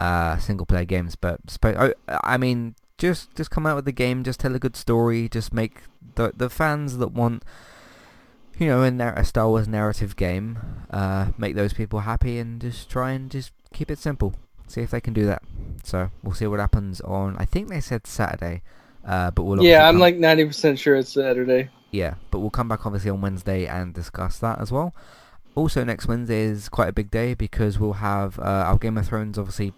uh, 0.01 0.39
single 0.39 0.67
player 0.67 0.85
games, 0.85 1.17
but 1.17 1.45
spo- 1.47 1.93
I 2.09 2.37
mean, 2.37 2.75
just 2.97 3.35
just 3.35 3.51
come 3.51 3.67
out 3.67 3.77
with 3.77 3.85
the 3.85 3.93
game, 3.93 4.25
just 4.25 4.41
tell 4.41 4.55
a 4.55 4.59
good 4.59 4.77
story, 4.77 5.29
just 5.29 5.53
make 5.53 5.83
the 6.15 6.33
the 6.37 6.49
fans 6.49 6.99
that 6.99 7.09
want, 7.09 7.45
you 8.59 8.67
know, 8.67 8.83
a, 8.83 9.13
a 9.21 9.25
Star 9.25 9.49
Wars 9.49 9.69
narrative 9.69 10.17
game, 10.17 10.59
uh, 10.91 11.33
make 11.37 11.55
those 11.55 11.73
people 11.73 12.01
happy, 12.01 12.39
and 12.39 12.61
just 12.61 12.89
try 12.89 13.13
and 13.13 13.31
just 13.31 13.53
keep 13.73 13.91
it 13.91 13.99
simple. 13.99 14.35
See 14.67 14.83
if 14.83 14.91
they 14.91 15.01
can 15.01 15.15
do 15.15 15.25
that. 15.27 15.43
So 15.83 16.11
we'll 16.23 16.35
see 16.35 16.47
what 16.47 16.61
happens 16.61 17.01
on. 17.01 17.37
I 17.39 17.45
think 17.45 17.69
they 17.69 17.81
said 17.81 18.07
Saturday, 18.07 18.63
uh, 19.05 19.31
but 19.31 19.45
we'll. 19.45 19.63
Yeah, 19.63 19.87
I'm 19.87 19.95
come, 19.95 20.01
like 20.01 20.17
ninety 20.17 20.45
percent 20.45 20.79
sure 20.79 20.97
it's 20.97 21.13
Saturday. 21.13 21.71
Yeah, 21.91 22.15
but 22.31 22.41
we'll 22.41 22.51
come 22.51 22.69
back 22.69 22.85
obviously 22.85 23.11
on 23.11 23.21
Wednesday 23.21 23.67
and 23.67 23.95
discuss 23.95 24.39
that 24.41 24.61
as 24.61 24.71
well. 24.71 24.95
Also, 25.55 25.83
next 25.85 26.07
Wednesday 26.07 26.43
is 26.43 26.69
quite 26.69 26.89
a 26.89 26.93
big 26.93 27.11
day 27.11 27.35
because 27.35 27.79
we'll 27.79 27.95
have 27.95 28.39
uh, 28.39 28.43
our 28.43 28.79
Game 28.79 28.97
of 28.97 29.07
Thrones, 29.07 29.39
obviously, 29.39 29.73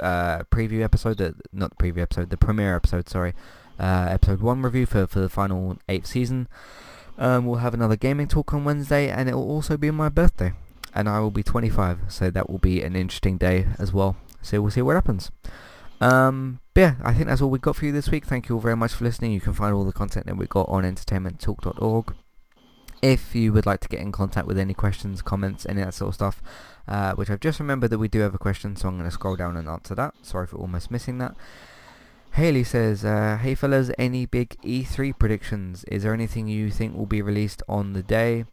uh, 0.00 0.40
preview 0.50 0.82
episode, 0.82 1.18
the, 1.18 1.34
not 1.52 1.76
the 1.76 1.84
preview 1.84 2.02
episode, 2.02 2.30
the 2.30 2.36
premiere 2.36 2.74
episode, 2.74 3.08
sorry, 3.08 3.34
uh, 3.78 4.08
episode 4.10 4.40
1 4.40 4.62
review 4.62 4.86
for, 4.86 5.06
for 5.06 5.20
the 5.20 5.28
final 5.28 5.78
8th 5.88 6.06
season. 6.06 6.48
Um, 7.18 7.46
we'll 7.46 7.58
have 7.58 7.74
another 7.74 7.96
gaming 7.96 8.28
talk 8.28 8.52
on 8.54 8.64
Wednesday, 8.64 9.08
and 9.08 9.28
it 9.28 9.34
will 9.34 9.50
also 9.50 9.76
be 9.76 9.90
my 9.90 10.08
birthday, 10.08 10.52
and 10.94 11.08
I 11.08 11.20
will 11.20 11.30
be 11.30 11.42
25, 11.42 12.00
so 12.08 12.30
that 12.30 12.50
will 12.50 12.58
be 12.58 12.82
an 12.82 12.96
interesting 12.96 13.36
day 13.38 13.66
as 13.78 13.92
well. 13.92 14.16
So 14.42 14.60
we'll 14.60 14.70
see 14.70 14.82
what 14.82 14.94
happens. 14.94 15.30
Um, 16.00 16.60
yeah, 16.74 16.94
I 17.04 17.12
think 17.12 17.26
that's 17.26 17.42
all 17.42 17.50
we've 17.50 17.60
got 17.60 17.76
for 17.76 17.84
you 17.84 17.92
this 17.92 18.10
week. 18.10 18.24
Thank 18.24 18.48
you 18.48 18.54
all 18.54 18.60
very 18.60 18.76
much 18.76 18.94
for 18.94 19.04
listening. 19.04 19.32
You 19.32 19.40
can 19.40 19.52
find 19.52 19.74
all 19.74 19.84
the 19.84 19.92
content 19.92 20.26
that 20.26 20.36
we've 20.36 20.48
got 20.48 20.68
on 20.68 20.82
entertainmenttalk.org 20.82 22.14
if 23.02 23.34
you 23.34 23.52
would 23.52 23.66
like 23.66 23.80
to 23.80 23.88
get 23.88 24.00
in 24.00 24.12
contact 24.12 24.46
with 24.46 24.58
any 24.58 24.74
questions, 24.74 25.22
comments, 25.22 25.66
any 25.66 25.80
of 25.80 25.88
that 25.88 25.92
sort 25.94 26.08
of 26.08 26.14
stuff, 26.14 26.42
uh, 26.86 27.14
which 27.14 27.30
I've 27.30 27.40
just 27.40 27.60
remembered 27.60 27.90
that 27.90 27.98
we 27.98 28.08
do 28.08 28.20
have 28.20 28.34
a 28.34 28.38
question, 28.38 28.76
so 28.76 28.88
I'm 28.88 28.98
going 28.98 29.08
to 29.08 29.14
scroll 29.14 29.36
down 29.36 29.56
and 29.56 29.68
answer 29.68 29.94
that. 29.94 30.14
Sorry 30.22 30.46
for 30.46 30.56
almost 30.56 30.90
missing 30.90 31.18
that. 31.18 31.34
Haley 32.34 32.62
says, 32.62 33.04
uh, 33.04 33.38
Hey 33.40 33.54
fellas, 33.54 33.90
any 33.98 34.24
big 34.24 34.50
E3 34.62 35.18
predictions? 35.18 35.84
Is 35.84 36.04
there 36.04 36.14
anything 36.14 36.46
you 36.46 36.70
think 36.70 36.96
will 36.96 37.06
be 37.06 37.22
released 37.22 37.62
on 37.68 37.92
the 37.92 38.02
day? 38.02 38.44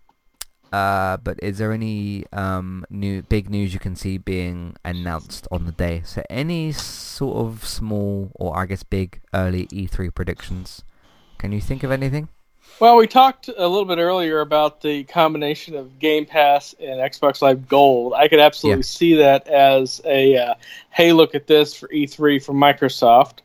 Uh, 0.72 1.18
but 1.18 1.40
is 1.42 1.60
there 1.60 1.72
any 1.72 2.26
um, 2.34 2.86
new 2.90 3.22
big 3.22 3.50
news 3.50 3.74
you 3.74 3.80
can 3.80 3.96
see 3.96 4.18
being 4.18 4.76
announced 4.84 5.48
on 5.52 5.66
the 5.66 5.72
day? 5.72 6.02
So 6.04 6.24
any 6.30 6.72
sort 6.72 7.38
of 7.38 7.66
small 7.66 8.32
or 8.36 8.58
I 8.58 8.66
guess 8.66 8.84
big 8.84 9.22
early 9.34 9.68
E3 9.68 10.14
predictions? 10.14 10.84
Can 11.38 11.52
you 11.52 11.62
think 11.62 11.84
of 11.84 11.92
anything? 11.92 12.30
Well, 12.80 12.98
we 12.98 13.08
talked 13.08 13.48
a 13.48 13.68
little 13.68 13.86
bit 13.86 13.98
earlier 13.98 14.40
about 14.40 14.82
the 14.82 15.04
combination 15.06 15.76
of 15.76 15.98
Game 15.98 16.28
Pass 16.28 16.76
and 16.80 17.00
Xbox 17.00 17.42
Live 17.42 17.68
Gold. 17.68 18.14
I 18.14 18.28
could 18.28 18.40
absolutely 18.40 18.82
yeah. 18.82 18.84
see 18.84 19.14
that 19.16 19.48
as 19.48 20.00
a 20.06 20.38
uh, 20.38 20.54
hey, 20.92 21.12
look 21.12 21.34
at 21.34 21.48
this 21.48 21.74
for 21.74 21.88
E3 21.88 22.44
from 22.44 22.58
Microsoft. 22.58 23.40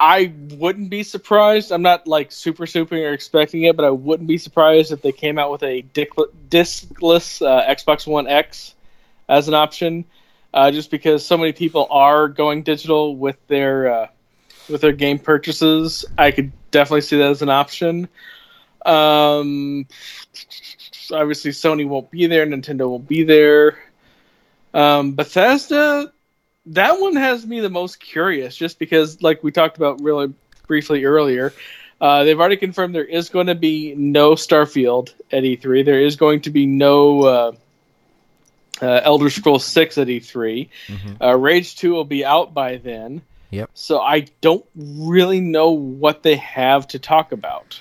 I 0.00 0.32
wouldn't 0.52 0.88
be 0.88 1.02
surprised. 1.02 1.70
I'm 1.70 1.82
not 1.82 2.06
like 2.06 2.32
super 2.32 2.66
super 2.66 2.96
or 2.96 3.12
expecting 3.12 3.64
it, 3.64 3.76
but 3.76 3.84
I 3.84 3.90
wouldn't 3.90 4.26
be 4.26 4.38
surprised 4.38 4.90
if 4.90 5.02
they 5.02 5.12
came 5.12 5.38
out 5.38 5.52
with 5.52 5.62
a 5.62 5.82
discless 5.82 7.46
uh, 7.46 7.74
Xbox 7.74 8.06
One 8.06 8.26
X 8.26 8.74
as 9.28 9.48
an 9.48 9.54
option, 9.54 10.06
uh, 10.54 10.70
just 10.70 10.90
because 10.90 11.26
so 11.26 11.36
many 11.36 11.52
people 11.52 11.88
are 11.90 12.28
going 12.28 12.62
digital 12.62 13.14
with 13.16 13.36
their 13.48 13.92
uh, 13.92 14.06
with 14.68 14.80
their 14.80 14.92
game 14.92 15.18
purchases. 15.18 16.04
I 16.16 16.30
could 16.30 16.52
definitely 16.70 17.02
see 17.02 17.18
that 17.18 17.30
as 17.30 17.42
an 17.42 17.50
option. 17.50 18.08
Um, 18.84 19.86
obviously, 21.12 21.52
Sony 21.52 21.86
won't 21.86 22.10
be 22.10 22.26
there. 22.26 22.46
Nintendo 22.46 22.88
won't 22.88 23.08
be 23.08 23.24
there. 23.24 23.78
Um, 24.72 25.12
Bethesda, 25.12 26.12
that 26.66 27.00
one 27.00 27.16
has 27.16 27.46
me 27.46 27.60
the 27.60 27.70
most 27.70 28.00
curious, 28.00 28.56
just 28.56 28.78
because, 28.78 29.22
like 29.22 29.42
we 29.42 29.52
talked 29.52 29.76
about 29.76 30.02
really 30.02 30.34
briefly 30.66 31.04
earlier, 31.04 31.52
uh, 32.00 32.24
they've 32.24 32.38
already 32.38 32.56
confirmed 32.56 32.94
there 32.94 33.04
is 33.04 33.28
going 33.28 33.46
to 33.46 33.54
be 33.54 33.94
no 33.94 34.32
Starfield 34.32 35.14
at 35.30 35.44
E3. 35.44 35.84
There 35.84 36.00
is 36.00 36.16
going 36.16 36.42
to 36.42 36.50
be 36.50 36.66
no 36.66 37.22
uh, 37.22 37.52
uh, 38.82 39.00
Elder 39.04 39.30
Scrolls 39.30 39.64
6 39.64 39.98
at 39.98 40.08
E3. 40.08 40.68
Mm-hmm. 40.88 41.22
Uh, 41.22 41.34
Rage 41.34 41.76
2 41.76 41.92
will 41.92 42.04
be 42.04 42.24
out 42.24 42.52
by 42.52 42.76
then. 42.76 43.22
Yep. 43.54 43.70
So 43.74 44.00
I 44.00 44.26
don't 44.40 44.66
really 44.74 45.40
know 45.40 45.70
what 45.70 46.24
they 46.24 46.34
have 46.36 46.88
to 46.88 46.98
talk 46.98 47.30
about. 47.30 47.80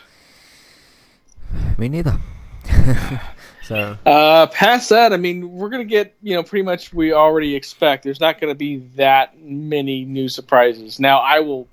Me 1.80 1.89
neither. 1.89 2.19
so 3.63 3.97
uh, 4.05 4.47
past 4.47 4.89
that, 4.89 5.13
I 5.13 5.17
mean, 5.17 5.51
we're 5.51 5.69
gonna 5.69 5.84
get 5.84 6.15
you 6.21 6.36
know 6.36 6.43
pretty 6.43 6.63
much 6.63 6.93
we 6.93 7.11
already 7.11 7.55
expect. 7.55 8.03
There's 8.03 8.19
not 8.19 8.39
gonna 8.39 8.53
be 8.53 8.78
that 8.95 9.39
many 9.39 10.05
new 10.05 10.30
surprises. 10.30 10.99
Now 10.99 11.19
I 11.19 11.39
will 11.39 11.67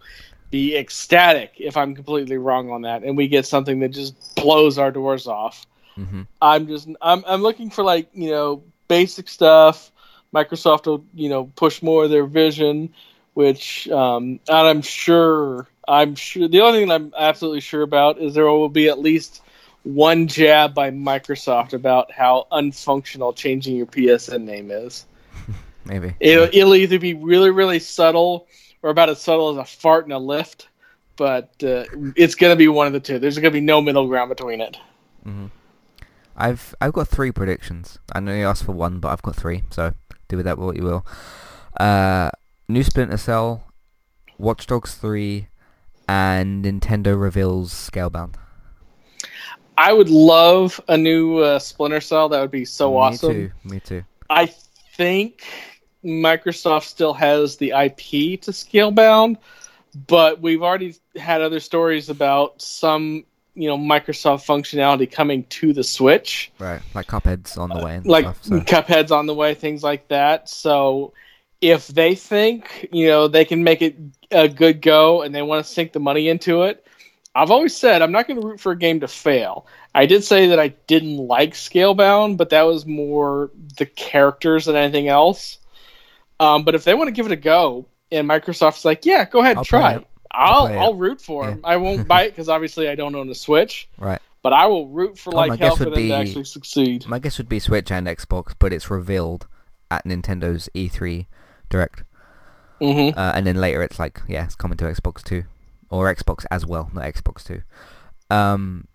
be 0.51 0.77
ecstatic 0.77 1.53
if 1.59 1.77
I'm 1.77 1.95
completely 1.95 2.39
wrong 2.39 2.71
on 2.71 2.83
that, 2.83 3.03
and 3.03 3.19
we 3.19 3.29
get 3.29 3.45
something 3.45 3.81
that 3.81 3.91
just 3.91 4.35
blows 4.35 4.79
our 4.79 4.91
doors 4.91 5.27
off. 5.27 5.67
Mm-hmm. 5.99 6.23
I'm 6.41 6.67
just 6.67 6.89
I'm 7.03 7.23
I'm 7.27 7.43
looking 7.43 7.69
for 7.69 7.85
like 7.85 8.09
you 8.15 8.31
know 8.31 8.63
basic 8.89 9.29
stuff. 9.29 9.93
Microsoft 10.35 10.87
will 10.87 11.05
you 11.13 11.29
know 11.29 11.45
push 11.57 11.83
more 11.83 12.05
of 12.05 12.11
their 12.11 12.25
vision 12.25 12.95
which 13.41 13.89
um, 13.89 14.39
and 14.49 14.69
I'm 14.69 14.83
sure 14.83 15.67
I'm 15.89 16.15
sure 16.15 16.47
the 16.47 16.61
only 16.61 16.81
thing 16.81 16.91
I'm 16.91 17.15
absolutely 17.17 17.61
sure 17.61 17.81
about 17.81 18.19
is 18.19 18.35
there 18.35 18.45
will 18.45 18.69
be 18.69 18.89
at 18.91 18.99
least 18.99 19.43
one 19.83 20.29
jab 20.29 20.75
by 20.75 20.91
Microsoft 20.91 21.73
about 21.73 22.13
how 22.13 22.47
unfunctional 22.53 23.35
changing 23.35 23.77
your 23.77 23.87
PSN 23.87 24.43
name 24.43 24.71
is. 24.71 25.07
Maybe 25.87 26.15
it'll, 26.21 26.49
it'll 26.53 26.75
either 26.75 26.99
be 26.99 27.15
really 27.15 27.51
really 27.51 27.79
subtle 27.79 28.47
or 28.83 28.91
about 28.91 29.09
as 29.09 29.23
subtle 29.23 29.49
as 29.53 29.57
a 29.57 29.65
fart 29.65 30.05
in 30.05 30.13
a 30.13 30.19
lift, 30.19 30.69
but 31.17 31.49
uh, 31.63 31.85
it's 32.17 32.35
going 32.35 32.53
to 32.53 32.57
be 32.57 32.69
one 32.69 32.89
of 32.89 32.93
the 32.93 33.01
two. 33.01 33.19
There's 33.19 33.37
going 33.37 33.53
to 33.53 33.59
be 33.59 33.65
no 33.65 33.81
middle 33.81 34.07
ground 34.07 34.29
between 34.29 34.61
it. 34.61 34.77
Mm-hmm. 35.27 35.47
I've 36.37 36.75
I've 36.79 36.93
got 36.93 37.09
three 37.09 37.33
predictions. 37.33 37.99
I 38.13 38.21
know 38.21 38.35
you 38.35 38.47
asked 38.47 38.65
for 38.65 38.73
one, 38.73 39.01
but 39.01 39.09
I've 39.09 39.23
got 39.23 39.35
three, 39.35 39.63
so 39.71 39.95
do 40.29 40.37
with 40.37 40.45
that 40.45 40.59
what 40.59 40.77
you 40.77 40.83
will. 40.83 41.07
Uh, 41.79 42.31
new 42.71 42.83
Splinter 42.83 43.17
Cell, 43.17 43.65
Watch 44.39 44.67
Dogs 44.67 44.95
3, 44.95 45.49
and 46.09 46.65
Nintendo 46.65 47.21
reveals 47.21 47.73
Scalebound. 47.73 48.37
I 49.77 49.93
would 49.93 50.11
love 50.11 50.81
a 50.89 50.97
new 50.97 51.39
uh, 51.39 51.59
Splinter 51.59 52.01
Cell. 52.01 52.29
That 52.29 52.41
would 52.41 52.51
be 52.51 52.65
so 52.65 52.91
Me 52.91 52.97
awesome. 52.97 53.29
Me 53.29 53.35
too. 53.35 53.53
Me 53.65 53.81
too. 53.81 54.05
I 54.29 54.47
think 54.47 55.45
Microsoft 56.05 56.85
still 56.85 57.15
has 57.15 57.57
the 57.57 57.71
IP 57.71 58.41
to 58.43 58.51
Scalebound, 58.51 59.39
but 60.07 60.41
we've 60.41 60.63
already 60.63 60.97
had 61.17 61.41
other 61.41 61.61
stories 61.61 62.09
about 62.09 62.61
some 62.61 63.25
you 63.55 63.69
know 63.69 63.77
Microsoft 63.77 64.47
functionality 64.47 65.11
coming 65.11 65.45
to 65.45 65.73
the 65.73 65.83
Switch. 65.83 66.53
Right, 66.59 66.81
like 66.95 67.07
Cuphead's 67.07 67.57
on 67.57 67.71
the 67.71 67.85
way. 67.85 68.01
Like 68.05 68.25
stuff, 68.25 68.45
so. 68.45 68.61
Cuphead's 68.61 69.13
on 69.13 69.27
the 69.27 69.35
way, 69.35 69.55
things 69.55 69.83
like 69.83 70.09
that. 70.09 70.49
So 70.49 71.13
if 71.61 71.89
they 71.89 72.15
think 72.15 72.89
you 72.93 73.07
know 73.07 73.29
they 73.29 73.45
can 73.45 73.65
make 73.65 73.83
it 73.83 73.97
a 74.31 74.49
good 74.49 74.81
go 74.81 75.23
and 75.23 75.35
they 75.35 75.43
want 75.43 75.65
to 75.65 75.71
sink 75.71 75.93
the 75.93 76.01
money 76.01 76.29
into 76.29 76.63
it, 76.63 76.87
I've 77.35 77.51
always 77.51 77.77
said 77.77 78.03
I'm 78.03 78.13
not 78.13 78.27
going 78.27 78.41
to 78.41 78.47
root 78.47 78.61
for 78.61 78.73
a 78.73 78.79
game 78.79 79.01
to 79.01 79.09
fail. 79.09 79.67
I 79.95 80.07
did 80.07 80.25
say 80.25 80.49
that 80.49 80.59
I 80.61 80.69
didn't 80.87 81.17
like 81.17 81.55
Scalebound, 81.55 82.37
but 82.37 82.51
that 82.51 82.63
was 82.63 82.87
more 82.87 83.51
the 83.77 83.87
characters 83.87 84.67
than 84.67 84.77
anything 84.77 85.09
else. 85.09 85.59
Um, 86.39 86.65
but 86.65 86.75
if 86.75 86.85
they 86.85 86.95
want 86.95 87.09
to 87.09 87.13
give 87.13 87.27
it 87.27 87.33
a 87.33 87.37
go, 87.37 87.87
and 88.11 88.29
Microsoft's 88.29 88.85
like, 88.85 89.05
"Yeah, 89.05 89.25
go 89.25 89.41
ahead, 89.41 89.59
and 89.59 89.67
try 89.67 89.95
it. 89.95 90.07
I'll 90.31 90.67
I'll, 90.67 90.79
I'll 90.79 90.95
root 90.95 91.21
for 91.21 91.47
them. 91.47 91.61
Yeah. 91.63 91.71
I 91.71 91.77
won't 91.77 92.09
buy 92.09 92.23
it 92.23 92.31
because 92.31 92.49
obviously 92.49 92.89
I 92.89 92.95
don't 92.95 93.15
own 93.15 93.29
a 93.29 93.35
Switch. 93.35 93.89
Right. 93.99 94.21
But 94.43 94.55
I 94.55 94.67
will 94.67 94.89
root 94.89 95.19
for 95.19 95.35
oh, 95.35 95.37
like 95.37 95.61
hell 95.61 95.77
for 95.77 95.85
them 95.85 95.95
be, 95.95 96.09
to 96.09 96.15
actually 96.15 96.45
succeed. 96.45 97.07
My 97.07 97.19
guess 97.19 97.37
would 97.37 97.49
be 97.49 97.59
Switch 97.59 97.91
and 97.91 98.07
Xbox, 98.07 98.55
but 98.59 98.73
it's 98.73 98.91
revealed 98.91 99.47
at 99.91 100.05
Nintendo's 100.05 100.71
E3 100.75 101.27
Direct. 101.71 102.05
Mm-hmm. 102.81 103.19
Uh, 103.19 103.33
and 103.35 103.47
then 103.47 103.57
later 103.57 103.83
it's 103.83 103.99
like, 103.99 104.21
yeah, 104.29 104.45
it's 104.45 104.55
coming 104.55 104.77
to 104.79 104.85
Xbox 104.85 105.23
2. 105.23 105.45
Or 105.91 106.15
Xbox 106.15 106.45
as 106.51 106.65
well, 106.65 106.91
not 106.93 107.05
Xbox 107.05 107.45
2. 107.45 107.63
Um, 108.35 108.87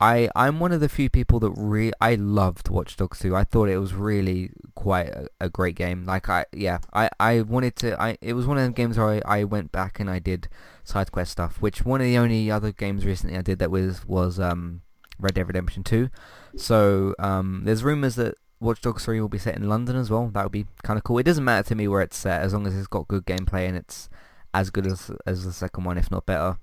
I, 0.00 0.28
I'm 0.34 0.58
one 0.58 0.72
of 0.72 0.80
the 0.80 0.88
few 0.88 1.08
people 1.08 1.38
that 1.40 1.52
re- 1.56 1.92
I 2.00 2.16
loved 2.16 2.68
Watch 2.68 2.96
Dogs 2.96 3.20
2. 3.20 3.34
I 3.36 3.44
thought 3.44 3.68
it 3.68 3.78
was 3.78 3.94
really 3.94 4.50
quite 4.74 5.08
a, 5.08 5.28
a, 5.40 5.48
great 5.48 5.76
game. 5.76 6.04
Like, 6.04 6.28
I, 6.28 6.44
yeah, 6.52 6.78
I, 6.92 7.08
I 7.20 7.42
wanted 7.42 7.76
to, 7.76 8.00
I, 8.00 8.18
it 8.20 8.32
was 8.32 8.46
one 8.46 8.58
of 8.58 8.64
the 8.64 8.72
games 8.72 8.98
where 8.98 9.22
I, 9.24 9.40
I 9.40 9.44
went 9.44 9.70
back 9.70 10.00
and 10.00 10.10
I 10.10 10.18
did 10.18 10.48
side 10.82 11.12
quest 11.12 11.30
stuff, 11.30 11.62
which 11.62 11.84
one 11.84 12.00
of 12.00 12.06
the 12.06 12.18
only 12.18 12.50
other 12.50 12.72
games 12.72 13.06
recently 13.06 13.38
I 13.38 13.42
did 13.42 13.60
that 13.60 13.70
was, 13.70 14.04
was, 14.04 14.40
um, 14.40 14.82
Red 15.18 15.34
Dead 15.34 15.46
Redemption 15.46 15.84
2. 15.84 16.10
So, 16.56 17.14
um, 17.20 17.62
there's 17.64 17.84
rumors 17.84 18.16
that 18.16 18.34
Watch 18.64 18.80
Dogs 18.80 19.04
3 19.04 19.20
will 19.20 19.28
be 19.28 19.38
set 19.38 19.56
in 19.56 19.68
London 19.68 19.96
as 19.96 20.10
well. 20.10 20.28
That 20.28 20.44
would 20.44 20.52
be 20.52 20.66
kind 20.82 20.96
of 20.96 21.04
cool. 21.04 21.18
It 21.18 21.24
doesn't 21.24 21.44
matter 21.44 21.68
to 21.68 21.74
me 21.74 21.86
where 21.86 22.02
it's 22.02 22.16
set 22.16 22.40
as 22.40 22.52
long 22.52 22.66
as 22.66 22.76
it's 22.76 22.86
got 22.86 23.08
good 23.08 23.26
gameplay 23.26 23.68
and 23.68 23.76
it's 23.76 24.08
as 24.52 24.70
good 24.70 24.86
as 24.86 25.10
as 25.26 25.44
the 25.44 25.52
second 25.52 25.84
one, 25.84 25.98
if 25.98 26.10
not 26.10 26.26
better. 26.26 26.58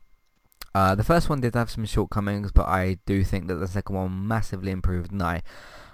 Uh, 0.73 0.95
the 0.95 1.03
first 1.03 1.29
one 1.29 1.41
did 1.41 1.53
have 1.53 1.69
some 1.69 1.85
shortcomings, 1.85 2.51
but 2.51 2.67
I 2.67 2.97
do 3.05 3.23
think 3.23 3.47
that 3.47 3.55
the 3.55 3.67
second 3.67 3.95
one 3.95 4.27
massively 4.27 4.71
improved, 4.71 5.11
and 5.11 5.21
I, 5.21 5.41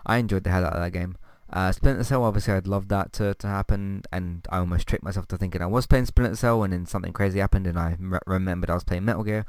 I 0.06 0.18
enjoyed 0.18 0.44
the 0.44 0.52
hell 0.52 0.65
out 0.65 0.73
of 0.73 0.81
that 0.81 0.91
game. 0.91 1.18
Uh, 1.49 1.72
Splinter 1.72 2.03
Cell, 2.03 2.23
obviously, 2.23 2.53
I'd 2.53 2.68
love 2.68 2.88
that 2.90 3.11
to, 3.14 3.34
to 3.34 3.48
happen, 3.48 4.03
and 4.11 4.45
I 4.52 4.60
almost 4.60 4.88
tricked 4.88 5.03
myself 5.03 5.27
to 5.30 5.38
thinking 5.38 5.61
I 5.61 5.68
was 5.68 5.88
playing 5.88 6.06
Splinter 6.06 6.36
Cell, 6.36 6.61
and 6.64 6.73
then 6.73 6.86
something 6.86 7.14
crazy 7.14 7.40
happened, 7.40 7.65
and 7.65 7.80
I 7.80 7.95
re- 7.99 8.19
remembered 8.27 8.69
I 8.69 8.76
was 8.76 8.84
playing 8.84 9.06
Metal 9.06 9.23
Gear. 9.23 9.45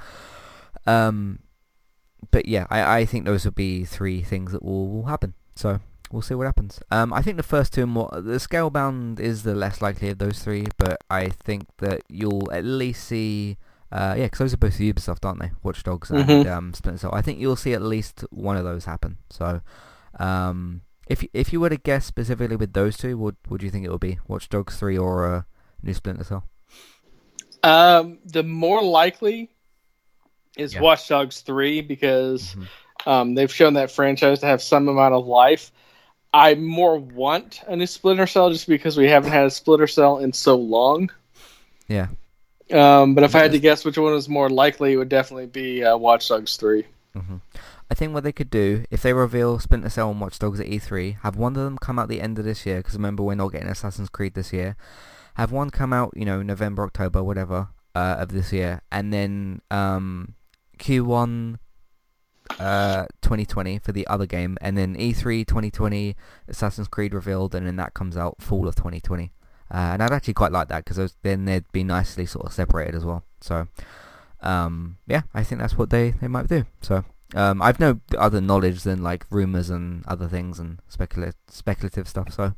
Um, 0.87 1.41
but 2.31 2.47
yeah, 2.47 2.67
I, 2.71 3.01
I 3.01 3.05
think 3.05 3.27
those 3.27 3.45
would 3.45 3.55
be 3.55 3.85
three 3.85 4.23
things 4.23 4.53
that 4.53 4.63
will, 4.63 4.89
will 4.89 5.07
happen. 5.07 5.35
So 5.57 5.81
we'll 6.11 6.23
see 6.23 6.35
what 6.35 6.47
happens. 6.47 6.81
Um, 6.91 7.13
I 7.13 7.23
think 7.23 7.37
the 7.37 7.43
first 7.43 7.73
two 7.73 7.85
are 7.85 7.87
more. 7.87 8.11
The 8.13 8.39
Scalebound 8.39 9.21
is 9.21 9.43
the 9.43 9.55
less 9.55 9.83
likely 9.83 10.11
of 10.11 10.19
those 10.19 10.41
three, 10.41 10.67
but 10.77 10.99
I 11.11 11.29
think 11.29 11.67
that 11.79 12.03
you'll 12.09 12.51
at 12.53 12.65
least 12.65 13.05
see. 13.05 13.57
Uh, 13.91 14.15
yeah, 14.19 14.25
because 14.25 14.39
those 14.39 14.55
are 14.55 14.59
both 14.59 14.79
Ubisoft, 14.79 15.25
aren't 15.25 15.41
they? 15.41 15.51
Watch 15.63 15.83
Dogs 15.83 16.11
and 16.11 16.29
mm-hmm. 16.29 16.51
um, 16.51 16.75
Splinter 16.75 16.99
Cell. 16.99 17.15
I 17.15 17.23
think 17.23 17.41
you'll 17.41 17.57
see 17.57 17.73
at 17.73 17.81
least 17.81 18.25
one 18.31 18.57
of 18.57 18.65
those 18.65 18.85
happen. 18.85 19.17
So, 19.31 19.63
um, 20.19 20.83
if 21.07 21.25
if 21.33 21.53
you 21.53 21.61
were 21.61 21.71
to 21.71 21.79
guess 21.79 22.05
specifically 22.05 22.57
with 22.57 22.75
those 22.75 22.97
two, 22.97 23.17
what 23.17 23.37
would 23.49 23.63
you 23.63 23.71
think 23.71 23.87
it 23.87 23.91
would 23.91 24.01
be? 24.01 24.19
Watch 24.29 24.49
Dogs 24.49 24.77
three 24.77 24.99
or 24.99 25.27
uh, 25.27 25.43
new 25.83 25.95
Splinter 25.95 26.25
Cell? 26.25 26.45
Um, 27.63 28.19
the 28.25 28.43
more 28.43 28.83
likely 28.83 29.51
is 30.57 30.75
yeah. 30.75 30.81
Watch 30.81 31.09
Dogs 31.09 31.41
three 31.41 31.81
because 31.81 32.55
mm-hmm. 32.55 33.09
um, 33.09 33.35
they've 33.35 33.53
shown 33.53 33.75
that 33.75 33.91
franchise 33.91 34.41
to 34.41 34.47
have 34.47 34.63
some 34.63 34.89
amount 34.89 35.15
of 35.15 35.27
life. 35.27 35.73
I 36.33 36.55
more 36.55 36.99
want 36.99 37.63
a 37.67 37.77
new 37.77 37.87
Splinter 37.87 38.27
Cell 38.27 38.51
just 38.51 38.69
because 38.69 38.97
we 38.97 39.09
haven't 39.09 39.33
had 39.33 39.47
a 39.47 39.51
Splinter 39.51 39.87
Cell 39.87 40.19
in 40.19 40.33
so 40.33 40.57
long. 40.57 41.11
Yeah. 41.89 42.09
Um, 42.71 43.15
but 43.15 43.25
if 43.25 43.35
I 43.35 43.39
had 43.41 43.53
to 43.53 43.59
guess 43.59 43.85
which 43.85 43.97
one 43.97 44.13
was 44.13 44.29
more 44.29 44.51
likely, 44.51 44.93
it 44.93 44.97
would 44.97 45.09
definitely 45.09 45.47
be 45.47 45.83
uh, 45.83 45.97
Watch 45.97 46.29
Dogs 46.29 46.57
3. 46.57 46.85
Mm-hmm. 47.17 47.37
I 47.91 47.95
think 47.95 48.13
what 48.13 48.25
they 48.25 48.33
could 48.33 48.51
do, 48.51 48.85
if 48.91 49.01
they 49.01 49.15
reveal 49.15 49.59
Splinter 49.59 49.89
Cell 49.89 50.11
and 50.11 50.21
Watch 50.21 50.39
Dogs 50.39 50.61
at 50.61 50.67
E3, 50.67 51.21
have 51.23 51.37
one 51.37 51.57
of 51.57 51.65
them 51.65 51.79
come 51.79 51.99
out 51.99 52.09
the 52.09 52.21
end 52.21 52.39
of 52.39 52.45
this 52.45 52.67
year, 52.67 52.79
because 52.79 52.95
remember 52.95 53.23
we're 53.23 53.35
not 53.35 53.53
getting 53.53 53.69
Assassin's 53.69 54.11
Creed 54.11 54.35
this 54.35 54.53
year. 54.53 54.77
Have 55.35 55.51
one 55.53 55.71
come 55.71 55.95
out, 55.95 56.13
you 56.15 56.27
know, 56.27 56.43
November, 56.43 56.85
October, 56.85 57.23
whatever, 57.23 57.69
uh, 57.95 58.17
of 58.19 58.33
this 58.33 58.53
year, 58.53 58.83
and 58.93 59.13
then 59.13 59.63
um, 59.71 60.35
Q1 60.79 61.57
uh, 62.59 63.07
2020 63.23 63.79
for 63.79 63.93
the 63.93 64.07
other 64.07 64.27
game, 64.27 64.57
and 64.61 64.77
then 64.77 64.97
E3 64.97 65.47
2020, 65.47 66.17
Assassin's 66.49 66.89
Creed 66.89 67.15
revealed, 67.15 67.55
and 67.55 67.67
then 67.67 67.77
that 67.77 67.95
comes 67.95 68.17
out 68.17 68.41
fall 68.41 68.69
of 68.69 68.75
2020. 68.75 69.33
Uh, 69.71 69.77
and 69.77 70.03
I'd 70.03 70.13
actually 70.13 70.35
quite 70.35 70.53
like 70.53 70.69
that 70.69 70.85
because 70.85 71.15
then 71.23 71.45
they'd 71.45 71.71
be 71.73 71.85
nicely 71.85 72.25
sort 72.25 72.47
of 72.47 72.53
separated 72.53 72.95
as 72.95 73.05
well. 73.05 73.25
So, 73.41 73.69
um, 74.41 74.97
yeah, 75.07 75.23
I 75.35 75.45
think 75.45 75.61
that's 75.61 75.77
what 75.77 75.91
they, 75.91 76.13
they 76.13 76.29
might 76.29 76.49
do. 76.49 76.65
So 76.81 77.05
um, 77.35 77.61
I've 77.61 77.81
no 77.81 78.01
other 78.17 78.41
knowledge 78.41 78.83
than 78.83 79.03
like 79.03 79.27
rumors 79.31 79.69
and 79.69 80.05
other 80.07 80.29
things 80.29 80.59
and 80.59 80.81
specula- 80.89 81.35
speculative 81.49 82.09
stuff. 82.09 82.33
So, 82.33 82.55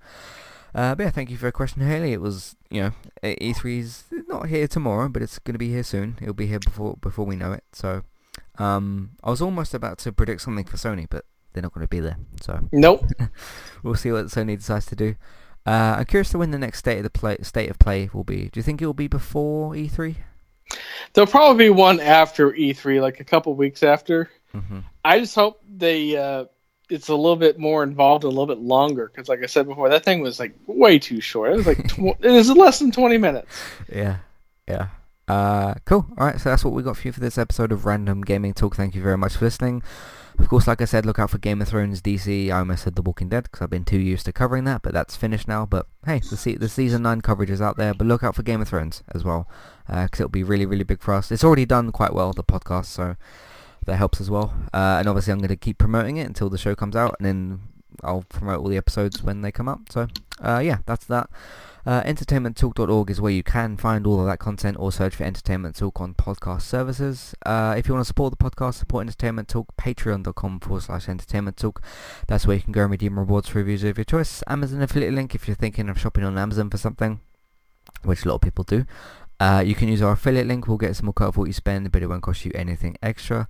uh, 0.75 0.95
but 0.95 1.03
yeah, 1.03 1.11
thank 1.11 1.31
you 1.31 1.37
for 1.37 1.47
your 1.47 1.53
question, 1.53 1.83
Haley. 1.83 2.13
It 2.13 2.21
was 2.21 2.55
you 2.71 2.81
know 2.83 2.93
E3's 3.25 4.05
not 4.29 4.49
here 4.49 4.69
tomorrow, 4.69 5.09
but 5.09 5.23
it's 5.23 5.41
going 5.41 5.55
to 5.55 5.59
be 5.59 5.71
here 5.71 5.83
soon. 5.83 6.17
It'll 6.23 6.35
be 6.35 6.47
here 6.47 6.61
before 6.61 6.97
before 7.01 7.27
we 7.27 7.35
know 7.35 7.53
it. 7.53 7.65
So, 7.73 8.03
um, 8.61 9.13
I 9.25 9.31
was 9.31 9.41
almost 9.41 9.73
about 9.73 9.99
to 10.01 10.13
predict 10.13 10.43
something 10.43 10.67
for 10.67 10.77
Sony, 10.77 11.07
but 11.09 11.25
they're 11.53 11.63
not 11.63 11.73
going 11.73 11.85
to 11.85 11.89
be 11.89 12.01
there. 12.01 12.19
So 12.43 12.69
nope. 12.73 13.05
we'll 13.83 13.95
see 13.95 14.13
what 14.13 14.27
Sony 14.27 14.57
decides 14.57 14.87
to 14.87 14.97
do. 14.97 15.17
Uh, 15.67 15.97
I'm 15.99 16.05
curious 16.05 16.31
to 16.31 16.39
when 16.39 16.51
the 16.51 16.59
next 16.59 16.79
state 16.79 16.99
of 16.99 17.05
the 17.05 17.11
play 17.11 17.39
state 17.43 17.71
of 17.71 17.79
play 17.79 18.11
will 18.13 18.25
be. 18.25 18.51
Do 18.51 18.61
you 18.61 18.63
think 18.63 18.83
it 18.83 18.87
will 18.87 18.93
be 18.93 19.09
before 19.09 19.73
E3? 19.73 20.17
There'll 21.13 21.27
probably 21.27 21.65
be 21.67 21.71
one 21.71 22.01
after 22.01 22.53
E3, 22.53 23.01
like 23.01 23.19
a 23.19 23.25
couple 23.25 23.55
weeks 23.55 23.83
after. 23.83 24.31
Mm-hmm. 24.55 24.81
I 25.05 25.21
just 25.21 25.35
hope 25.35 25.63
they 25.67 26.17
uh, 26.17 26.45
it's 26.91 27.09
a 27.09 27.15
little 27.15 27.37
bit 27.37 27.59
more 27.59 27.83
involved, 27.83 28.25
a 28.25 28.29
little 28.29 28.47
bit 28.47 28.59
longer, 28.59 29.07
because 29.09 29.29
like 29.29 29.43
I 29.43 29.47
said 29.47 29.67
before, 29.67 29.89
that 29.89 30.05
thing 30.05 30.21
was 30.21 30.39
like 30.39 30.55
way 30.67 30.99
too 30.99 31.23
short. 31.23 31.53
It 31.53 31.57
was 31.57 31.67
like 31.67 31.89
tw- 31.89 31.99
it 32.21 32.31
was 32.31 32.51
less 32.51 32.79
than 32.79 32.93
twenty 32.93 33.17
minutes. 33.17 33.49
Yeah, 33.91 34.19
yeah. 34.69 34.89
Uh, 35.29 35.75
cool. 35.85 36.07
All 36.19 36.27
right, 36.27 36.41
so 36.41 36.51
that's 36.51 36.65
what 36.65 36.75
we 36.75 36.83
got 36.83 36.97
for 36.97 37.09
you 37.09 37.13
for 37.13 37.21
this 37.21 37.39
episode 37.39 37.73
of 37.73 37.87
Random 37.87 38.23
Gaming 38.23 38.53
Talk. 38.53 38.77
Thank 38.77 38.95
you 38.95 39.03
very 39.03 39.17
much 39.17 39.37
for 39.37 39.45
listening. 39.45 39.83
Of 40.39 40.49
course, 40.49 40.67
like 40.67 40.81
I 40.81 40.87
said, 40.87 41.05
look 41.05 41.19
out 41.19 41.31
for 41.31 41.39
Game 41.39 41.61
of 41.61 41.69
Thrones 41.69 42.01
DC. 42.01 42.51
I 42.51 42.59
almost 42.59 42.85
said 42.85 42.95
The 42.95 43.03
Walking 43.03 43.29
Dead 43.29 43.45
because 43.45 43.61
I've 43.61 43.71
been 43.71 43.85
too 43.85 43.99
used 43.99 44.25
to 44.25 44.33
covering 44.33 44.65
that, 44.65 44.81
but 44.83 44.95
that's 44.95 45.15
finished 45.15 45.47
now. 45.47 45.67
But 45.67 45.87
hey, 46.07 46.21
the, 46.21 46.37
se- 46.37 46.57
the 46.57 46.69
season 46.69 47.03
9 47.03 47.21
coverage 47.21 47.51
is 47.51 47.61
out 47.61 47.77
there, 47.77 47.93
but 47.93 48.07
look 48.07 48.25
out 48.25 48.35
for 48.35 48.43
Game 48.43 48.63
of 48.63 48.69
Thrones 48.69 49.03
as 49.15 49.23
well 49.23 49.49
because 49.87 50.21
it'll 50.21 50.31
be 50.31 50.43
really, 50.43 50.65
really 50.67 50.85
big 50.85 51.03
for 51.03 51.13
us. 51.15 51.31
It's 51.31 51.45
already 51.45 51.67
done 51.67 51.93
quite 51.93 52.15
well, 52.15 52.33
the 52.33 52.43
podcast, 52.43 52.87
so 52.87 53.17
that 53.85 53.97
helps 53.97 54.21
as 54.21 54.31
well. 54.31 54.55
Uh, 54.73 54.97
and 54.99 55.09
obviously, 55.09 55.33
I'm 55.33 55.41
going 55.41 55.49
to 55.49 55.57
keep 55.57 55.79
promoting 55.79 56.17
it 56.17 56.27
until 56.27 56.49
the 56.49 56.59
show 56.59 56.75
comes 56.75 56.97
out, 56.97 57.17
and 57.19 57.27
then 57.27 57.61
I'll 58.03 58.25
promote 58.29 58.61
all 58.61 58.69
the 58.69 58.77
episodes 58.77 59.23
when 59.23 59.43
they 59.43 59.53
come 59.53 59.69
up. 59.69 59.91
So, 59.91 60.09
uh, 60.41 60.61
yeah, 60.65 60.79
that's 60.87 61.05
that. 61.07 61.29
Uh, 61.87 62.03
entertainmenttalk.org 62.03 63.11
is 63.11 63.21
where 63.21 63.33
you 63.33 63.43
can 63.43 63.77
find 63.77 64.07
all 64.07 64.21
of 64.21 64.27
that 64.27 64.39
content 64.39 64.77
or 64.79 64.93
search 64.93 65.15
for 65.17 65.25
Entertainment 65.25 65.77
Talk 65.77 66.01
on 66.01 66.15
podcast 66.15 66.63
services. 66.63 67.35
Uh, 67.47 67.75
if 67.77 67.89
you 67.89 67.95
want 67.95 68.05
to 68.05 68.09
support 68.09 68.37
the 68.37 68.51
podcast, 68.51 68.75
support 68.75 69.03
Entertainment 69.03 69.49
Talk, 69.49 69.75
patreon.com 69.77 70.61
forward 70.61 70.83
slash 70.83 71.09
entertainment 71.09 71.57
talk. 71.57 71.83
That's 72.27 72.47
where 72.47 72.57
you 72.57 72.63
can 72.63 72.73
go 72.73 72.83
and 72.83 72.91
redeem 72.91 73.19
rewards 73.19 73.49
for 73.49 73.59
reviews 73.59 73.85
of 73.85 73.97
your 73.97 74.05
choice. 74.05 74.43
Amazon 74.47 74.83
affiliate 74.83 75.15
link 75.15 75.35
if 75.35 75.49
you're 75.49 75.57
thinking 75.57 75.89
of 75.89 75.99
shopping 75.99 76.25
on 76.25 76.39
Amazon 76.39 76.71
for 76.71 76.79
something, 76.79 77.21
which 78.03 78.25
a 78.25 78.29
lot 78.29 78.37
of 78.37 78.41
people 78.43 78.65
do. 78.65 78.85
Uh, 79.39 79.63
you 79.65 79.75
can 79.75 79.89
use 79.89 80.03
our 80.03 80.13
affiliate 80.13 80.47
link. 80.47 80.69
We'll 80.69 80.77
get 80.77 80.95
some 80.97 81.07
more 81.07 81.15
cut 81.15 81.29
of 81.29 81.37
what 81.39 81.47
you 81.47 81.55
spend, 81.55 81.91
but 81.93 82.03
it 82.03 82.09
won't 82.09 82.23
cost 82.23 82.45
you 82.45 82.53
anything 82.55 82.97
extra 83.03 83.49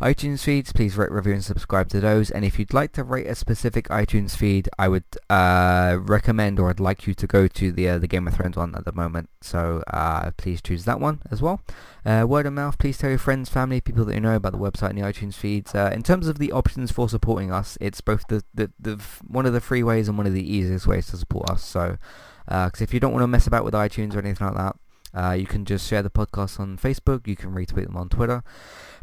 iTunes 0.00 0.40
feeds, 0.40 0.72
please 0.72 0.96
rate, 0.96 1.10
review, 1.10 1.34
and 1.34 1.44
subscribe 1.44 1.88
to 1.90 2.00
those. 2.00 2.30
And 2.30 2.44
if 2.44 2.58
you'd 2.58 2.74
like 2.74 2.92
to 2.92 3.04
rate 3.04 3.26
a 3.26 3.34
specific 3.34 3.88
iTunes 3.88 4.36
feed, 4.36 4.68
I 4.78 4.88
would 4.88 5.04
uh, 5.30 5.98
recommend 6.00 6.58
or 6.58 6.68
I'd 6.68 6.80
like 6.80 7.06
you 7.06 7.14
to 7.14 7.26
go 7.26 7.46
to 7.46 7.72
the 7.72 7.88
uh, 7.88 7.98
the 7.98 8.08
Game 8.08 8.26
of 8.26 8.34
Thrones 8.34 8.56
one 8.56 8.74
at 8.74 8.84
the 8.84 8.92
moment. 8.92 9.30
So 9.40 9.82
uh, 9.86 10.32
please 10.36 10.60
choose 10.60 10.84
that 10.84 11.00
one 11.00 11.22
as 11.30 11.40
well. 11.40 11.60
Uh, 12.04 12.26
word 12.28 12.46
of 12.46 12.52
mouth, 12.52 12.76
please 12.78 12.98
tell 12.98 13.10
your 13.10 13.18
friends, 13.18 13.48
family, 13.48 13.80
people 13.80 14.04
that 14.04 14.14
you 14.14 14.20
know 14.20 14.36
about 14.36 14.52
the 14.52 14.58
website 14.58 14.90
and 14.90 14.98
the 14.98 15.02
iTunes 15.02 15.34
feeds. 15.34 15.74
Uh, 15.74 15.90
in 15.94 16.02
terms 16.02 16.26
of 16.26 16.38
the 16.38 16.52
options 16.52 16.90
for 16.90 17.08
supporting 17.08 17.52
us, 17.52 17.78
it's 17.80 18.00
both 18.00 18.24
the, 18.28 18.42
the, 18.52 18.70
the 18.78 19.02
one 19.26 19.46
of 19.46 19.52
the 19.52 19.60
free 19.60 19.82
ways 19.82 20.08
and 20.08 20.18
one 20.18 20.26
of 20.26 20.34
the 20.34 20.52
easiest 20.52 20.86
ways 20.86 21.06
to 21.06 21.16
support 21.16 21.48
us. 21.48 21.64
So, 21.64 21.98
because 22.46 22.82
if 22.82 22.92
you 22.92 23.00
don't 23.00 23.12
want 23.12 23.22
to 23.22 23.28
mess 23.28 23.46
about 23.46 23.64
with 23.64 23.74
iTunes 23.74 24.14
or 24.14 24.18
anything 24.18 24.46
like 24.46 24.56
that, 24.56 24.76
uh, 25.14 25.32
you 25.32 25.46
can 25.46 25.64
just 25.64 25.88
share 25.88 26.02
the 26.02 26.10
podcast 26.10 26.58
on 26.58 26.76
Facebook. 26.76 27.26
You 27.26 27.36
can 27.36 27.52
retweet 27.52 27.86
them 27.86 27.96
on 27.96 28.08
Twitter. 28.08 28.42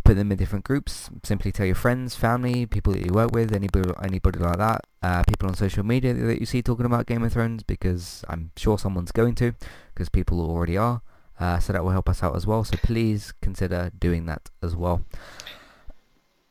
Put 0.03 0.15
them 0.15 0.31
in 0.31 0.37
different 0.37 0.65
groups. 0.65 1.09
Simply 1.23 1.51
tell 1.51 1.65
your 1.65 1.75
friends, 1.75 2.15
family, 2.15 2.65
people 2.65 2.93
that 2.93 3.05
you 3.05 3.13
work 3.13 3.31
with, 3.31 3.53
anybody, 3.53 3.89
anybody 4.03 4.39
like 4.39 4.57
that. 4.57 4.87
Uh, 5.01 5.23
people 5.27 5.47
on 5.47 5.55
social 5.55 5.83
media 5.83 6.13
that 6.13 6.39
you 6.39 6.45
see 6.45 6.61
talking 6.61 6.85
about 6.85 7.05
Game 7.05 7.23
of 7.23 7.33
Thrones, 7.33 7.63
because 7.63 8.23
I'm 8.27 8.51
sure 8.57 8.77
someone's 8.79 9.11
going 9.11 9.35
to, 9.35 9.53
because 9.93 10.09
people 10.09 10.41
already 10.41 10.77
are. 10.77 11.01
Uh, 11.39 11.59
so 11.59 11.73
that 11.73 11.83
will 11.83 11.91
help 11.91 12.07
us 12.07 12.21
out 12.21 12.35
as 12.35 12.45
well. 12.45 12.63
So 12.63 12.77
please 12.83 13.33
consider 13.41 13.91
doing 13.97 14.27
that 14.27 14.49
as 14.61 14.75
well. 14.75 15.03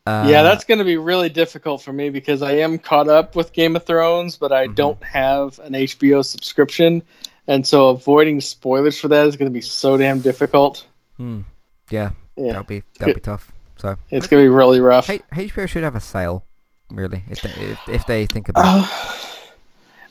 Uh, 0.06 0.26
yeah, 0.28 0.42
that's 0.42 0.64
going 0.64 0.78
to 0.78 0.84
be 0.84 0.96
really 0.96 1.28
difficult 1.28 1.82
for 1.82 1.92
me 1.92 2.10
because 2.10 2.42
I 2.42 2.52
am 2.52 2.78
caught 2.78 3.08
up 3.08 3.36
with 3.36 3.52
Game 3.52 3.76
of 3.76 3.84
Thrones, 3.84 4.36
but 4.36 4.50
I 4.50 4.64
mm-hmm. 4.64 4.74
don't 4.74 5.02
have 5.04 5.58
an 5.60 5.74
HBO 5.74 6.24
subscription, 6.24 7.02
and 7.46 7.66
so 7.66 7.90
avoiding 7.90 8.40
spoilers 8.40 8.98
for 8.98 9.08
that 9.08 9.26
is 9.26 9.36
going 9.36 9.50
to 9.50 9.54
be 9.54 9.60
so 9.60 9.96
damn 9.96 10.20
difficult. 10.20 10.86
Hmm. 11.16 11.42
Yeah, 11.90 12.10
yeah, 12.40 12.52
that'll 12.52 12.64
be 12.64 12.82
that'll 12.98 13.14
be 13.14 13.20
tough. 13.20 13.52
So 13.76 13.96
it's 14.10 14.26
gonna 14.26 14.42
be 14.42 14.48
really 14.48 14.80
rough. 14.80 15.08
H- 15.08 15.22
HBO 15.32 15.68
should 15.68 15.82
have 15.82 15.94
a 15.94 16.00
sale, 16.00 16.44
really, 16.90 17.24
if 17.30 17.40
they, 17.42 17.50
if, 17.50 17.88
if 17.88 18.06
they 18.06 18.26
think 18.26 18.48
about. 18.48 18.64
Uh, 18.64 18.86
it. 18.86 19.20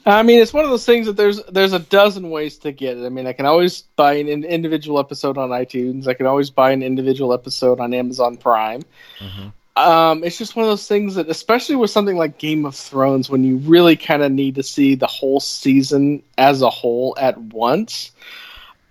I 0.05 0.23
mean, 0.23 0.41
it's 0.41 0.53
one 0.53 0.63
of 0.63 0.71
those 0.71 0.85
things 0.85 1.05
that 1.05 1.17
there's 1.17 1.43
there's 1.45 1.73
a 1.73 1.79
dozen 1.79 2.29
ways 2.29 2.57
to 2.59 2.71
get 2.71 2.97
it. 2.97 3.05
I 3.05 3.09
mean, 3.09 3.27
I 3.27 3.33
can 3.33 3.45
always 3.45 3.83
buy 3.95 4.13
an 4.13 4.27
individual 4.27 4.99
episode 4.99 5.37
on 5.37 5.49
iTunes. 5.49 6.07
I 6.07 6.13
can 6.13 6.25
always 6.25 6.49
buy 6.49 6.71
an 6.71 6.81
individual 6.81 7.33
episode 7.33 7.79
on 7.79 7.93
Amazon 7.93 8.37
Prime. 8.37 8.81
Mm-hmm. 9.19 9.49
Um, 9.79 10.23
it's 10.23 10.37
just 10.37 10.55
one 10.55 10.63
of 10.63 10.69
those 10.69 10.87
things 10.87 11.15
that, 11.15 11.29
especially 11.29 11.75
with 11.75 11.89
something 11.91 12.17
like 12.17 12.37
Game 12.37 12.65
of 12.65 12.75
Thrones, 12.75 13.29
when 13.29 13.43
you 13.43 13.57
really 13.57 13.95
kind 13.95 14.23
of 14.23 14.31
need 14.31 14.55
to 14.55 14.63
see 14.63 14.95
the 14.95 15.07
whole 15.07 15.39
season 15.39 16.21
as 16.37 16.61
a 16.61 16.69
whole 16.69 17.15
at 17.19 17.37
once. 17.37 18.11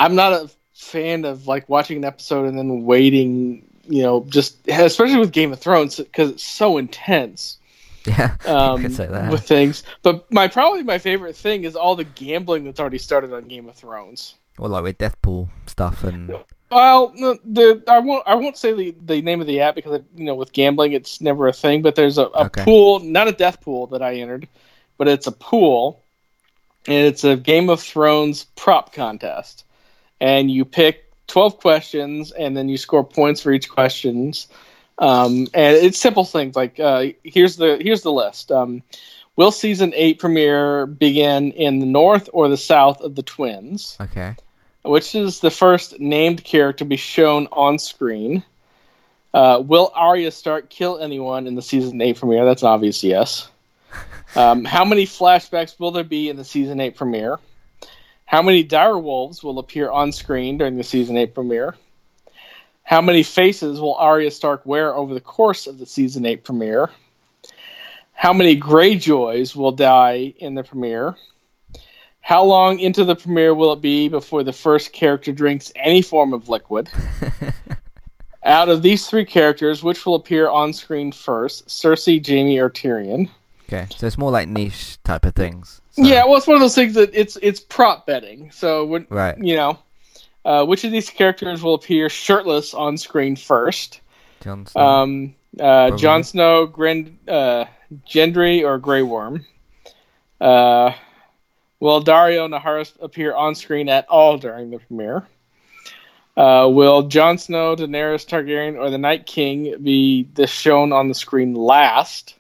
I'm 0.01 0.15
not 0.15 0.33
a 0.33 0.51
fan 0.89 1.25
of 1.25 1.47
like 1.47 1.69
watching 1.69 1.99
an 1.99 2.05
episode 2.05 2.47
and 2.47 2.59
then 2.59 2.85
waiting, 2.85 3.65
you 3.89 4.03
know, 4.03 4.25
just 4.29 4.67
especially 4.69 5.19
with 5.19 5.33
Game 5.33 5.53
of 5.53 5.61
Thrones 5.61 5.97
because 5.97 6.31
it's 6.31 6.45
so 6.45 6.79
intense. 6.79 7.57
Yeah, 8.07 8.37
um, 8.47 8.83
with 8.85 9.47
things. 9.47 9.83
But 10.03 10.33
my 10.33 10.49
probably 10.49 10.83
my 10.83 10.97
favorite 10.97 11.37
thing 11.37 11.65
is 11.65 11.77
all 11.77 11.95
the 11.95 12.05
gambling 12.05 12.65
that's 12.65 12.81
already 12.81 12.97
started 12.97 13.35
on 13.35 13.49
Game 13.49 13.69
of 13.69 13.75
Thrones. 13.75 14.35
Well, 14.59 14.71
like 14.71 14.83
with 14.83 14.99
Deathpool 14.99 15.51
stuff 15.67 16.05
and. 16.05 16.33
Well, 16.71 17.09
the 17.09 17.83
I 17.87 17.99
won't 17.99 18.27
I 18.27 18.35
won't 18.35 18.57
say 18.57 18.73
the, 18.73 18.95
the 19.05 19.21
name 19.21 19.43
of 19.43 19.47
the 19.47 19.61
app 19.61 19.75
because 19.75 20.01
you 20.17 20.25
know 20.25 20.37
with 20.37 20.55
gambling 20.55 20.93
it's 20.93 21.21
never 21.21 21.49
a 21.49 21.53
thing. 21.53 21.83
But 21.83 21.97
there's 21.97 22.17
a, 22.17 22.27
a 22.27 22.47
okay. 22.47 22.65
pool, 22.65 23.01
not 23.01 23.29
a 23.29 23.33
death 23.33 23.61
pool 23.61 23.89
that 23.89 24.01
I 24.01 24.15
entered, 24.15 24.49
but 24.97 25.09
it's 25.09 25.27
a 25.27 25.33
pool, 25.33 26.03
and 26.87 27.07
it's 27.07 27.25
a 27.25 27.37
Game 27.37 27.69
of 27.69 27.81
Thrones 27.83 28.45
prop 28.57 28.95
contest 28.95 29.65
and 30.21 30.51
you 30.51 30.65
pick 30.65 31.05
12 31.29 31.59
questions 31.59 32.33
and 32.33 32.57
then 32.57 32.69
you 32.69 32.77
score 32.77 33.05
points 33.05 33.41
for 33.41 33.53
each 33.53 33.69
questions. 33.69 34.49
Um, 34.99 35.47
and 35.55 35.77
it's 35.77 35.99
simple 35.99 36.25
things 36.25 36.57
like 36.57 36.81
uh, 36.81 37.07
here's 37.23 37.57
the 37.57 37.79
here's 37.81 38.03
the 38.03 38.13
list. 38.13 38.51
Um, 38.51 38.83
will 39.37 39.53
season 39.53 39.93
8 39.95 40.19
premiere 40.19 40.87
begin 40.87 41.53
in 41.53 41.79
the 41.79 41.87
north 41.87 42.29
or 42.33 42.49
the 42.49 42.57
south 42.57 43.01
of 43.01 43.15
the 43.15 43.23
twins? 43.23 43.97
Okay. 44.01 44.35
Which 44.83 45.15
is 45.15 45.41
the 45.41 45.51
first 45.51 46.01
named 46.01 46.43
character 46.45 46.79
to 46.79 46.89
be 46.89 46.97
shown 46.97 47.47
on 47.53 47.79
screen? 47.79 48.43
Uh, 49.35 49.63
will 49.65 49.93
Arya 49.95 50.31
Stark 50.31 50.71
kill 50.71 50.99
anyone 50.99 51.47
in 51.47 51.55
the 51.55 51.63
season 51.63 52.01
8 52.01 52.19
premiere? 52.19 52.45
That's 52.45 52.63
an 52.63 52.69
obvious 52.69 53.03
yes. 53.05 53.49
Um, 54.37 54.67
how 54.67 54.85
many 54.85 55.07
flashbacks 55.07 55.81
will 55.81 55.91
there 55.91 56.05
be 56.05 56.29
in 56.29 56.37
the 56.37 56.45
season 56.45 56.81
8 56.81 56.95
premiere 56.95 57.39
how 58.29 58.43
many 58.43 58.63
dire 58.63 58.99
wolves 58.99 59.43
will 59.43 59.59
appear 59.59 59.91
on 59.91 60.13
screen 60.13 60.59
during 60.59 60.77
the 60.77 60.85
season 60.85 61.17
8 61.17 61.33
premiere? 61.33 61.77
How 62.83 63.01
many 63.01 63.23
faces 63.23 63.81
will 63.81 63.95
Arya 63.95 64.31
Stark 64.31 64.67
wear 64.67 64.95
over 64.95 65.15
the 65.15 65.21
course 65.21 65.67
of 65.67 65.79
the 65.79 65.87
season 65.87 66.27
8 66.27 66.45
premiere? 66.45 66.91
How 68.13 68.35
many 68.35 68.61
Greyjoys 68.61 69.57
will 69.57 69.73
die 69.73 70.35
in 70.37 70.55
the 70.55 70.63
premiere? 70.63 71.17
How 72.21 72.45
long 72.45 72.81
into 72.81 73.03
the 73.03 73.17
premiere 73.17 73.55
will 73.55 73.73
it 73.73 73.81
be 73.81 74.11
before 74.11 74.43
the 74.43 74.53
first 74.53 74.93
character 74.93 75.33
drinks 75.33 75.73
any 75.75 76.03
form 76.03 76.35
of 76.35 76.51
liquid? 76.51 76.91
Out 78.45 78.69
of 78.69 78.83
these 78.83 79.07
three 79.07 79.25
characters, 79.25 79.83
which 79.83 80.05
will 80.05 80.17
appear 80.17 80.51
on 80.51 80.75
screen 80.75 81.13
first? 81.13 81.69
Cersei, 81.69 82.23
Jaime, 82.23 82.59
or 82.59 82.69
Tyrion? 82.69 83.31
Okay, 83.63 83.87
so 83.97 84.07
it's 84.07 84.19
more 84.19 84.31
like 84.31 84.49
niche 84.49 84.99
type 85.03 85.25
of 85.25 85.35
things. 85.35 85.81
So. 85.99 86.05
Yeah, 86.05 86.27
well, 86.27 86.37
it's 86.37 86.47
one 86.47 86.55
of 86.55 86.61
those 86.61 86.77
things 86.77 86.95
that 86.95 87.11
it's 87.13 87.37
it's 87.43 87.59
prop 87.59 88.07
betting. 88.07 88.53
So 88.53 88.85
when 88.85 89.09
right, 89.11 89.37
you 89.37 89.57
know, 89.57 89.81
uh, 90.45 90.65
which 90.65 90.85
of 90.85 90.93
these 90.93 91.11
characters 91.11 91.61
will 91.61 91.75
appear 91.75 92.09
shirtless 92.09 92.73
on 92.73 92.97
screen 92.97 93.35
first? 93.35 94.01
Jon 94.41 94.65
Snow, 94.65 94.81
um, 94.81 95.35
uh, 95.59 95.97
Jon 95.97 96.23
Snow, 96.23 96.67
Gren, 96.67 97.19
uh, 97.27 97.65
Gendry, 98.09 98.65
or 98.65 98.79
Grey 98.79 99.03
Worm. 99.03 99.45
Uh, 100.41 100.93
will 101.81 102.05
Daario 102.05 102.49
Naharis 102.49 102.93
appear 103.01 103.35
on 103.35 103.57
screen 103.57 103.89
at 103.89 104.09
all 104.09 104.39
during 104.39 104.71
the 104.71 104.79
premiere? 104.79 105.27
Uh, 106.37 106.69
will 106.71 107.03
Jon 107.03 107.39
Snow, 107.39 107.75
Daenerys 107.75 108.25
Targaryen, 108.25 108.79
or 108.79 108.91
the 108.91 108.99
Night 108.99 109.27
King 109.27 109.83
be 109.83 110.29
shown 110.47 110.93
on 110.93 111.09
the 111.09 111.15
screen 111.15 111.55
last? 111.55 112.37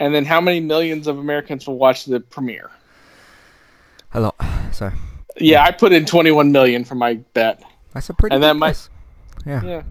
And 0.00 0.14
then 0.14 0.24
how 0.24 0.40
many 0.40 0.58
millions 0.58 1.06
of 1.06 1.18
Americans 1.18 1.66
will 1.66 1.78
watch 1.78 2.06
the 2.06 2.18
premiere? 2.18 2.70
A 4.14 4.20
lot. 4.20 4.34
So. 4.72 4.88
Yeah, 5.36 5.64
I 5.64 5.72
put 5.72 5.92
in 5.92 6.06
21 6.06 6.52
million 6.52 6.84
for 6.84 6.94
my 6.94 7.14
bet. 7.34 7.60
That's 7.92 8.08
a 8.08 8.14
pretty. 8.14 8.34
And 8.34 8.42
then 8.42 8.56
my 8.56 8.72
Yeah. 9.44 9.62
Yeah. 9.64 9.82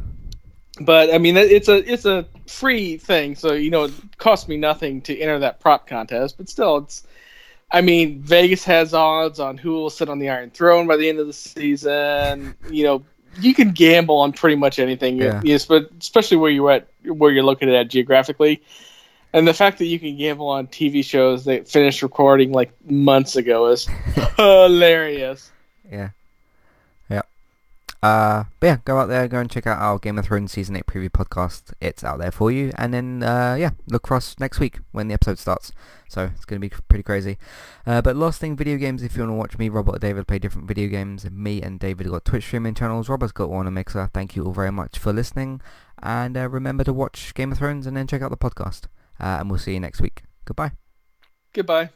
But 0.80 1.14
I 1.14 1.18
mean, 1.18 1.36
it's 1.36 1.68
a 1.68 1.92
it's 1.92 2.06
a 2.06 2.26
free 2.48 2.96
thing, 2.96 3.36
so 3.36 3.52
you 3.52 3.70
know 3.70 3.84
it 3.84 3.94
costs 4.18 4.48
me 4.48 4.56
nothing 4.56 5.02
to 5.02 5.20
enter 5.20 5.38
that 5.40 5.60
prop 5.60 5.86
contest. 5.86 6.38
But 6.38 6.48
still, 6.48 6.78
it's. 6.78 7.04
I 7.72 7.82
mean, 7.82 8.22
Vegas 8.22 8.64
has 8.64 8.94
odds 8.94 9.42
on 9.42 9.58
who 9.58 9.74
will 9.74 9.90
sit 9.90 10.08
on 10.08 10.20
the 10.20 10.30
Iron 10.30 10.50
Throne 10.50 10.88
by 10.88 10.96
the 10.96 11.10
end 11.10 11.20
of 11.20 11.28
the 11.28 11.34
season. 11.34 12.56
You 12.70 12.84
know, 12.86 13.06
you 13.42 13.54
can 13.54 13.72
gamble 13.72 14.18
on 14.20 14.32
pretty 14.32 14.56
much 14.56 14.80
anything. 14.80 15.18
Yeah. 15.18 15.42
Yes, 15.44 15.66
but 15.66 15.90
especially 16.00 16.38
where 16.38 16.52
you're 16.52 16.72
at, 16.72 16.88
where 17.04 17.32
you're 17.32 17.44
looking 17.44 17.70
at 17.70 17.90
geographically, 17.90 18.62
and 19.34 19.48
the 19.48 19.54
fact 19.54 19.78
that 19.78 19.86
you 19.86 20.00
can 20.00 20.18
gamble 20.18 20.48
on 20.48 20.68
TV 20.68 21.04
shows 21.04 21.46
that 21.46 21.68
finished 21.68 22.02
recording 22.02 22.52
like 22.52 22.72
months 22.90 23.36
ago 23.36 23.68
is 23.68 23.88
hilarious. 24.38 25.52
Yeah. 25.92 26.10
Yeah. 27.10 27.22
Uh, 28.02 28.46
but 28.60 28.68
yeah, 28.68 28.78
go 28.86 28.98
out 28.98 29.08
there, 29.08 29.28
go 29.28 29.40
and 29.40 29.52
check 29.52 29.68
out 29.68 29.80
our 29.80 30.00
Game 30.00 30.18
of 30.18 30.26
Thrones 30.26 30.54
Season 30.54 30.76
8 30.76 30.86
preview 30.88 31.10
podcast. 31.10 31.74
It's 31.80 32.04
out 32.04 32.20
there 32.20 32.32
for 32.32 32.52
you. 32.52 32.72
And 32.78 32.94
then, 32.94 33.22
uh, 33.22 33.56
yeah, 33.60 33.72
look 33.88 34.08
for 34.08 34.16
us 34.16 34.36
next 34.40 34.60
week 34.60 34.80
when 34.94 35.10
the 35.10 35.14
episode 35.14 35.38
starts. 35.38 35.72
So 36.08 36.32
it's 36.34 36.46
going 36.46 36.60
to 36.60 36.68
be 36.68 36.74
pretty 36.88 37.04
crazy. 37.04 37.38
Uh, 37.86 38.02
but 38.02 38.16
last 38.16 38.40
thing, 38.40 38.56
video 38.56 38.78
games, 38.78 39.04
if 39.04 39.16
you 39.16 39.22
want 39.22 39.32
to 39.32 39.36
watch 39.36 39.58
me, 39.60 39.70
Robert 39.70 39.98
or 39.98 40.00
David 40.00 40.28
play 40.28 40.40
different 40.40 40.68
video 40.68 40.88
games, 40.88 41.30
me 41.30 41.62
and 41.62 41.80
David 41.80 42.10
got 42.10 42.26
Twitch 42.26 42.46
streaming 42.46 42.74
channels. 42.74 43.10
Robert's 43.10 43.32
got 43.32 43.50
one 43.52 43.68
on 43.68 43.76
Mixer. 43.76 44.10
Thank 44.12 44.36
you 44.36 44.46
all 44.46 44.54
very 44.54 44.72
much 44.72 44.98
for 44.98 45.14
listening. 45.14 45.62
And 46.02 46.36
uh, 46.36 46.50
remember 46.50 46.84
to 46.86 46.94
watch 46.94 47.36
Game 47.36 47.52
of 47.52 47.60
Thrones 47.60 47.86
and 47.86 47.96
then 47.96 48.08
check 48.08 48.24
out 48.24 48.32
the 48.32 48.38
podcast. 48.38 48.88
Uh, 49.20 49.38
and 49.40 49.50
we'll 49.50 49.60
see 49.60 49.74
you 49.74 49.80
next 49.80 50.02
week. 50.02 50.24
Goodbye. 50.46 50.72
Goodbye. 51.54 51.90